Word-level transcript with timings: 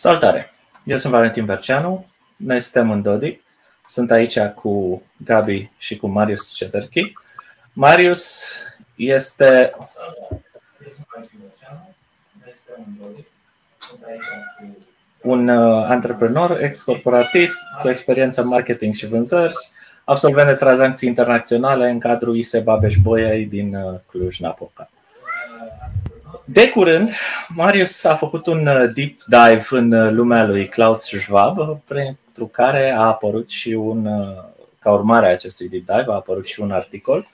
Salutare! 0.00 0.50
Eu 0.84 0.96
sunt 0.96 1.12
Valentin 1.12 1.44
Berceanu, 1.44 2.06
noi 2.36 2.60
suntem 2.60 2.90
în 2.90 3.02
Dodi. 3.02 3.40
Sunt 3.86 4.10
aici 4.10 4.38
cu 4.38 5.02
Gabi 5.24 5.70
și 5.78 5.96
cu 5.96 6.06
Marius 6.06 6.52
Ceterchi. 6.52 7.12
Marius 7.72 8.50
este... 8.94 9.74
un 15.22 15.48
uh, 15.48 15.84
antreprenor 15.88 16.62
ex-corporatist 16.62 17.58
cu 17.82 17.88
experiență 17.88 18.40
în 18.40 18.48
marketing 18.48 18.94
și 18.94 19.06
vânzări, 19.06 19.54
absolvent 20.04 20.48
de 20.48 20.54
tranzacții 20.54 21.08
internaționale 21.08 21.90
în 21.90 21.98
cadrul 21.98 22.36
ISE 22.36 22.58
babeș 22.58 22.96
bolyai 22.96 23.44
din 23.44 23.74
uh, 23.74 24.00
Cluj-Napoca. 24.06 24.90
De 26.50 26.70
curând, 26.70 27.10
Marius 27.48 28.04
a 28.04 28.16
făcut 28.16 28.46
un 28.46 28.66
uh, 28.66 28.90
deep 28.94 29.14
dive 29.26 29.64
în 29.70 29.92
uh, 29.92 30.12
lumea 30.12 30.44
lui 30.44 30.68
Klaus 30.68 31.02
Schwab, 31.02 31.80
pentru 31.84 32.46
care 32.46 32.90
a 32.90 33.00
apărut 33.00 33.48
și 33.48 33.68
un, 33.68 34.06
uh, 34.06 34.44
ca 34.78 34.92
urmare 34.92 35.26
a 35.26 35.30
acestui 35.30 35.68
deep 35.68 35.84
dive, 35.84 36.12
a 36.12 36.14
apărut 36.14 36.46
și 36.46 36.60
un 36.60 36.70
articol 36.70 37.26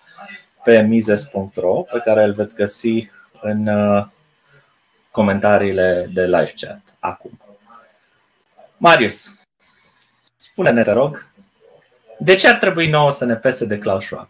pe 0.65 0.81
mises.ro 0.81 1.83
pe 1.83 1.99
care 2.05 2.25
îl 2.25 2.33
veți 2.33 2.55
găsi 2.55 3.11
în 3.41 3.69
comentariile 5.11 6.11
de 6.13 6.25
live 6.25 6.55
chat 6.57 6.97
acum. 6.99 7.41
Marius, 8.77 9.41
spune-ne, 10.37 10.83
te 10.83 10.93
rog, 10.93 11.27
de 12.19 12.35
ce 12.35 12.49
ar 12.49 12.59
trebui 12.59 12.89
nouă 12.91 13.13
să 13.13 13.25
ne 13.25 13.35
pese 13.35 13.67
de 13.67 13.79
Klaus 13.79 14.05
Schwab? 14.05 14.29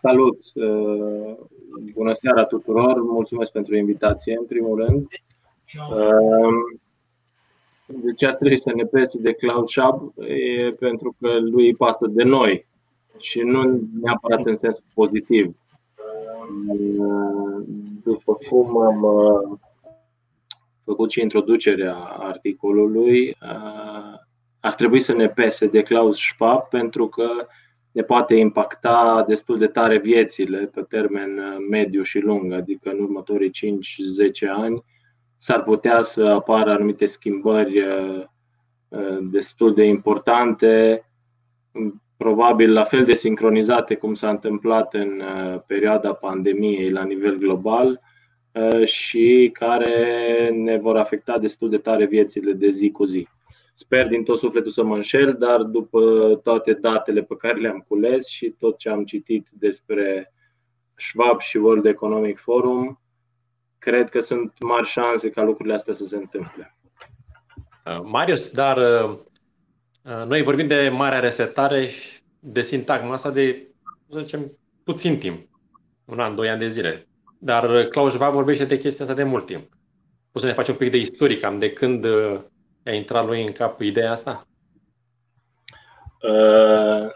salut! 0.00 0.38
Bună 1.94 2.12
seara 2.12 2.44
tuturor, 2.44 3.02
mulțumesc 3.02 3.52
pentru 3.52 3.76
invitație 3.76 4.36
în 4.38 4.44
primul 4.44 4.84
rând. 4.84 5.06
Ehm, 5.74 6.80
de 7.86 8.12
ce 8.12 8.26
ar 8.26 8.34
trebui 8.34 8.58
să 8.58 8.72
ne 8.74 8.84
pese 8.84 9.18
de 9.18 9.32
Cloud 9.32 9.68
Shop? 9.68 10.12
E 10.28 10.72
pentru 10.72 11.16
că 11.20 11.38
lui 11.40 11.66
îi 11.66 11.74
pasă 11.74 12.06
de 12.06 12.22
noi 12.22 12.66
și 13.18 13.40
nu 13.40 13.80
neapărat 14.00 14.46
în 14.46 14.54
sens 14.54 14.78
pozitiv. 14.94 15.44
Ehm, 15.44 15.56
după 18.04 18.38
cum 18.48 18.80
am 18.80 19.02
uh, 19.02 19.58
făcut 20.84 21.10
și 21.10 21.20
introducerea 21.20 21.96
articolului, 22.04 23.28
uh, 23.28 24.18
ar 24.60 24.74
trebui 24.74 25.00
să 25.00 25.12
ne 25.12 25.28
pese 25.28 25.66
de 25.66 25.82
Klaus 25.82 26.18
Schwab 26.18 26.68
pentru 26.68 27.08
că 27.08 27.28
ne 27.92 28.02
poate 28.02 28.34
impacta 28.34 29.24
destul 29.28 29.58
de 29.58 29.66
tare 29.66 29.98
viețile 29.98 30.58
pe 30.58 30.82
termen 30.88 31.38
uh, 31.38 31.56
mediu 31.70 32.02
și 32.02 32.18
lung, 32.18 32.52
adică 32.52 32.90
în 32.90 33.00
următorii 33.00 33.50
5-10 34.46 34.48
ani 34.48 34.84
s-ar 35.36 35.62
putea 35.62 36.02
să 36.02 36.24
apară 36.24 36.70
anumite 36.70 37.06
schimbări 37.06 37.80
uh, 37.80 38.24
uh, 38.88 39.18
destul 39.20 39.74
de 39.74 39.84
importante, 39.84 41.04
probabil 42.16 42.72
la 42.72 42.84
fel 42.84 43.04
de 43.04 43.14
sincronizate 43.14 43.94
cum 43.94 44.14
s-a 44.14 44.28
întâmplat 44.28 44.94
în 44.94 45.22
perioada 45.66 46.12
pandemiei 46.12 46.90
la 46.90 47.04
nivel 47.04 47.36
global 47.36 48.00
și 48.84 49.50
care 49.52 50.50
ne 50.50 50.76
vor 50.76 50.96
afecta 50.96 51.38
destul 51.38 51.70
de 51.70 51.78
tare 51.78 52.06
viețile 52.06 52.52
de 52.52 52.70
zi 52.70 52.90
cu 52.90 53.04
zi. 53.04 53.28
Sper 53.72 54.08
din 54.08 54.24
tot 54.24 54.38
sufletul 54.38 54.70
să 54.70 54.82
mă 54.82 54.94
înșel, 54.94 55.34
dar 55.38 55.62
după 55.62 56.00
toate 56.42 56.72
datele 56.72 57.22
pe 57.22 57.36
care 57.36 57.60
le-am 57.60 57.84
cules 57.88 58.26
și 58.26 58.54
tot 58.58 58.78
ce 58.78 58.88
am 58.88 59.04
citit 59.04 59.48
despre 59.50 60.32
Schwab 60.96 61.40
și 61.40 61.56
World 61.56 61.86
Economic 61.86 62.38
Forum, 62.38 63.00
cred 63.78 64.10
că 64.10 64.20
sunt 64.20 64.52
mari 64.60 64.86
șanse 64.86 65.30
ca 65.30 65.42
lucrurile 65.42 65.74
astea 65.74 65.94
să 65.94 66.06
se 66.06 66.16
întâmple. 66.16 66.76
Uh, 67.86 68.00
Marius, 68.02 68.50
dar 68.50 68.76
uh, 68.76 69.18
uh, 70.04 70.24
noi 70.26 70.42
vorbim 70.42 70.66
de 70.66 70.88
marea 70.88 71.18
resetare 71.18 71.90
de 72.38 72.62
sintagma 72.62 73.12
asta 73.12 73.30
de, 73.30 73.68
să 74.10 74.18
zicem, 74.20 74.58
puțin 74.84 75.18
timp. 75.18 75.48
Un 76.04 76.20
an, 76.20 76.34
doi 76.34 76.48
ani 76.48 76.60
de 76.60 76.68
zile. 76.68 77.08
Dar 77.38 77.84
Klaus 77.84 78.12
Schwab 78.12 78.32
vorbește 78.32 78.64
de 78.64 78.78
chestia 78.78 79.04
asta 79.04 79.16
de 79.16 79.22
mult 79.22 79.46
timp. 79.46 79.68
Poți 80.32 80.44
să 80.44 80.50
ne 80.50 80.56
faci 80.56 80.68
un 80.68 80.74
pic 80.74 80.90
de 80.90 80.96
istoric, 80.96 81.40
cam 81.40 81.58
de 81.58 81.72
când 81.72 82.06
a 82.84 82.90
intrat 82.90 83.26
lui 83.26 83.42
în 83.42 83.52
cap 83.52 83.80
ideea 83.80 84.10
asta? 84.10 84.46
Uh, 86.22 87.10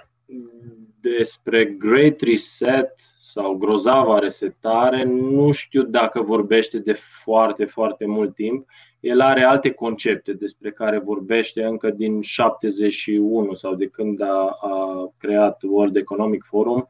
despre 1.00 1.64
Great 1.64 2.20
Reset 2.20 2.94
sau 3.20 3.54
grozava 3.54 4.18
resetare, 4.18 5.02
nu 5.04 5.52
știu 5.52 5.82
dacă 5.82 6.20
vorbește 6.20 6.78
de 6.78 6.92
foarte, 6.92 7.64
foarte 7.64 8.06
mult 8.06 8.34
timp. 8.34 8.66
El 9.00 9.20
are 9.20 9.42
alte 9.42 9.70
concepte 9.70 10.32
despre 10.32 10.70
care 10.70 10.98
vorbește 10.98 11.64
încă 11.64 11.90
din 11.90 12.20
71 12.20 13.54
sau 13.54 13.74
de 13.74 13.86
când 13.86 14.20
a, 14.20 14.58
a 14.60 15.12
creat 15.18 15.62
World 15.62 15.96
Economic 15.96 16.44
Forum. 16.44 16.88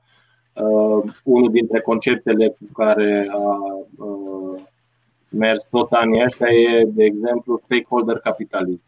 Uh, 0.53 1.13
unul 1.25 1.51
dintre 1.51 1.81
conceptele 1.81 2.49
cu 2.49 2.73
care 2.73 3.29
a 3.31 3.37
uh, 3.97 4.63
mers 5.29 5.65
tot 5.71 5.93
anii 5.93 6.25
ăștia 6.25 6.49
e, 6.49 6.85
de 6.85 7.05
exemplu, 7.05 7.61
stakeholder 7.65 8.19
capitalism, 8.19 8.83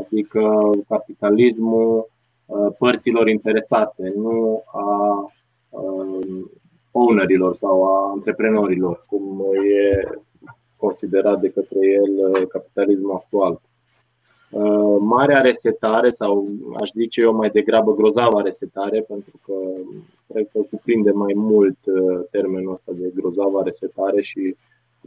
adică 0.00 0.70
capitalismul 0.88 2.10
uh, 2.46 2.66
părților 2.78 3.28
interesate, 3.28 4.12
nu 4.16 4.62
a 4.66 5.30
um, 5.68 6.50
ownerilor 6.90 7.56
sau 7.56 7.84
a 7.84 8.10
antreprenorilor, 8.10 9.04
cum 9.08 9.44
e 9.64 10.08
considerat 10.76 11.40
de 11.40 11.50
către 11.50 11.86
el 11.86 12.30
uh, 12.30 12.46
capitalismul 12.48 13.12
actual. 13.14 13.60
Uh, 14.50 14.96
marea 15.00 15.40
resetare, 15.40 16.10
sau 16.10 16.48
aș 16.80 16.90
zice 16.90 17.20
eu 17.20 17.34
mai 17.34 17.50
degrabă 17.50 17.94
grozava 17.94 18.42
resetare, 18.42 19.00
pentru 19.00 19.40
că 19.46 19.54
cred 20.32 20.48
că 20.52 20.60
cuprinde 20.70 21.10
mai 21.10 21.32
mult 21.36 21.78
termenul 22.30 22.72
ăsta 22.72 22.92
de 22.94 23.12
grozava 23.14 23.62
resetare 23.62 24.20
și 24.20 24.56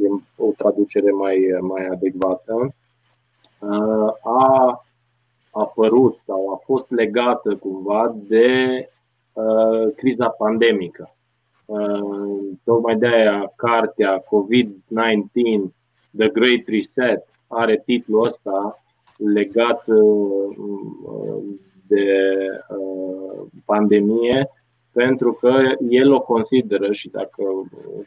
e 0.03 0.21
o 0.37 0.51
traducere 0.57 1.11
mai, 1.11 1.57
mai 1.61 1.85
adecvată, 1.85 2.73
a 4.23 4.81
apărut 5.51 6.19
sau 6.25 6.49
a 6.49 6.61
fost 6.65 6.89
legată 6.89 7.55
cumva 7.55 8.15
de 8.27 8.89
uh, 9.33 9.93
criza 9.95 10.29
pandemică. 10.29 11.15
Uh, 11.65 12.39
tocmai 12.63 12.95
de 12.95 13.07
aia 13.07 13.53
cartea 13.55 14.23
COVID-19, 14.23 15.71
The 16.17 16.27
Great 16.27 16.63
Reset, 16.65 17.27
are 17.47 17.81
titlul 17.85 18.25
ăsta 18.25 18.83
legat 19.33 19.87
uh, 19.87 21.43
de 21.87 22.05
uh, 22.69 23.41
pandemie, 23.65 24.49
pentru 24.91 25.33
că 25.33 25.61
el 25.89 26.13
o 26.13 26.21
consideră 26.21 26.91
și 26.91 27.09
dacă 27.09 27.43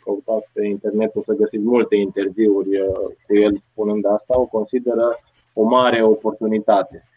căutați 0.05 0.49
pe 0.53 0.67
internet 0.67 1.15
o 1.15 1.23
să 1.23 1.33
găsiți 1.33 1.65
multe 1.65 1.97
interviuri 1.97 2.81
uh, 2.81 2.95
cu 3.27 3.37
el 3.37 3.57
spunând 3.57 4.07
asta, 4.07 4.41
o 4.41 4.47
consideră 4.47 5.19
o 5.53 5.63
mare 5.63 6.03
oportunitate. 6.03 7.09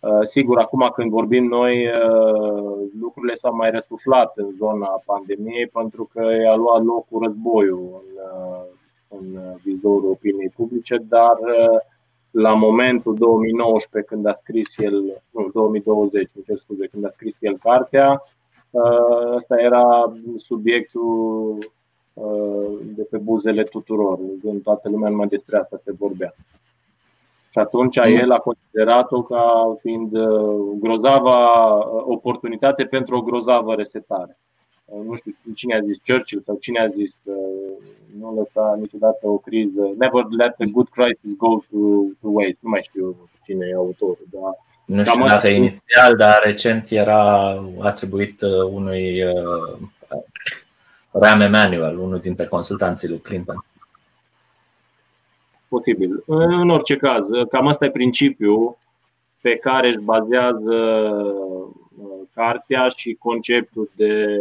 Uh, 0.00 0.20
sigur, 0.22 0.58
acum 0.58 0.90
când 0.94 1.10
vorbim 1.10 1.44
noi, 1.46 1.86
uh, 1.86 2.88
lucrurile 3.00 3.34
s-au 3.34 3.54
mai 3.54 3.70
răsuflat 3.70 4.32
în 4.36 4.50
zona 4.58 5.02
pandemiei 5.04 5.66
pentru 5.66 6.10
că 6.12 6.20
a 6.50 6.54
luat 6.54 6.84
locul 6.84 7.22
războiul 7.22 8.02
în, 9.08 9.18
în 9.18 9.56
vizorul 9.62 10.10
opiniei 10.10 10.52
publice, 10.56 10.96
dar 11.08 11.36
la 12.30 12.54
momentul 12.54 13.14
2019 13.14 14.12
când 14.12 14.26
a 14.26 14.32
scris 14.32 14.78
el, 14.78 15.22
nu, 15.30 15.50
2020, 15.52 16.30
nu 16.46 16.56
scuze, 16.56 16.86
când 16.86 17.04
a 17.04 17.10
scris 17.10 17.36
el 17.40 17.58
cartea, 17.58 18.22
Ăsta 19.34 19.60
era 19.60 20.12
subiectul 20.36 21.58
de 22.94 23.02
pe 23.02 23.16
buzele 23.16 23.62
tuturor. 23.62 24.18
În 24.42 24.60
toată 24.60 24.88
lumea 24.88 25.10
numai 25.10 25.26
despre 25.26 25.58
asta 25.58 25.76
se 25.76 25.92
vorbea. 25.92 26.34
Și 27.50 27.58
atunci 27.58 27.96
el 27.96 28.30
a 28.30 28.38
considerat-o 28.38 29.22
ca 29.22 29.76
fiind 29.80 30.10
grozava 30.80 31.78
oportunitate 32.04 32.84
pentru 32.84 33.16
o 33.16 33.22
grozavă 33.22 33.74
resetare. 33.74 34.38
Nu 35.06 35.14
știu 35.14 35.34
cine 35.54 35.74
a 35.74 35.80
zis 35.80 35.96
Churchill 36.06 36.42
sau 36.46 36.56
cine 36.56 36.80
a 36.80 36.86
zis 36.86 37.16
că 37.24 37.32
nu 38.18 38.34
lăsa 38.34 38.76
niciodată 38.80 39.28
o 39.28 39.38
criză. 39.38 39.90
Never 39.98 40.24
let 40.30 40.54
a 40.58 40.64
good 40.72 40.88
crisis 40.88 41.36
go 41.36 41.48
to, 41.70 41.78
to 42.20 42.28
waste. 42.28 42.58
Nu 42.60 42.68
mai 42.70 42.82
știu 42.82 43.16
cine 43.44 43.66
e 43.70 43.74
autorul, 43.74 44.26
dar 44.30 44.52
nu 44.88 45.04
știu 45.04 45.26
dacă 45.26 45.48
inițial, 45.48 46.16
dar 46.16 46.40
recent 46.42 46.90
era 46.90 47.48
atribuit 47.80 48.40
uh, 48.40 48.62
unui 48.70 49.22
uh, 49.22 49.78
Ram 51.10 51.40
Emanuel, 51.40 51.98
unul 51.98 52.18
dintre 52.18 52.46
consultanții 52.46 53.08
lui 53.08 53.18
Clinton. 53.18 53.64
Posibil. 55.68 56.22
În 56.26 56.70
orice 56.70 56.96
caz, 56.96 57.26
cam 57.50 57.66
asta 57.66 57.84
e 57.84 57.90
principiul 57.90 58.78
pe 59.40 59.56
care 59.56 59.88
își 59.88 59.98
bazează 59.98 60.74
uh, 60.74 62.20
cartea 62.34 62.88
și 62.96 63.16
conceptul 63.18 63.90
de 63.96 64.38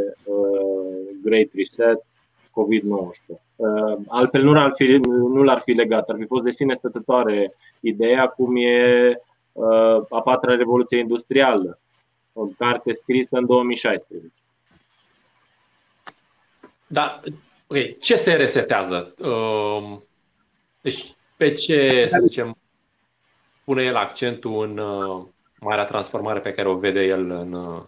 Great 1.23 1.47
Reset, 1.55 2.05
COVID-19. 2.49 3.39
Altfel 4.07 4.43
nu 4.43 4.53
l-ar, 4.53 4.73
fi, 4.75 4.99
nu 5.07 5.43
l-ar 5.43 5.61
fi 5.61 5.71
legat, 5.71 6.09
ar 6.09 6.15
fi 6.19 6.25
fost 6.25 6.43
de 6.43 6.51
sine 6.51 6.73
stătătoare 6.73 7.53
ideea 7.79 8.25
cum 8.25 8.55
e 8.55 9.21
a 10.09 10.21
patra 10.21 10.55
revoluție 10.55 10.97
industrială, 10.97 11.79
o 12.33 12.45
carte 12.45 12.93
scrisă 12.93 13.37
în 13.37 13.45
2016. 13.45 14.31
Da, 16.87 17.19
ok. 17.67 17.99
Ce 17.99 18.15
se 18.15 18.33
resetează? 18.33 19.13
Um, 19.17 20.03
deci, 20.81 21.15
pe 21.37 21.51
ce, 21.51 22.07
să 22.09 22.19
zicem, 22.21 22.57
pune 23.63 23.83
el 23.83 23.95
accentul 23.95 24.63
în 24.63 24.77
uh, 24.77 25.25
marea 25.59 25.85
transformare 25.85 26.39
pe 26.39 26.53
care 26.53 26.67
o 26.67 26.77
vede 26.77 27.03
el 27.03 27.29
în 27.29 27.53
uh, 27.53 27.81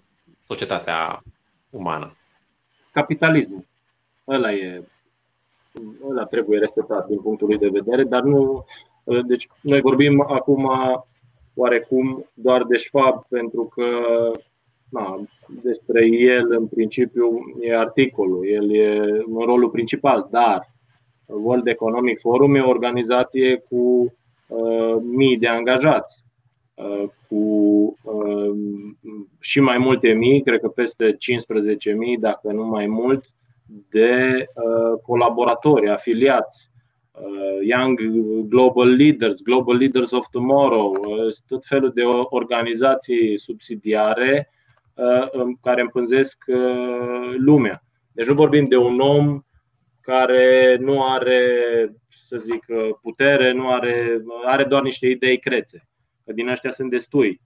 societatea 0.47 1.21
umană? 1.69 2.15
Capitalismul. 2.91 3.65
Ăla 4.27 4.51
e 4.51 4.83
ăla 6.09 6.25
trebuie 6.25 6.59
resetat 6.59 7.07
din 7.07 7.21
punctul 7.21 7.47
lui 7.47 7.57
de 7.57 7.69
vedere, 7.69 8.03
dar 8.03 8.21
nu. 8.21 8.65
Uh, 9.03 9.25
deci, 9.25 9.47
noi 9.61 9.81
vorbim 9.81 10.21
acum 10.21 10.71
oarecum 11.59 12.25
doar 12.33 12.63
de 12.63 12.77
Schwab, 12.77 13.25
pentru 13.29 13.71
că 13.75 13.85
na, 14.89 15.23
despre 15.63 16.05
el, 16.05 16.51
în 16.51 16.67
principiu, 16.67 17.39
e 17.61 17.77
articolul, 17.77 18.47
el 18.47 18.75
e 18.75 18.97
în 19.25 19.45
rolul 19.45 19.69
principal, 19.69 20.27
dar 20.31 20.69
World 21.25 21.67
Economic 21.67 22.19
Forum 22.19 22.55
e 22.55 22.59
o 22.59 22.69
organizație 22.69 23.63
cu 23.69 24.13
uh, 24.47 24.95
mii 25.01 25.37
de 25.37 25.47
angajați, 25.47 26.23
uh, 26.73 27.09
cu 27.27 27.35
uh, 28.03 28.55
și 29.39 29.59
mai 29.59 29.77
multe 29.77 30.13
mii, 30.13 30.41
cred 30.41 30.59
că 30.59 30.67
peste 30.67 31.11
15.000, 31.11 31.17
dacă 32.19 32.51
nu 32.51 32.65
mai 32.65 32.87
mult, 32.87 33.25
de 33.89 34.45
uh, 34.53 34.99
colaboratori, 35.05 35.89
afiliați, 35.89 36.68
uh, 36.68 36.68
Young 37.61 37.99
Global 38.47 38.87
Leaders, 38.87 39.41
Global 39.41 39.75
Leaders 39.75 40.11
of 40.11 40.27
Tomorrow, 40.31 40.91
uh, 40.91 41.33
tot 41.47 41.65
felul 41.65 41.91
de 41.93 42.03
organizații 42.29 43.37
subsidiare 43.37 44.49
Uh, 44.99 45.55
care 45.61 45.81
împânzesc 45.81 46.43
uh, 46.47 47.33
lumea. 47.37 47.83
Deci 48.11 48.25
nu 48.25 48.33
vorbim 48.33 48.67
de 48.67 48.75
un 48.77 48.99
om 48.99 49.41
care 50.01 50.77
nu 50.79 51.03
are, 51.03 51.41
să 52.09 52.37
zic, 52.37 52.65
uh, 52.67 52.89
putere, 53.01 53.51
nu 53.51 53.69
are, 53.69 54.21
are 54.45 54.63
doar 54.63 54.81
niște 54.81 55.07
idei 55.07 55.39
crețe. 55.39 55.87
Că 56.25 56.33
din 56.33 56.47
ăștia 56.47 56.71
sunt 56.71 56.89
destui. 56.89 57.41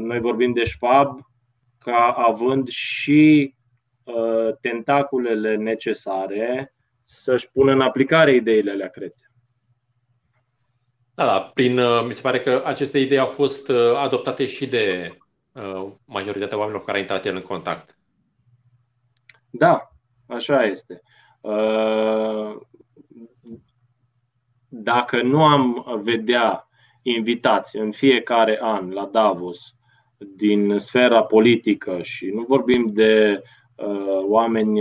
Noi 0.00 0.20
vorbim 0.20 0.52
de 0.52 0.64
Schwab 0.64 1.20
ca 1.78 2.14
având 2.16 2.68
și 2.68 3.54
tentaculele 4.60 5.56
necesare 5.56 6.74
să-și 7.06 7.50
pună 7.50 7.72
în 7.72 7.80
aplicare 7.80 8.34
ideile 8.34 8.70
alea 8.70 8.88
crețe. 8.88 9.30
Da, 11.14 11.24
da, 11.24 11.50
prin, 11.54 11.80
mi 12.06 12.12
se 12.12 12.20
pare 12.22 12.40
că 12.40 12.62
aceste 12.64 12.98
idei 12.98 13.18
au 13.18 13.26
fost 13.26 13.70
adoptate 13.96 14.46
și 14.46 14.66
de 14.66 15.16
Uh, 15.56 15.92
majoritatea 16.04 16.58
oamenilor 16.58 16.84
care 16.84 16.98
a 16.98 17.00
intrat 17.00 17.26
el 17.26 17.34
în 17.34 17.42
contact. 17.42 17.98
Da, 19.50 19.90
așa 20.26 20.64
este. 20.64 21.02
Uh, 21.40 22.56
dacă 24.68 25.22
nu 25.22 25.44
am 25.44 25.84
vedea 26.02 26.68
invitați 27.02 27.76
în 27.76 27.92
fiecare 27.92 28.58
an 28.62 28.90
la 28.90 29.04
Davos 29.06 29.76
din 30.18 30.78
sfera 30.78 31.22
politică 31.22 32.02
și 32.02 32.26
nu 32.26 32.44
vorbim 32.48 32.86
de 32.92 33.42
uh, 33.74 34.20
oameni 34.22 34.80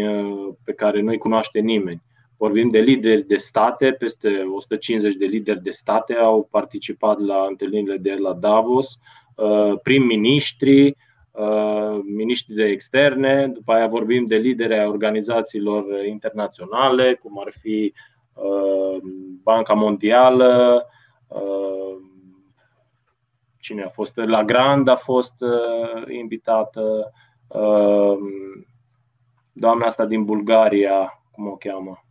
pe 0.64 0.74
care 0.74 1.02
nu-i 1.02 1.18
cunoaște 1.18 1.60
nimeni, 1.60 2.04
vorbim 2.38 2.70
de 2.70 2.80
lideri 2.80 3.28
de 3.28 3.38
state, 3.38 3.92
peste 3.92 4.46
150 4.56 5.14
de 5.14 5.26
lideri 5.26 5.64
de 5.64 5.72
state 5.72 6.14
au 6.14 6.48
participat 6.52 7.20
la 7.20 7.46
întâlnirile 7.50 7.98
de 7.98 8.14
la 8.14 8.34
Davos, 8.34 9.00
Uh, 9.36 9.80
prim-ministri, 9.84 10.98
uh, 11.32 12.00
miniștri 12.04 12.54
de 12.54 12.64
externe, 12.64 13.48
după 13.48 13.74
aia 13.74 13.88
vorbim 13.88 14.26
de 14.26 14.36
lideri 14.36 14.74
ai 14.74 14.88
organizațiilor 14.88 16.06
internaționale, 16.06 17.14
cum 17.14 17.40
ar 17.40 17.54
fi 17.60 17.94
uh, 18.34 18.98
Banca 19.44 19.74
Mondială, 19.74 20.86
cine 23.60 23.84
a 23.84 23.90
fost? 23.90 24.16
La 24.16 24.44
Grand 24.44 24.88
a 24.88 24.96
fost 24.96 25.34
invitată, 26.08 27.12
doamna 29.52 29.86
asta 29.86 30.06
din 30.06 30.26
Bulgaria, 30.26 31.24
cum 31.32 31.48
o 31.48 31.56
cheamă? 31.56 32.05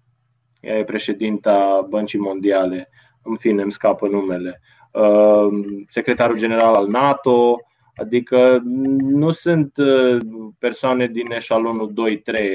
Ea 0.64 0.78
e 0.78 0.84
președinta 0.84 1.86
Băncii 1.88 2.18
Mondiale. 2.18 2.90
În 3.22 3.36
fine, 3.36 3.62
îmi 3.62 3.72
scapă 3.72 4.08
numele. 4.08 4.60
Um, 4.92 5.84
secretarul 5.88 6.38
general 6.38 6.74
al 6.74 6.88
NATO, 6.88 7.60
adică 7.96 8.60
nu 8.98 9.30
sunt 9.30 9.76
uh, 9.76 10.16
persoane 10.58 11.06
din 11.06 11.30
eșalonul 11.30 11.92
2-3 11.92 11.94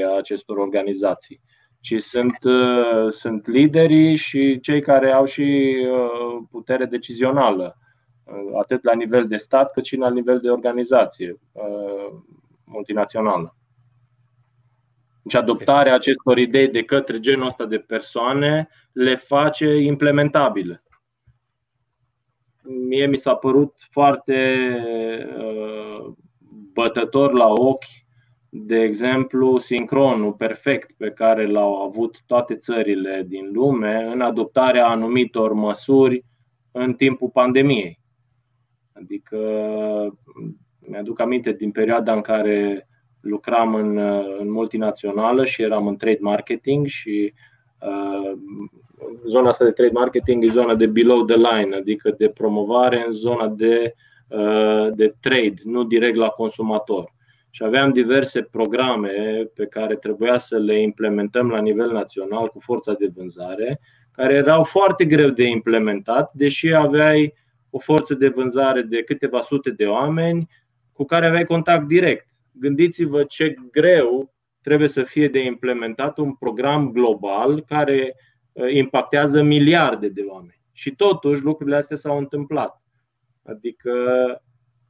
a 0.08 0.18
acestor 0.18 0.58
organizații, 0.58 1.42
ci 1.80 2.02
sunt, 2.02 2.38
uh, 2.44 3.12
sunt 3.12 3.48
liderii 3.48 4.16
și 4.16 4.60
cei 4.60 4.82
care 4.82 5.12
au 5.12 5.26
și 5.26 5.76
uh, 5.92 6.44
putere 6.52 6.86
decizională, 6.86 7.78
atât 8.60 8.84
la 8.84 8.94
nivel 8.94 9.28
de 9.28 9.38
stat 9.38 9.72
cât 9.72 9.86
și 9.86 9.96
la 9.96 10.10
nivel 10.10 10.40
de 10.40 10.50
organizație 10.50 11.40
multinațională. 12.64 13.59
Deci 15.22 15.36
adoptarea 15.36 15.94
acestor 15.94 16.38
idei 16.38 16.68
de 16.68 16.84
către 16.84 17.20
genul 17.20 17.46
ăsta 17.46 17.66
de 17.66 17.78
persoane 17.78 18.70
le 18.92 19.16
face 19.16 19.76
implementabile 19.76 20.84
mie 22.70 23.06
mi 23.06 23.18
s-a 23.18 23.36
părut 23.36 23.76
foarte 23.90 24.68
uh, 25.38 26.14
bătător 26.74 27.34
la 27.34 27.48
ochi, 27.48 27.86
de 28.50 28.80
exemplu, 28.80 29.58
sincronul 29.58 30.34
perfect 30.34 30.92
pe 30.98 31.12
care 31.12 31.48
l-au 31.48 31.82
avut 31.82 32.24
toate 32.26 32.56
țările 32.56 33.24
din 33.28 33.52
lume 33.52 34.04
în 34.04 34.22
adoptarea 34.22 34.88
anumitor 34.88 35.54
măsuri 35.54 36.26
în 36.72 36.94
timpul 36.94 37.30
pandemiei. 37.30 38.00
Adică 38.92 39.38
mi-aduc 40.80 41.20
aminte 41.20 41.52
din 41.52 41.72
perioada 41.72 42.14
în 42.14 42.22
care 42.22 42.89
lucram 43.22 43.76
în, 43.76 43.98
în 44.40 44.52
multinațională 44.52 45.46
și 45.46 45.62
eram 45.62 45.88
în 45.88 45.98
trade 45.98 46.18
marketing 46.22 46.88
și 46.88 47.34
uh, 47.80 48.32
zona 49.28 49.50
asta 49.50 49.66
de 49.66 49.72
trade 49.72 49.92
marketing 49.94 50.44
e 50.44 50.48
zona 50.48 50.76
de 50.76 50.86
below 50.86 51.26
the 51.26 51.36
line, 51.36 51.76
adică 51.76 52.16
de 52.18 52.30
promovare 52.30 53.04
în 53.08 53.12
zona 53.12 53.48
de, 53.48 53.94
uh, 54.28 54.88
de 54.96 55.16
trade, 55.20 55.54
nu 55.64 55.84
direct 55.84 56.16
la 56.16 56.28
consumator. 56.28 57.14
Și 57.50 57.64
aveam 57.64 57.92
diverse 57.92 58.42
programe 58.42 59.44
pe 59.56 59.66
care 59.66 59.96
trebuia 59.96 60.38
să 60.38 60.58
le 60.58 60.82
implementăm 60.82 61.50
la 61.50 61.60
nivel 61.60 61.92
național 61.92 62.48
cu 62.48 62.60
forța 62.60 62.94
de 62.94 63.12
vânzare, 63.16 63.80
care 64.12 64.34
erau 64.34 64.64
foarte 64.64 65.06
greu 65.06 65.30
de 65.30 65.44
implementat, 65.44 66.32
deși 66.34 66.74
aveai 66.74 67.34
o 67.70 67.80
forță 67.80 68.14
de 68.14 68.28
vânzare 68.28 68.82
de 68.82 69.04
câteva 69.04 69.42
sute 69.42 69.70
de 69.70 69.86
oameni 69.86 70.48
cu 70.94 71.06
care 71.06 71.28
aveai 71.28 71.46
contact 71.46 71.88
direct. 71.88 72.28
Gândiți-vă 72.52 73.24
ce 73.24 73.56
greu 73.72 74.34
trebuie 74.62 74.88
să 74.88 75.04
fie 75.04 75.28
de 75.28 75.44
implementat 75.44 76.18
un 76.18 76.34
program 76.36 76.92
global 76.92 77.64
care 77.64 78.16
Uh, 78.60 78.74
impactează 78.74 79.42
miliarde 79.42 80.08
de 80.08 80.22
oameni. 80.22 80.62
Și 80.72 80.96
totuși 80.96 81.44
lucrurile 81.44 81.76
astea 81.76 81.98
s-au 81.98 82.18
întâmplat. 82.18 82.82
Adică 83.44 83.94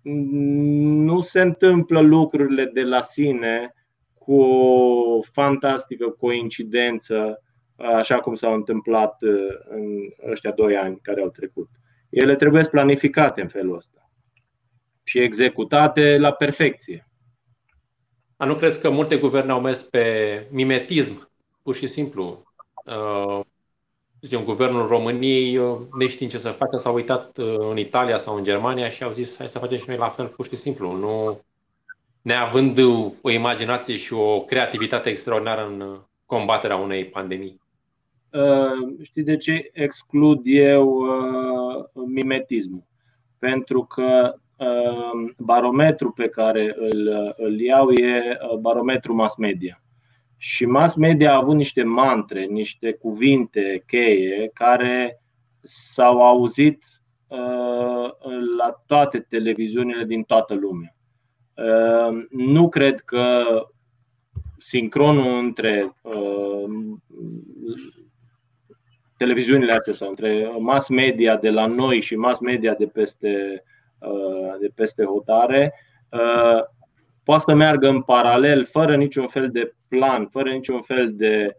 nu 0.01 1.22
se 1.22 1.42
întâmplă 1.42 2.00
lucrurile 2.00 2.66
de 2.66 2.82
la 2.82 3.01
sine 3.01 3.74
cu 4.13 4.42
o 4.42 5.22
fantastică 5.22 6.10
coincidență, 6.10 7.44
așa 7.75 8.20
cum 8.20 8.36
s-au 8.36 8.54
întâmplat 8.54 9.22
uh, 9.22 9.32
în 9.70 9.98
ăștia 10.32 10.51
doi 10.51 10.78
ani 10.78 11.00
care 11.01 11.22
au 11.22 11.30
trecut. 11.30 11.70
Ele 12.10 12.36
trebuie 12.36 12.63
planificate 12.63 13.42
în 13.42 13.48
felul 13.48 13.75
ăsta 13.75 14.10
și 15.04 15.20
executate 15.20 16.18
la 16.18 16.32
perfecție. 16.32 17.09
A, 18.39 18.46
nu 18.46 18.55
crezi 18.55 18.79
că 18.79 18.89
multe 18.89 19.17
guverne 19.17 19.51
au 19.51 19.62
mers 19.62 19.84
pe 19.84 20.48
mimetism, 20.51 21.29
pur 21.62 21.75
și 21.75 21.88
simplu? 21.88 22.43
Uh, 22.86 23.39
zicem, 24.22 24.43
guvernul 24.43 24.88
României, 24.88 25.58
uh, 25.58 25.77
neștiind 25.98 26.31
ce 26.31 26.38
să 26.38 26.50
facă, 26.50 26.77
s-a 26.77 26.89
uitat 26.89 27.38
uh, 27.38 27.55
în 27.69 27.77
Italia 27.77 28.17
sau 28.17 28.36
în 28.36 28.43
Germania 28.43 28.89
și 28.89 29.03
au 29.03 29.12
zis 29.12 29.38
hai 29.38 29.48
să 29.48 29.60
facem 29.60 29.77
și 29.77 29.84
noi 29.88 29.98
la 29.98 30.10
fel, 30.10 30.27
pur 30.27 30.48
și 30.48 30.55
simplu. 30.55 30.91
Nu 30.91 31.41
neavând 32.22 32.77
o 33.22 33.29
imaginație 33.29 33.96
și 33.96 34.13
o 34.13 34.41
creativitate 34.41 35.10
extraordinară 35.10 35.65
în 35.65 36.00
combaterea 36.25 36.75
unei 36.75 37.05
pandemii. 37.05 37.62
Uh, 38.31 39.00
știi 39.01 39.24
de 39.24 39.38
ce 39.38 39.69
exclud 39.74 40.41
eu 40.43 40.88
uh, 40.89 41.86
mimetismul? 41.93 42.84
Pentru 43.39 43.84
că 43.84 44.34
uh, 44.60 45.32
barometrul 45.38 46.12
pe 46.12 46.30
care 46.30 46.75
îl, 46.78 47.34
îl 47.38 47.60
iau 47.60 47.92
e 47.92 48.38
barometrul 48.60 49.16
mass 49.16 49.36
media 49.36 49.82
Și 50.38 50.66
mass 50.66 50.96
media 50.96 51.32
a 51.32 51.38
avut 51.38 51.56
niște 51.56 51.84
mantre, 51.84 52.44
niște 52.44 52.94
cuvinte 52.94 53.84
cheie 53.88 54.50
care 54.54 55.22
s-au 55.62 56.28
auzit 56.28 56.84
uh, 57.28 58.10
la 58.58 58.84
toate 58.86 59.20
televiziunile 59.20 60.04
din 60.04 60.24
toată 60.24 60.54
lumea. 60.54 60.96
Uh, 61.54 62.25
nu 62.30 62.70
cred 62.70 63.00
că 63.00 63.44
sincronul 64.58 65.38
între 65.38 65.96
uh, 66.01 66.98
televiziunile 69.18 69.74
astea 69.74 69.94
sau 69.94 70.10
între 70.10 70.51
mass 70.60 70.88
media 70.88 71.38
de 71.38 71.50
la 71.50 71.66
noi 71.66 72.01
și 72.01 72.16
mass 72.16 72.39
media 72.39 72.74
de 72.74 72.86
peste, 72.86 73.63
de 74.60 74.72
peste 74.75 75.03
hotare 75.03 75.74
poate 77.24 77.44
să 77.48 77.53
meargă 77.53 77.88
în 77.88 78.01
paralel, 78.01 78.65
fără 78.65 78.96
niciun 78.96 79.27
fel 79.27 79.50
de 79.51 79.74
plan, 79.88 80.27
fără 80.27 80.50
niciun 80.50 80.82
fel 80.82 81.13
de 81.15 81.56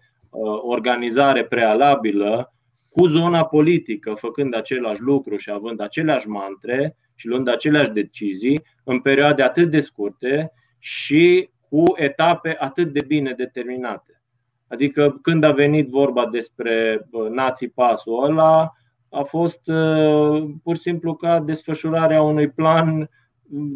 organizare 0.63 1.45
prealabilă, 1.45 2.53
cu 2.89 3.07
zona 3.07 3.45
politică, 3.45 4.15
făcând 4.15 4.55
același 4.55 5.01
lucru 5.01 5.37
și 5.37 5.51
având 5.51 5.81
aceleași 5.81 6.29
mantre 6.29 6.97
și 7.15 7.27
luând 7.27 7.49
aceleași 7.49 7.91
decizii 7.91 8.63
în 8.85 9.01
perioade 9.01 9.43
atât 9.43 9.71
de 9.71 9.81
scurte 9.81 10.53
și 10.79 11.51
cu 11.69 11.83
etape 11.97 12.57
atât 12.59 12.93
de 12.93 13.05
bine 13.07 13.33
determinate. 13.33 14.23
Adică 14.69 15.19
când 15.23 15.45
a 15.45 15.51
venit 15.51 15.89
vorba 15.89 16.27
despre 16.27 17.07
nații 17.31 17.69
pasul 17.69 18.25
ăla, 18.25 18.73
a 19.11 19.23
fost 19.23 19.69
ă, 19.69 20.47
pur 20.63 20.77
și 20.77 20.83
simplu 20.83 21.15
ca 21.15 21.41
desfășurarea 21.41 22.23
unui 22.23 22.51
plan 22.51 23.11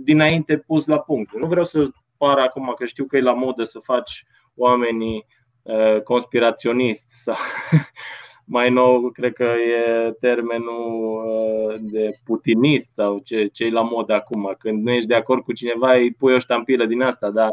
dinainte 0.05 0.57
pus 0.57 0.87
la 0.87 0.99
punct. 0.99 1.38
Nu 1.38 1.47
vreau 1.47 1.64
să 1.64 1.91
par 2.17 2.38
acum 2.38 2.75
că 2.79 2.85
știu 2.85 3.05
că 3.05 3.17
e 3.17 3.21
la 3.21 3.33
modă 3.33 3.64
să 3.64 3.79
faci 3.79 4.26
oamenii 4.55 5.26
ă, 5.67 6.00
conspiraționiști 6.00 7.05
sau 7.09 7.37
mai 8.57 8.71
nou 8.71 9.11
cred 9.11 9.33
că 9.33 9.45
e 9.45 10.11
termenul 10.21 11.25
ă, 11.26 11.76
de 11.81 12.11
putinist 12.25 12.95
sau 12.95 13.19
ce 13.19 13.47
ce 13.47 13.69
la 13.69 13.83
modă 13.83 14.14
acum. 14.14 14.55
Când 14.59 14.83
nu 14.83 14.91
ești 14.91 15.09
de 15.09 15.14
acord 15.14 15.43
cu 15.43 15.53
cineva, 15.53 15.95
îi 15.95 16.12
pui 16.12 16.35
o 16.35 16.38
ștampilă 16.38 16.85
din 16.85 17.03
asta, 17.03 17.31
dar 17.31 17.50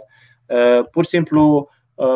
pur 0.92 1.04
și 1.04 1.10
simplu 1.10 1.70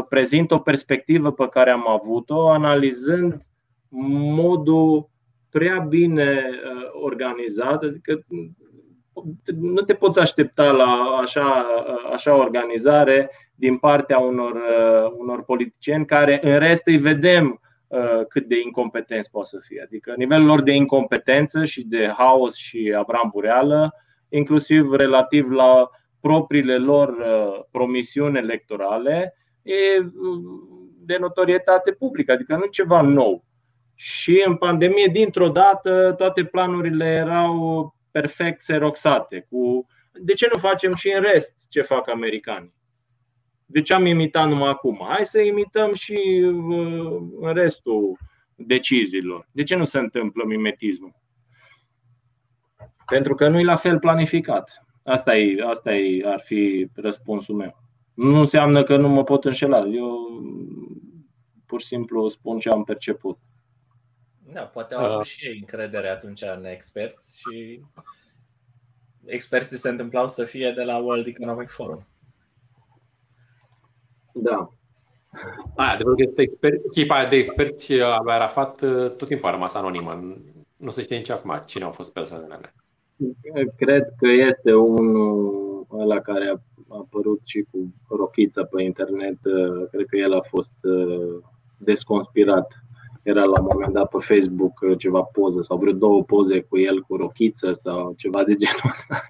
prezint 0.09 0.51
o 0.51 0.57
perspectivă 0.57 1.31
pe 1.31 1.47
care 1.47 1.69
am 1.69 1.87
avut-o 1.87 2.49
analizând 2.49 3.41
modul 4.35 5.09
prea 5.57 5.79
bine 5.79 6.49
organizat, 6.91 7.83
adică 7.83 8.19
nu 9.59 9.81
te 9.81 9.93
poți 9.93 10.19
aștepta 10.19 10.71
la 10.71 11.17
așa, 11.21 11.65
așa 12.13 12.35
organizare 12.35 13.31
din 13.55 13.77
partea 13.77 14.19
unor, 14.19 14.61
unor 15.17 15.43
politicieni 15.43 16.05
care 16.05 16.39
în 16.43 16.59
rest 16.59 16.87
îi 16.87 16.97
vedem 16.97 17.61
cât 18.29 18.45
de 18.45 18.59
incompetenți 18.65 19.31
poate 19.31 19.47
să 19.47 19.57
fie. 19.61 19.81
Adică 19.85 20.13
nivelul 20.17 20.45
lor 20.45 20.61
de 20.61 20.71
incompetență 20.71 21.65
și 21.65 21.83
de 21.87 22.13
haos 22.17 22.55
și 22.55 22.95
abrambureală, 22.97 23.93
inclusiv 24.29 24.93
relativ 24.93 25.51
la 25.51 25.89
propriile 26.21 26.77
lor 26.77 27.15
promisiuni 27.71 28.37
electorale, 28.37 29.35
e 29.61 29.75
de 31.05 31.17
notorietate 31.19 31.91
publică, 31.91 32.31
adică 32.31 32.55
nu 32.55 32.65
ceva 32.65 33.01
nou. 33.01 33.43
Și 33.95 34.43
în 34.47 34.55
pandemie, 34.55 35.07
dintr-o 35.07 35.49
dată, 35.49 36.13
toate 36.17 36.45
planurile 36.45 37.05
erau 37.05 37.95
perfect 38.11 38.61
seroxate. 38.61 39.45
Cu... 39.49 39.87
De 40.13 40.33
ce 40.33 40.47
nu 40.53 40.59
facem 40.59 40.93
și 40.93 41.11
în 41.11 41.21
rest 41.21 41.55
ce 41.69 41.81
fac 41.81 42.09
americanii? 42.09 42.73
De 43.65 43.81
ce 43.81 43.93
am 43.93 44.05
imitat 44.05 44.47
numai 44.47 44.69
acum? 44.69 45.05
Hai 45.07 45.25
să 45.25 45.41
imităm 45.41 45.93
și 45.93 46.41
uh, 46.43 47.21
în 47.39 47.53
restul 47.53 48.17
deciziilor. 48.55 49.47
De 49.51 49.63
ce 49.63 49.75
nu 49.75 49.83
se 49.83 49.99
întâmplă 49.99 50.43
mimetismul? 50.45 51.15
Pentru 53.05 53.35
că 53.35 53.47
nu 53.47 53.59
e 53.59 53.63
la 53.63 53.75
fel 53.75 53.99
planificat. 53.99 54.85
Asta, 55.03 55.37
e, 55.37 55.63
asta 55.67 55.95
e, 55.95 56.21
ar 56.25 56.41
fi 56.45 56.89
răspunsul 56.95 57.55
meu. 57.55 57.83
Nu 58.13 58.39
înseamnă 58.39 58.83
că 58.83 58.97
nu 58.97 59.09
mă 59.09 59.23
pot 59.23 59.45
înșela. 59.45 59.79
Eu 59.79 60.17
pur 61.65 61.81
și 61.81 61.87
simplu 61.87 62.29
spun 62.29 62.59
ce 62.59 62.69
am 62.69 62.83
perceput. 62.83 63.37
Da, 64.53 64.61
poate 64.61 64.93
au 64.93 65.05
avut 65.05 65.19
uh. 65.19 65.25
și 65.25 65.45
ei 65.45 65.57
încredere 65.59 66.09
atunci 66.09 66.41
în 66.41 66.65
experți 66.65 67.39
și 67.39 67.81
experții 69.25 69.77
se 69.77 69.89
întâmplau 69.89 70.27
să 70.27 70.43
fie 70.43 70.71
de 70.75 70.83
la 70.83 70.97
World 70.97 71.27
Economic 71.27 71.69
Forum. 71.69 72.07
Da. 74.33 74.69
Da, 75.75 75.83
adevărul 75.83 76.31
că 76.35 76.41
expert, 76.41 76.85
echipa 76.85 77.25
de 77.25 77.35
experți 77.35 78.01
a 78.01 78.21
lui 78.23 78.33
Arafat 78.33 78.81
uh, 78.81 79.11
tot 79.11 79.27
timpul 79.27 79.47
a 79.47 79.51
rămas 79.51 79.73
anonimă. 79.73 80.37
Nu 80.77 80.89
se 80.89 81.01
știe 81.01 81.17
nici 81.17 81.29
acum 81.29 81.61
cine 81.65 81.83
au 81.83 81.91
fost 81.91 82.13
persoanele. 82.13 82.73
Cred 83.77 84.13
că 84.17 84.27
este 84.27 84.73
unul 84.73 85.85
ăla 85.91 86.19
care 86.19 86.47
a 86.47 86.95
apărut 86.97 87.41
și 87.43 87.65
cu 87.71 87.93
rochița 88.09 88.63
pe 88.63 88.83
internet. 88.83 89.37
Uh, 89.45 89.87
cred 89.91 90.05
că 90.05 90.17
el 90.17 90.33
a 90.33 90.41
fost 90.41 90.75
desconspirat 91.77 92.84
era 93.25 93.43
la 93.43 93.59
un 93.59 93.67
moment 93.71 93.93
dat 93.93 94.09
pe 94.09 94.17
Facebook 94.19 94.79
uh, 94.81 94.97
ceva 94.97 95.21
poză 95.21 95.61
sau 95.61 95.77
vreo 95.77 95.93
două 95.93 96.23
poze 96.23 96.61
cu 96.61 96.77
el 96.77 97.01
cu 97.01 97.15
rochiță 97.15 97.71
sau 97.71 98.13
ceva 98.17 98.43
de 98.43 98.55
genul 98.55 98.91
ăsta. 98.91 99.21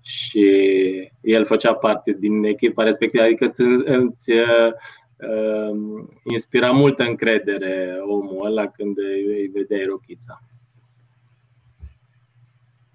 Și 0.00 0.48
el 1.20 1.44
făcea 1.44 1.74
parte 1.74 2.16
din 2.18 2.44
echipa 2.44 2.82
respectivă, 2.82 3.22
adică 3.22 3.44
îți, 3.44 3.62
îți 3.84 4.30
uh, 4.32 4.72
uh, 5.16 6.04
inspira 6.32 6.70
multă 6.70 7.02
încredere 7.02 7.98
omul 8.06 8.46
ăla 8.46 8.66
când 8.66 8.98
îi 8.98 9.50
vedeai 9.52 9.84
rochița. 9.84 10.42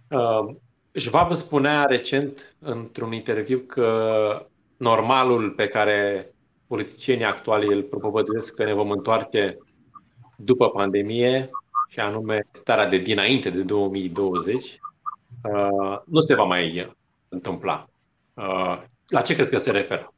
Uh, 0.09 0.55
Schwab 0.91 1.33
spunea 1.33 1.83
recent 1.83 2.55
într-un 2.59 3.11
interviu 3.11 3.59
că 3.59 3.91
normalul 4.77 5.51
pe 5.51 5.67
care 5.67 6.31
politicienii 6.67 7.25
actuali 7.25 7.73
îl 7.73 7.83
propovăduiesc 7.83 8.55
că 8.55 8.63
ne 8.63 8.73
vom 8.73 8.91
întoarce 8.91 9.57
după 10.43 10.69
pandemie, 10.69 11.49
și 11.87 11.99
anume 11.99 12.47
starea 12.51 12.87
de 12.87 12.97
dinainte 12.97 13.49
de 13.49 13.61
2020, 13.61 14.79
uh, 15.43 15.99
nu 16.05 16.19
se 16.19 16.35
va 16.35 16.43
mai 16.43 16.93
întâmpla. 17.29 17.87
Uh, 18.33 18.81
la 19.07 19.21
ce 19.21 19.33
crezi 19.33 19.51
că 19.51 19.57
se 19.57 19.71
referă? 19.71 20.13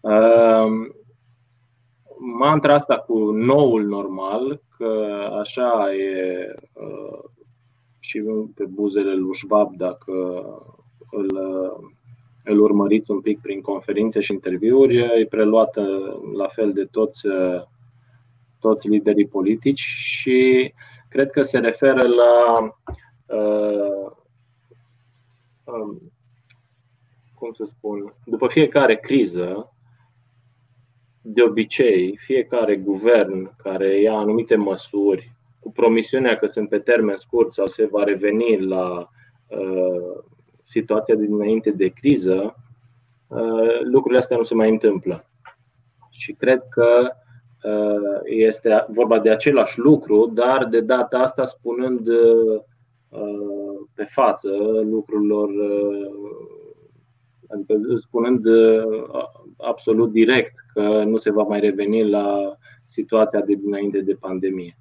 Uh, 0.00 0.90
mantra 2.18 2.74
asta 2.74 2.98
cu 2.98 3.30
noul 3.30 3.84
normal, 3.84 4.60
că 4.76 5.18
așa 5.40 5.94
e 5.94 6.54
uh, 6.72 7.18
și 7.98 8.22
pe 8.54 8.64
buzele 8.64 9.14
lui 9.14 9.36
Schwab, 9.36 9.76
dacă 9.76 10.12
îl, 11.10 11.28
îl 12.44 12.60
urmăriți 12.60 13.10
un 13.10 13.20
pic 13.20 13.40
prin 13.40 13.60
conferințe 13.60 14.20
și 14.20 14.32
interviuri, 14.32 14.96
e 14.96 15.26
preluată 15.30 15.82
la 16.36 16.46
fel 16.46 16.72
de 16.72 16.84
toți 16.84 17.26
uh, 17.26 17.62
toți 18.60 18.88
liderii 18.88 19.26
politici 19.26 19.80
și 19.80 20.72
cred 21.08 21.30
că 21.30 21.42
se 21.42 21.58
referă 21.58 22.08
la 22.08 22.62
uh, 23.26 24.10
um, 25.64 26.12
cum 27.34 27.52
să 27.52 27.64
spun, 27.76 28.14
după 28.24 28.48
fiecare 28.48 28.96
criză, 28.96 29.72
de 31.20 31.42
obicei, 31.42 32.16
fiecare 32.16 32.76
guvern 32.76 33.56
care 33.56 34.00
ia 34.00 34.12
anumite 34.12 34.56
măsuri 34.56 35.32
cu 35.60 35.72
promisiunea 35.72 36.36
că 36.36 36.46
sunt 36.46 36.68
pe 36.68 36.78
termen 36.78 37.16
scurt 37.16 37.54
sau 37.54 37.66
se 37.66 37.86
va 37.86 38.04
reveni 38.04 38.60
la 38.60 39.08
uh, 39.46 40.24
situația 40.64 41.14
dinainte 41.14 41.70
de 41.70 41.88
criză, 41.88 42.56
uh, 43.26 43.80
lucrurile 43.82 44.18
astea 44.20 44.36
nu 44.36 44.42
se 44.42 44.54
mai 44.54 44.70
întâmplă. 44.70 45.30
Și 46.10 46.32
cred 46.32 46.62
că 46.68 47.12
Uh, 47.12 47.27
este 48.24 48.84
vorba 48.88 49.18
de 49.18 49.30
același 49.30 49.78
lucru, 49.78 50.30
dar 50.34 50.64
de 50.64 50.80
data 50.80 51.18
asta 51.18 51.44
spunând 51.44 52.08
uh, 52.08 52.60
pe 53.94 54.04
față 54.04 54.48
lucrurilor, 54.82 55.48
uh, 55.48 56.10
adică 57.48 57.74
spunând 57.96 58.46
absolut 59.56 60.12
direct 60.12 60.54
că 60.72 61.04
nu 61.04 61.16
se 61.16 61.32
va 61.32 61.42
mai 61.42 61.60
reveni 61.60 62.08
la 62.08 62.56
situația 62.86 63.40
de 63.40 63.54
dinainte 63.54 64.00
de 64.00 64.14
pandemie. 64.14 64.78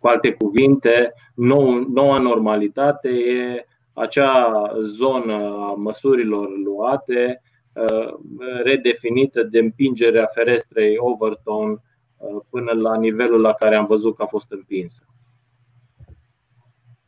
Cu 0.00 0.06
alte 0.06 0.32
cuvinte, 0.32 1.12
nou, 1.34 1.88
noua 1.88 2.16
normalitate 2.16 3.08
e 3.08 3.64
acea 3.92 4.72
zonă 4.82 5.34
a 5.34 5.74
măsurilor 5.76 6.48
luate 6.64 7.42
Uh, 7.42 7.49
redefinită 8.62 9.42
de 9.42 9.58
împingerea 9.58 10.30
ferestrei 10.34 10.96
Overton 10.98 11.70
uh, 11.70 12.40
până 12.50 12.72
la 12.72 12.96
nivelul 12.96 13.40
la 13.40 13.52
care 13.52 13.76
am 13.76 13.86
văzut 13.86 14.16
că 14.16 14.22
a 14.22 14.26
fost 14.26 14.50
împinsă. 14.50 15.04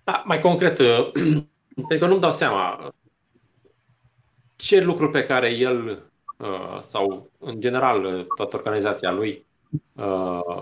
Da, 0.04 0.22
mai 0.26 0.40
concret, 0.40 0.78
uh, 0.78 1.12
pentru 1.88 1.98
că 1.98 2.06
nu-mi 2.06 2.20
dau 2.20 2.30
seama 2.30 2.92
ce 4.56 4.80
lucruri 4.80 5.10
pe 5.10 5.24
care 5.24 5.48
el 5.48 6.02
sau 6.80 7.30
în 7.38 7.60
general 7.60 8.26
toată 8.36 8.56
organizația 8.56 9.12
lui 9.12 9.46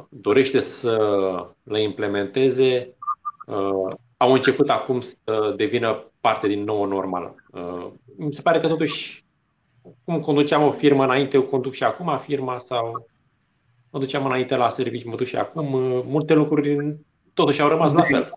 dorește 0.08 0.60
să 0.60 0.96
le 1.62 1.82
implementeze, 1.82 2.96
au 4.16 4.32
început 4.32 4.70
acum 4.70 5.00
să 5.00 5.54
devină 5.56 6.12
parte 6.20 6.48
din 6.48 6.64
nouă 6.64 6.86
normală. 6.86 7.34
Mi 8.16 8.32
se 8.32 8.42
pare 8.42 8.60
că 8.60 8.68
totuși, 8.68 9.24
cum 10.04 10.20
conduceam 10.20 10.62
o 10.62 10.70
firmă 10.70 11.04
înainte, 11.04 11.38
o 11.38 11.42
conduc 11.42 11.72
și 11.72 11.84
acum 11.84 12.18
firma 12.18 12.58
sau 12.58 13.06
mă 13.90 13.98
duceam 13.98 14.26
înainte 14.26 14.56
la 14.56 14.68
serviciu, 14.68 15.08
mă 15.08 15.16
duc 15.16 15.26
și 15.26 15.36
acum, 15.36 15.66
multe 16.06 16.34
lucruri 16.34 16.96
totuși 17.34 17.60
au 17.60 17.68
rămas 17.68 17.92
la 17.92 18.02
fel 18.02 18.32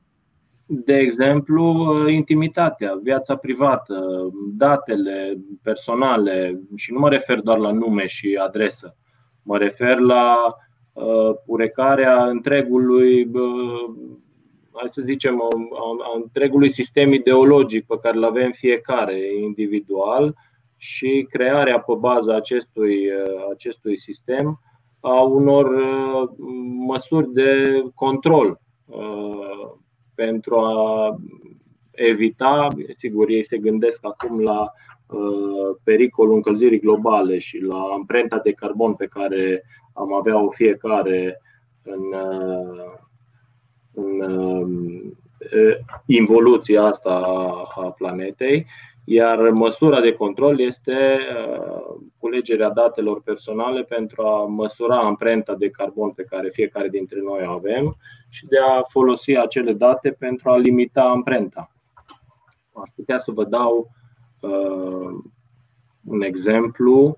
de 0.65 0.97
exemplu, 0.97 1.87
intimitatea, 2.09 2.99
viața 3.03 3.35
privată, 3.35 4.29
datele 4.57 5.37
personale 5.61 6.59
și 6.75 6.93
nu 6.93 6.99
mă 6.99 7.09
refer 7.09 7.39
doar 7.39 7.57
la 7.57 7.71
nume 7.71 8.07
și 8.07 8.39
adresă. 8.43 8.95
Mă 9.43 9.57
refer 9.57 9.97
la 9.97 10.55
uh, 10.93 11.35
urecarea 11.45 12.25
întregului, 12.25 13.23
uh, 13.23 13.95
hai 14.71 14.87
să 14.91 15.01
zicem, 15.01 15.41
a, 15.41 15.47
întregului 16.15 16.69
sistem 16.69 17.13
ideologic 17.13 17.85
pe 17.85 17.99
care 18.01 18.17
îl 18.17 18.23
avem 18.23 18.51
fiecare 18.51 19.19
individual 19.41 20.35
și 20.83 21.27
crearea 21.29 21.79
pe 21.79 21.93
baza 21.99 22.35
acestui, 22.35 23.07
uh, 23.07 23.47
acestui 23.51 23.97
sistem 23.97 24.59
a 24.99 25.21
unor 25.21 25.65
uh, 25.65 26.29
măsuri 26.87 27.33
de 27.33 27.81
control 27.95 28.59
uh, 28.85 29.71
pentru 30.15 30.55
a 30.55 31.15
evita, 31.91 32.67
sigur, 32.95 33.29
ei 33.29 33.43
se 33.43 33.57
gândesc 33.57 34.05
acum 34.05 34.39
la 34.41 34.71
uh, 35.07 35.75
pericolul 35.83 36.35
încălzirii 36.35 36.79
globale 36.79 37.39
și 37.39 37.57
la 37.57 37.81
amprenta 37.93 38.39
de 38.43 38.51
carbon 38.51 38.93
pe 38.93 39.05
care 39.05 39.63
am 39.93 40.13
avea-o 40.13 40.49
fiecare 40.49 41.41
în, 41.83 42.03
uh, 42.13 42.93
în 43.93 44.19
uh, 44.21 45.13
involuția 46.05 46.83
asta 46.83 47.13
a 47.75 47.81
planetei, 47.97 48.65
iar 49.03 49.49
măsura 49.49 50.01
de 50.01 50.13
control 50.13 50.59
este 50.59 51.19
culegerea 52.17 52.69
datelor 52.69 53.21
personale 53.21 53.83
pentru 53.83 54.21
a 54.21 54.45
măsura 54.45 54.99
amprenta 54.99 55.55
de 55.55 55.69
carbon 55.69 56.11
pe 56.11 56.23
care 56.23 56.49
fiecare 56.49 56.89
dintre 56.89 57.19
noi 57.23 57.47
o 57.47 57.51
avem 57.51 57.95
și 58.29 58.45
de 58.45 58.57
a 58.57 58.83
folosi 58.87 59.37
acele 59.37 59.73
date 59.73 60.11
pentru 60.11 60.49
a 60.49 60.57
limita 60.57 61.03
amprenta. 61.03 61.71
Aș 62.73 62.89
putea 62.95 63.17
să 63.17 63.31
vă 63.31 63.43
dau 63.43 63.91
uh, 64.39 65.23
un 66.05 66.21
exemplu. 66.21 67.17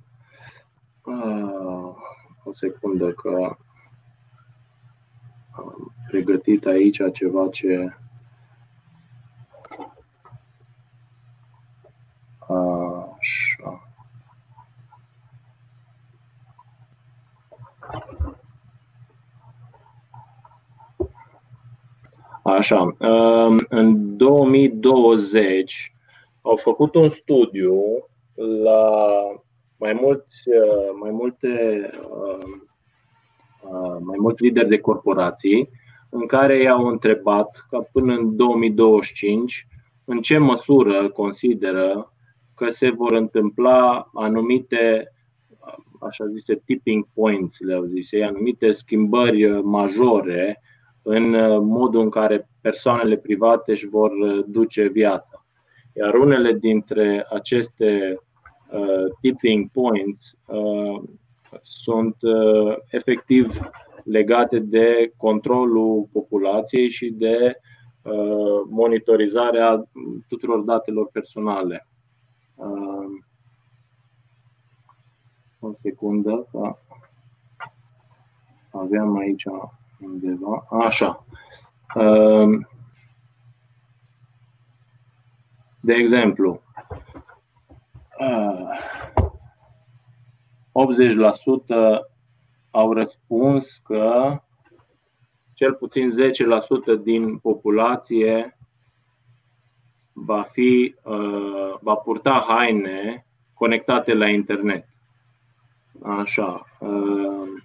Uh, 1.06 1.96
o 2.44 2.54
secundă 2.54 3.12
că 3.12 3.56
am 5.52 5.94
pregătit 6.08 6.66
aici 6.66 7.00
ceva 7.14 7.48
ce 7.48 7.98
Așa. 12.48 13.90
Așa, 22.44 22.96
um, 23.00 23.58
în 23.70 24.18
2020 24.18 25.94
au 26.42 26.56
făcut 26.56 26.96
un 26.96 27.10
studiu 27.10 27.74
la 28.64 29.02
mai 29.78 29.94
mulți, 29.94 30.50
uh, 30.50 30.98
mai 31.02 31.12
multe, 31.12 31.50
um, 32.10 32.68
uh, 33.62 33.98
mai 34.00 34.18
mulți 34.20 34.44
lideri 34.44 34.68
de 34.68 34.80
corporații 34.80 35.70
în 36.10 36.26
care 36.26 36.62
i-au 36.62 36.86
întrebat 36.86 37.66
ca 37.70 37.88
până 37.92 38.14
în 38.14 38.36
2025 38.36 39.68
în 40.06 40.22
ce 40.22 40.38
măsură 40.38 41.10
consideră 41.10 42.14
că 42.56 42.70
se 42.70 42.90
vor 42.90 43.12
întâmpla 43.14 44.10
anumite 44.14 45.10
așa 46.00 46.26
zise 46.26 46.62
tipping 46.66 47.08
points, 47.14 47.60
le-au 47.60 47.84
zis 47.84 48.12
ei, 48.12 48.24
anumite 48.24 48.72
schimbări 48.72 49.62
majore 49.62 50.62
în 51.02 51.34
uh, 51.34 51.60
modul 51.62 52.02
în 52.02 52.10
care 52.10 52.50
persoanele 52.62 53.18
private 53.18 53.72
își 53.72 53.88
vor 53.88 54.12
uh, 54.12 54.44
duce 54.48 54.88
viața. 54.88 55.46
Iar 55.94 56.14
unele 56.14 56.54
dintre 56.54 57.26
aceste 57.30 58.20
uh, 58.72 59.14
tipping 59.22 59.72
points 59.72 60.34
uh, 60.46 61.04
sunt 61.62 62.16
uh, 62.22 62.76
efectiv 62.90 63.60
legate 64.04 64.60
de 64.60 65.12
controlul 65.18 66.08
populației 66.12 66.90
și 66.90 67.10
de 67.10 67.54
uh, 68.02 68.62
monitorizarea 68.70 69.84
tuturor 70.28 70.60
datelor 70.60 71.10
personale. 71.12 71.88
Uh, 72.56 73.24
o 75.60 75.74
secundă, 75.80 76.48
că 76.52 76.78
aveam 78.72 79.18
aici 79.18 79.44
undeva. 80.00 80.66
Așa. 80.70 81.26
Ehm, 81.96 82.70
de 85.80 85.94
exemplu, 85.94 86.62
80% 90.72 92.10
au 92.72 92.94
răspuns 92.94 93.78
că 93.78 94.40
cel 95.54 95.74
puțin 95.74 96.10
10% 96.10 96.96
din 97.04 97.38
populație 97.38 98.58
va, 100.16 100.44
fi, 100.44 100.96
va 101.82 101.96
purta 101.96 102.46
haine 102.48 103.26
conectate 103.54 104.14
la 104.14 104.30
internet. 104.30 104.88
Așa. 106.02 106.66
Ehm, 106.82 107.64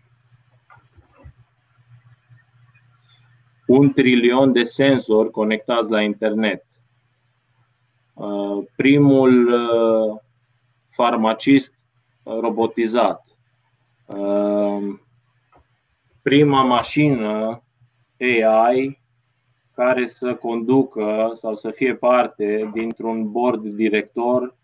un 3.67 3.93
trilion 3.93 4.53
de 4.53 4.65
senzori 4.65 5.31
conectați 5.31 5.91
la 5.91 6.03
internet. 6.03 6.65
Uh, 8.15 8.65
primul 8.77 9.53
uh, 9.53 10.21
farmacist 10.91 11.73
robotizat. 12.23 13.25
Uh, 14.07 14.99
prima 16.23 16.63
mașină 16.63 17.63
AI 18.19 19.00
care 19.81 20.07
să 20.07 20.35
conducă 20.35 21.33
sau 21.35 21.57
să 21.57 21.71
fie 21.71 21.95
parte 21.95 22.71
dintr-un 22.73 23.31
board 23.31 23.63
director 23.63 24.57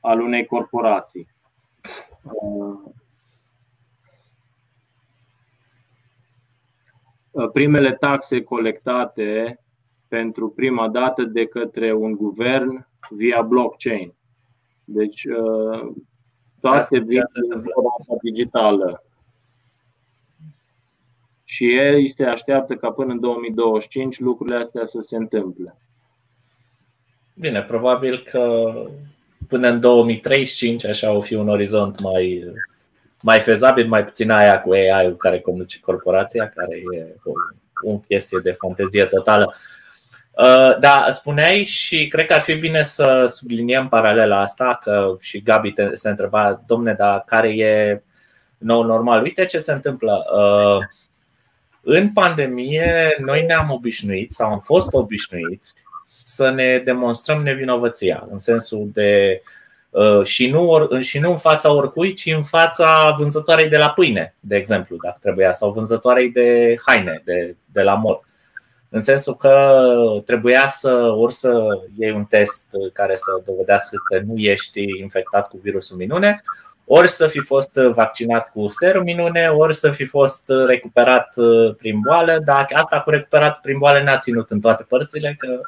al 0.00 0.20
unei 0.20 0.46
corporații. 0.46 1.28
Uh, 7.30 7.50
primele 7.52 7.92
taxe 7.92 8.42
colectate 8.42 9.60
pentru 10.08 10.48
prima 10.48 10.88
dată 10.88 11.22
de 11.22 11.46
către 11.46 11.92
un 11.92 12.12
guvern 12.12 12.86
via 13.10 13.42
blockchain. 13.42 14.14
Deci 14.84 15.24
uh, 15.24 15.92
toate 16.60 16.98
vin 16.98 17.22
digitală. 18.22 19.03
Și 21.54 21.64
ei 21.64 22.10
se 22.10 22.24
așteaptă 22.24 22.74
ca 22.74 22.90
până 22.90 23.12
în 23.12 23.20
2025 23.20 24.18
lucrurile 24.20 24.56
astea 24.56 24.84
să 24.84 24.98
se 25.02 25.16
întâmple. 25.16 25.76
Bine, 27.34 27.62
probabil 27.62 28.18
că 28.18 28.72
până 29.48 29.68
în 29.68 29.80
2035 29.80 30.86
așa 30.86 31.12
o 31.12 31.20
fi 31.20 31.34
un 31.34 31.48
orizont 31.48 32.00
mai 32.00 32.52
mai 33.20 33.40
fezabil, 33.40 33.88
mai 33.88 34.04
puțin 34.04 34.30
aia 34.30 34.60
cu 34.60 34.72
AI-ul 34.72 35.16
care 35.16 35.40
conduce 35.40 35.80
corporația, 35.80 36.48
care 36.48 36.76
e 36.96 37.14
o, 37.24 37.32
o 37.92 37.98
chestie 37.98 38.38
de 38.42 38.52
fantezie 38.52 39.04
totală. 39.04 39.54
Uh, 40.30 40.78
da, 40.80 41.08
spuneai 41.10 41.64
și 41.64 42.06
cred 42.06 42.26
că 42.26 42.32
ar 42.32 42.40
fi 42.40 42.54
bine 42.54 42.82
să 42.82 43.26
subliniem 43.28 43.88
paralela 43.88 44.40
asta, 44.40 44.78
că 44.82 45.16
și 45.20 45.42
Gabi 45.42 45.72
te, 45.72 45.90
se 45.94 46.08
întreba, 46.08 46.62
domne, 46.66 46.92
dar 46.92 47.22
care 47.26 47.48
e 47.48 48.02
nou 48.58 48.82
normal? 48.82 49.22
Uite 49.22 49.44
ce 49.44 49.58
se 49.58 49.72
întâmplă. 49.72 50.24
Uh, 50.36 51.02
în 51.84 52.12
pandemie, 52.12 53.16
noi 53.18 53.44
ne-am 53.44 53.70
obișnuit 53.70 54.30
sau 54.30 54.52
am 54.52 54.60
fost 54.60 54.88
obișnuiți 54.92 55.74
să 56.04 56.50
ne 56.50 56.78
demonstrăm 56.84 57.42
nevinovăția, 57.42 58.26
în 58.30 58.38
sensul 58.38 58.90
de 58.92 59.40
uh, 59.42 59.50
Uh, 59.94 60.24
și 60.24 60.50
nu, 60.50 60.88
și 61.00 61.18
nu 61.18 61.30
în 61.30 61.38
fața 61.38 61.72
oricui, 61.72 62.12
ci 62.12 62.26
în 62.36 62.42
fața 62.42 63.14
vânzătoarei 63.18 63.68
de 63.68 63.76
la 63.76 63.90
pâine, 63.90 64.34
de 64.40 64.56
exemplu, 64.56 64.96
dacă 65.02 65.18
trebuia, 65.22 65.52
sau 65.52 65.72
vânzătoarei 65.72 66.30
de 66.30 66.76
haine 66.86 67.22
de, 67.24 67.56
de 67.72 67.82
la 67.82 67.94
mall. 67.94 68.24
În 68.88 69.00
sensul 69.00 69.36
că 69.36 69.82
trebuia 70.26 70.68
să 70.68 70.92
ori 71.16 71.34
să 71.34 71.66
iei 71.98 72.10
un 72.10 72.24
test 72.24 72.66
care 72.92 73.16
să 73.16 73.42
dovedească 73.44 73.96
că 74.08 74.22
nu 74.26 74.34
ești 74.36 74.82
infectat 75.00 75.48
cu 75.48 75.58
virusul 75.62 75.96
minune, 75.96 76.42
ori 76.86 77.08
să 77.08 77.26
fi 77.26 77.38
fost 77.38 77.74
vaccinat 77.74 78.50
cu 78.50 78.68
serum 78.68 79.02
minune, 79.02 79.48
ori 79.48 79.74
să 79.74 79.90
fi 79.90 80.04
fost 80.04 80.44
recuperat 80.66 81.34
prin 81.76 82.00
boală, 82.00 82.42
dar 82.44 82.66
asta 82.72 83.00
cu 83.00 83.10
recuperat 83.10 83.60
prin 83.60 83.78
boală 83.78 84.02
n-a 84.02 84.18
ținut 84.18 84.50
în 84.50 84.60
toate 84.60 84.82
părțile, 84.82 85.34
că 85.38 85.60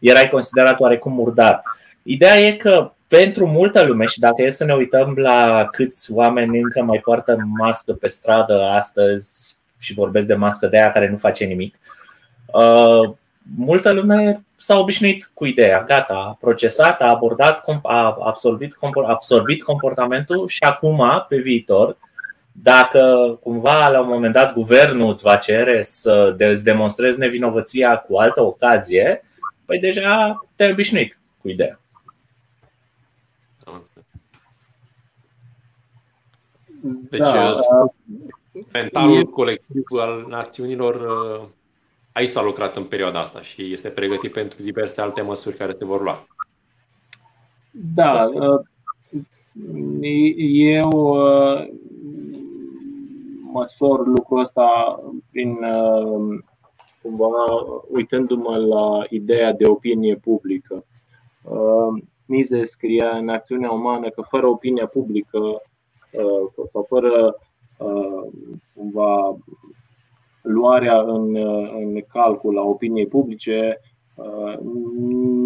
erai 0.00 0.28
considerat 0.28 0.80
oarecum 0.80 1.12
murdar. 1.12 1.62
Ideea 2.02 2.38
e 2.38 2.52
că 2.52 2.92
pentru 3.08 3.46
multă 3.46 3.84
lume 3.84 4.06
și 4.06 4.18
dacă 4.18 4.42
e 4.42 4.50
să 4.50 4.64
ne 4.64 4.74
uităm 4.74 5.14
la 5.16 5.68
câți 5.70 6.12
oameni 6.12 6.60
încă 6.60 6.82
mai 6.82 6.98
poartă 6.98 7.36
mască 7.58 7.92
pe 7.92 8.08
stradă 8.08 8.62
astăzi 8.62 9.56
și 9.78 9.94
vorbesc 9.94 10.26
de 10.26 10.34
mască 10.34 10.66
de 10.66 10.78
aia 10.78 10.92
care 10.92 11.08
nu 11.08 11.16
face 11.16 11.44
nimic, 11.44 11.76
uh, 12.46 13.14
multă 13.56 13.92
lume 13.92 14.44
s-a 14.56 14.78
obișnuit 14.78 15.30
cu 15.34 15.44
ideea, 15.44 15.84
gata, 15.84 16.14
a 16.14 16.36
procesat, 16.40 17.00
a 17.00 17.08
abordat, 17.08 17.64
a 17.82 18.16
absorbit, 18.24 18.76
absorbit 19.06 19.62
comportamentul 19.62 20.48
și 20.48 20.62
acum, 20.62 21.02
pe 21.28 21.36
viitor, 21.36 21.96
dacă 22.52 23.38
cumva 23.42 23.88
la 23.88 24.00
un 24.00 24.08
moment 24.08 24.32
dat 24.32 24.52
guvernul 24.52 25.10
îți 25.10 25.22
va 25.22 25.36
cere 25.36 25.82
să 25.82 26.34
îți 26.38 26.64
demonstrezi 26.64 27.18
nevinovăția 27.18 27.96
cu 27.96 28.16
altă 28.16 28.42
ocazie, 28.42 29.24
păi 29.64 29.78
deja 29.78 30.46
te-ai 30.56 30.70
obișnuit 30.70 31.18
cu 31.40 31.48
ideea. 31.48 31.80
Deci, 36.80 37.18
da, 37.18 37.50
uh, 37.50 37.90
mentalul 38.72 39.18
e... 39.18 39.22
colectiv 39.22 39.82
al 40.00 40.24
națiunilor 40.28 40.94
uh, 40.94 41.48
aici 42.18 42.30
s-a 42.30 42.42
lucrat 42.42 42.76
în 42.76 42.84
perioada 42.84 43.20
asta 43.20 43.40
și 43.40 43.72
este 43.72 43.88
pregătit 43.88 44.32
pentru 44.32 44.62
diverse 44.62 45.00
alte 45.00 45.20
măsuri 45.20 45.56
care 45.56 45.72
se 45.72 45.84
vor 45.84 46.02
lua. 46.02 46.26
Da, 47.70 48.16
uh, 48.32 48.60
eu 50.48 51.16
măsor 53.52 54.06
lucrul 54.06 54.38
ăsta 54.38 54.98
prin 55.30 55.56
cumva 57.02 57.28
uitându-mă 57.88 58.56
la 58.56 59.04
ideea 59.08 59.52
de 59.52 59.66
opinie 59.66 60.14
publică. 60.14 60.84
Mize 62.26 62.62
scria 62.62 63.16
în 63.16 63.28
acțiunea 63.28 63.70
umană 63.70 64.08
că 64.08 64.22
fără 64.28 64.46
opinia 64.46 64.86
publică 64.86 65.60
Uh, 66.12 66.66
sau 66.72 66.84
fără 66.88 67.38
uh, 67.78 68.30
cumva 68.74 69.36
luarea 70.42 71.00
în, 71.00 71.34
uh, 71.34 71.72
în 71.74 72.02
calcul 72.12 72.58
a 72.58 72.62
opiniei 72.62 73.06
publice, 73.06 73.80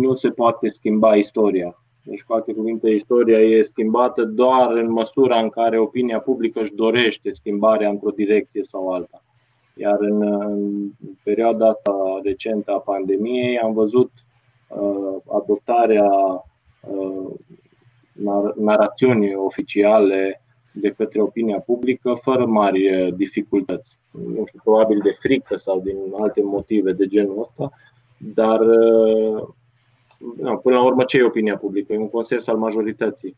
nu 0.01 0.15
se 0.15 0.29
poate 0.29 0.69
schimba 0.69 1.15
istoria. 1.15 1.83
Deci, 2.05 2.23
cu 2.23 2.33
alte 2.33 2.53
cuvinte, 2.53 2.91
istoria 2.91 3.39
e 3.39 3.63
schimbată 3.63 4.25
doar 4.25 4.71
în 4.71 4.91
măsura 4.91 5.39
în 5.39 5.49
care 5.49 5.79
opinia 5.79 6.21
publică 6.21 6.61
își 6.61 6.75
dorește 6.75 7.33
schimbarea 7.33 7.89
într-o 7.89 8.11
direcție 8.11 8.63
sau 8.63 8.93
alta. 8.93 9.23
Iar 9.75 9.97
în, 10.01 10.23
în 10.23 10.91
perioada 11.23 11.69
asta 11.69 11.93
recentă 12.23 12.73
a 12.73 12.79
pandemiei 12.79 13.59
am 13.59 13.73
văzut 13.73 14.11
uh, 14.69 15.17
adoptarea 15.33 16.11
uh, 16.81 17.31
narațiunii 18.57 19.35
oficiale 19.35 20.42
de 20.73 20.91
către 20.91 21.21
opinia 21.21 21.59
publică 21.59 22.19
fără 22.23 22.47
mari 22.47 22.87
eh, 22.87 23.15
dificultăți. 23.15 23.99
Nu 24.11 24.45
știu, 24.47 24.61
probabil 24.65 25.01
de 25.03 25.17
frică 25.21 25.57
sau 25.57 25.81
din 25.81 25.97
alte 26.21 26.43
motive 26.43 26.93
de 26.93 27.07
genul 27.07 27.41
ăsta, 27.41 27.71
dar 28.17 28.61
eh, 28.61 29.43
na, 30.37 30.57
până 30.57 30.77
la 30.77 30.85
urmă 30.85 31.05
ce 31.05 31.19
e 31.19 31.25
opinia 31.25 31.57
publică? 31.57 31.93
E 31.93 31.99
un 31.99 32.11
consens 32.11 32.47
al 32.47 32.57
majorității. 32.57 33.37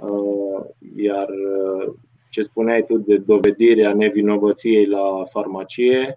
Eh, 0.00 0.66
iar 0.96 1.28
ce 2.30 2.42
spuneai 2.42 2.84
tu 2.84 2.98
de 2.98 3.16
dovedirea 3.16 3.94
nevinovăției 3.94 4.86
la 4.86 5.24
farmacie, 5.30 6.16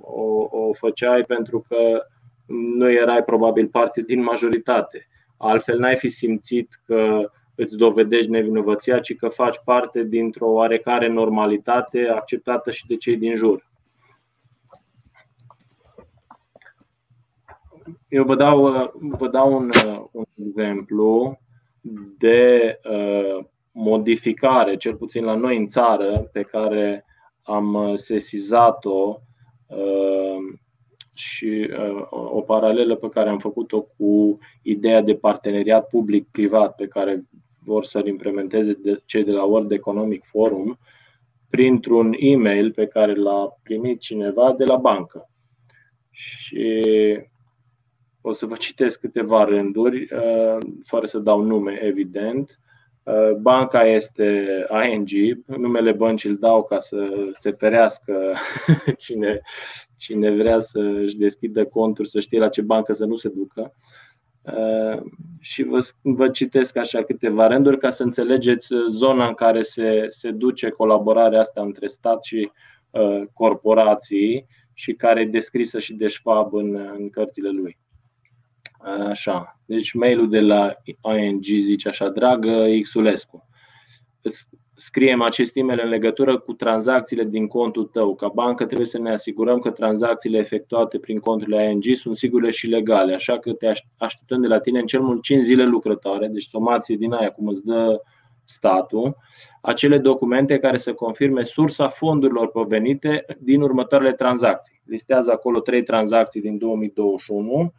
o, 0.00 0.48
o 0.50 0.72
făceai 0.72 1.22
pentru 1.22 1.64
că 1.68 2.06
nu 2.46 2.90
erai 2.90 3.24
probabil 3.24 3.68
parte 3.68 4.00
din 4.00 4.22
majoritate. 4.22 5.08
Altfel 5.36 5.78
n-ai 5.78 5.96
fi 5.96 6.08
simțit 6.08 6.80
că 6.86 7.30
îți 7.60 7.76
dovedești 7.76 8.30
nevinovăția, 8.30 9.00
ci 9.00 9.16
că 9.16 9.28
faci 9.28 9.60
parte 9.64 10.04
dintr-o 10.04 10.46
oarecare 10.46 11.08
normalitate 11.08 12.06
acceptată 12.06 12.70
și 12.70 12.86
de 12.86 12.96
cei 12.96 13.16
din 13.16 13.34
jur. 13.34 13.68
Eu 18.08 18.24
vă 18.24 18.34
dau, 18.34 18.90
vă 19.00 19.28
dau 19.28 19.52
un, 19.52 19.68
un 20.12 20.24
exemplu 20.46 21.38
de 22.18 22.78
uh, 22.90 23.44
modificare, 23.72 24.76
cel 24.76 24.96
puțin 24.96 25.24
la 25.24 25.34
noi 25.34 25.56
în 25.56 25.66
țară, 25.66 26.28
pe 26.32 26.42
care 26.42 27.04
am 27.42 27.92
sesizat-o 27.96 29.20
uh, 29.66 30.58
și 31.14 31.70
uh, 31.70 32.06
o 32.10 32.40
paralelă 32.40 32.94
pe 32.96 33.08
care 33.08 33.28
am 33.28 33.38
făcut-o 33.38 33.80
cu 33.80 34.38
ideea 34.62 35.02
de 35.02 35.14
parteneriat 35.14 35.88
public-privat 35.88 36.74
pe 36.74 36.86
care 36.86 37.24
vor 37.64 37.84
să-l 37.84 38.06
implementeze 38.06 38.72
de, 38.72 39.02
cei 39.04 39.24
de 39.24 39.32
la 39.32 39.44
World 39.44 39.70
Economic 39.70 40.24
Forum 40.24 40.78
printr-un 41.50 42.14
e-mail 42.18 42.72
pe 42.72 42.86
care 42.86 43.14
l-a 43.14 43.56
primit 43.62 44.00
cineva 44.00 44.54
de 44.58 44.64
la 44.64 44.76
bancă. 44.76 45.24
Și 46.10 46.82
o 48.20 48.32
să 48.32 48.46
vă 48.46 48.54
citesc 48.56 49.00
câteva 49.00 49.44
rânduri, 49.44 50.02
uh, 50.02 50.58
fără 50.84 51.06
să 51.06 51.18
dau 51.18 51.42
nume, 51.42 51.80
evident. 51.82 52.58
Uh, 53.02 53.32
banca 53.32 53.86
este 53.86 54.46
ING, 54.92 55.38
numele 55.46 55.92
băncii 55.92 56.30
îl 56.30 56.36
dau 56.36 56.64
ca 56.64 56.78
să 56.78 57.08
se 57.30 57.50
ferească 57.50 58.34
cine, 58.98 59.40
cine 59.96 60.30
vrea 60.30 60.58
să 60.58 60.80
își 60.80 61.16
deschidă 61.16 61.64
conturi, 61.64 62.08
să 62.08 62.20
știe 62.20 62.38
la 62.38 62.48
ce 62.48 62.62
bancă 62.62 62.92
să 62.92 63.04
nu 63.04 63.16
se 63.16 63.28
ducă. 63.28 63.60
Uh, 63.60 63.99
și 65.40 65.62
vă, 65.62 65.88
vă 66.02 66.28
citesc 66.28 66.76
așa 66.76 67.02
câteva 67.02 67.46
rânduri 67.46 67.78
ca 67.78 67.90
să 67.90 68.02
înțelegeți 68.02 68.72
uh, 68.72 68.80
zona 68.88 69.26
în 69.26 69.34
care 69.34 69.62
se, 69.62 70.06
se 70.08 70.30
duce 70.30 70.68
colaborarea 70.68 71.40
asta 71.40 71.60
între 71.60 71.86
stat 71.86 72.24
și 72.24 72.50
uh, 72.90 73.22
corporații 73.32 74.46
și 74.74 74.92
care 74.92 75.20
e 75.20 75.26
descrisă 75.26 75.78
și 75.78 75.94
de 75.94 76.08
Schwab 76.08 76.54
în, 76.54 76.74
în 76.74 77.10
cărțile 77.10 77.48
lui. 77.48 77.78
Așa. 79.08 79.60
Deci 79.64 79.92
mailul 79.92 80.28
de 80.30 80.40
la 80.40 80.74
ING 81.18 81.44
zice 81.44 81.88
așa, 81.88 82.08
dragă 82.08 82.64
Xulescu, 82.82 83.48
scriem 84.80 85.22
acest 85.22 85.56
e-mail 85.56 85.80
în 85.82 85.88
legătură 85.88 86.38
cu 86.38 86.52
tranzacțiile 86.52 87.24
din 87.24 87.46
contul 87.46 87.84
tău. 87.84 88.14
Ca 88.14 88.28
bancă 88.28 88.64
trebuie 88.64 88.86
să 88.86 88.98
ne 88.98 89.12
asigurăm 89.12 89.58
că 89.58 89.70
tranzacțiile 89.70 90.38
efectuate 90.38 90.98
prin 90.98 91.18
conturile 91.18 91.70
ING 91.70 91.84
sunt 91.94 92.16
sigure 92.16 92.50
și 92.50 92.66
legale, 92.66 93.14
așa 93.14 93.38
că 93.38 93.52
te 93.52 93.72
așteptăm 93.98 94.40
de 94.40 94.46
la 94.46 94.60
tine 94.60 94.78
în 94.78 94.86
cel 94.86 95.00
mult 95.00 95.22
5 95.22 95.42
zile 95.42 95.64
lucrătoare, 95.64 96.26
deci 96.26 96.48
somație 96.48 96.96
din 96.96 97.12
aia 97.12 97.30
cum 97.30 97.46
îți 97.46 97.64
dă 97.64 98.02
statul, 98.44 99.16
acele 99.60 99.98
documente 99.98 100.58
care 100.58 100.76
să 100.76 100.92
confirme 100.92 101.42
sursa 101.42 101.88
fondurilor 101.88 102.50
provenite 102.50 103.24
din 103.38 103.60
următoarele 103.60 104.12
tranzacții. 104.12 104.80
Listează 104.84 105.30
acolo 105.30 105.60
trei 105.60 105.82
tranzacții 105.82 106.40
din 106.40 106.58
2021 106.58 107.72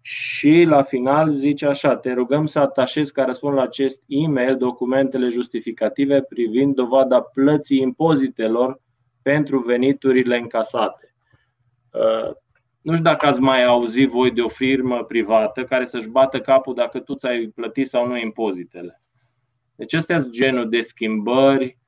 și 0.00 0.64
la 0.68 0.82
final 0.82 1.32
zice 1.32 1.66
așa, 1.66 1.96
te 1.96 2.12
rugăm 2.12 2.46
să 2.46 2.58
atașezi 2.58 3.12
ca 3.12 3.24
răspund 3.24 3.54
la 3.54 3.62
acest 3.62 4.02
e-mail 4.06 4.56
documentele 4.56 5.28
justificative 5.28 6.22
privind 6.22 6.74
dovada 6.74 7.20
plății 7.20 7.80
impozitelor 7.80 8.80
pentru 9.22 9.58
veniturile 9.58 10.38
încasate. 10.38 11.14
Uh, 11.92 12.32
nu 12.80 12.92
știu 12.92 13.04
dacă 13.04 13.26
ați 13.26 13.40
mai 13.40 13.64
auzit 13.64 14.08
voi 14.08 14.30
de 14.30 14.40
o 14.40 14.48
firmă 14.48 15.04
privată 15.04 15.64
care 15.64 15.84
să-și 15.84 16.08
bată 16.08 16.40
capul 16.40 16.74
dacă 16.74 17.00
tu 17.00 17.14
ți-ai 17.14 17.52
plătit 17.54 17.86
sau 17.86 18.06
nu 18.06 18.18
impozitele. 18.18 19.00
Deci 19.74 19.94
astea 19.94 20.20
sunt 20.20 20.32
genul 20.32 20.68
de 20.68 20.80
schimbări 20.80 21.78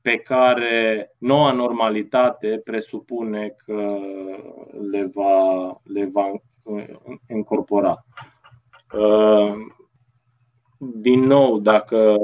pe 0.00 0.16
care 0.16 1.10
noua 1.18 1.52
normalitate 1.52 2.60
presupune 2.64 3.54
că 3.64 3.98
le 4.90 5.10
va, 5.14 5.80
le 5.84 6.08
va 6.12 6.30
incorpora. 7.28 8.04
Uh, 8.92 9.54
din 10.78 11.20
nou, 11.20 11.58
dacă, 11.58 12.16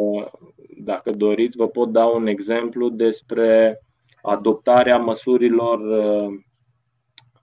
dacă 0.76 1.12
doriți, 1.12 1.57
vă 1.57 1.68
pot 1.68 1.92
da 1.92 2.07
un 2.07 2.26
exemplu 2.26 2.88
despre 2.88 3.81
adoptarea 4.22 4.98
măsurilor 4.98 5.81
uh, 5.81 6.38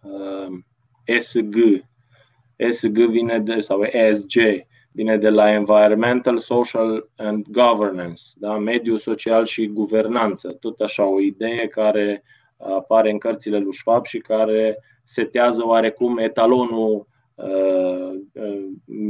uh, 0.02 0.58
ESG. 1.04 1.56
ESG 2.56 2.98
vine 2.98 3.40
de, 3.40 3.60
sau 3.60 3.84
ESG 3.84 4.66
vine 4.92 5.18
de 5.18 5.30
la 5.30 5.52
Environmental, 5.52 6.38
Social 6.38 7.10
and 7.16 7.46
Governance, 7.48 8.22
da? 8.36 8.58
mediu 8.58 8.98
social 8.98 9.46
și 9.46 9.68
guvernanță. 9.68 10.52
Tot 10.60 10.80
așa 10.80 11.06
o 11.06 11.22
idee 11.22 11.68
care 11.68 12.24
apare 12.58 13.12
în 13.12 13.18
cărțile 13.18 13.58
lui 13.58 13.74
Schwab 13.74 14.06
și 14.06 14.18
care 14.18 14.78
setează 15.08 15.66
oarecum 15.66 16.18
etalonul 16.18 17.08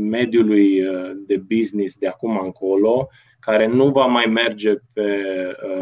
mediului 0.10 0.84
de 1.26 1.38
business 1.38 1.98
de 1.98 2.08
acum 2.08 2.40
încolo, 2.44 3.08
care 3.40 3.68
nu 3.68 3.90
va 3.90 4.06
mai 4.06 4.26
merge 4.26 4.74
pe 4.94 5.22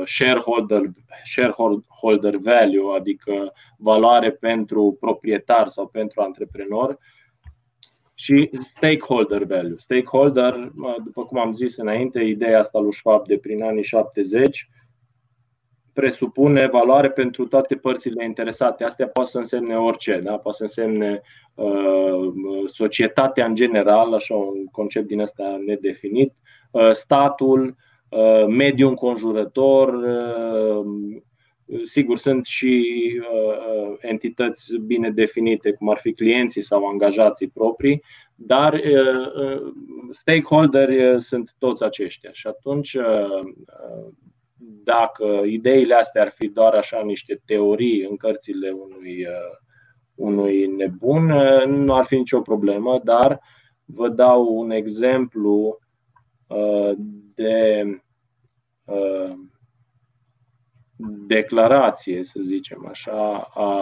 shareholder, 0.06 0.82
shareholder 1.24 2.36
value, 2.36 2.96
adică 2.98 3.54
valoare 3.78 4.32
pentru 4.32 4.98
proprietar 5.00 5.68
sau 5.68 5.88
pentru 5.88 6.22
antreprenor, 6.22 6.98
și 8.14 8.50
stakeholder 8.60 9.44
value. 9.44 9.76
Stakeholder, 9.78 10.72
după 11.04 11.26
cum 11.26 11.40
am 11.40 11.54
zis 11.54 11.78
înainte, 11.78 12.24
ideea 12.24 12.60
asta 12.60 12.80
lui 12.80 12.94
Schwab 12.94 13.28
de 13.28 13.38
prin 13.38 13.64
anii 13.64 13.84
70 13.84 14.70
presupune 15.96 16.68
valoare 16.68 17.10
pentru 17.10 17.48
toate 17.48 17.76
părțile 17.76 18.24
interesate. 18.24 18.84
Astea 18.84 19.08
poate 19.08 19.30
să 19.30 19.38
însemne 19.38 19.76
orice, 19.76 20.22
da? 20.24 20.38
poate 20.38 20.58
să 20.58 20.64
însemne 20.64 21.22
uh, 21.54 22.32
societatea 22.66 23.46
în 23.46 23.56
general, 23.56 24.14
așa 24.14 24.36
un 24.36 24.66
concept 24.72 25.08
din 25.08 25.20
ăsta 25.20 25.62
nedefinit, 25.66 26.34
uh, 26.72 26.92
statul, 26.92 27.76
uh, 28.10 28.46
mediul 28.48 28.90
înconjurător, 28.90 29.94
uh, 29.94 30.86
Sigur, 31.84 32.18
sunt 32.18 32.46
și 32.46 32.86
uh, 33.20 33.98
entități 34.00 34.78
bine 34.78 35.10
definite, 35.10 35.72
cum 35.72 35.90
ar 35.90 35.98
fi 35.98 36.14
clienții 36.14 36.62
sau 36.62 36.86
angajații 36.86 37.48
proprii, 37.48 38.04
dar 38.36 38.74
uh, 38.74 39.44
uh 39.44 39.62
stakeholderi 40.12 41.22
sunt 41.22 41.56
toți 41.58 41.84
aceștia. 41.84 42.30
Și 42.34 42.48
atunci, 42.48 42.94
uh, 42.94 43.40
dacă 44.84 45.42
ideile 45.46 45.94
astea 45.94 46.22
ar 46.22 46.30
fi 46.30 46.48
doar 46.48 46.74
așa 46.74 47.02
niște 47.04 47.42
teorii 47.46 48.06
în 48.10 48.18
cărțile 48.18 48.72
unui, 48.72 49.26
uh, 49.26 49.58
unui 50.16 50.68
nebun, 50.68 51.30
uh, 51.30 51.66
nu 51.66 51.96
ar 51.96 52.06
fi 52.06 52.16
nicio 52.16 52.42
problemă, 52.42 53.00
dar 53.04 53.42
vă 53.86 54.10
dau 54.10 54.58
un 54.58 54.72
exemplu 54.72 55.80
uh, 56.48 56.92
de 57.36 57.84
declarație, 61.28 62.26
să 62.26 62.40
zicem 62.44 62.88
așa, 62.88 63.50
a 63.54 63.82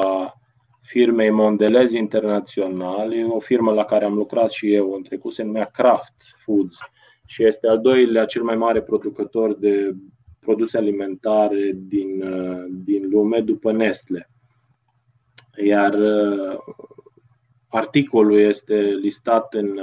firmei 0.82 1.30
Mondelez 1.30 1.91
Internațional, 1.91 3.13
e 3.13 3.24
o 3.24 3.39
firmă 3.39 3.72
la 3.72 3.86
care 3.86 4.06
am 4.06 4.13
lucrat 4.13 4.52
și 4.52 4.74
eu 4.74 4.93
în 4.93 5.04
trecut, 5.04 5.34
se 5.34 5.43
numea 5.43 5.65
Kraft 5.65 6.13
Foods 6.43 6.78
și 7.26 7.46
este 7.46 7.67
al 7.67 7.80
doilea 7.80 8.26
cel 8.26 8.43
mai 8.43 8.56
mare 8.56 8.82
producător 8.82 9.54
de 9.54 9.96
produse 10.43 10.77
alimentare 10.77 11.71
din, 11.75 12.23
din 12.69 13.10
lume 13.10 13.41
după 13.41 13.71
Nestle. 13.71 14.29
Iar 15.65 15.97
articolul 17.67 18.39
este 18.39 18.75
listat 18.75 19.53
în, 19.53 19.79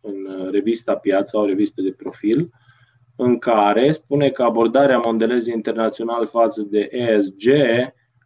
în 0.00 0.48
revista 0.50 0.94
Piața, 0.94 1.38
o 1.38 1.46
revistă 1.46 1.82
de 1.82 1.92
profil, 1.92 2.50
în 3.16 3.38
care 3.38 3.92
spune 3.92 4.30
că 4.30 4.42
abordarea 4.42 5.00
Mondelez 5.04 5.46
internațional 5.46 6.26
față 6.26 6.62
de 6.62 6.88
ESG 6.90 7.42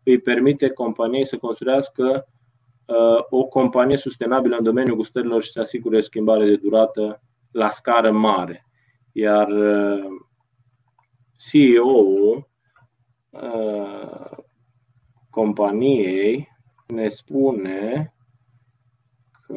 îi 0.02 0.18
permite 0.18 0.68
companiei 0.68 1.26
să 1.26 1.36
construiască 1.36 2.28
uh, 2.86 3.24
o 3.30 3.44
companie 3.44 3.96
sustenabilă 3.96 4.56
în 4.56 4.64
domeniul 4.64 4.96
gustărilor 4.96 5.42
și 5.42 5.50
să 5.50 5.60
asigure 5.60 6.00
schimbare 6.00 6.44
de 6.44 6.56
durată 6.56 7.22
la 7.50 7.70
scară 7.70 8.10
mare. 8.10 8.66
Iar 9.12 9.48
uh, 9.48 10.04
CEO-ul 11.38 12.48
uh, 13.30 14.38
companiei 15.30 16.48
ne 16.86 17.08
spune 17.08 18.12
că 19.46 19.56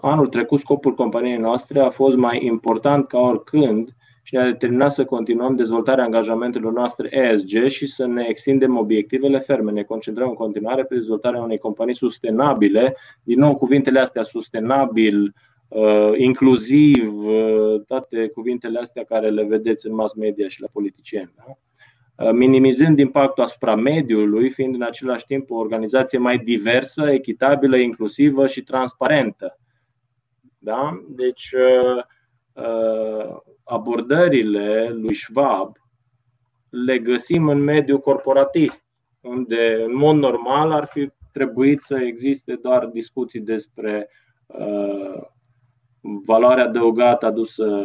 anul 0.00 0.26
trecut 0.28 0.60
scopul 0.60 0.94
companiei 0.94 1.36
noastre 1.36 1.80
a 1.80 1.90
fost 1.90 2.16
mai 2.16 2.44
important 2.44 3.06
ca 3.06 3.18
oricând 3.18 3.94
și 4.22 4.34
ne-a 4.34 4.44
determinat 4.44 4.92
să 4.92 5.04
continuăm 5.04 5.56
dezvoltarea 5.56 6.04
angajamentelor 6.04 6.72
noastre 6.72 7.08
ESG 7.10 7.66
și 7.66 7.86
să 7.86 8.06
ne 8.06 8.26
extindem 8.28 8.76
obiectivele 8.76 9.38
ferme. 9.38 9.70
Ne 9.70 9.82
concentrăm 9.82 10.28
în 10.28 10.34
continuare 10.34 10.84
pe 10.84 10.94
dezvoltarea 10.94 11.42
unei 11.42 11.58
companii 11.58 11.96
sustenabile. 11.96 12.96
Din 13.22 13.38
nou, 13.38 13.56
cuvintele 13.56 14.00
astea, 14.00 14.22
sustenabil, 14.22 15.22
uh, 15.22 15.55
inclusiv, 16.16 17.24
uh, 17.24 17.80
toate 17.86 18.28
cuvintele 18.28 18.78
astea 18.78 19.04
care 19.04 19.30
le 19.30 19.44
vedeți 19.44 19.86
în 19.86 19.94
mass 19.94 20.14
media 20.14 20.48
și 20.48 20.60
la 20.60 20.68
politicieni. 20.72 21.32
Da? 21.36 21.44
Uh, 22.24 22.32
minimizând 22.32 22.98
impactul 22.98 23.44
asupra 23.44 23.74
mediului, 23.74 24.50
fiind 24.50 24.74
în 24.74 24.82
același 24.82 25.26
timp 25.26 25.50
o 25.50 25.56
organizație 25.56 26.18
mai 26.18 26.38
diversă, 26.38 27.10
echitabilă, 27.10 27.76
inclusivă 27.76 28.46
și 28.46 28.62
transparentă. 28.62 29.58
Da? 30.58 31.04
Deci, 31.08 31.54
abordările 33.64 34.88
lui 34.90 35.14
Schwab 35.14 35.76
le 36.68 36.98
găsim 36.98 37.48
în 37.48 37.58
mediul 37.62 37.98
corporatist, 37.98 38.84
unde 39.20 39.82
în 39.86 39.96
mod 39.96 40.16
normal 40.16 40.72
ar 40.72 40.86
fi 40.86 41.10
trebuit 41.32 41.80
să 41.80 41.98
existe 41.98 42.54
doar 42.62 42.86
discuții 42.86 43.40
despre 43.40 44.08
uh, 44.46 45.22
valoarea 46.24 46.64
adăugată 46.64 47.26
adusă 47.26 47.84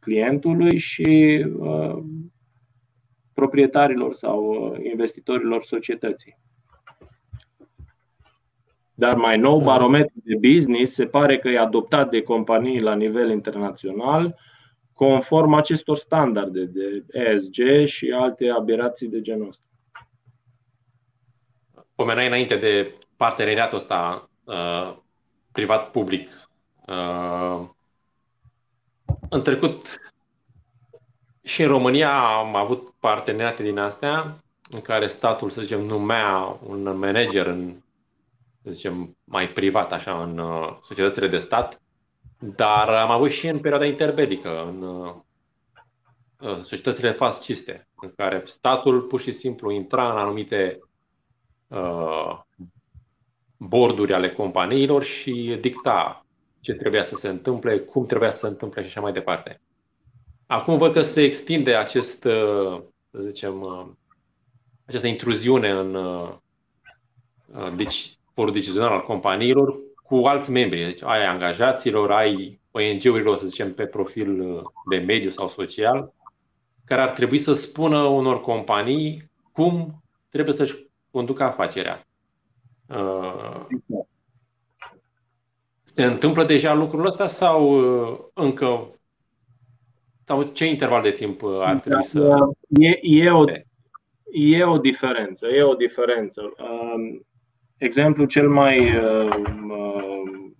clientului 0.00 0.78
și 0.78 1.44
uh, 1.58 1.98
proprietarilor 3.34 4.14
sau 4.14 4.44
uh, 4.44 4.78
investitorilor 4.90 5.64
societății. 5.64 6.38
Dar 8.94 9.16
mai 9.16 9.38
nou, 9.38 9.60
barometrul 9.60 10.22
de 10.24 10.48
business 10.48 10.94
se 10.94 11.06
pare 11.06 11.38
că 11.38 11.48
e 11.48 11.58
adoptat 11.58 12.10
de 12.10 12.22
companii 12.22 12.80
la 12.80 12.94
nivel 12.94 13.30
internațional 13.30 14.36
conform 14.92 15.52
acestor 15.52 15.96
standarde 15.96 16.64
de 16.64 17.04
ESG 17.12 17.86
și 17.86 18.10
alte 18.10 18.48
aberații 18.48 19.08
de 19.08 19.20
genul 19.20 19.48
ăsta. 19.48 19.64
Pomenai 21.94 22.26
înainte 22.26 22.56
de 22.56 22.94
parteneriatul 23.16 23.78
ăsta 23.78 24.30
uh, 24.44 24.96
privat-public. 25.52 26.47
Uh, 26.88 27.68
în 29.28 29.42
trecut 29.42 30.00
și 31.42 31.62
în 31.62 31.68
România 31.68 32.36
am 32.36 32.56
avut 32.56 32.94
parteneriate 33.00 33.62
din 33.62 33.78
astea 33.78 34.44
în 34.70 34.80
care 34.80 35.06
statul, 35.06 35.48
să 35.48 35.60
zicem, 35.60 35.80
numea 35.80 36.58
un 36.66 36.98
manager 36.98 37.46
în, 37.46 37.74
să 38.62 38.70
zicem, 38.70 39.16
mai 39.24 39.48
privat, 39.48 39.92
așa, 39.92 40.22
în 40.22 40.38
uh, 40.38 40.76
societățile 40.82 41.28
de 41.28 41.38
stat 41.38 41.80
dar 42.38 42.88
am 42.88 43.10
avut 43.10 43.30
și 43.30 43.46
în 43.46 43.60
perioada 43.60 43.84
interbelică, 43.86 44.62
în 44.66 44.82
uh, 44.82 45.14
societățile 46.62 47.10
fasciste, 47.10 47.88
în 48.00 48.12
care 48.16 48.42
statul 48.46 49.00
pur 49.00 49.20
și 49.20 49.32
simplu 49.32 49.70
intra 49.70 50.12
în 50.12 50.18
anumite 50.18 50.78
uh, 51.66 52.40
borduri 53.56 54.14
ale 54.14 54.30
companiilor 54.30 55.02
și 55.02 55.58
dicta 55.60 56.26
ce 56.68 56.74
trebuia 56.74 57.04
să 57.04 57.14
se 57.14 57.28
întâmple, 57.28 57.78
cum 57.78 58.06
trebuia 58.06 58.30
să 58.30 58.36
se 58.36 58.46
întâmple 58.46 58.82
și 58.82 58.88
așa 58.88 59.00
mai 59.00 59.12
departe. 59.12 59.60
Acum 60.46 60.78
văd 60.78 60.92
că 60.92 61.02
se 61.02 61.22
extinde 61.22 61.74
acest, 61.74 62.24
uh, 62.24 62.82
să 63.10 63.20
zicem, 63.20 63.60
uh, 63.60 63.86
această 64.86 65.06
intruziune 65.06 65.70
în 65.70 65.94
uh, 65.94 66.34
deci, 67.76 68.16
forul 68.34 68.52
decizional 68.52 68.92
al 68.92 69.02
companiilor 69.02 69.78
cu 70.02 70.16
alți 70.16 70.50
membri, 70.50 70.84
deci 70.84 71.02
ai 71.02 71.26
angajaților, 71.26 72.12
ai 72.12 72.60
ONG-urilor, 72.70 73.36
să 73.36 73.46
zicem, 73.46 73.74
pe 73.74 73.86
profil 73.86 74.40
uh, 74.40 74.62
de 74.90 74.96
mediu 74.96 75.30
sau 75.30 75.48
social, 75.48 76.12
care 76.84 77.00
ar 77.00 77.10
trebui 77.10 77.38
să 77.38 77.52
spună 77.52 78.02
unor 78.02 78.40
companii 78.40 79.30
cum 79.52 80.02
trebuie 80.28 80.54
să-și 80.54 80.86
conducă 81.10 81.42
afacerea. 81.42 82.06
Uh, 82.86 83.66
se 85.98 86.04
întâmplă 86.04 86.44
deja 86.44 86.74
lucrul 86.74 87.06
ăsta 87.06 87.26
sau 87.26 87.62
uh, 87.70 88.18
încă 88.34 88.90
sau 90.24 90.42
ce 90.42 90.66
interval 90.66 91.02
de 91.02 91.10
timp 91.10 91.42
ar 91.44 91.78
trebui 91.78 92.04
să. 92.04 92.36
E, 92.68 92.98
e, 93.02 93.30
o, 93.30 93.44
e 94.32 94.64
o 94.64 94.78
diferență. 94.78 95.46
E 95.46 95.62
o 95.62 95.74
diferență. 95.74 96.42
Um, 96.42 97.26
Exemplul 97.76 98.26
cel 98.26 98.48
mai 98.48 98.96
uh, 98.96 99.30
uh, 99.68 100.50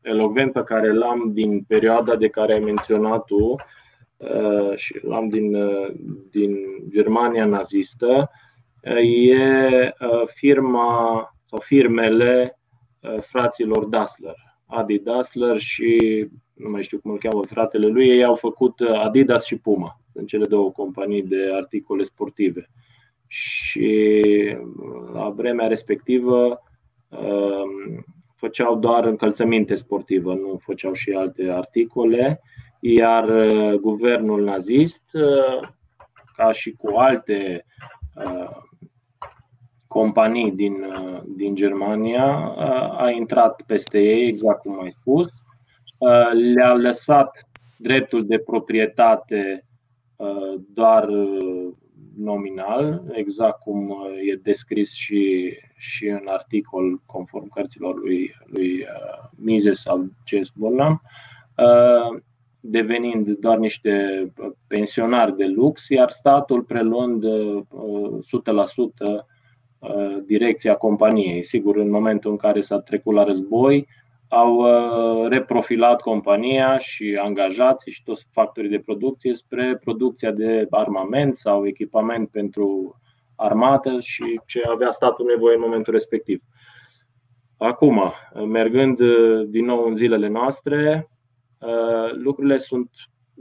elocvent 0.00 0.52
pe 0.52 0.62
care 0.62 0.92
l-am 0.92 1.30
din 1.32 1.62
perioada 1.68 2.16
de 2.16 2.28
care 2.28 2.52
ai 2.52 2.60
menționat 2.60 3.24
tu 3.24 3.54
uh, 4.16 4.76
și 4.76 5.00
l-am 5.02 5.28
din, 5.28 5.54
uh, 5.54 5.94
din 6.30 6.56
Germania 6.90 7.44
nazistă 7.44 8.30
uh, 8.82 9.26
e 9.28 9.94
uh, 10.00 10.26
firma 10.26 11.34
sau 11.44 11.58
firmele 11.58 12.56
fraților 13.20 13.84
Dassler, 13.84 14.34
Adi 14.66 14.98
Dassler 14.98 15.58
și 15.58 15.98
nu 16.54 16.70
mai 16.70 16.82
știu 16.82 16.98
cum 16.98 17.10
îl 17.10 17.18
cheamă 17.18 17.42
fratele 17.42 17.86
lui, 17.86 18.08
ei 18.08 18.24
au 18.24 18.34
făcut 18.34 18.80
Adidas 18.80 19.44
și 19.44 19.56
Puma. 19.56 20.00
Sunt 20.12 20.26
cele 20.26 20.44
două 20.44 20.70
companii 20.70 21.22
de 21.22 21.50
articole 21.54 22.02
sportive 22.02 22.70
și 23.26 24.12
la 25.12 25.28
vremea 25.30 25.66
respectivă 25.66 26.62
um, 27.08 28.04
făceau 28.36 28.78
doar 28.78 29.04
încălțăminte 29.04 29.74
sportivă, 29.74 30.34
nu 30.34 30.58
făceau 30.62 30.92
și 30.92 31.10
alte 31.10 31.50
articole, 31.50 32.40
iar 32.80 33.46
guvernul 33.80 34.44
nazist, 34.44 35.02
ca 36.36 36.52
și 36.52 36.72
cu 36.72 36.96
alte 36.96 37.64
companii 39.92 40.52
din, 40.52 40.86
din 41.26 41.54
Germania, 41.54 42.54
a 42.98 43.10
intrat 43.10 43.62
peste 43.66 43.98
ei, 43.98 44.26
exact 44.26 44.60
cum 44.60 44.80
ai 44.80 44.90
spus, 44.90 45.28
le-a 46.54 46.74
lăsat 46.74 47.48
dreptul 47.76 48.26
de 48.26 48.38
proprietate 48.38 49.64
doar 50.74 51.08
nominal, 52.16 53.02
exact 53.12 53.60
cum 53.60 53.90
uh, 53.90 54.30
e 54.30 54.40
descris 54.42 54.92
și, 54.92 55.52
și 55.76 56.06
în 56.06 56.26
articol 56.26 57.00
conform 57.06 57.48
cărților 57.48 57.94
lui, 57.98 58.34
lui 58.46 58.80
uh, 58.80 59.28
Mises 59.36 59.80
sau 59.80 60.08
James 60.26 60.48
Burnham, 60.54 61.02
uh, 61.56 62.20
devenind 62.60 63.28
doar 63.28 63.58
niște 63.58 64.26
pensionari 64.66 65.36
de 65.36 65.46
lux, 65.46 65.88
iar 65.88 66.10
statul 66.10 66.62
preluând 66.62 67.24
100% 67.24 67.26
direcția 70.26 70.74
companiei. 70.74 71.44
Sigur, 71.44 71.76
în 71.76 71.90
momentul 71.90 72.30
în 72.30 72.36
care 72.36 72.60
s-a 72.60 72.78
trecut 72.78 73.14
la 73.14 73.24
război, 73.24 73.86
au 74.32 74.56
uh, 74.56 75.28
reprofilat 75.28 76.00
compania 76.00 76.78
și 76.78 77.18
angajații 77.22 77.92
și 77.92 78.02
toți 78.02 78.26
factorii 78.30 78.70
de 78.70 78.78
producție 78.78 79.34
spre 79.34 79.76
producția 79.84 80.30
de 80.30 80.66
armament 80.70 81.36
sau 81.36 81.66
echipament 81.66 82.28
pentru 82.28 82.96
armată 83.36 84.00
și 84.00 84.40
ce 84.46 84.62
avea 84.68 84.90
statul 84.90 85.26
nevoie 85.26 85.54
în 85.54 85.60
momentul 85.60 85.92
respectiv. 85.92 86.42
Acum, 87.56 88.12
mergând 88.48 89.00
uh, 89.00 89.48
din 89.48 89.64
nou 89.64 89.86
în 89.86 89.94
zilele 89.94 90.28
noastre, 90.28 91.08
uh, 91.58 92.12
lucrurile 92.12 92.56
sunt 92.58 92.90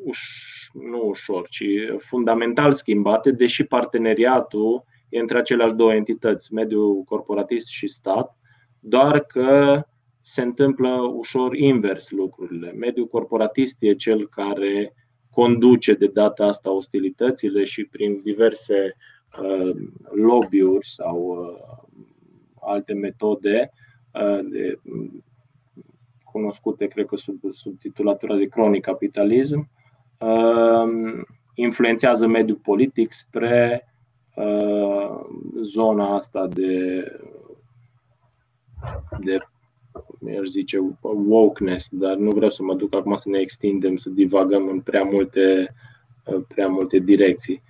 uș- 0.10 0.72
nu 0.74 1.08
ușor, 1.08 1.48
ci 1.48 1.64
fundamental 1.98 2.74
schimbate, 2.74 3.32
deși 3.32 3.64
parteneriatul 3.64 4.84
e 4.84 4.91
între 5.20 5.38
aceleași 5.38 5.74
două 5.74 5.94
entități, 5.94 6.54
mediul 6.54 7.04
corporatist 7.04 7.68
și 7.68 7.88
stat, 7.88 8.38
doar 8.80 9.20
că 9.20 9.82
se 10.22 10.42
întâmplă 10.42 10.90
ușor 11.14 11.56
invers 11.56 12.10
lucrurile. 12.10 12.72
Mediul 12.72 13.08
corporatist 13.08 13.78
e 13.80 13.94
cel 13.94 14.28
care 14.28 14.94
conduce 15.30 15.94
de 15.94 16.08
data 16.08 16.46
asta 16.46 16.72
ostilitățile 16.72 17.64
și 17.64 17.84
prin 17.84 18.22
diverse 18.24 18.96
uh, 19.42 19.76
lobby-uri 20.12 20.88
sau 20.88 21.18
uh, 21.18 21.90
alte 22.62 22.94
metode 22.94 23.72
uh, 24.14 24.40
de, 24.50 24.80
cunoscute, 26.24 26.88
cred 26.88 27.06
că 27.06 27.16
sub, 27.16 27.40
sub 27.54 27.80
titulatura 27.80 28.36
de 28.36 28.46
cronic 28.46 28.84
capitalism, 28.84 29.70
uh, 30.20 31.24
influențează 31.54 32.28
mediul 32.28 32.58
politic 32.58 33.12
spre 33.12 33.84
uh, 33.86 33.91
zona 35.62 36.16
asta 36.16 36.48
de, 36.48 37.04
de 39.20 39.40
aș 40.40 40.48
zice, 40.48 40.78
wokeness, 41.02 41.88
dar 41.92 42.16
nu 42.16 42.32
vreau 42.32 42.50
să 42.50 42.64
mă 42.64 42.76
duc 42.76 42.96
acum 42.96 43.16
să 43.16 43.30
ne 43.30 43.40
extindem, 43.40 43.98
să 43.98 44.10
divagăm 44.10 44.68
în 44.68 44.82
prea 44.82 45.04
multe, 45.04 45.74
prea 46.48 46.68
multe 46.68 46.98
direcții. 46.98 47.62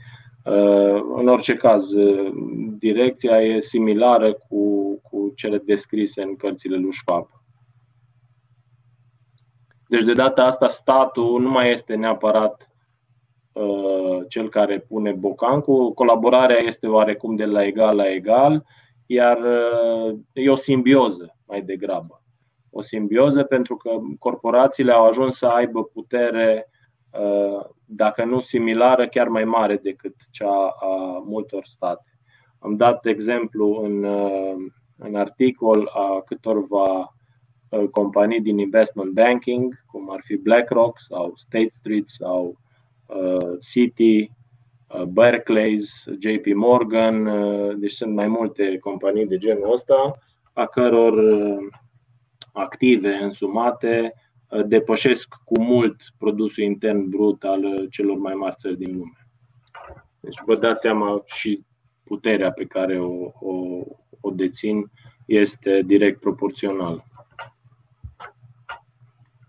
Uh, 0.46 1.02
în 1.16 1.28
orice 1.28 1.56
caz, 1.56 1.92
uh, 1.92 2.32
direcția 2.80 3.42
e 3.42 3.60
similară 3.60 4.34
cu, 4.34 4.96
cu 5.02 5.34
cele 5.36 5.58
descrise 5.58 6.22
în 6.22 6.36
cărțile 6.36 6.78
lui 6.78 6.94
Schwab. 6.94 7.28
Deci, 9.88 10.04
de 10.04 10.14
data 10.14 10.44
asta, 10.44 10.68
statul 10.68 11.42
nu 11.42 11.50
mai 11.50 11.72
este 11.72 11.96
neapărat 11.96 12.62
uh, 12.62 12.71
cel 14.28 14.50
care 14.50 14.80
pune 14.80 15.12
bocancul, 15.12 15.92
colaborarea 15.94 16.58
este 16.66 16.88
oarecum 16.88 17.36
de 17.36 17.46
la 17.46 17.66
egal 17.66 17.96
la 17.96 18.12
egal, 18.12 18.66
iar 19.06 19.38
uh, 19.38 20.20
e 20.34 20.50
o 20.50 20.56
simbioză 20.56 21.36
mai 21.48 21.62
degrabă. 21.62 22.24
O 22.70 22.82
simbioză 22.82 23.44
pentru 23.44 23.76
că 23.76 24.00
corporațiile 24.20 24.92
au 24.92 25.06
ajuns 25.06 25.38
să 25.38 25.46
aibă 25.46 25.84
putere, 25.84 26.70
uh, 27.12 27.66
dacă 27.86 28.24
nu 28.24 28.40
similară, 28.40 29.08
chiar 29.08 29.28
mai 29.28 29.44
mare 29.44 29.76
decât 29.76 30.16
cea 30.32 30.76
a 30.80 31.24
multor 31.26 31.66
state. 31.66 32.20
Am 32.60 32.76
dat 32.76 33.06
exemplu 33.06 33.82
în, 33.84 34.04
uh, 34.04 34.56
în 34.98 35.16
articol 35.16 35.92
a 35.94 36.22
câtorva 36.26 37.16
uh, 37.70 37.88
companii 37.90 38.42
din 38.42 38.58
investment 38.58 39.12
banking, 39.12 39.84
cum 39.86 40.12
ar 40.12 40.22
fi 40.24 40.36
BlackRock 40.36 41.00
sau 41.00 41.32
State 41.36 41.70
Street 41.70 42.10
sau 42.10 42.58
Citi, 43.62 44.32
Barclays, 45.08 46.06
JP 46.20 46.46
Morgan, 46.56 47.30
deci 47.80 47.92
sunt 47.92 48.14
mai 48.14 48.28
multe 48.28 48.78
companii 48.78 49.28
de 49.28 49.38
genul 49.38 49.72
ăsta 49.72 50.20
a 50.54 50.66
căror 50.66 51.14
uh, 51.14 51.68
active 52.54 53.14
însumate 53.14 54.14
uh, 54.50 54.66
depășesc 54.66 55.36
cu 55.46 55.62
mult 55.62 55.96
produsul 56.18 56.64
intern 56.64 57.10
brut 57.10 57.44
al 57.44 57.64
uh, 57.64 57.88
celor 57.90 58.18
mai 58.18 58.34
mari 58.34 58.56
țări 58.58 58.78
din 58.78 58.98
lume. 58.98 59.28
Deci 60.20 60.42
vă 60.46 60.56
dați 60.56 60.82
seama 60.82 61.24
și 61.26 61.66
puterea 62.04 62.52
pe 62.52 62.66
care 62.66 63.00
o, 63.00 63.32
o, 63.40 63.84
o 64.20 64.30
dețin 64.30 64.92
este 65.26 65.82
direct 65.86 66.20
proporțională. 66.20 67.06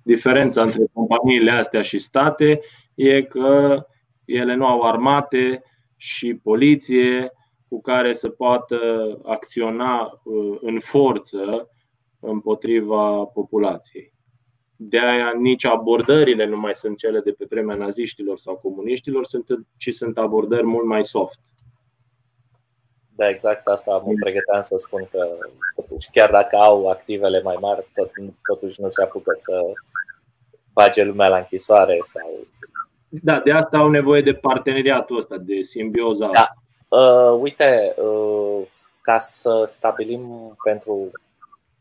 Diferența 0.03 0.63
între 0.63 0.85
companiile 0.93 1.51
astea 1.51 1.83
și 1.83 1.99
state 1.99 2.61
e 3.09 3.23
că 3.23 3.83
ele 4.25 4.55
nu 4.55 4.67
au 4.67 4.83
armate 4.83 5.63
și 5.97 6.35
poliție 6.35 7.33
cu 7.69 7.81
care 7.81 8.13
să 8.13 8.29
poată 8.29 8.79
acționa 9.25 10.21
uh, 10.25 10.59
în 10.61 10.81
forță 10.81 11.69
împotriva 12.21 13.25
populației. 13.25 14.13
De 14.77 14.99
aia 14.99 15.33
nici 15.39 15.65
abordările 15.65 16.47
nu 16.47 16.57
mai 16.57 16.75
sunt 16.75 16.99
cele 16.99 17.21
de 17.21 17.33
pe 17.33 17.47
vremea 17.49 17.77
naziștilor 17.77 18.39
sau 18.39 18.57
comuniștilor, 18.57 19.27
ci 19.77 19.95
sunt 19.95 20.19
abordări 20.19 20.67
mult 20.67 20.87
mai 20.87 21.05
soft. 21.05 21.41
Da, 23.17 23.29
exact 23.29 23.67
asta 23.67 24.03
mă 24.07 24.13
pregăteam 24.21 24.61
să 24.61 24.75
spun 24.77 25.09
că 25.11 25.27
totuși, 25.75 26.11
chiar 26.11 26.31
dacă 26.31 26.57
au 26.57 26.89
activele 26.89 27.43
mai 27.43 27.57
mari, 27.61 27.91
tot, 27.95 28.11
totuși 28.43 28.81
nu 28.81 28.89
se 28.89 29.03
apucă 29.03 29.33
să 29.35 29.63
bage 30.73 31.05
lumea 31.05 31.29
la 31.29 31.37
închisoare 31.37 31.99
sau 32.03 32.47
da, 33.23 33.41
de 33.41 33.53
asta 33.53 33.79
au 33.79 33.91
nevoie 33.91 34.23
de 34.23 34.33
parteneriatul 34.33 35.19
ăsta, 35.19 35.37
de 35.37 35.63
simbioza. 35.63 36.31
Da, 36.33 36.53
Uh, 36.93 37.39
uite, 37.41 37.95
uh, 37.97 38.67
ca 39.01 39.19
să 39.19 39.65
stabilim 39.67 40.55
pentru 40.65 41.11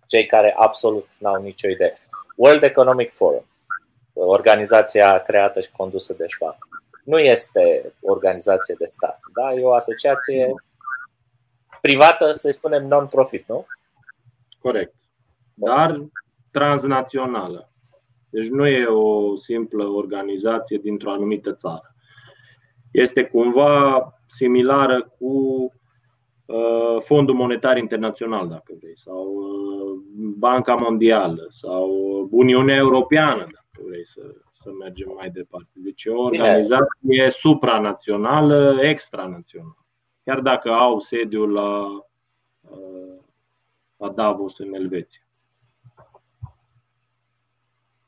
cei 0.07 0.25
care 0.25 0.53
absolut 0.57 1.07
n-au 1.19 1.41
nicio 1.41 1.67
idee. 1.67 1.97
World 2.35 2.63
Economic 2.63 3.13
Forum, 3.13 3.45
organizația 4.13 5.19
creată 5.19 5.59
și 5.59 5.71
condusă 5.71 6.13
de 6.13 6.25
Schwab, 6.27 6.55
nu 7.03 7.19
este 7.19 7.93
o 8.01 8.11
organizație 8.11 8.75
de 8.77 8.85
stat, 8.85 9.19
da? 9.33 9.53
e 9.53 9.63
o 9.63 9.73
asociație 9.73 10.53
privată, 11.81 12.33
să 12.33 12.51
spunem 12.51 12.87
non-profit, 12.87 13.47
nu? 13.47 13.65
Corect. 14.61 14.93
Dar 15.53 16.01
transnațională. 16.51 17.69
Deci 18.31 18.47
nu 18.47 18.67
e 18.67 18.85
o 18.85 19.35
simplă 19.35 19.85
organizație 19.85 20.77
dintr-o 20.77 21.11
anumită 21.11 21.53
țară. 21.53 21.95
Este 22.91 23.23
cumva 23.23 24.07
similară 24.27 25.13
cu 25.17 25.33
uh, 26.45 27.01
Fondul 27.01 27.35
Monetar 27.35 27.77
Internațional, 27.77 28.47
dacă 28.47 28.73
vrei, 28.79 28.97
sau 28.97 29.33
uh, 29.33 30.01
Banca 30.37 30.75
Mondială, 30.75 31.45
sau 31.49 31.89
Uniunea 32.31 32.75
Europeană, 32.75 33.39
dacă 33.39 33.87
vrei 33.87 34.05
să, 34.05 34.21
să 34.51 34.71
mergem 34.79 35.17
mai 35.21 35.29
departe. 35.29 35.71
Deci 35.73 36.03
e 36.03 36.09
o 36.09 36.23
organizație 36.23 37.29
supranațională, 37.29 38.77
extranațională. 38.81 39.85
Chiar 40.23 40.39
dacă 40.39 40.71
au 40.71 40.99
sediul 40.99 41.51
la, 41.51 41.87
uh, 42.61 43.19
la 43.97 44.09
Davos, 44.09 44.57
în 44.57 44.73
Elveția. 44.73 45.21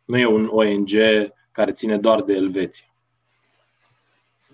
Nu 0.06 0.18
e 0.18 0.26
un 0.26 0.50
ONG 0.52 0.90
care 1.52 1.72
ține 1.72 1.98
doar 1.98 2.22
de 2.22 2.34
Elveția. 2.34 2.86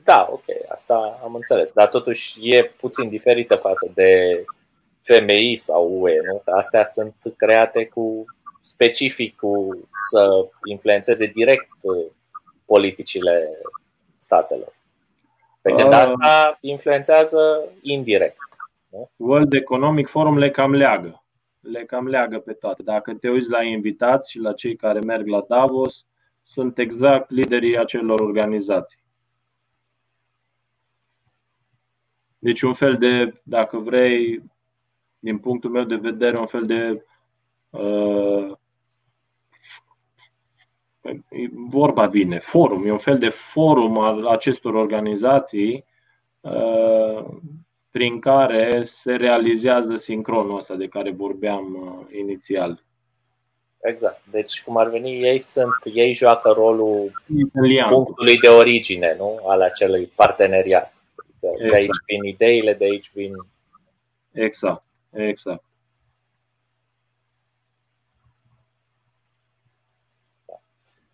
Da, 0.04 0.28
ok, 0.32 0.44
asta 0.70 1.20
am 1.24 1.34
înțeles. 1.34 1.72
Dar 1.72 1.88
totuși 1.88 2.38
e 2.42 2.64
puțin 2.64 3.10
diferită 3.10 3.56
față 3.56 3.92
de 3.94 4.44
FMI 5.02 5.56
sau 5.56 6.02
UE, 6.02 6.22
nu? 6.32 6.42
Că 6.46 6.52
astea 6.52 6.84
sunt 6.84 7.16
create 7.38 7.86
cu 7.86 8.26
specific 8.62 9.36
cu 9.36 9.80
să 10.12 10.48
influențeze 10.64 11.26
direct 11.26 11.70
uh, 11.82 12.06
politicile 12.66 13.50
statelor. 14.18 14.74
Pe 15.62 15.72
când 15.72 15.94
ah. 15.94 16.00
asta 16.00 16.58
influențează 16.62 17.64
indirect. 17.82 18.38
Nu? 18.90 19.10
World 19.16 19.54
Economic 19.54 20.08
Forum 20.08 20.38
le 20.38 20.52
cam 20.52 20.74
leagă. 20.74 21.24
Le 21.60 21.86
cam 21.86 22.08
leagă 22.08 22.40
pe 22.40 22.54
toate. 22.54 22.84
Dacă 22.84 23.14
te 23.14 23.30
uiți 23.30 23.50
la 23.50 23.64
invitați 23.64 24.32
și 24.32 24.40
la 24.40 24.54
cei 24.54 24.76
care 24.76 25.00
merg 25.00 25.28
la 25.28 25.46
Davos, 25.48 26.06
sunt 26.44 26.78
exact 26.78 27.30
liderii 27.30 27.78
acelor 27.78 28.20
organizații. 28.20 29.00
Deci 32.40 32.62
un 32.62 32.74
fel 32.74 32.98
de, 32.98 33.42
dacă 33.44 33.78
vrei, 33.78 34.44
din 35.20 35.38
punctul 35.38 35.70
meu 35.70 35.84
de 35.84 35.96
vedere, 35.96 36.40
un 36.40 36.48
fel 36.48 36.66
de 36.66 37.06
uh, 37.70 38.52
vorba 41.52 42.06
vine, 42.06 42.40
forum, 42.40 42.86
e 42.86 42.92
un 42.92 42.98
fel 42.98 43.18
de 43.18 43.30
forum 43.30 43.98
al 43.98 44.28
acestor 44.28 44.74
organizații 44.74 45.86
uh, 46.42 47.26
prin 47.92 48.20
care 48.20 48.84
se 48.84 49.16
realizează 49.16 49.96
sincronul 49.96 50.58
ăsta 50.58 50.76
de 50.76 50.88
care 50.88 51.12
vorbeam 51.12 51.74
uh, 51.74 52.18
inițial. 52.18 52.84
Exact. 53.82 54.22
Deci, 54.32 54.64
cum 54.64 54.78
ar 54.78 54.90
veni, 54.90 55.24
ei 55.24 55.40
sunt, 55.40 55.74
ei 55.94 56.14
joacă 56.14 56.50
rolul 56.50 57.24
Italian. 57.38 57.90
punctului 57.90 58.38
de 58.38 58.48
origine, 58.48 59.16
nu? 59.18 59.40
Al 59.46 59.62
acelui 59.62 60.12
parteneriat. 60.16 60.94
De, 61.40 61.48
exact. 61.48 61.70
de 61.70 61.76
aici 61.76 62.04
vin 62.06 62.24
ideile, 62.24 62.74
de 62.74 62.84
aici 62.84 63.12
vin. 63.14 63.34
Exact, 64.32 64.84
exact. 65.12 65.64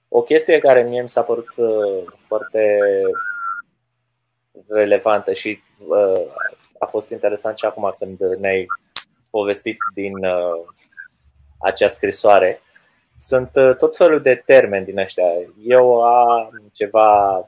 O 0.07 0.21
chestie 0.21 0.59
care 0.59 0.83
mie 0.83 1.01
mi 1.01 1.09
s-a 1.09 1.21
părut 1.21 1.47
uh, 1.57 2.03
foarte 2.27 2.79
relevantă 4.67 5.33
și 5.33 5.59
uh, 5.87 6.21
a 6.79 6.85
fost 6.85 7.09
interesant 7.09 7.57
și 7.57 7.65
acum 7.65 7.95
când 7.99 8.19
ne-ai 8.39 8.65
povestit 9.29 9.77
din 9.93 10.25
uh, 10.25 10.65
acea 11.59 11.87
scrisoare. 11.87 12.61
Sunt 13.17 13.49
tot 13.77 13.97
felul 13.97 14.21
de 14.21 14.43
termeni 14.45 14.85
din 14.85 14.99
ăștia. 14.99 15.25
Eu 15.63 16.03
am 16.03 16.71
ceva, 16.73 17.39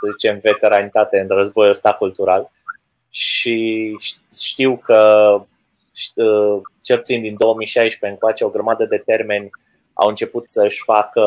să 0.00 0.10
zicem, 0.10 0.38
veteranitate 0.38 1.18
în 1.18 1.28
războiul 1.28 1.70
ăsta 1.70 1.92
cultural 1.92 2.50
și 3.10 3.96
știu 4.40 4.76
că, 4.76 5.40
cel 6.80 6.96
puțin 6.96 7.20
din 7.20 7.36
2016 7.38 8.06
încoace, 8.06 8.44
o 8.44 8.48
grămadă 8.48 8.84
de 8.84 8.96
termeni 8.96 9.50
au 9.92 10.08
început 10.08 10.48
să-și 10.48 10.82
facă, 10.84 11.22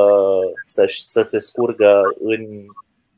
să, 0.66 0.86
să 0.98 1.22
se 1.22 1.40
scurgă 1.40 2.02
în 2.20 2.66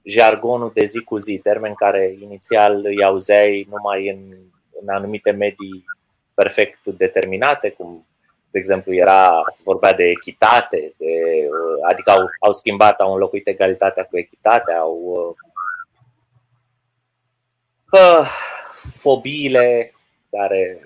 jargonul 0.03 0.71
de 0.73 0.85
zi 0.85 0.99
cu 0.99 1.17
zi, 1.17 1.37
termen 1.37 1.73
care 1.73 2.15
inițial 2.21 2.85
îi 2.85 3.03
auzeai 3.03 3.67
numai 3.69 4.09
în, 4.09 4.37
în 4.81 4.89
anumite 4.89 5.31
medii 5.31 5.85
perfect 6.33 6.87
determinate, 6.87 7.69
cum 7.69 8.05
de 8.51 8.59
exemplu 8.59 8.93
era, 8.93 9.31
se 9.51 9.61
vorbea 9.65 9.93
de 9.93 10.03
echitate, 10.03 10.93
de, 10.97 11.13
adică 11.89 12.11
au, 12.11 12.25
au 12.39 12.51
schimbat, 12.51 12.99
au 12.99 13.13
înlocuit 13.13 13.47
egalitatea 13.47 14.03
cu 14.03 14.17
echitatea, 14.17 14.79
au 14.79 15.35
uh, 17.91 18.27
fobiile 18.89 19.93
care 20.29 20.81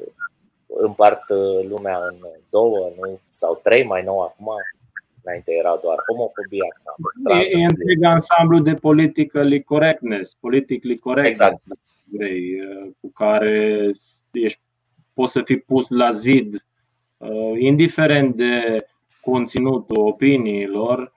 împart 0.68 1.30
uh, 1.30 1.66
lumea 1.68 1.97
în 1.97 2.18
două 2.49 2.91
nu? 2.99 3.20
sau 3.30 3.59
trei 3.64 3.84
mai 3.84 4.03
nou 4.03 4.22
acum. 4.22 4.49
Înainte 5.24 5.51
era 5.51 5.80
doar 5.82 5.97
homofobia. 6.07 6.65
E, 7.43 7.59
e 7.59 7.63
întreg 7.63 8.03
ansamblu 8.03 8.59
de 8.59 8.74
politically 8.74 9.63
correctness, 9.63 10.34
politically 10.34 10.99
correct, 10.99 11.28
exact. 11.28 11.61
vrei, 12.03 12.61
uh, 12.61 12.91
cu 13.01 13.11
care 13.11 13.91
ești, 14.32 14.59
poți 15.13 15.32
să 15.32 15.41
fii 15.41 15.59
pus 15.59 15.89
la 15.89 16.11
zid, 16.11 16.65
uh, 17.17 17.53
indiferent 17.57 18.36
de 18.36 18.86
conținutul 19.21 20.07
opiniilor, 20.07 21.11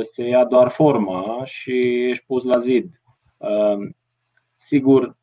se 0.00 0.22
ia 0.22 0.44
doar 0.44 0.68
forma 0.68 1.44
și 1.44 2.04
ești 2.08 2.24
pus 2.26 2.44
la 2.44 2.58
zid. 2.58 3.00
Sigur, 4.54 5.17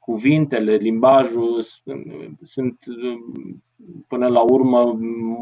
cuvintele, 0.00 0.74
limbajul 0.74 1.64
sunt 2.42 2.78
până 4.08 4.28
la 4.28 4.40
urmă 4.40 4.98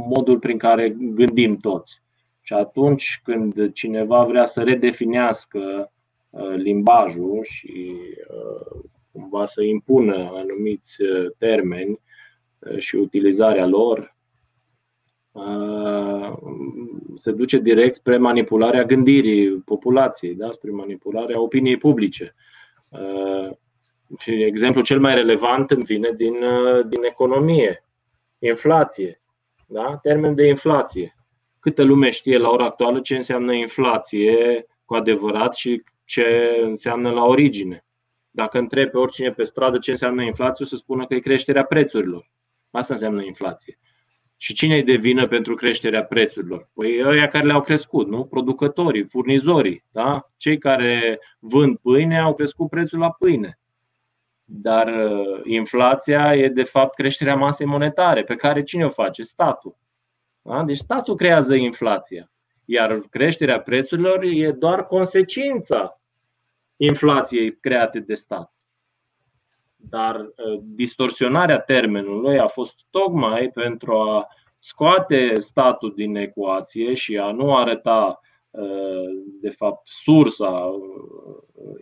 modul 0.09 0.39
prin 0.39 0.59
care 0.59 0.97
gândim 0.99 1.57
toți. 1.57 2.03
Și 2.41 2.53
atunci 2.53 3.21
când 3.25 3.73
cineva 3.73 4.25
vrea 4.25 4.47
să 4.47 4.63
redefinească 4.63 5.93
uh, 6.31 6.55
limbajul 6.57 7.41
și 7.43 7.97
uh, 8.29 8.81
cumva 9.13 9.47
să 9.47 9.63
impună 9.63 10.31
anumiți 10.35 11.03
uh, 11.03 11.31
termeni 11.39 12.01
și 12.79 12.97
utilizarea 12.97 13.67
lor, 13.67 14.17
se 17.17 17.33
duce 17.33 17.59
direct 17.59 17.95
spre 17.95 18.17
manipularea 18.17 18.85
gândirii 18.85 19.59
populației, 19.59 20.35
da? 20.35 20.51
spre 20.51 20.71
manipularea 20.71 21.41
opiniei 21.41 21.77
publice. 21.77 22.35
Și 24.19 24.43
exemplul 24.43 24.85
cel 24.85 25.01
mai 25.01 25.15
relevant 25.15 25.71
îmi 25.71 25.85
vine 25.85 26.11
din, 26.17 26.43
uh, 26.43 26.87
din 26.89 27.05
economie. 27.05 27.85
Inflație. 28.39 29.21
Da? 29.67 29.99
Termen 30.03 30.35
de 30.35 30.47
inflație. 30.47 31.17
Câtă 31.61 31.83
lume 31.83 32.11
știe 32.11 32.39
la 32.39 32.49
ora 32.49 32.65
actuală 32.65 33.01
ce 33.01 33.17
înseamnă 33.17 33.53
inflație 33.53 34.67
cu 34.85 34.95
adevărat 34.95 35.55
și 35.55 35.83
ce 36.05 36.59
înseamnă 36.63 37.11
la 37.11 37.25
origine. 37.25 37.85
Dacă 38.31 38.59
întreb 38.59 38.91
pe 38.91 38.99
oricine 38.99 39.31
pe 39.33 39.45
stradă 39.45 39.79
ce 39.79 39.91
înseamnă 39.91 40.23
inflație, 40.23 40.65
o 40.65 40.69
să 40.69 40.77
spună 40.77 41.07
că 41.07 41.15
e 41.15 41.19
creșterea 41.19 41.65
prețurilor. 41.65 42.31
Asta 42.71 42.95
înseamnă 42.95 43.23
inflație. 43.23 43.79
Și 44.37 44.53
cine 44.53 44.75
îi 44.75 44.83
devină 44.83 45.27
pentru 45.27 45.55
creșterea 45.55 46.05
prețurilor? 46.05 46.69
Păi 46.75 47.03
ăia 47.05 47.29
care 47.29 47.47
le-au 47.47 47.61
crescut, 47.61 48.09
nu? 48.09 48.25
Producătorii, 48.25 49.05
furnizorii, 49.05 49.85
da? 49.93 50.31
Cei 50.37 50.59
care 50.59 51.21
vând 51.39 51.77
pâine 51.77 52.19
au 52.19 52.35
crescut 52.35 52.69
prețul 52.69 52.99
la 52.99 53.11
pâine. 53.11 53.60
Dar 54.53 54.87
uh, 54.87 55.41
inflația 55.45 56.37
e 56.37 56.49
de 56.49 56.63
fapt 56.63 56.95
creșterea 56.95 57.37
masei 57.37 57.67
monetare, 57.67 58.25
pe 58.25 58.37
care 58.37 58.63
cine 58.63 58.85
o 58.85 58.89
face? 58.89 59.23
Statul. 59.23 59.77
Da? 60.43 60.63
Deci 60.63 60.77
statul 60.77 61.15
creează 61.17 61.55
inflația. 61.55 62.33
Iar 62.65 63.01
creșterea 63.11 63.61
prețurilor 63.61 64.23
e 64.23 64.53
doar 64.53 64.87
consecința 64.87 66.01
inflației 66.77 67.57
create 67.57 68.01
de 68.01 68.15
stat. 68.15 68.53
Dar 69.77 70.17
uh, 70.17 70.61
distorsionarea 70.63 71.59
termenului 71.59 72.39
a 72.39 72.49
fost 72.49 72.75
tocmai 72.91 73.51
pentru 73.51 73.93
a 73.93 74.27
scoate 74.59 75.41
statul 75.41 75.93
din 75.95 76.17
ecuație 76.17 76.95
și 76.95 77.19
a 77.19 77.33
nu 77.33 77.57
arăta 77.57 78.21
uh, 78.51 79.09
de 79.41 79.51
fapt 79.51 79.89
sursa 79.89 80.71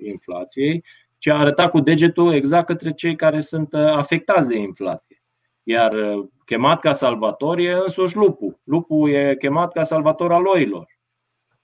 inflației, 0.05 0.85
ci 1.19 1.27
a 1.27 1.39
arătat 1.39 1.71
cu 1.71 1.81
degetul 1.81 2.33
exact 2.33 2.66
către 2.66 2.93
cei 2.93 3.16
care 3.16 3.41
sunt 3.41 3.73
uh, 3.73 3.81
afectați 3.81 4.49
de 4.49 4.57
inflație. 4.57 5.23
Iar 5.62 5.93
uh, 5.93 6.29
chemat 6.45 6.81
ca 6.81 6.93
salvator 6.93 7.59
e 7.59 7.73
însuși 7.73 8.16
lupul. 8.16 8.61
Lupul 8.64 9.11
e 9.11 9.37
chemat 9.39 9.73
ca 9.73 9.85
salvator 9.85 10.33
al 10.33 10.47
oilor. 10.47 10.87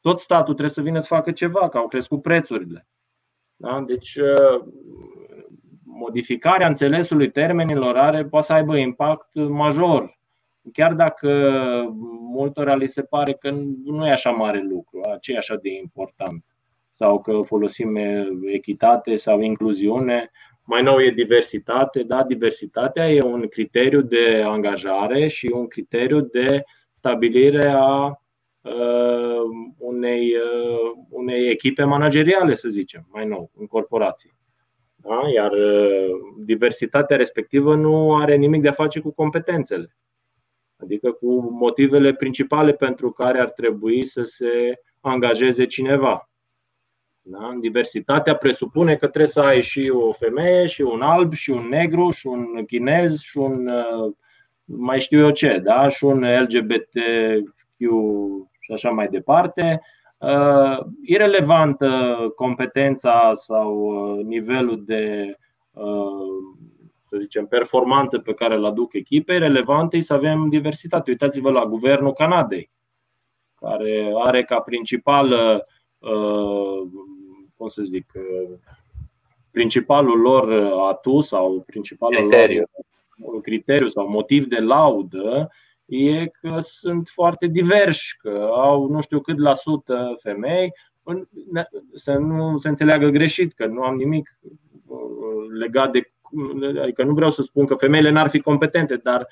Tot 0.01 0.21
statul 0.21 0.55
trebuie 0.55 0.69
să 0.69 0.81
vină 0.81 0.99
să 0.99 1.07
facă 1.07 1.33
ceva, 1.33 1.69
că 1.69 1.79
au 1.79 1.89
crescut 1.89 2.23
prețurile. 2.23 2.87
Da? 3.57 3.81
Deci, 3.87 4.15
uh, 4.17 4.65
modificarea 5.85 6.67
înțelesului 6.67 7.31
termenilor 7.31 7.97
are, 7.97 8.25
poate 8.25 8.47
să 8.47 8.53
aibă 8.53 8.77
impact 8.77 9.35
major. 9.35 10.19
Chiar 10.73 10.95
dacă 10.95 11.29
multora 12.21 12.75
li 12.75 12.89
se 12.89 13.03
pare 13.03 13.33
că 13.33 13.51
nu 13.85 14.07
e 14.07 14.11
așa 14.11 14.31
mare 14.31 14.63
lucru, 14.63 15.01
ce 15.21 15.33
e 15.33 15.37
așa 15.37 15.57
de 15.57 15.69
important 15.71 16.45
sau 16.95 17.21
că 17.21 17.41
folosim 17.45 17.97
echitate 18.43 19.17
sau 19.17 19.41
incluziune. 19.41 20.31
Mai 20.65 20.83
nou 20.83 21.01
e 21.01 21.11
diversitate, 21.11 22.03
da, 22.03 22.23
diversitatea 22.23 23.11
e 23.11 23.23
un 23.23 23.49
criteriu 23.49 24.01
de 24.01 24.43
angajare 24.47 25.29
și 25.29 25.51
un 25.55 25.67
criteriu 25.67 26.21
de 26.21 26.65
stabilire 26.93 27.67
a 27.67 28.19
uh, 28.63 29.43
unei, 29.79 30.35
uh, 30.35 31.05
unei 31.09 31.49
echipe 31.49 31.85
manageriale, 31.85 32.55
să 32.55 32.69
zicem, 32.69 33.07
mai 33.13 33.27
nou, 33.27 33.51
în 33.57 33.67
corporații. 33.67 34.35
Da? 34.97 35.21
Iar 35.35 35.53
uh, 35.53 36.11
diversitatea 36.45 37.17
respectivă 37.17 37.75
nu 37.75 38.15
are 38.15 38.37
nimic 38.37 38.63
de 38.63 38.69
a 38.69 38.73
face 38.73 39.01
cu 39.01 39.13
competențele, 39.13 39.97
adică 40.77 41.13
cu 41.13 41.51
motivele 41.51 42.15
principale 42.15 42.73
pentru 42.73 43.11
care 43.11 43.41
ar 43.41 43.51
trebui 43.51 44.07
să 44.07 44.23
se 44.23 44.81
angajeze 45.01 45.67
cineva. 45.67 46.29
Da? 47.27 47.57
Diversitatea 47.61 48.37
presupune 48.37 48.93
că 48.97 49.07
trebuie 49.07 49.27
să 49.27 49.41
ai 49.41 49.63
și 49.63 49.93
o 49.95 50.13
femeie, 50.13 50.67
și 50.67 50.83
un 50.83 51.03
alb, 51.03 51.33
și 51.33 51.51
un 51.51 51.69
negru, 51.69 52.11
și 52.11 52.27
un 52.27 52.65
chinez, 52.67 53.21
și 53.21 53.39
un 53.39 53.67
uh, 53.67 54.13
mai 54.65 55.01
știu 55.01 55.19
eu 55.19 55.31
ce, 55.31 55.59
da? 55.59 55.89
și 55.89 56.05
un 56.05 56.25
LGBTQ 56.41 57.79
și 58.61 58.73
așa 58.73 58.91
mai 58.91 59.09
departe. 59.09 59.81
Uh, 60.19 60.79
irelevantă 61.03 62.17
competența 62.37 63.33
sau 63.35 63.77
uh, 63.77 64.25
nivelul 64.25 64.83
de, 64.85 65.35
să 67.05 67.17
zicem, 67.19 67.47
performanță 67.47 68.19
pe 68.19 68.35
care 68.35 68.55
îl 68.55 68.65
aduc 68.65 68.93
echipei, 68.93 69.39
relevante 69.39 70.01
să 70.01 70.15
avem 70.15 70.49
diversitate. 70.49 71.11
Uitați-vă 71.11 71.51
la 71.51 71.65
guvernul 71.65 72.13
Canadei, 72.13 72.71
care 73.55 74.13
are 74.25 74.45
ca 74.45 74.61
principală, 74.61 75.67
cum 77.65 77.73
să 77.85 77.91
zic, 77.91 78.13
principalul 79.51 80.21
lor 80.21 80.53
atu 80.91 81.21
sau 81.21 81.63
principalul 81.67 82.19
criteriu. 82.19 82.65
lor 83.17 83.41
criteriu 83.41 83.89
sau 83.89 84.09
motiv 84.09 84.47
de 84.47 84.59
laudă 84.59 85.51
e 85.85 86.27
că 86.27 86.59
sunt 86.61 87.09
foarte 87.09 87.47
diversi, 87.47 88.17
că 88.19 88.49
au 88.53 88.89
nu 88.89 89.01
știu 89.01 89.21
cât 89.21 89.39
la 89.39 89.55
sută 89.55 90.19
femei, 90.23 90.73
să 91.95 92.13
nu 92.13 92.59
se 92.59 92.69
înțeleagă 92.69 93.09
greșit, 93.09 93.53
că 93.53 93.67
nu 93.67 93.83
am 93.83 93.97
nimic 93.97 94.39
uh, 94.87 94.99
legat 95.59 95.91
de. 95.91 96.13
Adică 96.83 97.05
nu 97.05 97.15
vreau 97.15 97.31
să 97.31 97.43
spun 97.43 97.67
că 97.67 97.75
femeile 97.75 98.11
n-ar 98.11 98.31
fi 98.31 98.41
competente, 98.41 98.97
dar 98.97 99.29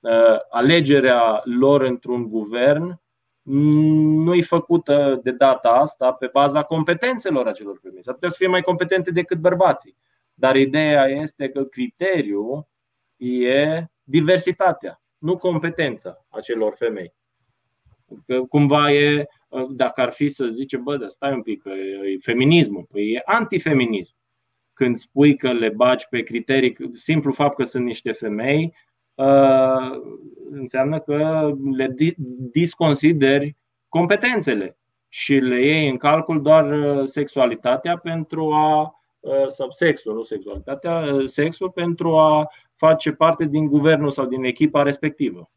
uh, 0.00 0.36
alegerea 0.50 1.42
lor 1.44 1.82
într-un 1.82 2.28
guvern 2.28 3.00
nu 3.44 4.34
e 4.34 4.42
făcută 4.42 5.20
de 5.22 5.30
data 5.30 5.68
asta 5.68 6.12
pe 6.12 6.28
baza 6.32 6.62
competențelor 6.62 7.46
acelor 7.46 7.78
femei. 7.82 8.02
S-ar 8.02 8.14
putea 8.14 8.28
să 8.28 8.36
fie 8.38 8.46
mai 8.46 8.62
competente 8.62 9.10
decât 9.10 9.38
bărbații. 9.38 9.96
Dar 10.34 10.56
ideea 10.56 11.06
este 11.06 11.48
că 11.48 11.64
criteriul 11.64 12.68
e 13.16 13.84
diversitatea, 14.02 15.02
nu 15.18 15.36
competența 15.36 16.26
acelor 16.28 16.74
femei. 16.78 17.14
Că 18.26 18.42
cumva 18.42 18.92
e, 18.92 19.26
dacă 19.70 20.00
ar 20.00 20.12
fi 20.12 20.28
să 20.28 20.46
zicem, 20.46 20.82
bă, 20.82 20.96
dar 20.96 21.08
stai 21.08 21.32
un 21.32 21.42
pic, 21.42 21.62
că 21.62 21.70
e 21.70 22.18
feminismul, 22.20 22.86
păi 22.90 23.12
e 23.12 23.22
antifeminism. 23.24 24.14
Când 24.72 24.96
spui 24.96 25.36
că 25.36 25.52
le 25.52 25.68
bagi 25.68 26.06
pe 26.10 26.22
criterii, 26.22 26.76
simplu 26.92 27.32
fapt 27.32 27.56
că 27.56 27.62
sunt 27.62 27.84
niște 27.84 28.12
femei, 28.12 28.64
uh, 28.64 28.93
înseamnă 30.50 31.00
că 31.00 31.50
le 31.76 31.94
disconsideri 32.52 33.56
competențele 33.88 34.78
și 35.08 35.34
le 35.34 35.64
iei 35.64 35.88
în 35.88 35.96
calcul 35.96 36.42
doar 36.42 36.72
uh, 36.72 37.06
sexualitatea 37.06 37.96
pentru 37.96 38.52
a 38.52 39.00
uh, 39.20 39.46
sau 39.48 39.70
sexul, 39.70 40.14
nu 40.14 40.22
sexualitatea, 40.22 41.04
sexul 41.24 41.70
pentru 41.70 42.16
a 42.16 42.50
face 42.74 43.12
parte 43.12 43.44
din 43.44 43.66
guvernul 43.66 44.10
sau 44.10 44.26
din 44.26 44.44
echipa 44.44 44.82
respectivă. 44.82 45.50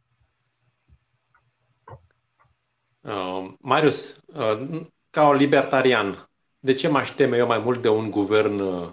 Uh, 3.01 3.49
Marius, 3.59 4.21
uh, 4.25 4.81
ca 5.09 5.27
o 5.27 5.33
libertarian, 5.33 6.29
de 6.59 6.73
ce 6.73 6.87
mă 6.87 6.97
aș 6.97 7.09
teme 7.09 7.37
eu 7.37 7.47
mai 7.47 7.59
mult 7.59 7.81
de 7.81 7.89
un 7.89 8.11
guvern 8.11 8.59
uh, 8.59 8.89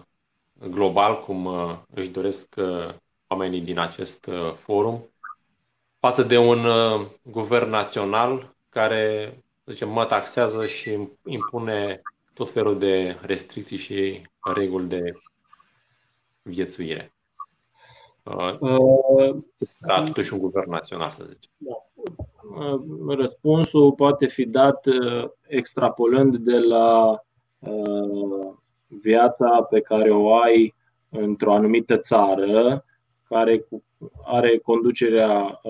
global, 0.69 1.21
cum 1.21 1.45
uh, 1.45 1.77
își 1.95 2.11
doresc 2.11 2.55
uh, 2.57 2.95
oamenii 3.35 3.61
din 3.61 3.79
acest 3.79 4.27
uh, 4.27 4.53
forum, 4.53 5.05
față 5.99 6.23
de 6.23 6.39
un 6.39 6.65
uh, 6.65 7.07
guvern 7.23 7.71
național 7.71 8.55
care, 8.69 9.35
zicem, 9.67 9.89
mă 9.89 10.05
taxează 10.05 10.67
și 10.67 11.09
impune 11.27 12.03
tot 12.35 12.51
felul 12.51 12.79
de 12.79 13.19
restricții 13.21 13.77
și 13.77 14.23
reguli 14.55 14.87
de 14.87 15.13
viețuire? 16.43 17.13
Uh, 18.23 18.59
uh, 18.61 19.37
da, 19.79 20.03
totuși 20.03 20.33
un 20.33 20.39
guvern 20.39 20.71
național, 20.71 21.11
să 21.11 21.25
zicem. 21.33 21.51
Da. 21.57 21.85
Uh, 22.59 23.17
răspunsul 23.17 23.93
poate 23.93 24.27
fi 24.27 24.47
dat 24.47 24.87
extrapolând 25.47 26.37
de 26.37 26.59
la 26.59 27.19
viața 28.87 29.63
pe 29.71 29.81
care 29.81 30.11
o 30.11 30.35
ai 30.35 30.75
într-o 31.11 31.55
anumită 31.55 31.97
țară 31.97 32.85
care 33.29 33.65
are 34.25 34.59
conducerea, 34.59 35.61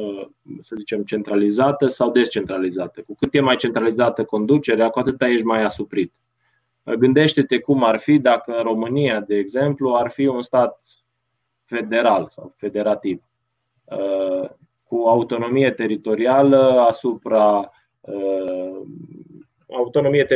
să 0.61 0.75
zicem, 0.79 1.03
centralizată 1.03 1.87
sau 1.87 2.11
descentralizată. 2.11 3.03
Cu 3.03 3.15
cât 3.15 3.35
e 3.35 3.41
mai 3.41 3.57
centralizată 3.57 4.25
conducerea, 4.25 4.89
cu 4.89 4.99
atât 4.99 5.23
ești 5.23 5.45
mai 5.45 5.63
asuprit. 5.63 6.13
Gândește-te 6.83 7.59
cum 7.59 7.85
ar 7.85 7.99
fi 7.99 8.19
dacă 8.19 8.61
România, 8.63 9.21
de 9.21 9.37
exemplu, 9.37 9.95
ar 9.95 10.11
fi 10.11 10.27
un 10.27 10.43
stat 10.43 10.83
federal 11.65 12.29
sau 12.29 12.55
federativ, 12.57 13.23
uh, 13.85 14.51
cu 14.83 15.05
autonomie 15.07 15.71
teritorială 15.71 16.85
asupra 16.89 17.71
uh, 18.01 18.81
autonomie 19.71 20.27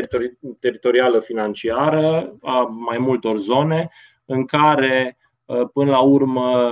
teritorială 0.61 1.21
financiară 1.21 2.37
a 2.43 2.61
mai 2.61 2.99
multor 2.99 3.39
zone 3.39 3.91
în 4.25 4.45
care 4.45 5.18
uh, 5.18 5.18
până 5.73 5.91
la 5.91 6.01
urmă, 6.01 6.71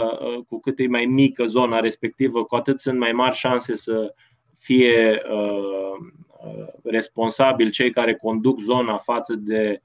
cu 0.48 0.60
cât 0.60 0.78
e 0.78 0.86
mai 0.86 1.04
mică 1.04 1.46
zona 1.46 1.80
respectivă, 1.80 2.44
cu 2.44 2.54
atât 2.54 2.80
sunt 2.80 2.98
mai 2.98 3.12
mari 3.12 3.36
șanse 3.36 3.74
să 3.74 4.14
fie 4.56 5.22
responsabili 6.82 7.70
cei 7.70 7.90
care 7.90 8.14
conduc 8.14 8.60
zona 8.60 8.96
față 8.96 9.34
de 9.34 9.82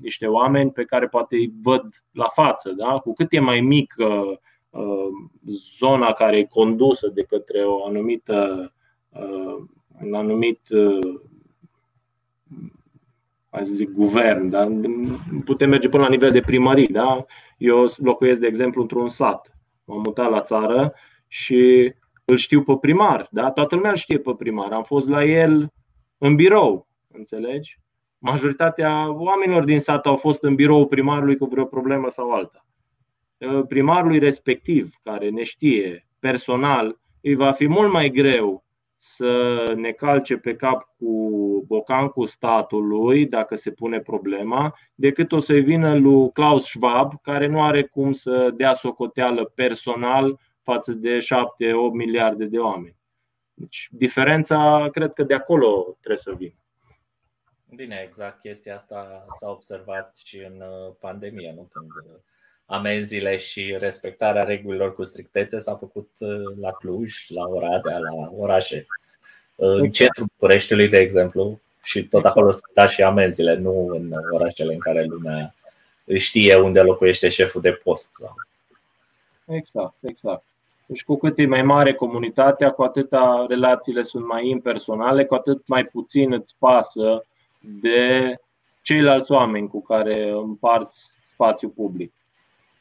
niște 0.00 0.26
oameni 0.26 0.70
pe 0.70 0.84
care 0.84 1.08
poate 1.08 1.36
îi 1.36 1.52
văd 1.62 2.04
la 2.10 2.28
față. 2.28 2.72
Da? 2.72 2.98
Cu 2.98 3.12
cât 3.12 3.32
e 3.32 3.38
mai 3.38 3.60
mică 3.60 4.40
uh, 4.70 5.08
zona 5.78 6.12
care 6.12 6.38
e 6.38 6.44
condusă 6.44 7.08
de 7.08 7.22
către 7.22 7.64
o 7.64 7.86
anumită, 7.86 8.72
uh, 9.08 9.64
un 10.02 10.14
anumit 10.14 10.60
uh, 10.68 11.20
hai 13.54 13.66
să 13.66 13.74
zic, 13.74 13.90
guvern, 13.90 14.48
da? 14.48 14.68
putem 15.44 15.68
merge 15.68 15.88
până 15.88 16.02
la 16.02 16.08
nivel 16.08 16.30
de 16.30 16.40
primării. 16.40 16.88
Da? 16.88 17.24
Eu 17.58 17.86
locuiesc, 17.96 18.40
de 18.40 18.46
exemplu, 18.46 18.80
într-un 18.80 19.08
sat. 19.08 19.58
M-am 19.84 20.00
mutat 20.04 20.30
la 20.30 20.40
țară 20.40 20.94
și 21.28 21.92
îl 22.24 22.36
știu 22.36 22.62
pe 22.62 22.76
primar. 22.80 23.28
Da? 23.30 23.50
Toată 23.50 23.74
lumea 23.74 23.90
îl 23.90 23.96
știe 23.96 24.18
pe 24.18 24.34
primar. 24.38 24.72
Am 24.72 24.82
fost 24.82 25.08
la 25.08 25.24
el 25.24 25.72
în 26.18 26.34
birou, 26.34 26.88
înțelegi? 27.12 27.82
majoritatea 28.26 29.12
oamenilor 29.12 29.64
din 29.64 29.78
sat 29.78 30.06
au 30.06 30.16
fost 30.16 30.42
în 30.42 30.54
biroul 30.54 30.86
primarului 30.86 31.36
cu 31.36 31.44
vreo 31.44 31.64
problemă 31.64 32.10
sau 32.10 32.30
alta. 32.30 32.66
Ă, 33.40 33.62
primarului 33.62 34.18
respectiv, 34.18 34.94
care 35.02 35.28
ne 35.28 35.42
știe 35.42 36.06
personal, 36.18 36.98
îi 37.20 37.34
va 37.34 37.52
fi 37.52 37.68
mult 37.68 37.92
mai 37.92 38.10
greu 38.10 38.63
să 39.06 39.62
ne 39.76 39.92
calce 39.92 40.36
pe 40.36 40.56
cap 40.56 40.88
cu 40.96 41.64
bocancul 41.66 42.26
statului, 42.26 43.26
dacă 43.26 43.56
se 43.56 43.70
pune 43.70 44.00
problema, 44.00 44.74
decât 44.94 45.32
o 45.32 45.40
să-i 45.40 45.62
vină 45.62 45.98
lui 45.98 46.32
Klaus 46.32 46.64
Schwab, 46.64 47.20
care 47.22 47.46
nu 47.46 47.62
are 47.62 47.82
cum 47.82 48.12
să 48.12 48.50
dea 48.50 48.74
socoteală 48.74 49.44
personal 49.44 50.38
față 50.62 50.92
de 50.92 51.18
7-8 51.18 51.22
miliarde 51.92 52.44
de 52.44 52.58
oameni. 52.58 52.96
Deci, 53.54 53.88
diferența, 53.90 54.88
cred 54.92 55.12
că 55.12 55.22
de 55.22 55.34
acolo 55.34 55.96
trebuie 56.00 56.18
să 56.18 56.32
vină. 56.32 56.58
Bine, 57.74 58.02
exact 58.06 58.40
chestia 58.40 58.74
asta 58.74 59.24
s-a 59.28 59.50
observat 59.50 60.16
și 60.16 60.38
în 60.38 60.60
uh, 60.60 60.94
pandemie, 61.00 61.52
nu? 61.56 61.68
când 61.72 61.90
uh, 61.90 62.20
amenziile 62.66 63.36
și 63.36 63.76
respectarea 63.78 64.44
regulilor 64.44 64.94
cu 64.94 65.04
strictețe 65.04 65.58
s-a 65.58 65.74
făcut 65.74 66.10
uh, 66.18 66.28
la 66.60 66.72
Cluj, 66.72 67.28
la 67.28 67.46
Oradea, 67.46 67.98
la 67.98 68.32
orașe. 68.38 68.86
În 69.56 69.74
exact. 69.74 69.92
centrul 69.92 70.26
Bucureștiului, 70.38 70.88
de 70.88 70.98
exemplu, 70.98 71.60
și 71.82 72.00
tot 72.00 72.18
exact. 72.18 72.36
acolo 72.36 72.50
sunt 72.50 72.70
da 72.74 72.86
și 72.86 73.02
amenziile, 73.02 73.54
nu 73.54 73.86
în 73.86 74.12
orașele 74.30 74.72
în 74.72 74.78
care 74.78 75.04
lumea 75.04 75.54
știe 76.16 76.56
unde 76.56 76.80
locuiește 76.80 77.28
șeful 77.28 77.60
de 77.60 77.72
post. 77.72 78.10
Exact, 79.46 79.94
exact. 80.00 80.44
Deci 80.86 81.04
cu 81.04 81.16
cât 81.16 81.38
e 81.38 81.46
mai 81.46 81.62
mare 81.62 81.94
comunitatea, 81.94 82.70
cu 82.70 82.82
atâta 82.82 83.46
relațiile 83.48 84.02
sunt 84.02 84.26
mai 84.26 84.48
impersonale, 84.48 85.24
cu 85.24 85.34
atât 85.34 85.66
mai 85.66 85.84
puțin 85.84 86.32
îți 86.32 86.54
pasă 86.58 87.24
de 87.60 88.34
ceilalți 88.82 89.32
oameni 89.32 89.68
cu 89.68 89.82
care 89.82 90.30
împarți 90.30 91.12
spațiu 91.32 91.68
public. 91.68 92.12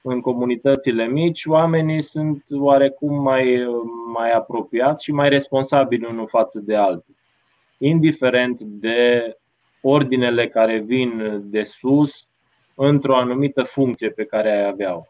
În 0.05 0.21
comunitățile 0.21 1.07
mici, 1.07 1.45
oamenii 1.45 2.01
sunt 2.01 2.45
oarecum 2.49 3.21
mai, 3.21 3.67
mai 4.13 4.31
apropiați 4.31 5.03
și 5.03 5.11
mai 5.11 5.29
responsabili 5.29 6.05
unul 6.05 6.27
față 6.27 6.59
de 6.59 6.75
altul. 6.75 7.15
Indiferent 7.77 8.59
de 8.61 9.37
ordinele 9.81 10.49
care 10.49 10.77
vin 10.77 11.41
de 11.43 11.63
sus 11.63 12.27
într-o 12.75 13.15
anumită 13.15 13.63
funcție 13.63 14.09
pe 14.09 14.25
care 14.25 14.51
ai 14.51 14.67
avea-o. 14.67 15.01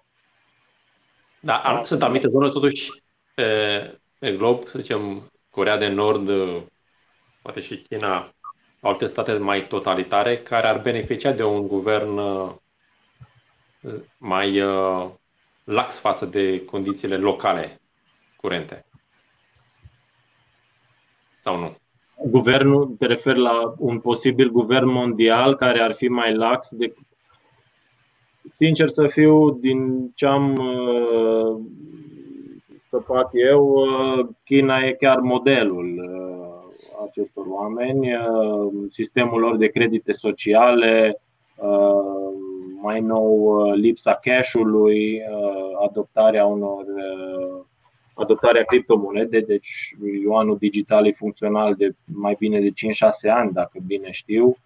Da, 1.40 1.82
sunt 1.84 2.04
anumite 2.04 2.28
zone 2.28 2.50
totuși 2.50 2.92
pe, 3.34 3.44
pe 4.20 4.32
glob, 4.32 4.64
să 4.68 4.80
zicem 4.80 5.32
Corea 5.50 5.78
de 5.78 5.88
Nord, 5.88 6.30
poate 7.42 7.60
și 7.60 7.78
China, 7.78 8.34
alte 8.80 9.06
state 9.06 9.38
mai 9.38 9.68
totalitare 9.68 10.38
care 10.38 10.68
ar 10.68 10.82
beneficia 10.82 11.32
de 11.32 11.44
un 11.44 11.68
guvern 11.68 12.18
uh, 12.18 12.52
mai 14.18 14.62
uh, 14.62 15.10
lax 15.64 16.00
față 16.00 16.26
de 16.26 16.66
condițiile 16.66 17.18
locale 17.18 17.82
curente. 18.36 18.86
Sau 21.40 21.60
nu? 21.60 21.76
Guvernul, 22.26 22.96
te 23.00 23.06
referi 23.06 23.40
la 23.40 23.74
un 23.78 24.00
posibil 24.00 24.50
guvern 24.50 24.90
mondial 24.90 25.56
care 25.56 25.82
ar 25.82 25.94
fi 25.94 26.08
mai 26.08 26.36
lax 26.36 26.70
decât 26.72 27.06
sincer 28.56 28.90
să 28.90 29.08
fiu, 29.08 29.52
din 29.52 30.12
ce 30.16 30.26
am 30.26 30.56
uh, 30.56 31.60
săpat 32.90 33.30
eu, 33.34 33.68
uh, 33.68 34.28
China 34.44 34.78
e 34.78 34.94
chiar 34.94 35.20
modelul 35.20 35.98
uh, 35.98 37.06
acestor 37.08 37.46
oameni. 37.48 38.08
Sistemul 38.90 39.40
lor 39.40 39.58
de 39.58 39.68
credite 39.68 40.12
sociale, 40.12 41.22
mai 42.84 43.02
nou 43.02 43.62
lipsa 43.72 44.14
cash-ului, 44.14 45.22
adoptarea 45.88 46.46
unor 46.46 46.86
adoptarea 48.14 48.64
criptomonede, 48.64 49.40
deci 49.40 49.96
yuanul 50.24 50.58
digital 50.58 51.08
e 51.08 51.12
funcțional 51.12 51.76
de 51.76 51.96
mai 52.06 52.36
bine 52.40 52.60
de 52.60 52.70
5-6 52.70 52.72
ani, 53.30 53.52
dacă 53.52 53.78
bine 53.86 54.12
știu 54.12 54.58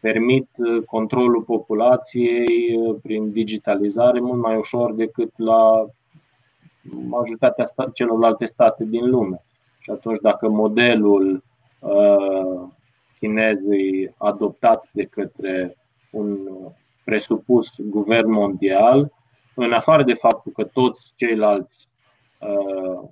permit 0.00 0.48
uh, 0.56 0.82
controlul 0.84 1.42
populației 1.42 2.76
uh, 2.76 2.96
prin 3.02 3.32
digitalizare 3.32 4.20
mult 4.20 4.40
mai 4.40 4.56
ușor 4.56 4.92
decât 4.92 5.32
la 5.36 5.86
majoritatea 7.08 7.64
celorlalte 7.92 8.44
state 8.44 8.84
din 8.84 9.10
lume. 9.10 9.42
Și 9.78 9.90
atunci, 9.90 10.18
dacă 10.20 10.48
modelul 10.48 11.42
uh, 11.78 12.68
chinez 13.18 13.60
e 13.60 14.12
adoptat 14.16 14.88
de 14.92 15.04
către 15.04 15.76
un 16.10 16.48
presupus 17.04 17.70
guvern 17.78 18.30
mondial, 18.30 19.12
în 19.54 19.72
afară 19.72 20.02
de 20.02 20.14
faptul 20.14 20.52
că 20.52 20.64
toți 20.64 21.12
ceilalți 21.16 21.88
uh, 22.38 23.08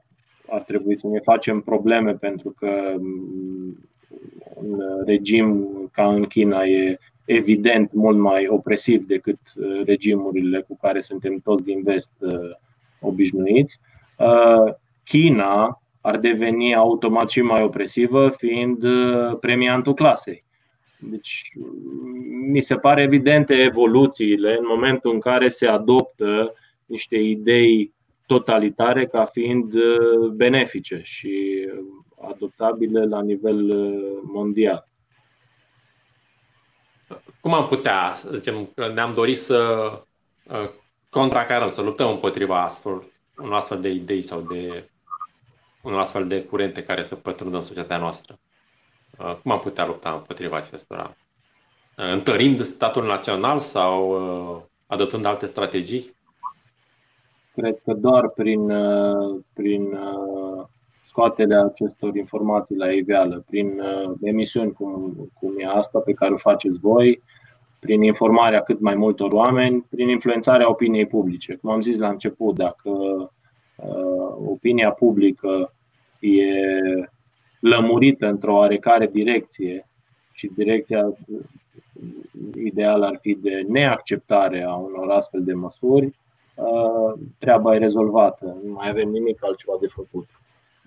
ar 0.49 0.62
trebui 0.62 0.99
să 0.99 1.07
ne 1.07 1.18
facem 1.18 1.61
probleme 1.61 2.12
pentru 2.12 2.55
că 2.59 2.94
un 4.55 4.82
regim 5.05 5.66
ca 5.92 6.14
în 6.14 6.24
China 6.24 6.64
e 6.64 6.99
evident 7.24 7.92
mult 7.92 8.18
mai 8.18 8.46
opresiv 8.49 9.05
decât 9.05 9.38
uh, 9.57 9.84
regimurile 9.84 10.61
cu 10.61 10.76
care 10.80 11.01
suntem 11.01 11.38
toți 11.38 11.64
din 11.64 11.82
vest 11.82 12.12
uh, 12.18 12.51
obișnuiți. 13.01 13.80
Uh, 14.18 14.74
China 15.05 15.82
ar 16.01 16.18
deveni 16.18 16.74
automat 16.74 17.30
și 17.30 17.40
mai 17.40 17.62
opresivă 17.62 18.28
fiind 18.28 18.84
premiantul 19.40 19.94
clasei. 19.94 20.44
Deci, 20.99 21.53
mi 22.51 22.61
se 22.61 22.76
pare 22.76 23.03
evidente 23.03 23.55
evoluțiile 23.55 24.57
în 24.59 24.64
momentul 24.66 25.12
în 25.12 25.20
care 25.20 25.49
se 25.49 25.66
adoptă 25.66 26.55
niște 26.86 27.16
idei 27.16 27.94
totalitare 28.26 29.07
ca 29.07 29.24
fiind 29.24 29.72
benefice 30.34 31.01
și 31.05 31.66
adoptabile 32.20 33.05
la 33.05 33.22
nivel 33.22 33.70
uh, 33.70 34.20
mondial. 34.22 34.88
Cum 37.40 37.55
am 37.55 37.66
putea, 37.66 38.14
să 38.14 38.30
zicem, 38.34 38.70
că 38.74 38.92
ne-am 38.92 39.12
dorit 39.12 39.38
să 39.38 39.90
uh, 40.44 40.70
contracarăm, 41.11 41.68
să 41.68 41.82
luptăm 41.82 42.11
împotriva 42.11 42.62
astfel, 42.62 43.12
un 43.36 43.53
astfel 43.53 43.80
de 43.80 43.88
idei 43.88 44.22
sau 44.22 44.40
de 44.40 44.90
un 45.82 45.94
astfel 45.94 46.26
de 46.26 46.44
curente 46.44 46.82
care 46.82 47.03
să 47.03 47.14
pătrundă 47.14 47.57
în 47.57 47.62
societatea 47.62 47.99
noastră? 47.99 48.38
Uh, 49.18 49.34
cum 49.42 49.51
am 49.51 49.61
putea 49.61 49.86
lupta 49.86 50.12
împotriva 50.12 50.57
acestora? 50.57 51.16
Întărind 52.12 52.61
statul 52.61 53.07
național 53.07 53.59
sau 53.59 54.16
adoptând 54.86 55.24
alte 55.24 55.46
strategii? 55.46 56.16
Cred 57.55 57.78
că 57.84 57.92
doar 57.92 58.28
prin, 58.28 58.72
prin 59.53 59.99
scoaterea 61.18 61.64
acestor 61.64 62.16
informații 62.16 62.76
la 62.76 62.90
iveală 62.92 63.44
prin 63.51 63.80
uh, 63.80 64.12
emisiuni 64.22 64.72
cum, 64.72 65.14
cum 65.40 65.55
e 65.59 65.66
asta 65.66 65.99
pe 65.99 66.12
care 66.12 66.32
o 66.32 66.36
faceți 66.36 66.78
voi, 66.78 67.22
prin 67.78 68.03
informarea 68.03 68.61
cât 68.61 68.80
mai 68.80 68.94
multor 68.94 69.32
oameni, 69.32 69.86
prin 69.90 70.09
influențarea 70.09 70.70
opiniei 70.70 71.07
publice. 71.07 71.55
Cum 71.55 71.70
am 71.70 71.80
zis 71.80 71.99
la 71.99 72.09
început, 72.09 72.55
dacă 72.55 72.90
uh, 73.76 74.34
opinia 74.46 74.90
publică 74.90 75.74
e 76.20 76.42
lămurită 77.61 78.26
într-o 78.26 78.55
oarecare 78.55 79.07
direcție 79.07 79.88
și 80.32 80.51
direcția 80.55 81.12
ideală 82.55 83.07
ar 83.07 83.18
fi 83.20 83.34
de 83.34 83.64
neacceptare 83.68 84.62
a 84.62 84.74
unor 84.74 85.11
astfel 85.11 85.44
de 85.44 85.53
măsuri, 85.53 86.14
uh, 86.55 87.12
treaba 87.38 87.74
e 87.74 87.78
rezolvată. 87.78 88.57
Nu 88.64 88.72
mai 88.72 88.88
avem 88.88 89.09
nimic 89.09 89.44
altceva 89.44 89.76
de 89.80 89.86
făcut. 89.86 90.26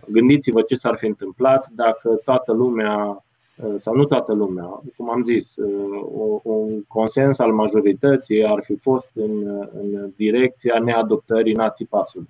Gândiți-vă 0.08 0.62
ce 0.62 0.76
s-ar 0.76 0.96
fi 0.98 1.06
întâmplat 1.06 1.68
dacă 1.76 2.10
toată 2.26 2.52
lumea, 2.52 3.24
uh, 3.56 3.76
sau 3.80 3.96
nu 3.96 4.06
toată 4.06 4.34
lumea, 4.34 4.82
cum 4.98 5.10
am 5.10 5.24
zis, 5.24 5.56
uh, 5.56 6.40
un 6.44 6.84
consens 6.88 7.40
al 7.40 7.52
majorității 7.52 8.46
ar 8.46 8.64
fi 8.64 8.76
fost 8.76 9.10
în, 9.14 9.48
în 9.74 10.12
direcția 10.16 10.80
neadoptării 10.80 11.54
nații 11.54 11.86
pasului. 11.86 12.30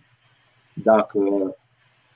Dacă 0.73 1.19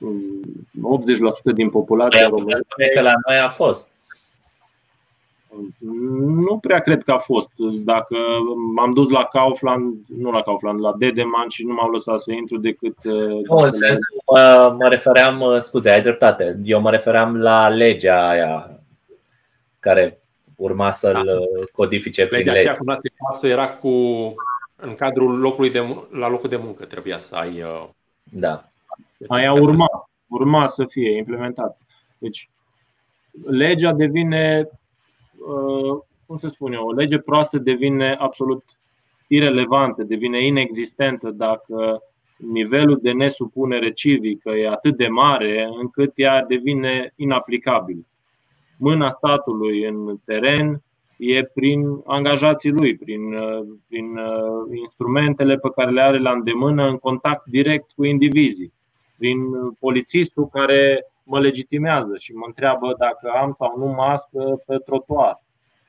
um, 0.00 1.54
din 1.54 1.70
populația 1.70 2.28
română. 2.28 2.58
că 2.94 3.00
la 3.00 3.12
noi 3.28 3.38
a 3.38 3.48
fost. 3.48 3.94
Nu 6.46 6.58
prea 6.58 6.78
cred 6.78 7.02
că 7.02 7.12
a 7.12 7.18
fost. 7.18 7.50
Dacă 7.84 8.16
m-am 8.74 8.92
dus 8.92 9.08
la 9.10 9.24
Kaufland, 9.24 9.94
nu 10.06 10.30
la 10.30 10.42
Kaufland, 10.42 10.80
la 10.80 10.94
Dedeman 10.98 11.48
și 11.48 11.64
nu 11.64 11.72
m-au 11.72 11.90
lăsat 11.90 12.20
să 12.20 12.32
intru 12.32 12.56
decât. 12.58 12.96
Uh, 13.04 13.40
nu, 13.48 13.56
în 13.56 13.72
sensul, 13.72 14.22
mă, 14.32 14.76
mă 14.78 14.88
refeream, 14.88 15.40
uh, 15.40 15.58
scuze, 15.58 15.90
ai 15.90 16.02
dreptate. 16.02 16.60
Eu 16.64 16.80
mă 16.80 16.90
refeream 16.90 17.36
la 17.36 17.68
legea 17.68 18.28
aia 18.28 18.80
care 19.80 20.20
urma 20.56 20.90
să-l 20.90 21.12
da. 21.12 21.32
Uh, 21.32 21.66
codifice 21.72 22.26
prin 22.26 22.38
legea 22.38 22.52
lege. 22.52 22.68
Aceea 22.68 22.84
cu 23.40 23.46
era 23.46 23.68
cu 23.68 23.88
în 24.76 24.94
cadrul 24.94 25.38
locului 25.38 25.70
de, 25.70 25.96
la 26.10 26.28
locul 26.28 26.48
de 26.48 26.56
muncă 26.56 26.84
trebuia 26.84 27.18
să 27.18 27.34
ai. 27.34 27.64
Da. 28.22 28.68
Aia 29.28 29.52
urma, 29.52 30.08
urma 30.28 30.66
să 30.66 30.84
fie 30.88 31.16
implementat. 31.16 31.78
Deci 32.18 32.48
legea 33.44 33.92
devine 33.92 34.68
Uh, 34.68 34.76
cum 36.26 36.36
să 36.36 36.48
spun 36.48 36.72
eu, 36.72 36.86
o 36.86 36.92
lege 36.92 37.18
proastă 37.18 37.58
devine 37.58 38.16
absolut 38.18 38.64
irelevantă, 39.26 40.02
devine 40.02 40.46
inexistentă 40.46 41.30
dacă 41.30 42.02
nivelul 42.36 42.98
de 43.02 43.12
nesupunere 43.12 43.90
civică 43.92 44.50
e 44.50 44.68
atât 44.68 44.96
de 44.96 45.08
mare 45.08 45.68
încât 45.80 46.12
ea 46.14 46.44
devine 46.44 47.12
inaplicabilă. 47.16 48.06
Mâna 48.78 49.10
statului 49.10 49.84
în 49.84 50.16
teren 50.24 50.82
e 51.16 51.44
prin 51.44 52.00
angajații 52.04 52.70
lui, 52.70 52.96
prin, 52.96 53.34
uh, 53.34 53.66
prin 53.88 54.16
uh, 54.16 54.78
instrumentele 54.80 55.56
pe 55.56 55.70
care 55.74 55.90
le 55.90 56.00
are 56.00 56.18
la 56.18 56.30
îndemână 56.30 56.88
în 56.88 56.96
contact 56.96 57.46
direct 57.46 57.90
cu 57.94 58.04
indivizii, 58.04 58.72
prin 59.18 59.38
polițistul 59.80 60.48
care 60.52 61.06
mă 61.26 61.40
legitimează 61.40 62.16
și 62.18 62.32
mă 62.32 62.44
întreabă 62.46 62.94
dacă 62.98 63.30
am 63.36 63.54
sau 63.58 63.74
nu 63.78 63.86
mască 63.86 64.62
pe 64.66 64.76
trotuar. 64.76 65.42